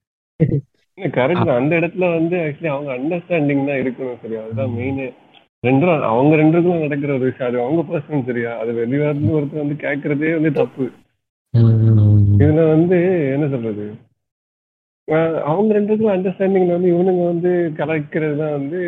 கரெக்ட் 0.99 1.49
தான். 1.49 1.61
அந்த 1.61 1.73
இடத்துல 1.81 2.07
வந்து 2.17 2.37
ஆக்சுவலி 2.47 2.71
அவங்க 2.73 2.91
அண்டர்ஸ்டாண்டிங் 2.97 3.69
தான் 3.69 3.81
இருக்கணும் 3.83 4.21
சரியா? 4.23 4.41
அதுதான் 4.47 4.75
மெயின் 4.79 4.99
ரெண்டும் 5.65 5.93
அவங்க 6.11 6.33
ரெண்டுக்கும் 6.41 6.83
நடக்கிற 6.85 7.11
ஒரு 7.17 7.25
விஷயம். 7.29 7.49
அது 7.51 7.59
அவங்க 7.65 7.83
பர்சன் 7.91 8.27
சரியா? 8.29 8.53
அது 8.63 8.73
வெளியாருந்து 8.81 9.37
ஒருத்தர் 9.39 9.63
வந்து 9.65 9.77
கேட்கறதே 9.85 10.33
வந்து 10.37 10.53
தப்பு. 10.61 10.87
இதுல 12.43 12.65
வந்து 12.75 12.99
என்ன 13.35 13.47
சொல்றது? 13.55 13.87
அவங்க 15.49 15.71
ரெண்டுக்கும் 15.77 16.13
அண்டர்ஸ்டாண்டிங்ல 16.13 16.75
வந்து 16.75 16.91
இவனுங்க 16.93 17.23
வந்து 17.27 17.51
கலக்கிறது 17.79 18.37
தான் 18.37 18.57
வந்து 18.59 18.81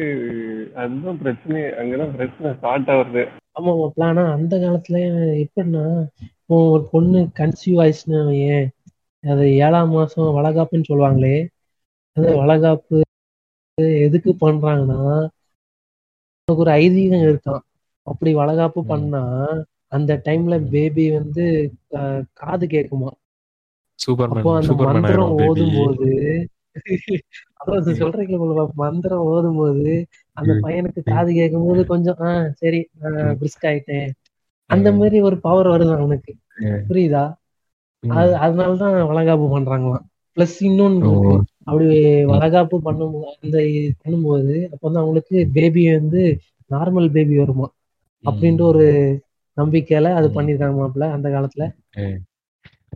அதுதான் 0.77 1.21
பிரச்சனை. 1.23 1.61
அங்கதான் 1.81 2.13
பிரச்சனை 2.13 2.51
ஸ்டார்ட் 2.55 2.91
ஆகுறது 2.93 3.23
ஆமா 3.57 3.73
ஆனா 4.07 4.23
அந்த 4.37 4.55
காலத்துல 4.59 4.99
எப்படின்னா 5.45 5.85
இப்போ 6.35 6.57
ஒரு 6.71 6.85
பொண்ணு 6.93 7.19
கன்சீவ் 7.39 7.81
ஆயிடுச்சுன்னா 7.83 8.21
ஏன் 8.51 8.69
அது 9.25 9.45
ஏழாம் 9.61 9.93
மாசம் 9.93 10.37
வளகாப்புன்னு 10.39 10.89
சொல்லுவாங்களே 10.89 11.37
அது 12.17 12.31
வளகாப்பு 12.41 12.97
எதுக்கு 14.01 14.33
பண்றாங்கன்னா 14.41 15.01
ஒரு 16.49 16.71
ஐதீகம் 16.79 17.25
இருக்கான். 17.25 17.63
அப்படி 18.07 18.31
வளகாப்பு. 18.35 18.81
பண்ணா 18.87 19.23
அந்த 19.91 20.13
டைம்ல 20.27 20.55
பேபி 20.71 21.05
வந்து 21.19 21.45
காது 22.35 22.67
அப்போ 22.85 23.11
சூப்பர்மேன் 23.99 24.67
சூப்பர்மேன் 24.69 25.23
ஓதும் 25.41 25.75
போது 25.77 26.09
அதான் 27.61 27.83
சொல்றீங்க 28.03 28.37
மந்திரம் 28.77 29.25
ஓதும் 29.27 29.57
போது 29.57 29.91
அந்த. 30.37 30.53
பையனுக்கு 30.63 31.01
காது 31.05 31.31
கேட்கும் 31.33 31.67
போது 31.67 31.83
கொஞ்சம் 31.87 32.21
ஆஹ் 32.21 32.49
சரி 32.61 32.81
பிரிஸ்க் 33.41 33.67
ஆயிட்டேன். 33.71 34.09
அந்த 34.71 34.89
மாதிரி 34.93 35.17
ஒரு 35.21 35.37
பவர் 35.41 35.69
வருது 35.69 35.93
அவனுக்கு. 35.97 36.33
புரியுதா? 36.89 37.25
அது 38.03 38.33
அதனாலதான் 38.45 38.97
வளகாப்பு 39.11 39.47
பண்றாங்களாம். 39.53 40.05
பிளஸ் 40.37 40.57
இன்னொன்னு. 40.61 41.11
அப்படி 41.65 41.87
வளகாப்பு 42.31 42.77
பண்ணும்போது 42.85 43.29
அந்த 43.39 43.59
பண்ணும்போது 44.03 44.55
அப்ப 44.71 44.83
வந்து 44.83 45.01
அவங்களுக்கு 45.01 45.37
பேபி 45.53 45.83
வந்து 45.93 46.23
நார்மல் 46.71 47.09
பேபி 47.11 47.37
வருமா? 47.39 47.69
அப்படின்ட்டு 48.25 48.65
ஒரு 48.65 48.85
நம்பிக்கையில 49.57 50.11
அது. 50.19 50.29
பண்ணிருக்காங்க 50.31 50.77
மாப்பிள்ள 50.81 51.09
அந்த 51.17 51.29
காலத்துல. 51.29 51.65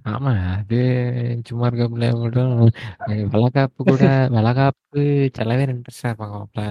ஆமா 0.07 0.31
அது 0.53 0.79
சும்மா 1.49 1.67
இருக்க 1.67 1.85
பிள்ளைய 1.87 2.13
மட்டும் 2.17 2.53
வளகாப்பு 3.35 3.81
கூட 3.85 4.03
வளகாப்பு 4.37 5.01
சில 5.39 5.57
பேர் 5.59 5.73
இன்ட்ரெஸ்டா 5.75 6.11
இருப்பாங்க 6.11 6.37
மாப்ள 6.37 6.63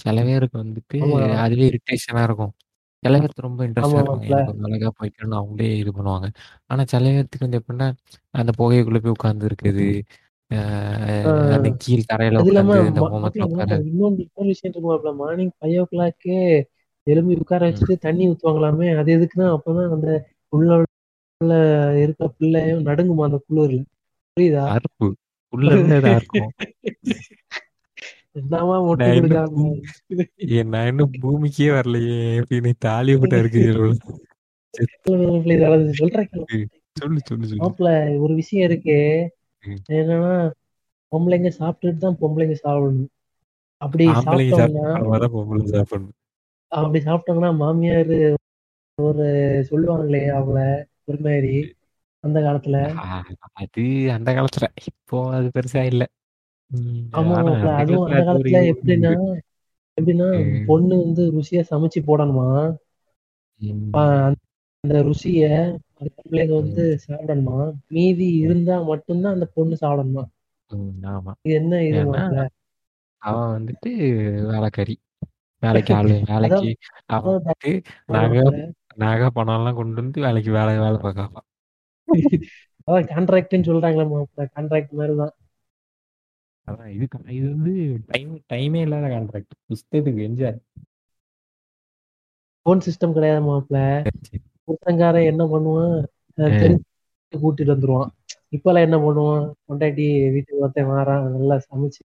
சில 0.00 0.22
பேருக்கு 0.24 0.56
வந்துட்டு 0.58 0.98
ஆமா. 1.06 1.18
அதுவே 1.42 1.64
இரிட்டேஷனா 1.68 2.22
இருக்கும். 2.22 2.52
சில 3.02 3.14
பேருக்கு 3.18 3.46
ரொம்ப 3.46 3.60
இன்ட்ரெஸ்டா 3.66 3.90
ஆமா 3.90 4.00
இருப்பாங்க 4.00 4.22
மாப்ள. 4.22 4.34
எனக்கு 4.34 4.52
ஒரு 4.54 4.64
வளகாப்பு 4.66 5.04
வைக்கணும்னு 5.04 5.38
அவங்களே 5.40 5.70
இது 5.78 5.92
பண்ணுவாங்க. 5.92 6.28
ஆனா 6.70 6.82
சில 6.92 7.04
பேர்த்துக்கு 7.08 7.46
வந்து 7.46 7.60
எப்படின்னா 7.60 7.88
அந்த 8.34 8.52
புகைக்குள்ள 8.58 9.00
போய் 9.00 9.16
உட்கார்ந்து 9.16 9.48
இருக்குது. 9.50 9.86
அந்த 11.54 11.68
கீழ் 11.82 12.08
தரையில 12.08 12.40
அது 12.40 12.50
இல்லாம 12.50 12.70
உட்காந்து 12.70 12.90
இந்த 12.90 13.02
மா- 13.02 13.10
ஹோமத்துல 13.12 13.42
மாப்ள, 13.44 13.54
உட்கார 13.54 13.78
இன்னொரு 13.90 14.16
விஷயம் 14.48 14.68
இருக்கு 14.68 14.88
மாப்ள 14.88 15.12
மார்னிங் 15.20 15.52
ஃபைவ் 15.56 15.76
ஓ 15.78 15.86
கிளாக்கே 15.92 16.40
எழும்பி 17.06 17.36
உட்கார 17.36 17.62
வச்சுட்டு 17.68 17.94
தண்ணி 17.98 18.24
ஊத்துவாங்களாமே 18.30 18.88
அது 18.96 19.10
எதுக்குன்னா 19.16 19.46
அப்பதான் 19.54 19.94
அந்த 19.94 20.10
உள்ள 20.52 20.70
உள்ள 21.42 21.54
இருக்க 22.02 22.28
பிள்ளையும் 22.28 22.86
நடுங்குமா 22.86 23.24
அந்த 23.24 23.40
குளிர்ல? 23.46 23.80
புரியுதா? 24.36 24.64
அறுப்பு. 24.74 25.08
என்னமா 28.34 28.76
மொட்டை 28.80 29.06
நான் 29.06 29.16
இன்னும் 29.16 29.30
கொடுக்காம? 29.30 29.64
ஏ, 30.50 30.62
நான் 30.62 30.86
இன்னும் 30.86 31.12
பூமிக்கே 31.20 31.68
வரலையே. 31.70 32.20
நீ 32.66 32.72
தாலி 32.78 33.12
இருக்கு 33.32 33.62
சொல்றேன் 36.00 36.30
சொல்லு 37.00 37.20
சொல்லு 37.20 37.92
ஒரு 38.18 38.34
விஷயம் 38.34 38.66
இருக்கு. 38.70 38.98
என்னன்னா 39.88 40.34
பொம்பளைங்க 41.12 41.50
சாப்பிட்டுட்டு 41.58 41.96
தான் 41.96 42.18
பொம்பளைங்க 42.20 42.56
சாப்பிடணும். 42.64 43.10
அப்படி 43.76 44.04
சாப்பிட்டோம்னா 44.08 44.86
அப்படி 46.72 47.00
சாப்பிட்டோம்னா 47.04 47.50
மாமியார் 47.56 48.14
ஒரு 48.98 49.26
சொல்லுவாங்களே 49.70 50.22
ஒரு 50.32 50.66
மாதிரி 51.26 51.54
அந்த 52.24 52.38
காலத்துல. 52.40 52.76
அது 53.62 53.84
அந்த 54.16 54.30
காலத்துல. 54.32 54.66
இப்போ 54.90 55.18
அது 55.32 55.48
பெருசா 55.54 55.82
இல்ல. 55.84 56.04
ஆமா 57.18 57.36
அதுவும் 57.74 58.06
அந்த 58.08 58.16
ஒரு 58.16 58.22
காலத்துல 58.22 58.60
எப்படின்னா. 58.72 59.12
எப்படின்னா. 59.98 60.28
பொண்ணு 60.68 60.94
வந்து 61.02 61.22
ருசியா 61.32 61.62
சமைச்சு 61.70 62.00
போடணுமா? 62.06 62.48
அந்த 64.84 64.94
ருசிய 65.06 65.42
அந்த 65.98 66.10
பிள்ளைங்க 66.22 66.54
வந்து 66.56 66.84
சாப்பிடணுமா? 67.04 67.58
மீதி 67.88 68.28
இருந்தா 68.38 68.76
மட்டும்தான் 68.82 69.34
அந்த 69.34 69.46
பொண்ணு 69.54 69.76
சாப்பிடணுமா? 69.80 70.24
இது 71.44 71.54
என்ன 71.54 71.82
இது 71.84 72.00
அவன் 73.22 73.52
வந்துட்டு 73.52 73.90
வேலைக்காரி 74.50 74.94
வேலைக்கு 75.62 75.92
ஆளு 75.94 76.14
வேலைக்கு 76.30 76.70
அவன் 78.10 78.48
நகை 78.96 79.28
பணம் 79.30 79.58
எல்லாம் 79.58 79.76
கொண்டு 79.76 80.00
வந்து 80.00 80.24
வேலைக்கு 80.26 80.50
வேலை 80.50 80.72
வேலை 80.78 80.98
பார்க்கலாம் 80.98 81.46
அதான் 82.88 83.08
கான்ட்ராக்ட்னு 83.12 83.68
சொல்றாங்களே 83.68 84.06
மாப்பிள்ள 84.12 84.46
கான்ட்ராக்ட் 84.56 84.98
மாதிரி 85.00 85.14
தான் 85.16 85.34
அதான் 86.68 86.90
இது 86.94 87.04
இது 87.30 87.46
வந்து 87.54 87.72
டைம் 88.08 88.32
டைமே 88.52 88.80
இல்லாத 88.86 89.06
கான்ட்ராக்ட் 89.08 89.54
இஷ்டத்துக்கு 89.70 90.26
என்ஜாய் 90.28 90.58
போன் 92.66 92.84
சிஸ்டம் 92.86 93.14
கிடையாது 93.14 93.40
மாப்பிள்ள. 93.46 93.78
புருஷங்காரன் 94.66 95.28
என்ன 95.30 95.42
பண்ணுவான்? 95.52 95.94
கூட்டிட்டு 97.32 97.72
வந்துருவான். 97.72 98.10
இப்பெல்லாம் 98.56 98.86
என்ன 98.88 98.96
பண்ணுவான்? 98.98 99.44
பொண்டாட்டி 99.66 100.04
வீட்டுக்கு 100.34 100.62
ஒருத்தன் 100.62 100.90
வாரான். 100.90 101.24
நல்லா 101.36 101.56
சமைச்சு 101.66 102.00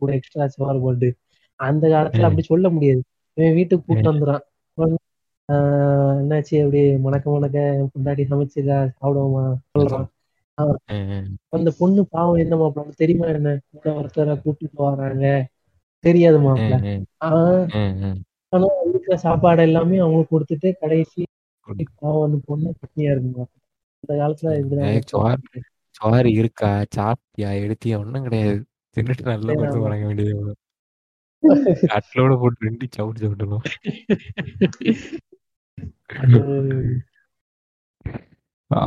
கூட 0.00 0.10
எக்ஸ்ட்ரா 0.16 0.46
சோறு 0.56 0.78
போட்டு 0.80 1.08
அந்த 1.60 1.84
காலத்துல 1.88 2.28
அப்படி 2.28 2.44
சொல்ல 2.52 2.68
முடியாது. 2.70 3.02
இவன் 3.36 3.56
வீட்டுக்கு 3.58 3.86
கூட்டு 3.86 4.08
வந்துறான் 4.12 4.42
ஆஹ் 4.78 4.98
என்னாச்சு? 5.48 6.54
அப்படி 6.62 6.80
மணக்க 6.98 7.26
மணக்க 7.30 7.58
பொண்டாட்டி 7.92 8.24
சமைச்சுக்கா 8.30 8.76
சாப்பிடுவோமா? 8.90 9.42
சொல்றான் 9.74 10.08
அந்த 11.52 11.70
பொண்ணு 11.78 12.00
பாவம் 12.12 12.40
என்ன 12.44 12.54
மாப்பிள்ள 12.56 12.94
தெரியுமா 13.02 13.26
என்ன? 13.34 13.50
கூட 13.72 13.88
ஒருத்தரை 13.98 14.34
கூட்டிட்டு 14.42 14.78
வராங்க 14.84 15.26
தெரியாது 16.04 16.38
மாப்பிள்ள 16.44 16.76
ஆனா 18.52 18.66
வீட்டுல 18.86 19.14
சாப்பாடு 19.22 19.62
எல்லாமே 19.62 19.96
அவங்களுக்கு 19.98 20.34
கொடுத்துட்டு 20.34 20.68
கடைசி 20.82 21.22
பாவம் 21.94 22.24
அந்த 22.26 22.38
பொண்ணு 22.48 22.68
பட்னியா 22.80 23.12
இருக்குமா 23.14 23.44
அந்த 24.02 24.12
காலத்துல 24.20 24.50
சோறு 25.10 25.60
சோறு 25.94 26.28
இருக்கா? 26.40 26.68
சாப்பிட்டியா? 26.96 27.50
எடுத்தியா? 27.64 27.96
ஒண்ணும் 28.02 28.26
கிடையாது. 28.26 28.56
தின்னுட்டு 28.96 29.24
நல்ல 29.28 29.48
படுத்து 29.52 29.84
வழங்க 29.84 30.04
வேண்டியது. 30.08 30.54
கட்டிலோட 31.84 32.34
போட்டு 32.40 32.66
ரெண்டு 32.68 32.86
சவுட்டு 32.96 33.24
சவுட்டணும் 33.24 33.64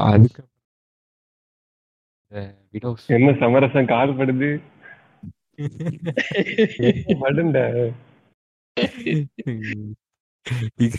அதுக்கு 0.06 0.44
என்ன 3.10 3.30
சமரசம் 3.34 3.86
கால் 3.86 4.18
படுது 4.18 4.50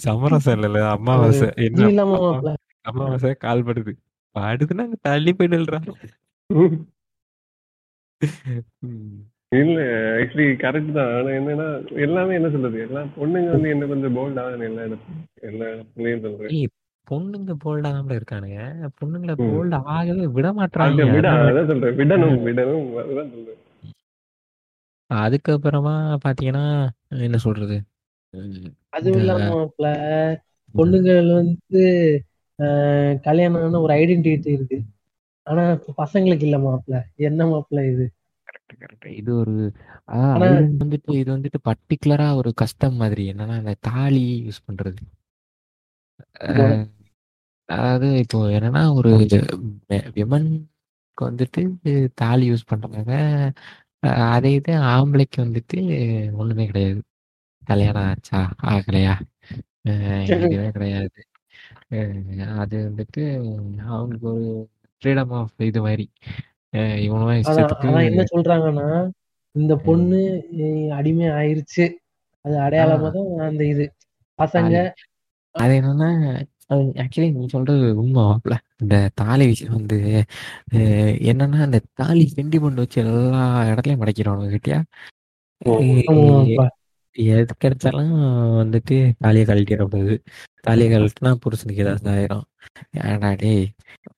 சமரசம் 0.02 0.56
இல்ல 0.59 0.78
அமாவாசை. 0.90 1.48
இது 1.59 1.82
என்ன? 1.82 2.05
அமாவாசை 2.85 3.32
கால் 3.36 3.66
படுது 3.66 3.93
படுதுன்னா 4.36 4.85
தள்ளி 5.01 5.32
போயிடுறா 5.32 5.81
இல்ல 9.52 9.80
ஆக்சுவலி 10.14 10.46
கரெக்ட் 10.62 10.92
தான். 10.92 11.12
ஆனா 11.14 11.30
என்னன்னா 11.36 11.66
எல்லாமே 11.98 12.34
என்ன 12.34 12.50
சொல்றது? 12.50 12.80
எல்லா 12.80 13.00
பொண்ணுங்க 13.16 13.50
வந்து 13.50 13.68
என்ன 13.68 13.86
கொஞ்சம் 13.86 14.16
போல்ட் 14.16 14.40
ஆகணும் 14.40 14.62
எல்லா 14.62 14.82
இடத்துலயும் 14.82 15.22
எல்லா 15.42 15.66
இடத்துலயும் 15.66 16.20
சொல்றேன் 16.20 16.52
ஏய் 16.56 16.68
பொண்ணுங்க 17.06 17.52
போல்டா 17.64 17.90
தான் 17.90 18.18
இருக்கானுங்க. 18.18 18.58
பொண்ணுங்களை 19.00 19.34
ம். 19.36 19.44
போல்ட் 19.44 19.74
ஆகவே 19.90 20.26
விட 20.28 20.48
அது 20.48 20.58
மாட்டாங்க 20.60 21.06
விட 21.12 21.28
அதான் 21.42 21.66
சொல்றேன். 21.66 21.96
விடணும் 21.96 22.42
விடணும். 22.42 22.90
அதுதான் 22.96 23.30
சொல்றேன். 23.30 23.62
அதுக்கப்புறமா 25.10 25.94
பாத்தீங்கன்னா 26.24 26.64
என்ன 27.20 27.36
சொல்றது? 27.36 27.76
ம், 28.34 28.68
அதுவும் 28.88 29.20
இந்த- 29.20 29.20
இல்லாம 29.20 29.46
மாப்பிள்ள 29.54 29.88
பொண்ணுங்கள் 30.74 31.32
வந்து 31.32 31.82
ஆஹ் 32.58 33.20
கல்யாணம் 33.20 33.62
ஆன 33.62 33.80
ஒரு 33.80 33.94
ஐடென்டிட்டி 33.94 34.48
இருக்கு. 34.48 34.78
ஆனா 35.46 35.78
இப்ப 35.78 36.04
பசங்களுக்கு 36.04 36.42
இல்ல 36.42 36.58
மாப்பிள்ள. 36.58 36.96
என்ன 37.20 37.44
மாப்பிள்ள 37.46 37.92
இது? 37.92 38.06
Correct. 38.72 39.04
இது 39.20 39.30
ஒரு 39.42 39.54
வந்துட்டு 40.80 41.10
இது 41.22 41.30
வந்துட்டு 41.36 41.58
பர்டிகுலரா 41.68 42.28
ஒரு 42.40 42.50
கஷ்டம் 42.62 42.98
மாதிரி. 43.02 43.24
என்னன்னா 43.32 43.56
இந்த 43.62 43.74
தாலி 43.88 44.24
யூஸ் 44.46 44.66
பண்றது. 44.68 45.00
அதாவது 47.68 48.08
இப்போ 48.22 48.38
என்னன்னா 48.56 48.82
ஒரு 48.98 49.10
விமன்க்கு 50.18 50.78
வந்துட்டு 51.28 51.62
தாலி 52.22 52.44
யூஸ் 52.50 52.70
பண்றாங்க 52.72 53.12
அதே 54.34 54.50
இது 54.58 54.72
ஆம்பளைக்கு 54.92 55.38
வந்துட்டு 55.46 55.78
ஒண்ணுமே 56.40 56.66
கிடையாது. 56.70 57.00
கல்யாணம் 57.62 58.08
ஆச்சா? 58.12 58.40
ஆகலையா? 58.72 59.14
இதுவே 59.88 60.18
கிடையாது. 60.76 61.20
அது 62.62 62.76
வந்துட்டு 62.88 63.22
அவங்களுக்கு 63.90 64.28
ஒரு 64.32 64.46
ஃப்ரீடம் 65.02 65.32
ஆஃப் 65.40 65.64
இது 65.70 65.80
மாதிரி. 65.86 66.06
அஹ், 66.72 66.98
இவனும் 66.98 67.28
அதான் 67.28 67.40
இஷ்டத்துக்கு 67.42 67.86
அதான் 67.88 68.08
என்ன 68.08 68.22
சொல்றாங்கன்னா 68.32 68.88
இந்த 69.54 69.74
பொண்ணு 69.86 70.18
அஹ் 70.60 70.90
அடிமை 70.96 71.26
ஆயிருச்சு. 71.36 71.84
அது 72.44 72.56
அடையாளமா 72.60 73.08
தான் 73.14 73.48
அந்த 73.48 73.62
இது. 73.66 73.86
பசங்க 74.38 74.74
அது 75.54 75.72
என்னன்னா 75.78 76.08
அது 76.68 76.82
ஆக்சுவலி 77.02 77.28
நீ 77.34 77.44
சொல்றது 77.48 77.84
உண்மை 77.94 78.22
மாப்ள 78.22 78.54
இந்த 78.80 78.96
தாலி 79.14 79.44
விஷயம் 79.46 79.76
வந்து 79.76 79.98
அஹ், 80.74 81.14
என்னன்னா 81.30 81.60
அந்த 81.64 81.78
தாலி 81.94 82.24
சென்டிமெண்ட் 82.34 82.82
வச்சு 82.82 82.98
எல்லா 83.04 83.42
இடத்துலயும் 83.70 84.02
மடைக்கிறவங்க 84.02 84.50
கிட்டயா? 84.54 84.80
ஆமாப்பா. 86.10 86.66
எது 87.18 87.54
கிடைச்சாலும் 87.64 88.12
வந்துட்டு 88.60 88.96
தாலியை 89.18 89.46
கழட்டிடக்கூடாது 89.46 90.14
தாலியை 90.60 90.88
கழட்டினா 90.92 91.34
புருஷனுக்கு 91.34 91.82
ஏதாவது 91.82 92.10
ஆயிரும் 92.10 92.44
ஏன்டா 92.96 93.36
டேய் 93.36 93.66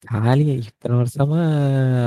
தாலியை 0.00 0.56
இத்தனை 0.56 0.96
வருஷமா 0.98 1.40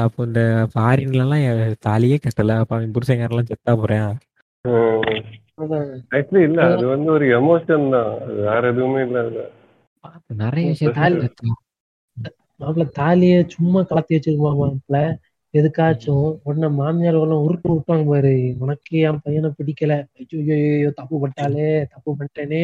அப்போ 0.01 0.23
இந்த 0.23 0.41
ஃபாரின்லாம் 0.75 1.75
தாலியே 1.85 2.17
கட்டல. 2.17 2.57
அப்ப 2.57 2.75
அவன் 2.75 2.91
புருஷன்காரெல்லாம் 2.91 3.49
செத்தா 3.49 3.75
போறேன். 3.75 4.11
ஆக்சுவலி 6.11 6.43
இல்ல. 6.43 6.73
அது 6.73 6.87
வந்து 6.87 7.11
ஒரு 7.11 7.25
எமோஷன் 7.39 7.91
தான். 7.91 8.11
வேற 8.35 8.61
எதுவுமே 8.67 9.01
இல்ல 9.05 9.49
நிறைய 10.27 10.71
தாலி- 10.71 10.73
விஷயத்த 10.73 11.51
மாப்பிள்ள 12.59 12.85
தாலிய 12.99 13.47
சும்மா 13.47 13.81
கலத்தி 13.81 14.13
வச்சிருக்குமா 14.13 14.51
மாப்பிள்ள? 14.59 14.97
எதுக்காச்சும் 15.53 16.27
உடனே 16.47 16.67
மாமியார் 16.79 17.17
எல்லாம் 17.17 17.43
உருட்டு 17.47 17.69
விட்டாங்க 17.73 18.05
பாரு. 18.11 18.33
உனக்கு 18.63 18.93
என் 19.07 19.21
பையனை 19.25 19.49
பிடிக்கல. 19.59 19.93
ஐயோ 20.21 20.89
தப்பு 20.99 21.15
பண்ணிட்டாலே 21.23 21.67
தப்பு 21.93 22.09
பண்ணிட்டேனே. 22.19 22.63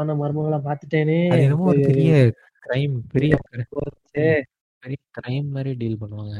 ஆனா 0.00 0.12
மருமகளை 0.22 0.58
பாத்துட்டேனே 0.68 1.18
பெரிய 1.88 2.12
கிரைம் 2.66 2.96
பெரிய. 3.14 3.32
பெரிய 4.82 4.98
கிரைம் 5.18 5.48
மாதிரி 5.56 5.72
டீல் 5.80 6.00
பண்ணுவாங்க. 6.02 6.36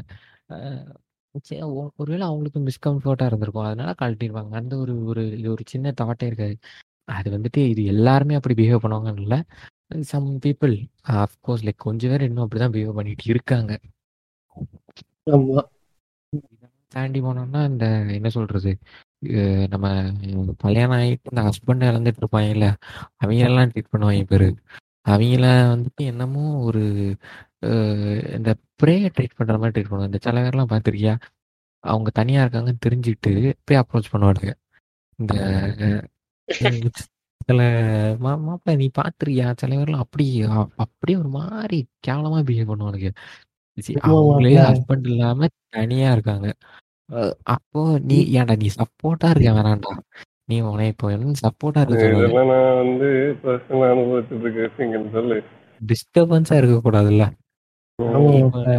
ஒருவேளை 2.01 2.24
அவங்களுக்கு 2.28 2.61
மிஸ்கம்ஃபர்ட்டா 2.69 3.27
இருந்திருக்கும். 3.31 3.69
அதனால 3.69 3.90
கழட்டிடுவாங்க 4.01 4.55
அந்த 4.61 4.74
ஒரு 4.82 4.94
ஒரு 5.11 5.23
ஒரு 5.55 5.62
சின்ன 5.73 5.93
தாட்டே 6.01 6.27
இருக்காது. 6.31 6.57
அது 7.19 7.28
வந்துட்டு 7.36 7.61
இது 7.73 7.82
எல்லாருமே 7.94 8.36
அப்படி 8.39 8.55
பிஹேவ் 8.61 8.82
பண்ணுவாங்கன்னு 8.85 9.24
இல்லை. 9.27 9.39
சம் 10.11 10.28
பீப்புள் 10.44 10.74
அஃப்கோர்ஸ் 11.23 11.65
லைக் 11.66 11.85
கொஞ்சம் 11.89 12.12
பேர் 12.12 12.27
இன்னும் 12.28 12.44
அப்படிதான் 12.44 12.74
பிஹேவ் 12.77 12.99
பண்ணிட்டு 12.99 13.27
இருக்காங்க. 13.32 13.73
ஆமா. 15.27 15.61
தாண்டி 16.93 17.20
போனோம்னா 17.20 17.61
இந்த 17.69 17.85
என்ன 18.16 18.28
சொல்றது 18.36 18.70
நம்ம 19.73 19.86
கல்யாணம் 20.62 20.97
ஆகிட்டு 20.99 21.31
இந்த 21.32 21.43
ஹஸ்பண்ட் 21.49 21.86
இறந்துட்டு 21.90 22.20
இருப்பாங்கல்ல 22.23 22.69
அவங்களெல்லாம் 23.23 23.70
ட்ரீட் 23.73 23.93
பண்ணுவாங்க 23.93 24.24
பேரு 24.27 24.49
அவங்கள 25.07 25.44
வந்துட்டு 25.73 26.03
என்னமோ 26.11 26.43
ஒரு 26.66 26.82
அஹ் 27.69 28.20
இந்த 28.36 28.51
ப்ரேயை 28.81 29.09
ட்ரீட் 29.15 29.39
பண்ற 29.39 29.55
மாதிரி 29.59 29.74
ட்ரீட் 29.74 29.90
பண்ணுவாங்க. 29.90 30.11
இந்த 30.11 30.20
சில 30.23 30.40
பேர்லாம் 30.40 30.73
பார்த்துருக்கியா? 30.73 31.15
அவங்க 31.85 32.11
தனியா 32.11 32.40
இருக்காங்கன்னு 32.44 32.85
தெரிஞ்சுட்டு 32.86 33.32
போய் 33.66 33.81
அப்ரோச் 33.81 34.12
பண்ணுவானுங்க. 34.12 34.53
இந்த 36.78 36.93
சில 37.49 37.61
மா 38.20 38.32
மாப்பிள்ள 38.47 38.77
நீ 38.77 38.86
பாத்துருக்கியா 38.99 39.47
சில 39.61 39.77
பேர்லாம் 39.78 40.05
அப்படி 40.05 40.24
அ- 40.53 40.73
அப்படியே 40.85 41.16
ஒரு 41.19 41.31
மாதிரி 41.39 41.78
கேவலமா 42.07 42.40
பிஹேவ் 42.49 42.70
பண்ணுவானுங்க. 42.70 43.11
ஆமா 44.03 44.19
அவங்களே. 44.23 44.53
ஹஸ்பண்ட் 44.66 45.07
இல்லாம 45.07 45.47
தனியா 45.69 46.12
இருக்காங்க. 46.12 46.49
அஹ் 47.09 47.35
அப்போ 47.55 47.81
நீ 48.01 48.19
ஏன்டா 48.35 48.55
நீ 48.57 48.69
சப்போர்ட்டா 48.77 49.31
இருக்க 49.31 49.51
வேணாம்டா. 49.51 49.93
நீ 50.47 50.61
உன 50.62 50.86
இப்போ 50.86 51.07
என்ன 51.11 51.35
சப்போர்ட்டா 51.43 51.81
இருக்க 51.81 52.05
இதெல்லாம் 52.15 52.51
நான் 52.53 52.78
வந்து 52.82 53.09
பர்சனல் 53.43 53.90
அனுபவத்துக்கு 53.90 54.40
இருக்க 54.40 54.61
விஷயங்கள் 54.66 55.12
சொல்லு. 55.12 55.39
டிஸ்டர்பன்ஸா 55.81 56.57
இருக்க 56.57 56.77
கூடாதுல்ல. 56.81 57.24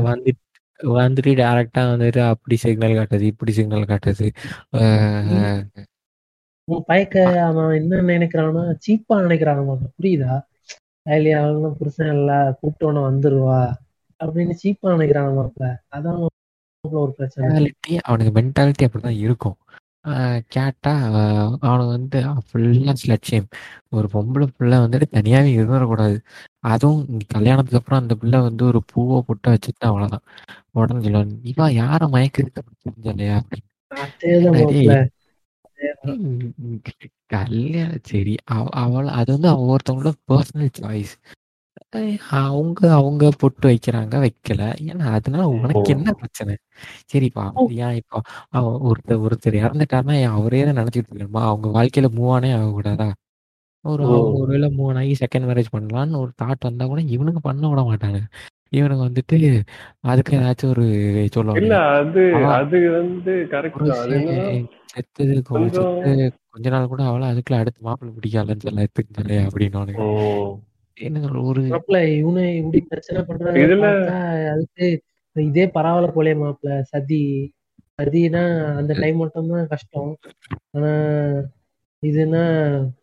வந்துட்டு 0.08 0.42
வந்துட்டு 0.80 1.32
டேரக்டா 1.40 1.82
வந்துட்டு 1.92 2.22
அப்படி 2.28 2.56
சிக்னல் 2.56 2.98
காட்டுது 2.98 3.22
இப்படி 3.24 3.52
சிக்னல் 3.52 3.90
காட்டுது. 3.92 4.28
பயக்க 6.88 7.16
அவன் 7.48 7.72
என்ன 7.74 8.02
நினைக்கிறான்னா 8.10 8.64
சீப்பா 8.86 9.16
நினைக்கிறான். 9.24 9.62
புரியுதா? 9.98 10.34
வேலையை 11.06 11.38
அவளும் 11.40 11.78
புருஷன் 11.78 12.14
இல்ல 12.18 12.32
கூப்பிட்டோன்னு 12.60 13.02
வந்துருவா. 13.08 13.62
அப்படின்னு 14.24 14.56
சீப்பா 14.64 14.88
நினைக்கிறான் 14.88 15.38
மாப்ள 15.38 15.76
அதான் 15.96 16.26
ஒரு 16.92 17.14
பிரச்சனை. 17.14 17.74
அவனுக்கு 18.02 18.42
மென்டாலிட்டி 18.42 18.82
அப்படிதான் 18.82 19.18
இருக்கும். 19.18 19.56
கேட்டா 20.48 21.04
அவனுக்கு 21.60 21.88
வந்து 21.88 22.22
ஃபுல்லா 22.22 22.94
ஸ்லட் 23.08 23.22
ஷேம் 23.32 23.46
ஒரு 23.90 24.10
பொம்பளை 24.14 24.48
பிள்ளை 24.58 24.78
வந்துட்டு 24.78 25.04
தனியாவே 25.12 25.58
இருந்துடக்கூடாது. 25.58 26.20
அதுவும் 26.60 27.20
கல்யாணத்துக்கு 27.28 27.78
அப்புறம் 27.78 28.02
அந்த 28.02 28.16
பிள்ளை 28.16 28.40
வந்து 28.40 28.66
ஒரு 28.66 28.84
பூவை 28.86 29.22
பொட்டை 29.26 29.54
வச்சுட்டு 29.54 29.86
அவ்வளவுதான். 29.86 30.22
உடனே 30.72 31.08
சொல்லுவான் 31.08 31.38
இவா 31.44 31.82
யார 31.82 32.08
மயக்கிறது 32.12 32.58
தெரிஞ்சலையா 33.02 33.42
அப்படின்னு. 33.42 33.72
கல்யாணம் 37.26 37.98
சரி. 38.04 38.36
அவ- 38.44 38.70
அவள் 38.70 39.08
அது 39.08 39.40
வந்து 39.40 39.50
ஒவ்வொருத்தவங்களோட 39.50 40.14
பர்சனல் 40.32 40.70
சாய்ஸ் 40.80 41.24
அவங்க 42.42 42.92
அவங்க 42.92 43.32
பொட்டு 43.38 43.66
வைக்கிறாங்க 43.70 44.16
வைக்கல. 44.20 44.62
ஏன்னா 44.84 45.06
அதனால 45.12 45.48
உனக்கு 45.56 45.94
என்ன 45.94 46.12
பிரச்சனை? 46.14 46.54
சரிப்பா 47.12 47.46
ஏன் 47.80 47.96
இப்போ 47.96 48.20
ஒருத்தர் 48.86 49.24
ஒருத்தர் 49.26 49.60
இறந்துட்டாருன்னா 49.62 50.16
அவரே 50.32 50.64
தான் 50.64 50.78
நினைச்சிட்டு 50.78 51.10
இருக்கணுமா 51.10 51.44
அவங்க 51.44 51.68
வாழ்க்கையில 51.70 52.10
மூவ் 52.16 52.34
ஆனே 52.36 52.52
ஆகக்கூடாதா? 52.54 53.10
ஒரு 53.86 54.04
ஒருவேளை 54.34 54.70
மூவ் 54.78 54.98
ஆகி 54.98 55.16
செகண்ட் 55.20 55.48
மேரேஜ் 55.48 55.74
பண்ணலாம்னு 55.74 56.20
ஒரு 56.20 56.32
தாட் 56.42 56.60
வந்தா 56.60 56.86
கூட 56.86 57.02
இவனுக்கு 57.10 57.42
பண்ண 57.42 57.70
விட 57.70 57.82
மாட்டாங்க. 57.82 58.20
இவனுக்கு 58.72 59.08
வந்துட்டு 59.08 59.38
அதுக்கு 60.04 60.38
ஏதாச்சும் 60.38 60.70
ஒரு 60.70 60.86
இல்ல 61.08 61.28
சொல்லுவாங்க 61.30 61.80
அது 61.98 62.22
அவ- 62.36 62.54
அது 62.54 62.92
வந்து 62.92 63.34
கரெக்ட் 63.52 63.92
அது 63.96 64.20
செத்தது 64.94 65.36
கொஞ்ச 66.50 66.70
நாள் 66.70 66.88
கூட 66.88 67.04
அவள 67.04 67.24
அதுக்குள்ள 67.32 67.60
அடுத்து 67.60 67.82
மாப்பிள்ளை 67.82 68.16
பிடிக்கலன்னு 68.18 68.60
சொல்ல 68.60 68.88
எத்துக்கு 68.88 69.22
அப்படின்னு. 69.46 70.08
என்ன 70.98 71.20
சொல்ற 71.24 71.42
ஒரு 71.50 71.62
இவனு 72.18 72.44
இப்படி 72.60 72.80
பிரச்சனை 72.92 73.22
பண்றத 73.28 73.62
இதுல 73.64 73.88
அதுக்கு 74.54 74.88
இதே 75.36 75.66
பரவாயில்ல 75.76 76.10
போலே 76.16 76.34
மாப்பிள 76.42 76.74
சதி. 76.92 77.22
சதினா 78.00 78.42
அந்த 78.80 78.92
டைம் 79.02 79.20
மட்டும் 79.22 79.52
தான் 79.52 79.72
கஷ்டம். 79.74 80.12
ஆனா 80.76 80.92
இதுனா 82.04 82.42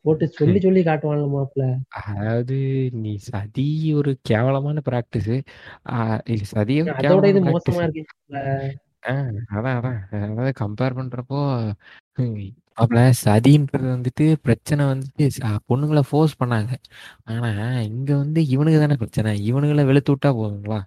போட்டு 0.04 0.24
சொல்லி 0.38 0.58
சொல்லி 0.60 0.80
காட்டுவான்ல 0.82 1.26
மாப்பிள. 1.34 1.64
அதாவது 2.02 2.56
நீ 3.02 3.12
சதி 3.28 3.66
ஒரு 4.00 4.12
கேவலமான 4.30 4.82
பிராக்டிஸ் 4.88 5.32
இது 6.34 6.46
சதியும் 6.54 6.90
அதோட 6.98 7.26
இது 7.32 7.42
மோசமா 7.48 7.84
இருக்கு. 7.86 8.14
அதான் 9.52 9.76
அதான். 9.78 10.00
அதாவது 10.26 10.52
கம்பேர் 10.62 10.98
பண்றப்போ 10.98 11.40
அப்பல 12.76 13.12
சதின்றது 13.24 14.04
வந்துட்டு 14.04 14.36
பிரச்சனை 14.42 14.84
வந்துட்டு 14.84 15.30
ச- 15.40 15.58
பொண்ணுங்களை 15.68 16.00
ஃபோர்ஸ் 16.10 16.42
பண்ணாங்க. 16.44 16.68
ஆனா 17.24 17.80
இங்க 17.80 18.16
வந்து 18.16 18.46
இவனுக்கு 18.46 18.80
தானே 18.80 18.94
பிரச்சனை. 18.94 19.52
இவனுங்களை 19.52 19.84
வெளுத்து 19.84 20.14
விட்டா 20.14 20.26
போதுங்களா 20.26 20.80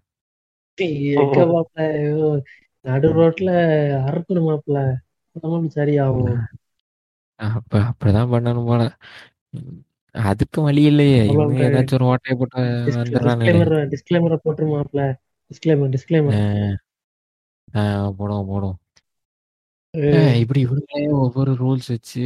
எங்க 0.75 1.45
மாப்பிள 1.45 1.97
ஐயோ, 1.97 2.43
நடு 2.81 3.13
ரோட்ல 3.13 3.51
அறுக்கணும் 4.07 4.47
மாப்பிள. 4.47 4.93
அப்பதான் 5.35 5.69
சரியாகும். 5.75 6.39
அப்ப 7.35 7.79
அப்படிதான் 7.79 8.31
பண்ணணும் 8.31 8.65
போல. 8.65 8.97
உம், 9.49 9.85
அதுக்கும் 10.13 10.63
வழி 10.63 10.83
இல்லையே. 10.83 11.27
இவனுங்க 11.27 11.65
ஏதாச்சும் 11.65 11.93
ஒரு 11.93 12.05
ஓட்டையை 12.05 12.35
போட்டு 12.35 12.59
வந்துடுறானுங்களே. 12.59 13.43
டிஸ்கிளைமர் 13.43 13.93
டிஸ்கிளைமரை 13.93 14.35
போட்டு 14.35 14.79
மாப்பிள. 14.79 15.15
டிஸ்கிளைமர் 15.49 15.93
டிஸ்கிளைமர் 15.93 16.75
ஆஹ் 17.73 18.13
போடுவோம் 18.19 18.45
போடுவோம். 18.49 18.81
இப்படி 20.41 20.59
இவனுங்களே 20.65 21.01
ஒவ்வொரு 21.17 21.51
ரூல்ஸ் 21.59 21.89
வச்சு 21.91 22.21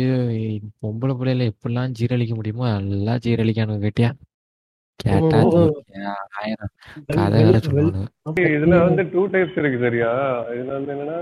பொம்பளை 0.81 1.13
பிள்ளைல 1.17 1.47
எப்படிலாம் 1.51 1.95
ஜீரழிக்க 1.99 2.33
முடியுமோ 2.35 2.65
எல்லாம் 2.75 3.21
ஜீரழிக்கானு 3.25 3.75
கேட்டியா? 3.83 4.09
கேட்டா 4.99 5.39
ஆயிரம். 6.39 6.71
கதை 7.09 7.39
வேற 7.39 7.57
சொல்லுவானுங்க 7.65 8.45
இதுல 8.53 8.77
வந்து 8.83 9.03
டூ 9.13 9.23
டைப்ஸ் 9.33 9.59
இருக்கு 9.61 9.79
சரியா 9.85 10.11
இதுல 10.53 10.71
வந்து 10.77 10.93
என்னன்னா 10.95 11.19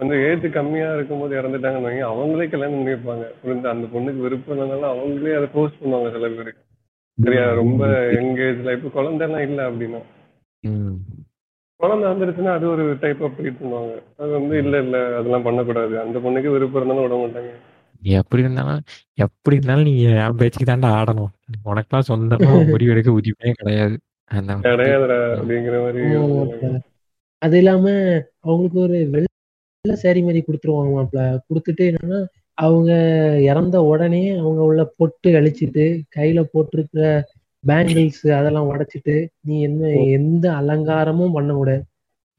வந்து 0.00 0.16
ஏஜ் 0.26 0.46
கம்மியா 0.54 0.88
இருக்கும்போது 0.96 1.32
இறந்துட்டாங்கன்னு 1.38 1.88
வைங்க, 1.88 2.04
அவங்களே 2.10 2.46
கல்யாணம் 2.48 2.76
பண்ணி 2.76 2.92
வைப்பாங்க 2.92 3.24
புரியுதா? 3.40 3.72
அந்த 3.74 3.86
பொண்ணுக்கு 3.94 4.24
விருப்பம் 4.26 4.54
இல்லைனாலும் 4.56 4.92
அவங்களே 4.92 5.36
அதை 5.38 5.48
போஸ்ட் 5.54 5.80
பண்ணுவாங்க 5.80 6.10
சில 6.16 6.28
பேர் 6.32 6.52
சரியா? 7.18 7.44
ரொம்ப 7.60 7.82
யங் 8.16 8.34
ஏஜ்ல 8.44 8.76
இப்ப 8.76 8.90
குழந்தை 8.90 9.26
எல்லாம் 9.28 9.46
இல்ல 9.48 9.60
அப்படின்னா. 9.70 10.02
ம். 10.64 10.98
குழந்தை 11.80 12.06
வந்துருச்சுன்னா 12.08 12.52
அது 12.56 12.66
ஒரு 12.70 12.84
டைப் 13.02 13.20
ஆஃப் 13.24 13.36
ட்ரீட் 13.38 13.58
பண்ணுவாங்க 13.58 13.92
அது 14.16 14.30
வந்து 14.36 14.54
இல்ல 14.62 14.76
இல்ல 14.84 14.96
அதெல்லாம் 15.18 15.46
பண்ணக்கூடாது. 15.48 15.94
அந்த 16.00 16.18
பொண்ணுக்கு 16.24 16.54
விருப்பம் 16.54 16.80
இருந்தாலும் 16.80 17.06
விட 17.06 17.16
மாட்டாங்க. 17.18 17.50
நீ 18.02 18.10
எப்படி 18.20 18.42
இருந்தாலும் 18.44 18.80
எப்படி 19.18 19.56
இருந்தாலும் 19.56 19.86
நீ 19.88 19.92
என் 20.16 20.38
பேச்சுக்கு 20.40 20.66
தாண்டா 20.66 20.90
ஆடணும். 20.98 21.30
உனக்கெல்லாம் 21.70 22.08
சொந்தமா 22.10 22.38
முடிவு 22.74 22.92
எடுக்க 22.94 23.10
உரிமையே 23.18 23.52
கிடையாது. 23.60 23.96
கிடையாதுடா 24.66 25.18
அப்படிங்கிற 25.36 25.76
மாதிரி. 25.84 26.02
அது 27.42 27.56
இல்லாம 27.58 27.86
அவங்களுக்கு 28.44 28.78
ஒரு 28.80 28.98
வெள்ளை 29.12 29.26
சேரி 29.84 30.20
மாதிரி 30.22 30.40
கொடுத்துருவாங்க 30.42 30.92
மாப்ள 30.94 31.18
கொடுத்துட்டு 31.48 31.84
என்னன்னா 31.90 32.18
அவங்க 32.58 32.90
இறந்த 33.48 33.76
உடனே 33.90 34.22
அவங்க 34.36 34.60
உள்ள 34.62 34.82
பொட்டு 34.98 35.28
அழிச்சிட்டு 35.38 35.84
கையில 36.16 36.40
போட்டிருக்கிற 36.52 37.02
பேங்கிள்ஸ் 37.66 38.30
அதெல்லாம் 38.30 38.70
உடைச்சிட்டு 38.70 39.26
நீ 39.40 39.62
என்ன 39.62 39.88
எந்த 39.88 40.50
அலங்காரமும் 40.50 41.32
பண்ண 41.32 41.52
கூடாது 41.52 41.84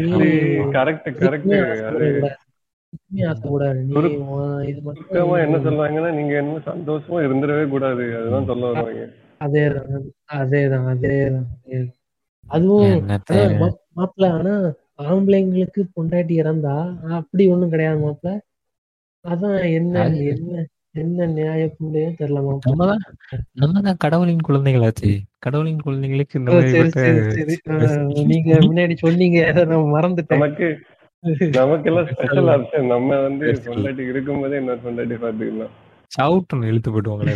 சொல்லுவாங்கன்னா 5.58 6.14
நீங்க 6.14 6.34
என்ன 6.34 6.60
சந்தோஷமா 6.66 7.08
இருந்துடவே 7.08 7.68
கூடாது. 7.68 8.16
அதுதான் 8.16 8.44
சொல்ல 8.44 8.66
வருவாங்க. 8.66 9.08
அதேதான் 9.40 10.12
அதேதான் 10.32 10.86
அதேதான். 10.86 11.46
அதுவும் 12.46 12.86
என்னத்த? 12.86 13.26
ஆனா 13.26 13.36
மா- 13.36 13.78
மாப்பிள 13.96 14.30
ஆனா 14.30 14.72
ஆம்பளைங்களுக்கு 14.98 15.84
பொண்டாட்டி 15.96 16.10
இறந்தா 16.10 16.98
அப்படி 17.02 17.46
ஒண்ணும் 17.46 17.70
கிடையாது 17.70 17.98
மாப்பிள. 17.98 18.40
அதான் 19.24 19.58
என்ன 19.72 19.94
அது- 20.04 20.22
என்ன 20.30 20.62
என்ன 20.94 21.26
நியாயப்புண்டையோ 21.34 22.08
தெரியல 22.16 22.38
மாப்பிள 22.42 22.70
நம்ம 22.70 22.86
தான் 22.88 23.02
நம்ம 23.60 23.80
தான் 23.80 24.00
கடவுளின் 24.00 24.42
குழந்தைகளாச்சு. 24.42 25.10
கடவுளின் 25.38 25.80
குழந்தைகளுக்கு 25.80 26.38
இந்த 26.38 26.50
ஓ, 26.50 26.56
மாதிரி 26.56 26.72
சரி 26.72 26.82
பட்ட 26.86 27.04
சரி 27.04 27.54
சரி. 27.54 27.54
ஆ, 27.70 28.26
நீங்க 28.30 28.50
முன்னாடி 28.64 28.94
சொன்னீங்க 29.02 29.38
அதை 29.50 29.62
நான் 29.70 29.94
மறந்துட்டேன். 29.94 30.36
நமக்கு 30.36 30.68
நமக்கெல்லாம் 31.56 32.06
ஸ்பெஷல் 32.06 32.28
Special. 32.28 32.48
ஆப்ஷன் 32.54 32.88
நம்ம 32.92 33.18
வந்து. 33.22 33.46
பொண்டாட்டி 33.66 34.04
இருக்கும்போதே 34.08 34.56
இன்னொரு 34.60 34.80
பொண்டாட்டி 34.84 35.16
பாத்துக்கலாம் 35.20 35.72
சவுட்டுன்னு 36.10 36.70
இழுத்து 36.70 36.90
போட்டுவாங்களே 36.90 37.34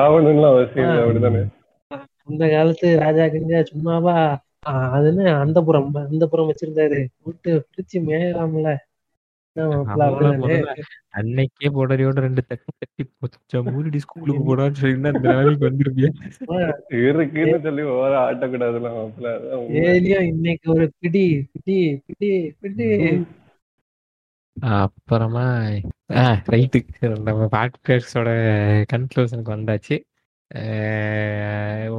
ஆவணும்லாம் 0.00 0.52
அவசியம் 0.54 0.86
இல்லை 0.86 1.02
அப்படிதானே 1.04 1.42
அந்த 2.28 2.44
காலத்து 2.52 2.88
ராஜாக்குங்க 3.00 3.56
சும்மாவா 3.70 4.16
ஆ, 4.68 4.72
அது 4.94 5.08
என்ன 5.10 5.32
அந்த 5.42 5.58
புறம் 5.64 5.88
அந்த 6.04 6.24
புறம் 6.26 6.48
வச்சிருந்தாரு. 6.48 7.00
விட்டு 7.26 7.50
பிடிச்சு 7.66 7.98
மேயலாம்ல. 8.06 8.70
அன்னைக்கே 11.16 11.68
போடறியோட 11.74 12.18
ரெண்டு 12.24 12.42
தட்டி 12.42 12.72
தட்டி 12.78 13.04
பொச்ச 13.20 13.72
மூடி 13.72 13.98
ஸ்கூலுக்கு 13.98 14.42
போடான்னு 14.42 14.74
சொல்லியிருந்தா 14.80 15.16
இந்த 15.16 15.18
நிலைமைக்கு 15.18 15.68
வந்திருப்பியா. 15.70 16.10
இருக்குன்னு 16.88 17.60
சொல்லி 17.62 17.82
ஓர 17.82 18.14
இன்னைக்கு 20.22 20.72
ஒரு 20.72 20.92
பிடி 20.98 21.46
பிடி 21.52 22.02
பிடி 22.06 22.54
பிடி. 22.60 23.24
அப்புறமா 24.60 25.46
ரைட்டு. 26.12 26.80
நம்ம 27.00 27.48
பாட்காஸ்டோட 27.52 28.28
கன்க்ளூஷனுக்கு 28.92 29.50
வந்தாச்சு. 29.56 29.96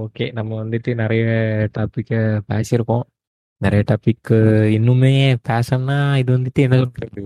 ஓகே 0.03 0.31
நம்ம 0.31 0.63
வந்துட்டு 0.63 0.93
நிறைய 0.93 1.25
டாப்பிக்கை 1.77 2.39
பேசியிருக்கோம். 2.51 3.05
நிறைய 3.61 3.83
டாபிக் 3.91 4.31
இன்னுமே 4.77 5.11
பேசணும்னா 5.49 5.97
இது 6.21 6.29
வந்துட்டு 6.37 6.63
என்ன 6.65 6.79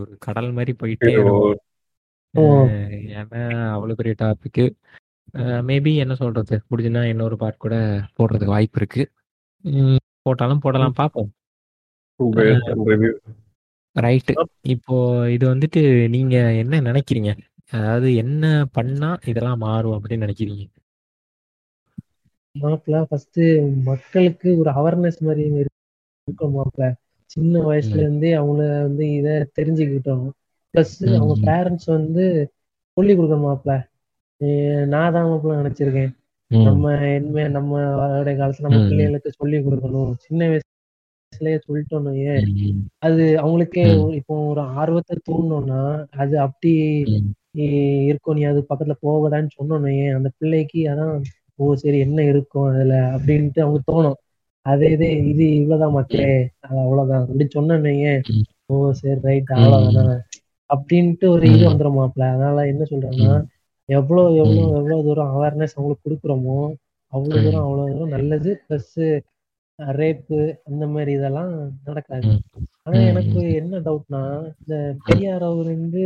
ஒரு 0.04 0.16
கடல் 0.20 0.52
மாதிரி 0.52 0.74
போயிட்டே 0.82 1.12
ஏன்னா 3.14 3.42
அவ்வளவு 3.76 3.98
பெரிய 4.00 4.16
டாபிக் 4.20 4.62
மேபி 5.70 5.92
என்ன 5.96 6.14
சொல்றது? 6.16 6.56
முடிஞ்சுன்னா 6.70 7.02
இன்னொரு 7.04 7.36
பார்ட் 7.38 7.64
கூட 7.64 7.76
போடுறதுக்கு 8.18 8.54
வாய்ப்பு 8.54 8.80
இருக்கு. 8.82 9.04
உம், 9.66 10.00
போட்டாலும் 10.22 10.60
போடலாம் 10.60 10.94
பார்ப்போம். 10.94 11.30
review. 12.90 13.12
ரைட்டு 13.96 14.34
இப்போ 14.74 14.96
இது 15.30 15.46
வந்துட்டு 15.54 15.82
நீங்க 16.10 16.36
என்ன 16.54 16.82
நினைக்கிறீங்க? 16.82 17.32
அதாவது 17.72 18.10
என்ன 18.16 18.44
பண்ணா 18.72 19.10
இதெல்லாம் 19.26 19.58
மாறும் 19.58 19.96
அப்படின்னு 19.98 20.26
நினைக்கிறீங்க? 20.26 20.64
மாப்பிள்ள 22.56 23.04
ஃபர்ஸ்ட் 23.10 23.42
மக்களுக்கு 23.84 24.50
ஒரு 24.58 24.72
அவேர்னஸ் 24.72 25.20
மாதிரி 25.20 25.46
இருக்கும் 26.28 26.56
மாப்பிள்ள 26.56 26.88
சின்ன 27.30 27.60
வயசுல 27.66 28.02
இருந்தே 28.04 28.32
அவங்கள 28.38 28.64
வந்து 28.86 29.04
இத 29.18 29.28
தெரிஞ்சுக்கிட்டோம். 29.58 30.26
ப்ளஸ் 30.74 30.92
அவங்க. 31.12 31.36
பேரண்ட்ஸ் 31.48 31.88
வந்து 31.96 32.24
சொல்லி 32.98 33.14
கொடுக்கணும் 33.14 33.48
மாப்பிள்ள 33.48 33.76
நான் 34.92 35.14
தான் 35.16 35.30
மாப்பிள்ள 35.30 35.62
நினைச்சிருக்கேன். 35.62 36.12
நம்ம 36.52 36.86
என்ன 37.12 37.48
நம்ம 37.58 37.72
வர 38.00 38.30
காலத்துல 38.40 38.68
நம்ம. 38.68 38.82
பிள்ளைகளுக்கு 38.88 39.32
சொல்லி 39.34 39.58
கொடுக்கணும். 39.60 40.12
சின்ன 40.26 40.42
வயசுலயே 40.52 41.58
சொல்லிட்டோம் 41.66 42.08
ஏன் 42.26 42.48
அது 43.02 43.24
அவங்களுக்கே 43.44 43.84
இப்போ 44.20 44.34
ஒரு 44.50 44.64
ஆர்வத்தை 44.80 45.16
தூண்டணும்னா 45.22 45.82
அது 46.24 46.36
அப்படி 46.46 46.72
இருக்கும் 48.10 48.38
நீ 48.38 48.44
அது 48.46 48.60
பக்கத்துல 48.64 48.96
போகடான்னு 49.06 49.56
சொன்னோன்னே 49.58 49.96
அந்த 50.18 50.30
பிள்ளைக்கு 50.38 50.82
அதான் 50.92 51.14
ஓ 51.60 51.74
சரி 51.82 51.98
என்ன 52.06 52.20
இருக்கும் 52.32 52.68
அதுல 52.72 52.94
அப்படின்ட்டு 53.16 53.64
அவங்க 53.66 53.80
தோணும். 53.90 54.18
அதே 54.66 54.88
இது 54.92 55.08
இது 55.28 55.56
இவ்வளவுதான் 55.56 55.92
மக்களே. 55.92 56.34
அது 56.60 56.78
அவ்வளவுதான். 56.80 57.24
அப்படி 57.24 57.46
சொன்னோன்னே 57.56 57.94
ம். 58.32 58.44
ஓ 58.66 58.92
சரி 58.92 59.20
ரைட் 59.22 59.52
அவ்வளவுதானா. 59.56 60.16
அப்படின்ட்டு 60.70 61.26
ஒரு 61.28 61.46
இது. 61.48 61.64
வந்துடும் 61.70 61.98
மாப்பிள்ள 61.98 62.26
அதனால 62.30 62.68
என்ன 62.68 62.84
சொல்றேன்னா 62.84 63.34
எவ்வளவு 63.90 64.36
எவ்வளவு 64.36 64.68
எவ்வளவு 64.72 65.04
தூரம் 65.04 65.32
அவேர்னஸ் 65.32 65.76
அவங்களுக்கு 65.76 66.06
கொடுக்குறோமோ 66.06 66.60
அவ்வளவு. 67.14 67.44
தூரம் 67.44 67.64
அவ்வளவு 67.64 67.92
தூரம் 67.92 68.10
நல்லது. 68.10 68.52
பிளஸ் 68.66 68.96
ரேப்பு 69.80 70.40
அந்த 70.64 70.88
மாதிரி 70.88 71.12
இதெல்லாம் 71.12 71.54
நடக்காது. 71.84 72.32
ஆனா. 72.84 72.98
எனக்கு 73.06 73.42
என்ன 73.54 73.80
டவுட்னா 73.80 74.22
இந்த 74.60 74.76
பெரியார் 75.06 75.44
அவர் 75.44 75.70
வந்து 75.76 76.04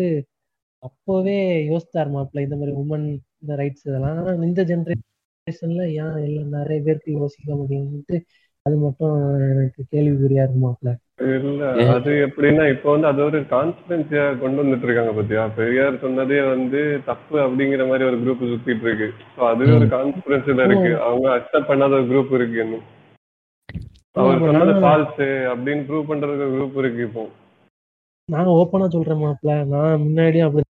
அப்போவே 0.84 1.38
யோசித்தார் 1.70 2.14
மாப்பிள்ள 2.14 2.40
இந்த 2.40 2.56
மாதிரி 2.56 2.74
உமன் 2.78 3.06
இந்த 3.42 3.54
ரைட்ஸ் 3.56 3.86
இதெல்லாம். 3.86 4.18
ஆனா 4.22 4.44
இந்த 4.48 4.64
ஜென்ரேஷன்ல 4.66 5.84
ஏன் 5.98 6.18
எல்லாம் 6.24 6.54
நிறைய 6.56 6.80
பேருக்கு 6.82 7.12
யோசிக்க 7.14 7.50
முடியும்ட்டு 7.56 8.18
அது 8.66 8.76
மட்டும் 8.82 9.16
எனக்கு 9.46 9.82
கேள்விக்குறியா 9.92 10.44
இருக்கு 10.44 10.62
மாப்பிள்ள 10.62 10.94
இல்ல 11.40 11.66
அது 11.94 12.12
எப்படின்னா 12.26 12.64
இப்ப 12.72 12.88
வந்து 12.92 13.08
அது 13.08 13.22
ஒரு 13.26 13.40
கான்ஸ்பிடன்சியா 13.52 14.24
கொண்டு 14.42 14.60
வந்துட்டு 14.62 14.88
இருக்காங்க 14.88 15.12
பாத்தியா? 15.14 15.44
பெரியார் 15.58 16.02
சொன்னதே 16.02 16.40
வந்து 16.48 16.80
தப்பு 17.08 17.38
அப்படிங்கிற 17.44 17.84
மாதிரி 17.88 18.08
ஒரு 18.10 18.18
குரூப் 18.22 18.44
சுத்திட்டு 18.46 18.86
இருக்கு 18.88 19.08
சோ 19.36 19.42
அதுவே 19.52 19.72
ஒரு 19.78 19.88
கான்ஸ்பிடன்சில 19.94 20.66
இருக்கு. 20.68 20.92
அவங்க 21.06 21.28
அக்செப்ட் 21.38 21.70
பண்ணாத 21.72 21.98
ஒரு 22.00 22.08
குரூப் 22.12 22.34
இருக்கு 22.40 22.60
இன்னும். 22.66 22.86
அவர் 24.16 24.44
சொன்னது 24.46 24.74
ஃபால்ஸ் 24.82 25.22
அப்படின்னு 25.54 25.86
ப்ரூவ் 25.88 26.10
பண்றதுக்கு 26.12 26.54
குரூப் 26.54 26.78
இருக்கு 26.78 27.02
இப்போ. 27.08 27.24
நான் 28.30 28.54
ஓப்பனா 28.56 28.86
சொல்றேன் 28.90 29.24
மாப்பிள்ள 29.24 29.56
நான் 29.72 30.04
முன்னாடியே 30.04 30.46
அப்படி 30.46 30.64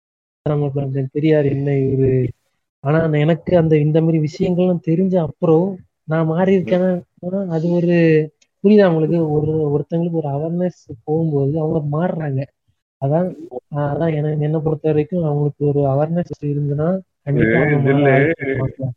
பெரியார் 1.14 1.46
என்ன 1.46 1.70
இவரு? 1.84 2.12
ஆனா 2.84 3.00
எனக்கு 3.18 3.52
அந்த 3.56 3.74
இந்த 3.78 3.98
மாதிரி 4.00 4.18
விஷயங்கள்லாம் 4.22 4.86
தெரிஞ்ச 4.86 5.14
அப்புறம் 5.26 5.66
நான் 6.12 6.30
மாறி 6.30 6.52
இருக்கேன்னா 6.56 6.90
அது 7.56 7.66
ஒரு 7.72 7.96
புரியுதா 8.64 8.88
உங்களுக்கு? 8.90 9.18
ஒரு 9.36 9.52
ஒருத்தங்களுக்கு 9.74 10.20
ஒரு 10.20 10.30
அவேர்னஸ் 10.32 10.80
போகும்போது 11.06 11.54
அவங்க 11.62 11.78
மாறுறாங்க. 11.94 12.40
அதான் 13.02 13.28
அதான் 13.86 14.12
என்ன 14.16 14.34
என்னை 14.40 14.58
பொறுத்த 14.66 14.86
வரைக்கும் 14.90 15.24
அவங்களுக்கு 15.28 15.62
ஒரு 15.70 15.80
அவேர்னஸ் 15.92 16.32
இருந்ததுன்னா 16.46 16.88
ஜில்லு, 17.34 17.62
மாப்பிள்ள. 17.62 18.88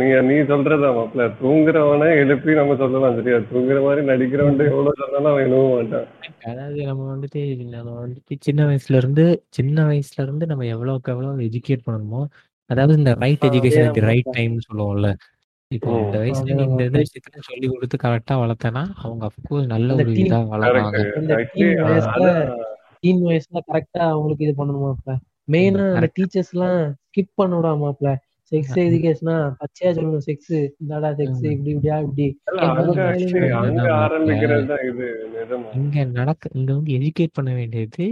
நீங்க 0.00 0.16
நீ 0.22 0.34
சொல்றதா 0.50 0.88
மாப்ள? 0.96 1.22
தூங்குறவனை 1.40 2.08
எழுப்பி 2.20 2.50
நம்ம 2.58 2.76
சொல்லலாம் 2.76 3.16
சரியா? 3.18 3.38
தூங்குற 3.50 3.78
மாதிரி 3.82 4.02
நடிக்கிறவன் 4.10 4.60
எவ்வளவு 4.66 5.00
சொன்னாலும் 5.00 5.30
அவன் 5.32 5.44
எழுவ 5.46 5.62
மாட்டான். 5.72 6.06
அதாவது 6.46 6.80
நம்ம 6.90 7.06
வந்துட்டு 7.12 7.40
நம்ம 7.76 7.94
வந்துட்டு 8.02 8.36
சின்ன 8.40 8.66
வயசுல 8.68 9.00
இருந்து 9.02 9.24
சின்ன 9.50 9.86
வயசுல 9.88 10.24
இருந்து 10.26 10.46
நம்ம 10.46 10.66
எவ்வளவுக்கு 10.74 11.12
எவ்வளவு 11.14 11.48
எஜுகேட் 11.48 11.86
பண்ணணுமோ 11.86 12.22
அதாவது 12.70 12.94
இந்த 12.98 13.10
ரைட் 13.20 13.46
எஜுகேஷன் 13.48 13.88
ரைட் 14.04 14.26
மாப்பிள்ள. 14.26 14.36
டைம்னு 14.38 14.66
சொல்லுவோம்ல 14.68 15.10
இப்போ. 15.70 15.90
இந்த 16.00 16.16
வயசுல 16.20 16.48
நீ 16.50 16.64
இந்த 16.66 16.82
இந்த. 16.84 16.98
விஷயத்துல 17.02 17.40
சொல்லி 17.46 17.66
கொடுத்து 17.70 17.96
கரெக்டா 18.02 18.34
வளர்த்தனா 18.42 18.82
அவங்க 19.00 19.22
அப்கோர்ஸ் 19.28 19.70
நல்ல 19.72 19.88
அந்த 19.88 20.04
ஒரு 20.04 20.12
teen 20.12 20.26
இதா 20.26 20.38
வளருவாங்க. 20.52 20.92
கரெக்ட் 20.96 21.18
இந்த 21.20 21.32
ஆக்சுவலி 21.38 21.64
teen 21.68 21.88
வயசுல 21.88 22.12
அதான் 22.18 22.52
டீன் 23.02 23.22
வயசுல 23.26 23.58
கரெக்டா 23.68 24.02
அவங்களுக்கு 24.10 24.44
இது 24.46 24.54
பண்ணணுமாப்ல 24.60 25.14
மெயினா 25.48 25.82
அந்த 25.88 25.98
correct. 25.98 26.14
டீச்சர்ஸ் 26.18 26.52
எல்லாம் 26.54 26.78
ஸ்கிப் 27.08 27.32
பண்ண 27.40 27.52
விடாமாப்ல 27.58 28.08
செக்ஸ் 28.52 28.78
எஜுகேஷனா 28.82 29.36
பச்சையா 29.60 29.90
சொல்லணும் 29.94 30.24
செக்ஸ் 30.26 30.52
இந்தாடா 30.74 31.10
செக்ஸ் 31.18 31.40
ம். 31.40 31.50
இப்படி 31.52 31.70
இப்படியா 31.72 31.96
இப்படி. 32.04 32.26
இல்ல, 32.44 32.58
இங்க 32.58 32.66
அங்க 32.68 32.80
வந்து 32.82 33.02
actually 33.04 33.26
actually 33.26 33.50
அங்க 33.52 33.68
என்னன்னா 33.68 33.84
மாப்ள 33.84 33.96
ஆரம்பிக்கிறது 34.04 34.66
தான் 34.70 34.84
இது 34.86 35.06
நிஜமா. 35.34 35.68
இங்க 35.80 35.96
நடக்க 36.18 36.52
இங்க 36.54 36.70
வந்து 36.74 36.92
எஜுகேட் 36.98 37.36
பண்ண 37.38 37.52
வேண்டியது 37.58 38.06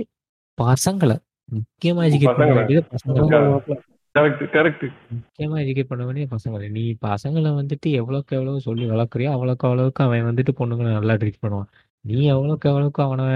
பசங்களை. 0.59 1.17
முக்கியமா 1.49 2.03
எஜுகேட் 2.09 2.29
பண்ண 2.33 2.43
பசங்களை. 2.45 2.59
வேண்டியது 2.61 2.87
பசங்களை. 2.91 3.27
ஆமா 3.33 3.51
மாப்ள 3.51 3.75
கரெக்ட் 4.15 4.43
கரெக்ட் 4.55 4.85
முக்கியமா 5.15 5.57
எஜுகேட் 5.63 5.89
பண்ண 5.91 6.03
வேண்டிய 6.09 6.27
பசங்களை 6.35 6.67
நீ 6.77 6.83
பசங்களை 7.07 7.51
வந்துட்டு 7.57 7.89
எவ்வளவுக்கு 8.01 8.37
எவ்வளவு 8.39 8.65
சொல்லி 8.67 8.85
வளர்க்குறியோ 8.91 9.31
அவ்வளவுக்கு 9.37 9.67
அவ்வளவுக்கு 9.69 10.05
அவன் 10.05 10.29
வந்துட்டு 10.29 10.53
பொண்ணுங்களை 10.61 10.91
நல்லா 10.97 11.15
ட்ரீட் 11.23 11.41
பண்ணுவான். 11.45 11.71
நீ 12.05 12.17
எவ்வளவுக்கு 12.35 12.69
எவ்வளவுக்கு 12.71 13.01
அவனை 13.07 13.27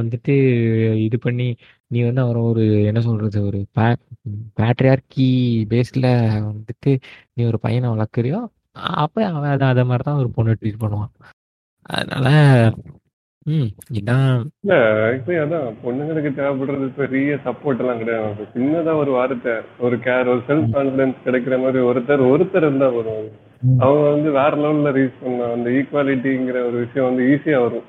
வந்துட்டு 0.00 0.34
இது 1.06 1.18
பண்ணி 1.26 1.46
நீ 1.94 1.98
வந்து 2.08 2.22
அவரை 2.24 2.42
ஒரு 2.50 2.64
என்ன 2.90 3.00
சொல்றது 3.08 3.40
ஒரு 3.48 3.60
பேட்ரியார்கி 4.58 5.28
பேஸ்ல 5.72 6.06
வந்துட்டு 6.50 6.92
நீ 7.36 7.42
ஒரு 7.52 7.60
பையனை 7.66 7.88
வளர்க்குறியோ 7.94 8.40
அப்ப 9.04 9.24
அவன் 9.30 9.52
அதை 9.54 9.66
அதை 9.72 9.84
மாதிரி 9.90 10.06
தான் 10.08 10.20
ஒரு 10.22 10.30
பொண்ணு 10.36 10.58
ட்ரீட் 10.60 10.82
பண்ணுவான். 10.84 11.12
அதனால 11.90 12.28
ம் 13.46 13.68
இதான். 13.98 14.38
இல்ல 14.62 14.76
ஆக்சுவலி 15.02 15.38
அதான் 15.42 15.66
பொண்ணுங்களுக்கு 15.82 16.30
தேவைப்படுறது 16.38 16.86
பெரிய 16.96 17.36
சப்போர்ட் 17.44 17.82
எல்லாம் 17.82 18.00
கிடையாது. 18.02 18.46
சின்னதா 18.54 18.92
ஒரு 18.96 19.10
வார்த்தை 19.10 19.54
ஒரு 19.80 19.96
கேர் 20.06 20.30
ஒரு 20.32 20.42
செல்ஃப் 20.48 20.72
கான்பிடன்ஸ் 20.74 21.24
கிடைக்கிற 21.26 21.56
மாதிரி 21.60 21.84
ஒருத்தர் 21.90 22.24
ஒருத்தர் 22.30 22.66
இருந்தா 22.66 22.88
வரும் 22.96 23.26
ம். 23.62 23.78
அவங்க 23.80 24.06
வந்து 24.08 24.30
வேற 24.38 24.52
லெவல்ல 24.62 24.90
ரீச் 24.96 25.20
பண்ணலாம் 25.20 25.54
அந்த 25.56 25.68
ஈக்குவாலிட்டிங்கிற 25.78 26.60
ஒரு 26.68 26.78
விஷயம் 26.84 27.08
வந்து 27.08 27.26
ஈஸியா 27.32 27.60
வரும். 27.66 27.86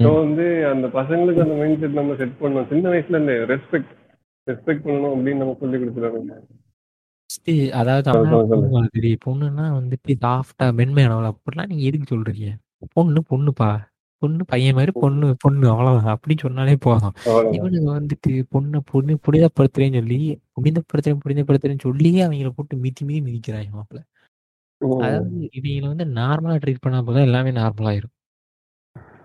ஸோ 0.00 0.10
வந்து 0.18 0.44
அந்த 0.68 0.86
பசங்களுக்கு 0.94 1.44
அந்த 1.44 1.56
மைண்ட் 1.60 1.80
செட் 1.80 1.98
நம்ம 1.98 2.16
செட் 2.16 2.40
பண்ணணும். 2.40 2.68
சின்ன 2.68 2.84
வயசுல 2.90 3.16
இருந்தே 3.16 3.36
ரெஸ்பெக்ட் 3.50 3.92
ரெஸ்பெக்ட் 4.46 4.84
பண்ணணும் 4.86 5.14
அப்படின்னு 5.14 5.42
நம்ம 5.42 5.56
சொல்லி 5.60 5.78
கொடுத்துருவாங்க 5.78 6.34
ஃபர்ஸ்ட் 7.30 7.50
அதாவது 7.80 8.04
சொல்லு, 8.06 8.20
அண்ணா 8.20 8.30
சொல்லு, 8.32 8.50
சொல்லு. 8.50 8.62
பொண்ணு 8.62 8.78
மாதிரி 8.78 9.10
பொண்ணுன்னா 9.24 9.66
வந்துட்டு 9.76 10.14
சாஃப்டா 10.22 10.66
மென்மையானவள் 10.78 11.30
அப்படிலாம் 11.30 11.70
நீங்க 11.70 11.84
எதுக்கு 11.84 12.12
சொல்றீங்க? 12.12 12.48
பொண்ணு 12.92 13.20
பொண்ணுப்பா. 13.30 13.70
பொண்ணு 14.22 14.42
பையன் 14.44 14.76
மாதிரி 14.76 14.92
பொண்ணு 15.02 15.26
பொண்ணு 15.38 15.66
அவ்வளவுதான். 15.72 16.14
அப்படின்னு 16.14 16.44
சொன்னாலே 16.44 16.76
போதும். 16.80 17.14
இவனுங்க 17.56 17.90
வந்துட்டு 17.92 18.32
பொண்ணை 18.54 18.80
பொண்ணு 18.90 19.12
புனிதப்படுத்துறேன்னு 19.26 20.00
சொல்லி 20.00 20.18
புனிதப்படுத்துறேன் 20.56 21.22
புனிதப்படுத்துறேன்னு 21.24 21.86
சொல்லியே 21.88 22.22
அவங்கள 22.26 22.50
போட்டு 22.50 22.76
மிதி 22.76 23.04
மிதி 23.04 23.20
மிதிக்கிறாங்க 23.26 23.70
மாப்பிள்ள. 23.72 24.02
அதாவது 25.00 25.36
இவங்களை 25.58 25.86
வந்து 25.88 26.06
நார்மலா 26.18 26.56
ட்ரீட் 26.62 26.84
பண்ணா 26.84 27.00
போதும் 27.02 27.28
எல்லாமே 27.28 27.52
நார்மல் 27.56 27.90
ஆயிரும் 27.90 28.14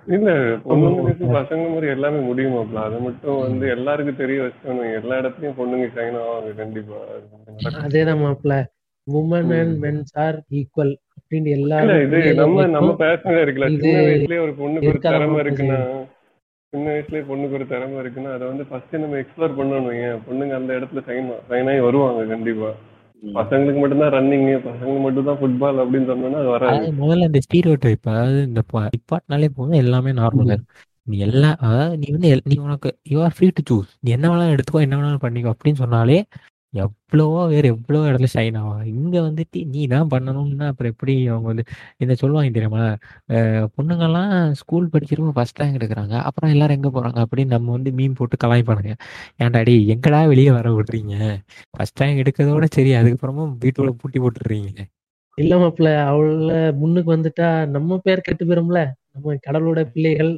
இல்ல 0.07 0.31
பொண்ணுங்களுக்கு 0.65 1.25
பசங்க 1.35 1.63
மாதிரி 1.69 1.87
எல்லாமே 1.93 2.19
முடியுமாப்ல 2.27 2.81
அதை 2.87 2.97
மட்டும் 2.99 3.37
வந்து 3.39 3.65
எல்லாருக்கும் 3.69 4.19
தெரிய 4.19 4.39
வச்சணும் 4.41 4.91
எல்லா 4.97 5.15
இடத்துலயும் 5.21 5.57
பொண்ணுங்க 5.59 5.87
ஷைன் 5.95 6.17
ஆவாங்க 6.21 6.51
கண்டிப்பா. 6.59 6.97
அதேதான் 7.81 8.21
மாப்ள 8.23 8.57
woman 9.07 9.51
and 9.55 9.75
mens 9.83 10.13
are 10.23 10.37
equal 10.59 10.93
அப்படின்னு 11.17 11.49
எல்லாரும் 11.57 12.01
இது 12.05 12.19
நம்ம 12.39 12.65
நம்ம. 12.75 12.91
பேசவே 13.01 13.39
இருக்குல்ல. 13.43 13.67
சின்ன 13.75 13.99
வயசுலயே 14.01 14.39
ஒரு 14.45 14.53
பொண்ணுக்கு 14.59 14.89
ஒரு 14.91 14.99
திறமை 15.07 15.37
இருக்குன்னா 15.43 15.79
சின்ன 16.73 16.87
வயசுலயே 16.89 17.23
பொண்ணுக்கு 17.27 17.57
ஒரு 17.59 17.67
திறமை 17.69 17.97
இருக்குன்னா 18.01 18.31
அதை 18.35 18.45
வந்து 18.47 18.65
ஃபர்ஸ்ட் 18.69 18.95
நம்ம 18.97 19.19
எக்ஸ்ப்ளோர் 19.21 19.57
பண்ணணும் 19.59 19.99
ஏன் 20.01 20.23
பொண்ணுங்க 20.25 20.55
அந்த 20.59 20.71
இடத்துல 20.77 21.03
சைன் 21.07 21.29
சைன் 21.49 21.69
ஆகி 21.71 21.83
வருவாங்க 21.85 22.23
கண்டிப்பா. 22.31 22.71
பசங்களுக்கு 23.23 23.81
மட்டும்தான் 23.81 24.13
ரன்னிங் 24.15 24.47
பசங்களுக்கு 24.65 25.03
மட்டும் 25.05 25.29
தான் 25.29 25.39
ஃபுட்பால் 25.39 25.79
அப்படின்னு 25.83 26.09
சொன்னோம்னா 26.09 26.41
அது 26.41 26.49
வராது. 26.55 26.89
முதல்ல 26.99 27.29
இந்த 27.29 27.39
ஸ்டீரியோ 27.45 27.75
டைப் 27.83 28.09
அதாவது 28.11 28.41
இந்த 28.49 28.61
டிபார்ட்னாலே 28.95 29.49
போதும் 29.55 29.81
எல்லாமே 29.83 30.11
நார்மல் 30.19 30.51
இருக்கும் 30.51 30.81
நீ 31.07 31.17
எல்லா 31.27 31.49
அதாவது 31.63 31.95
நீ 32.01 32.07
வந்து 32.13 32.29
நீ 32.49 32.55
உனக்கு 32.65 32.89
you 33.11 33.17
are 33.23 33.35
free 33.35 33.47
to 33.57 33.63
choose 33.69 33.89
நீ 34.03 34.11
என்ன 34.15 34.25
வேணாலும் 34.29 34.53
எடுத்துக்கோ 34.55 34.83
என்ன 34.85 34.97
வேணாலும் 34.99 35.23
பண்ணிக்கோ 35.25 35.53
அப்படின்னு 35.53 35.81
சொன்னாலே 35.83 36.19
எவ்வளவோ 36.75 37.41
வேற 37.47 37.65
எவ்வளோ 37.73 37.99
இடத்துல 38.07 38.29
ஷைன் 38.33 38.57
ஆகும் 38.61 38.81
இங்க 38.93 39.15
வந்துட்டு 39.21 39.59
நீ 39.67 39.81
தான் 39.87 40.09
பண்ணணும்னா 40.11 40.67
அப்புறம் 40.71 40.91
எப்படி 40.93 41.13
அவங்க 41.27 41.47
வந்து 41.51 41.63
இந்த 41.97 42.13
சொல்லுவாங்க 42.15 42.51
தெரியுமா? 42.51 42.83
அஹ் 43.33 43.67
பொண்ணுங்கெல்லாம் 43.75 44.31
ஸ்கூல் 44.61 44.91
படிக்கிறப்போ 44.93 45.33
ஃபர்ஸ்ட் 45.37 45.61
ரேங்க் 45.61 45.77
எடுக்கிறாங்க. 45.79 46.15
அப்புறம் 46.27 46.53
எல்லாரும் 46.53 46.77
எங்க 46.77 46.91
போறாங்க? 46.91 47.19
அப்படின்னு 47.25 47.55
நம்ம 47.55 47.71
வந்து 47.71 47.91
மீன் 47.99 48.17
போட்டு 48.19 48.37
கலாய்ப்பானுங்க 48.43 48.93
ஏன்டா 49.39 49.61
டேய் 49.63 49.83
எங்கடா 49.95 50.21
வெளியே 50.27 50.51
வர 50.51 50.67
விடுறீங்க? 50.75 51.15
ஃபர்ஸ்ட் 51.73 52.01
ரேங்க் 52.01 52.21
எடுக்கிறதோட 52.23 52.67
சரி 52.75 52.93
அதுக்கப்புறமா 52.99 53.45
வீட்டுல 53.63 53.91
பூட்டி 54.01 54.19
போட்டுடுறீங்க 54.19 54.71
இல்ல 55.37 55.53
மாப்பிள்ள 55.61 55.89
அவள 56.05 56.49
முன்னுக்கு 56.79 57.09
வந்துட்டா 57.13 57.47
நம்ம 57.71 57.97
பேர் 57.99 58.21
கெட்டு 58.21 58.43
போயிரும்ல. 58.45 58.81
நம்ம 59.13 59.35
கடவுளோட 59.47 59.81
பிள்ளைகள் 59.93 60.31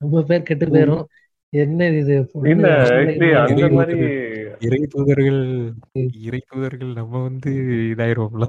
நம்ம 0.00 0.22
பேர் 0.22 0.42
கெட்டு 0.42 0.66
போயிரும். 0.68 1.02
என்ன 1.52 1.86
இது? 1.92 2.14
இல்ல 2.50 2.66
அந்த 3.42 3.54
இறை 3.54 3.68
மாதிரி 3.76 3.94
இறை 4.66 4.80
தூதர்கள் 4.92 5.40
இறை 6.26 6.40
தூதர்கள் 6.44 6.92
நம்ம 6.98 7.22
வந்து 7.24 7.52
இதாயிருவோம்ல. 7.92 8.46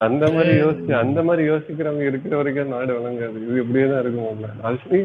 அந்த 0.00 0.24
மாதிரி 0.34 0.52
யோசிச்சு 0.62 0.92
அந்த 1.02 1.18
மாதிரி 1.22 1.42
யோசிக்கிறவங்க 1.48 2.06
இருக்கிற 2.10 2.32
வரைக்கும் 2.38 2.72
நாடு 2.74 2.92
வழங்காது 2.96 3.42
இது 3.44 3.60
இப்படியே 3.62 3.86
தான் 3.88 4.02
இருக்கும் 4.02 4.40
ஆக்சுவலி 4.70 5.02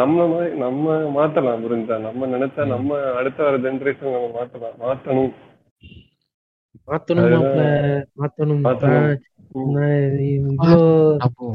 நம்ம 0.00 0.26
மாதிரி 0.28 0.50
நம்ம 0.58 0.84
மாத்தலாம் 1.16 1.64
புரிஞ்சா 1.64 1.96
நம்ம 2.04 2.26
நினைச்சா 2.34 2.62
நம்ம 2.74 2.90
அடுத்த 3.20 3.38
வர 3.46 3.56
ஜெனரேஷன் 3.64 4.14
நம்ம 4.16 4.28
மாத்தலாம். 4.36 4.76
மாத்தணும். 4.82 5.32
மாத்தணும் 6.92 8.62
மாத்தணும். 8.62 8.62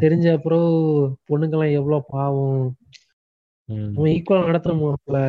தெரிஞ்ச 0.04 0.26
அப்புறம் 0.38 0.68
பொண்ணுங்கெல்லாம் 1.30 1.78
எவ்வளவு 1.80 2.06
பாவம். 2.12 2.62
நம்ம 3.72 4.08
ஈக்குவலா 4.08 4.44
மாப்பிள்ள. 4.82 5.20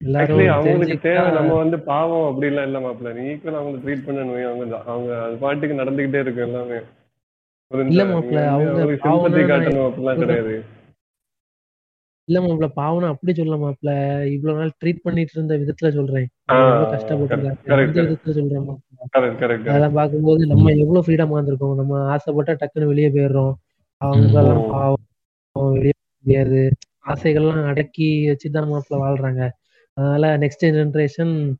எல்லாரும் 0.00 0.22
ஆக்சுவலி 0.22 0.48
அவங்களுக்கு 0.54 0.98
தேவை 1.08 1.28
நம்ம 1.30 1.54
வந்து 1.54 1.78
பாவம் 1.80 2.28
அப்படி 2.28 2.46
எல்லாம் 2.46 2.66
இல்ல 2.66 2.78
மாப்பிள்ள. 2.78 3.12
நீ 3.14 3.24
ஈக்குவல் 3.30 3.60
அவங்க 3.60 3.78
ட்ரீட் 3.84 4.06
பண்ணணும் 4.06 4.46
அவங்க 4.46 4.76
அவங்க 4.86 5.22
அது 5.22 5.36
பாட்டுக்கு 5.36 5.80
நடந்துகிட்டே 5.82 6.20
இருக்கு 6.20 6.40
எல்லாமே? 6.40 6.78
இல்ல 7.70 8.02
வந்து 8.04 8.38
அவங்க 8.46 8.80
நான் 9.34 9.50
காட்டணும் 9.50 9.86
அப்படிலாம் 9.88 10.18
கிடையாது. 10.18 10.54
இல்ல 12.28 12.40
மாப்பிள்ள 12.40 12.68
பாவம் 12.72 13.12
அப்படி 13.12 13.32
சொல்ல 13.34 13.56
மாப்பிள்ள. 13.56 13.92
இவ்வளவு 14.26 14.58
நாள் 14.58 14.76
ட்ரீட் 14.84 15.02
பண்ணிட்டு 15.02 15.34
இருந்த 15.34 15.54
விதத்துல 15.56 15.88
சொல்றேன். 15.90 16.28
விதத்துல 18.04 18.34
சொல்றேன் 18.38 18.64
மாப்பிள்ள. 18.68 19.08
கரெக்ட் 19.16 19.40
கரெக்ட் 19.42 19.68
அதெல்லாம் 19.68 19.92
பார்க்கும்போது 19.92 20.46
நம்ம 20.46 20.70
எவ்வளவு 20.74 21.04
ஃப்ரீடமா 21.06 21.38
இருந்திருக்கோம். 21.38 21.74
நம்ம 21.74 22.16
ஆசைப்பட்டா 22.16 22.54
டக்குன்னு 22.62 22.86
வெளியே 22.86 23.08
போயிடுறோம். 23.08 23.54
அவங்க 24.00 24.38
எல்லாம். 24.42 24.62
பாவம் 24.70 25.74
வெளியே 25.76 25.96
முடியாது. 26.24 26.62
ஆசைகள்லாம் 27.06 27.66
அடக்கி 27.66 28.28
வச்சுதான் 28.28 28.70
மாப்பிள்ள 28.72 28.94
வாழ்றாங்க. 28.94 29.50
அதனால 29.92 30.38
நெக்ஸ்ட் 30.38 30.64
ஜெனரேஷன் 30.64 31.54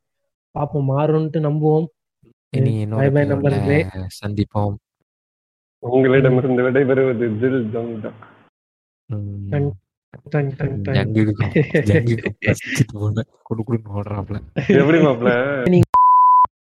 பாப்போம். 0.59 0.89
மாறும்ட்டு 0.89 1.39
நம்புவோம். 1.39 1.85
சந்திப்போம். 4.25 4.75
உங்களிடமிருந்து 5.79 6.61
விடைபெறுவது 6.63 7.37
ஜில் 7.37 7.69
ஜம்தா 7.73 8.11
ம். 9.05 9.49
டங் 9.49 9.71
டங் 10.29 10.55
டங் 10.55 10.81
டங் 10.81 10.93
ஜங்குக்கு 10.93 11.63
ஜங்குக்கு 11.71 12.29
பசிச்சுட்டு 12.45 12.93
போன 12.93 13.23
குடு 13.43 13.63
குடுன்னு 13.67 13.93
ஓடுறாப்ல. 13.95 14.39
எப்படி 14.53 14.97
மாப்பிள்ள? 14.97 15.85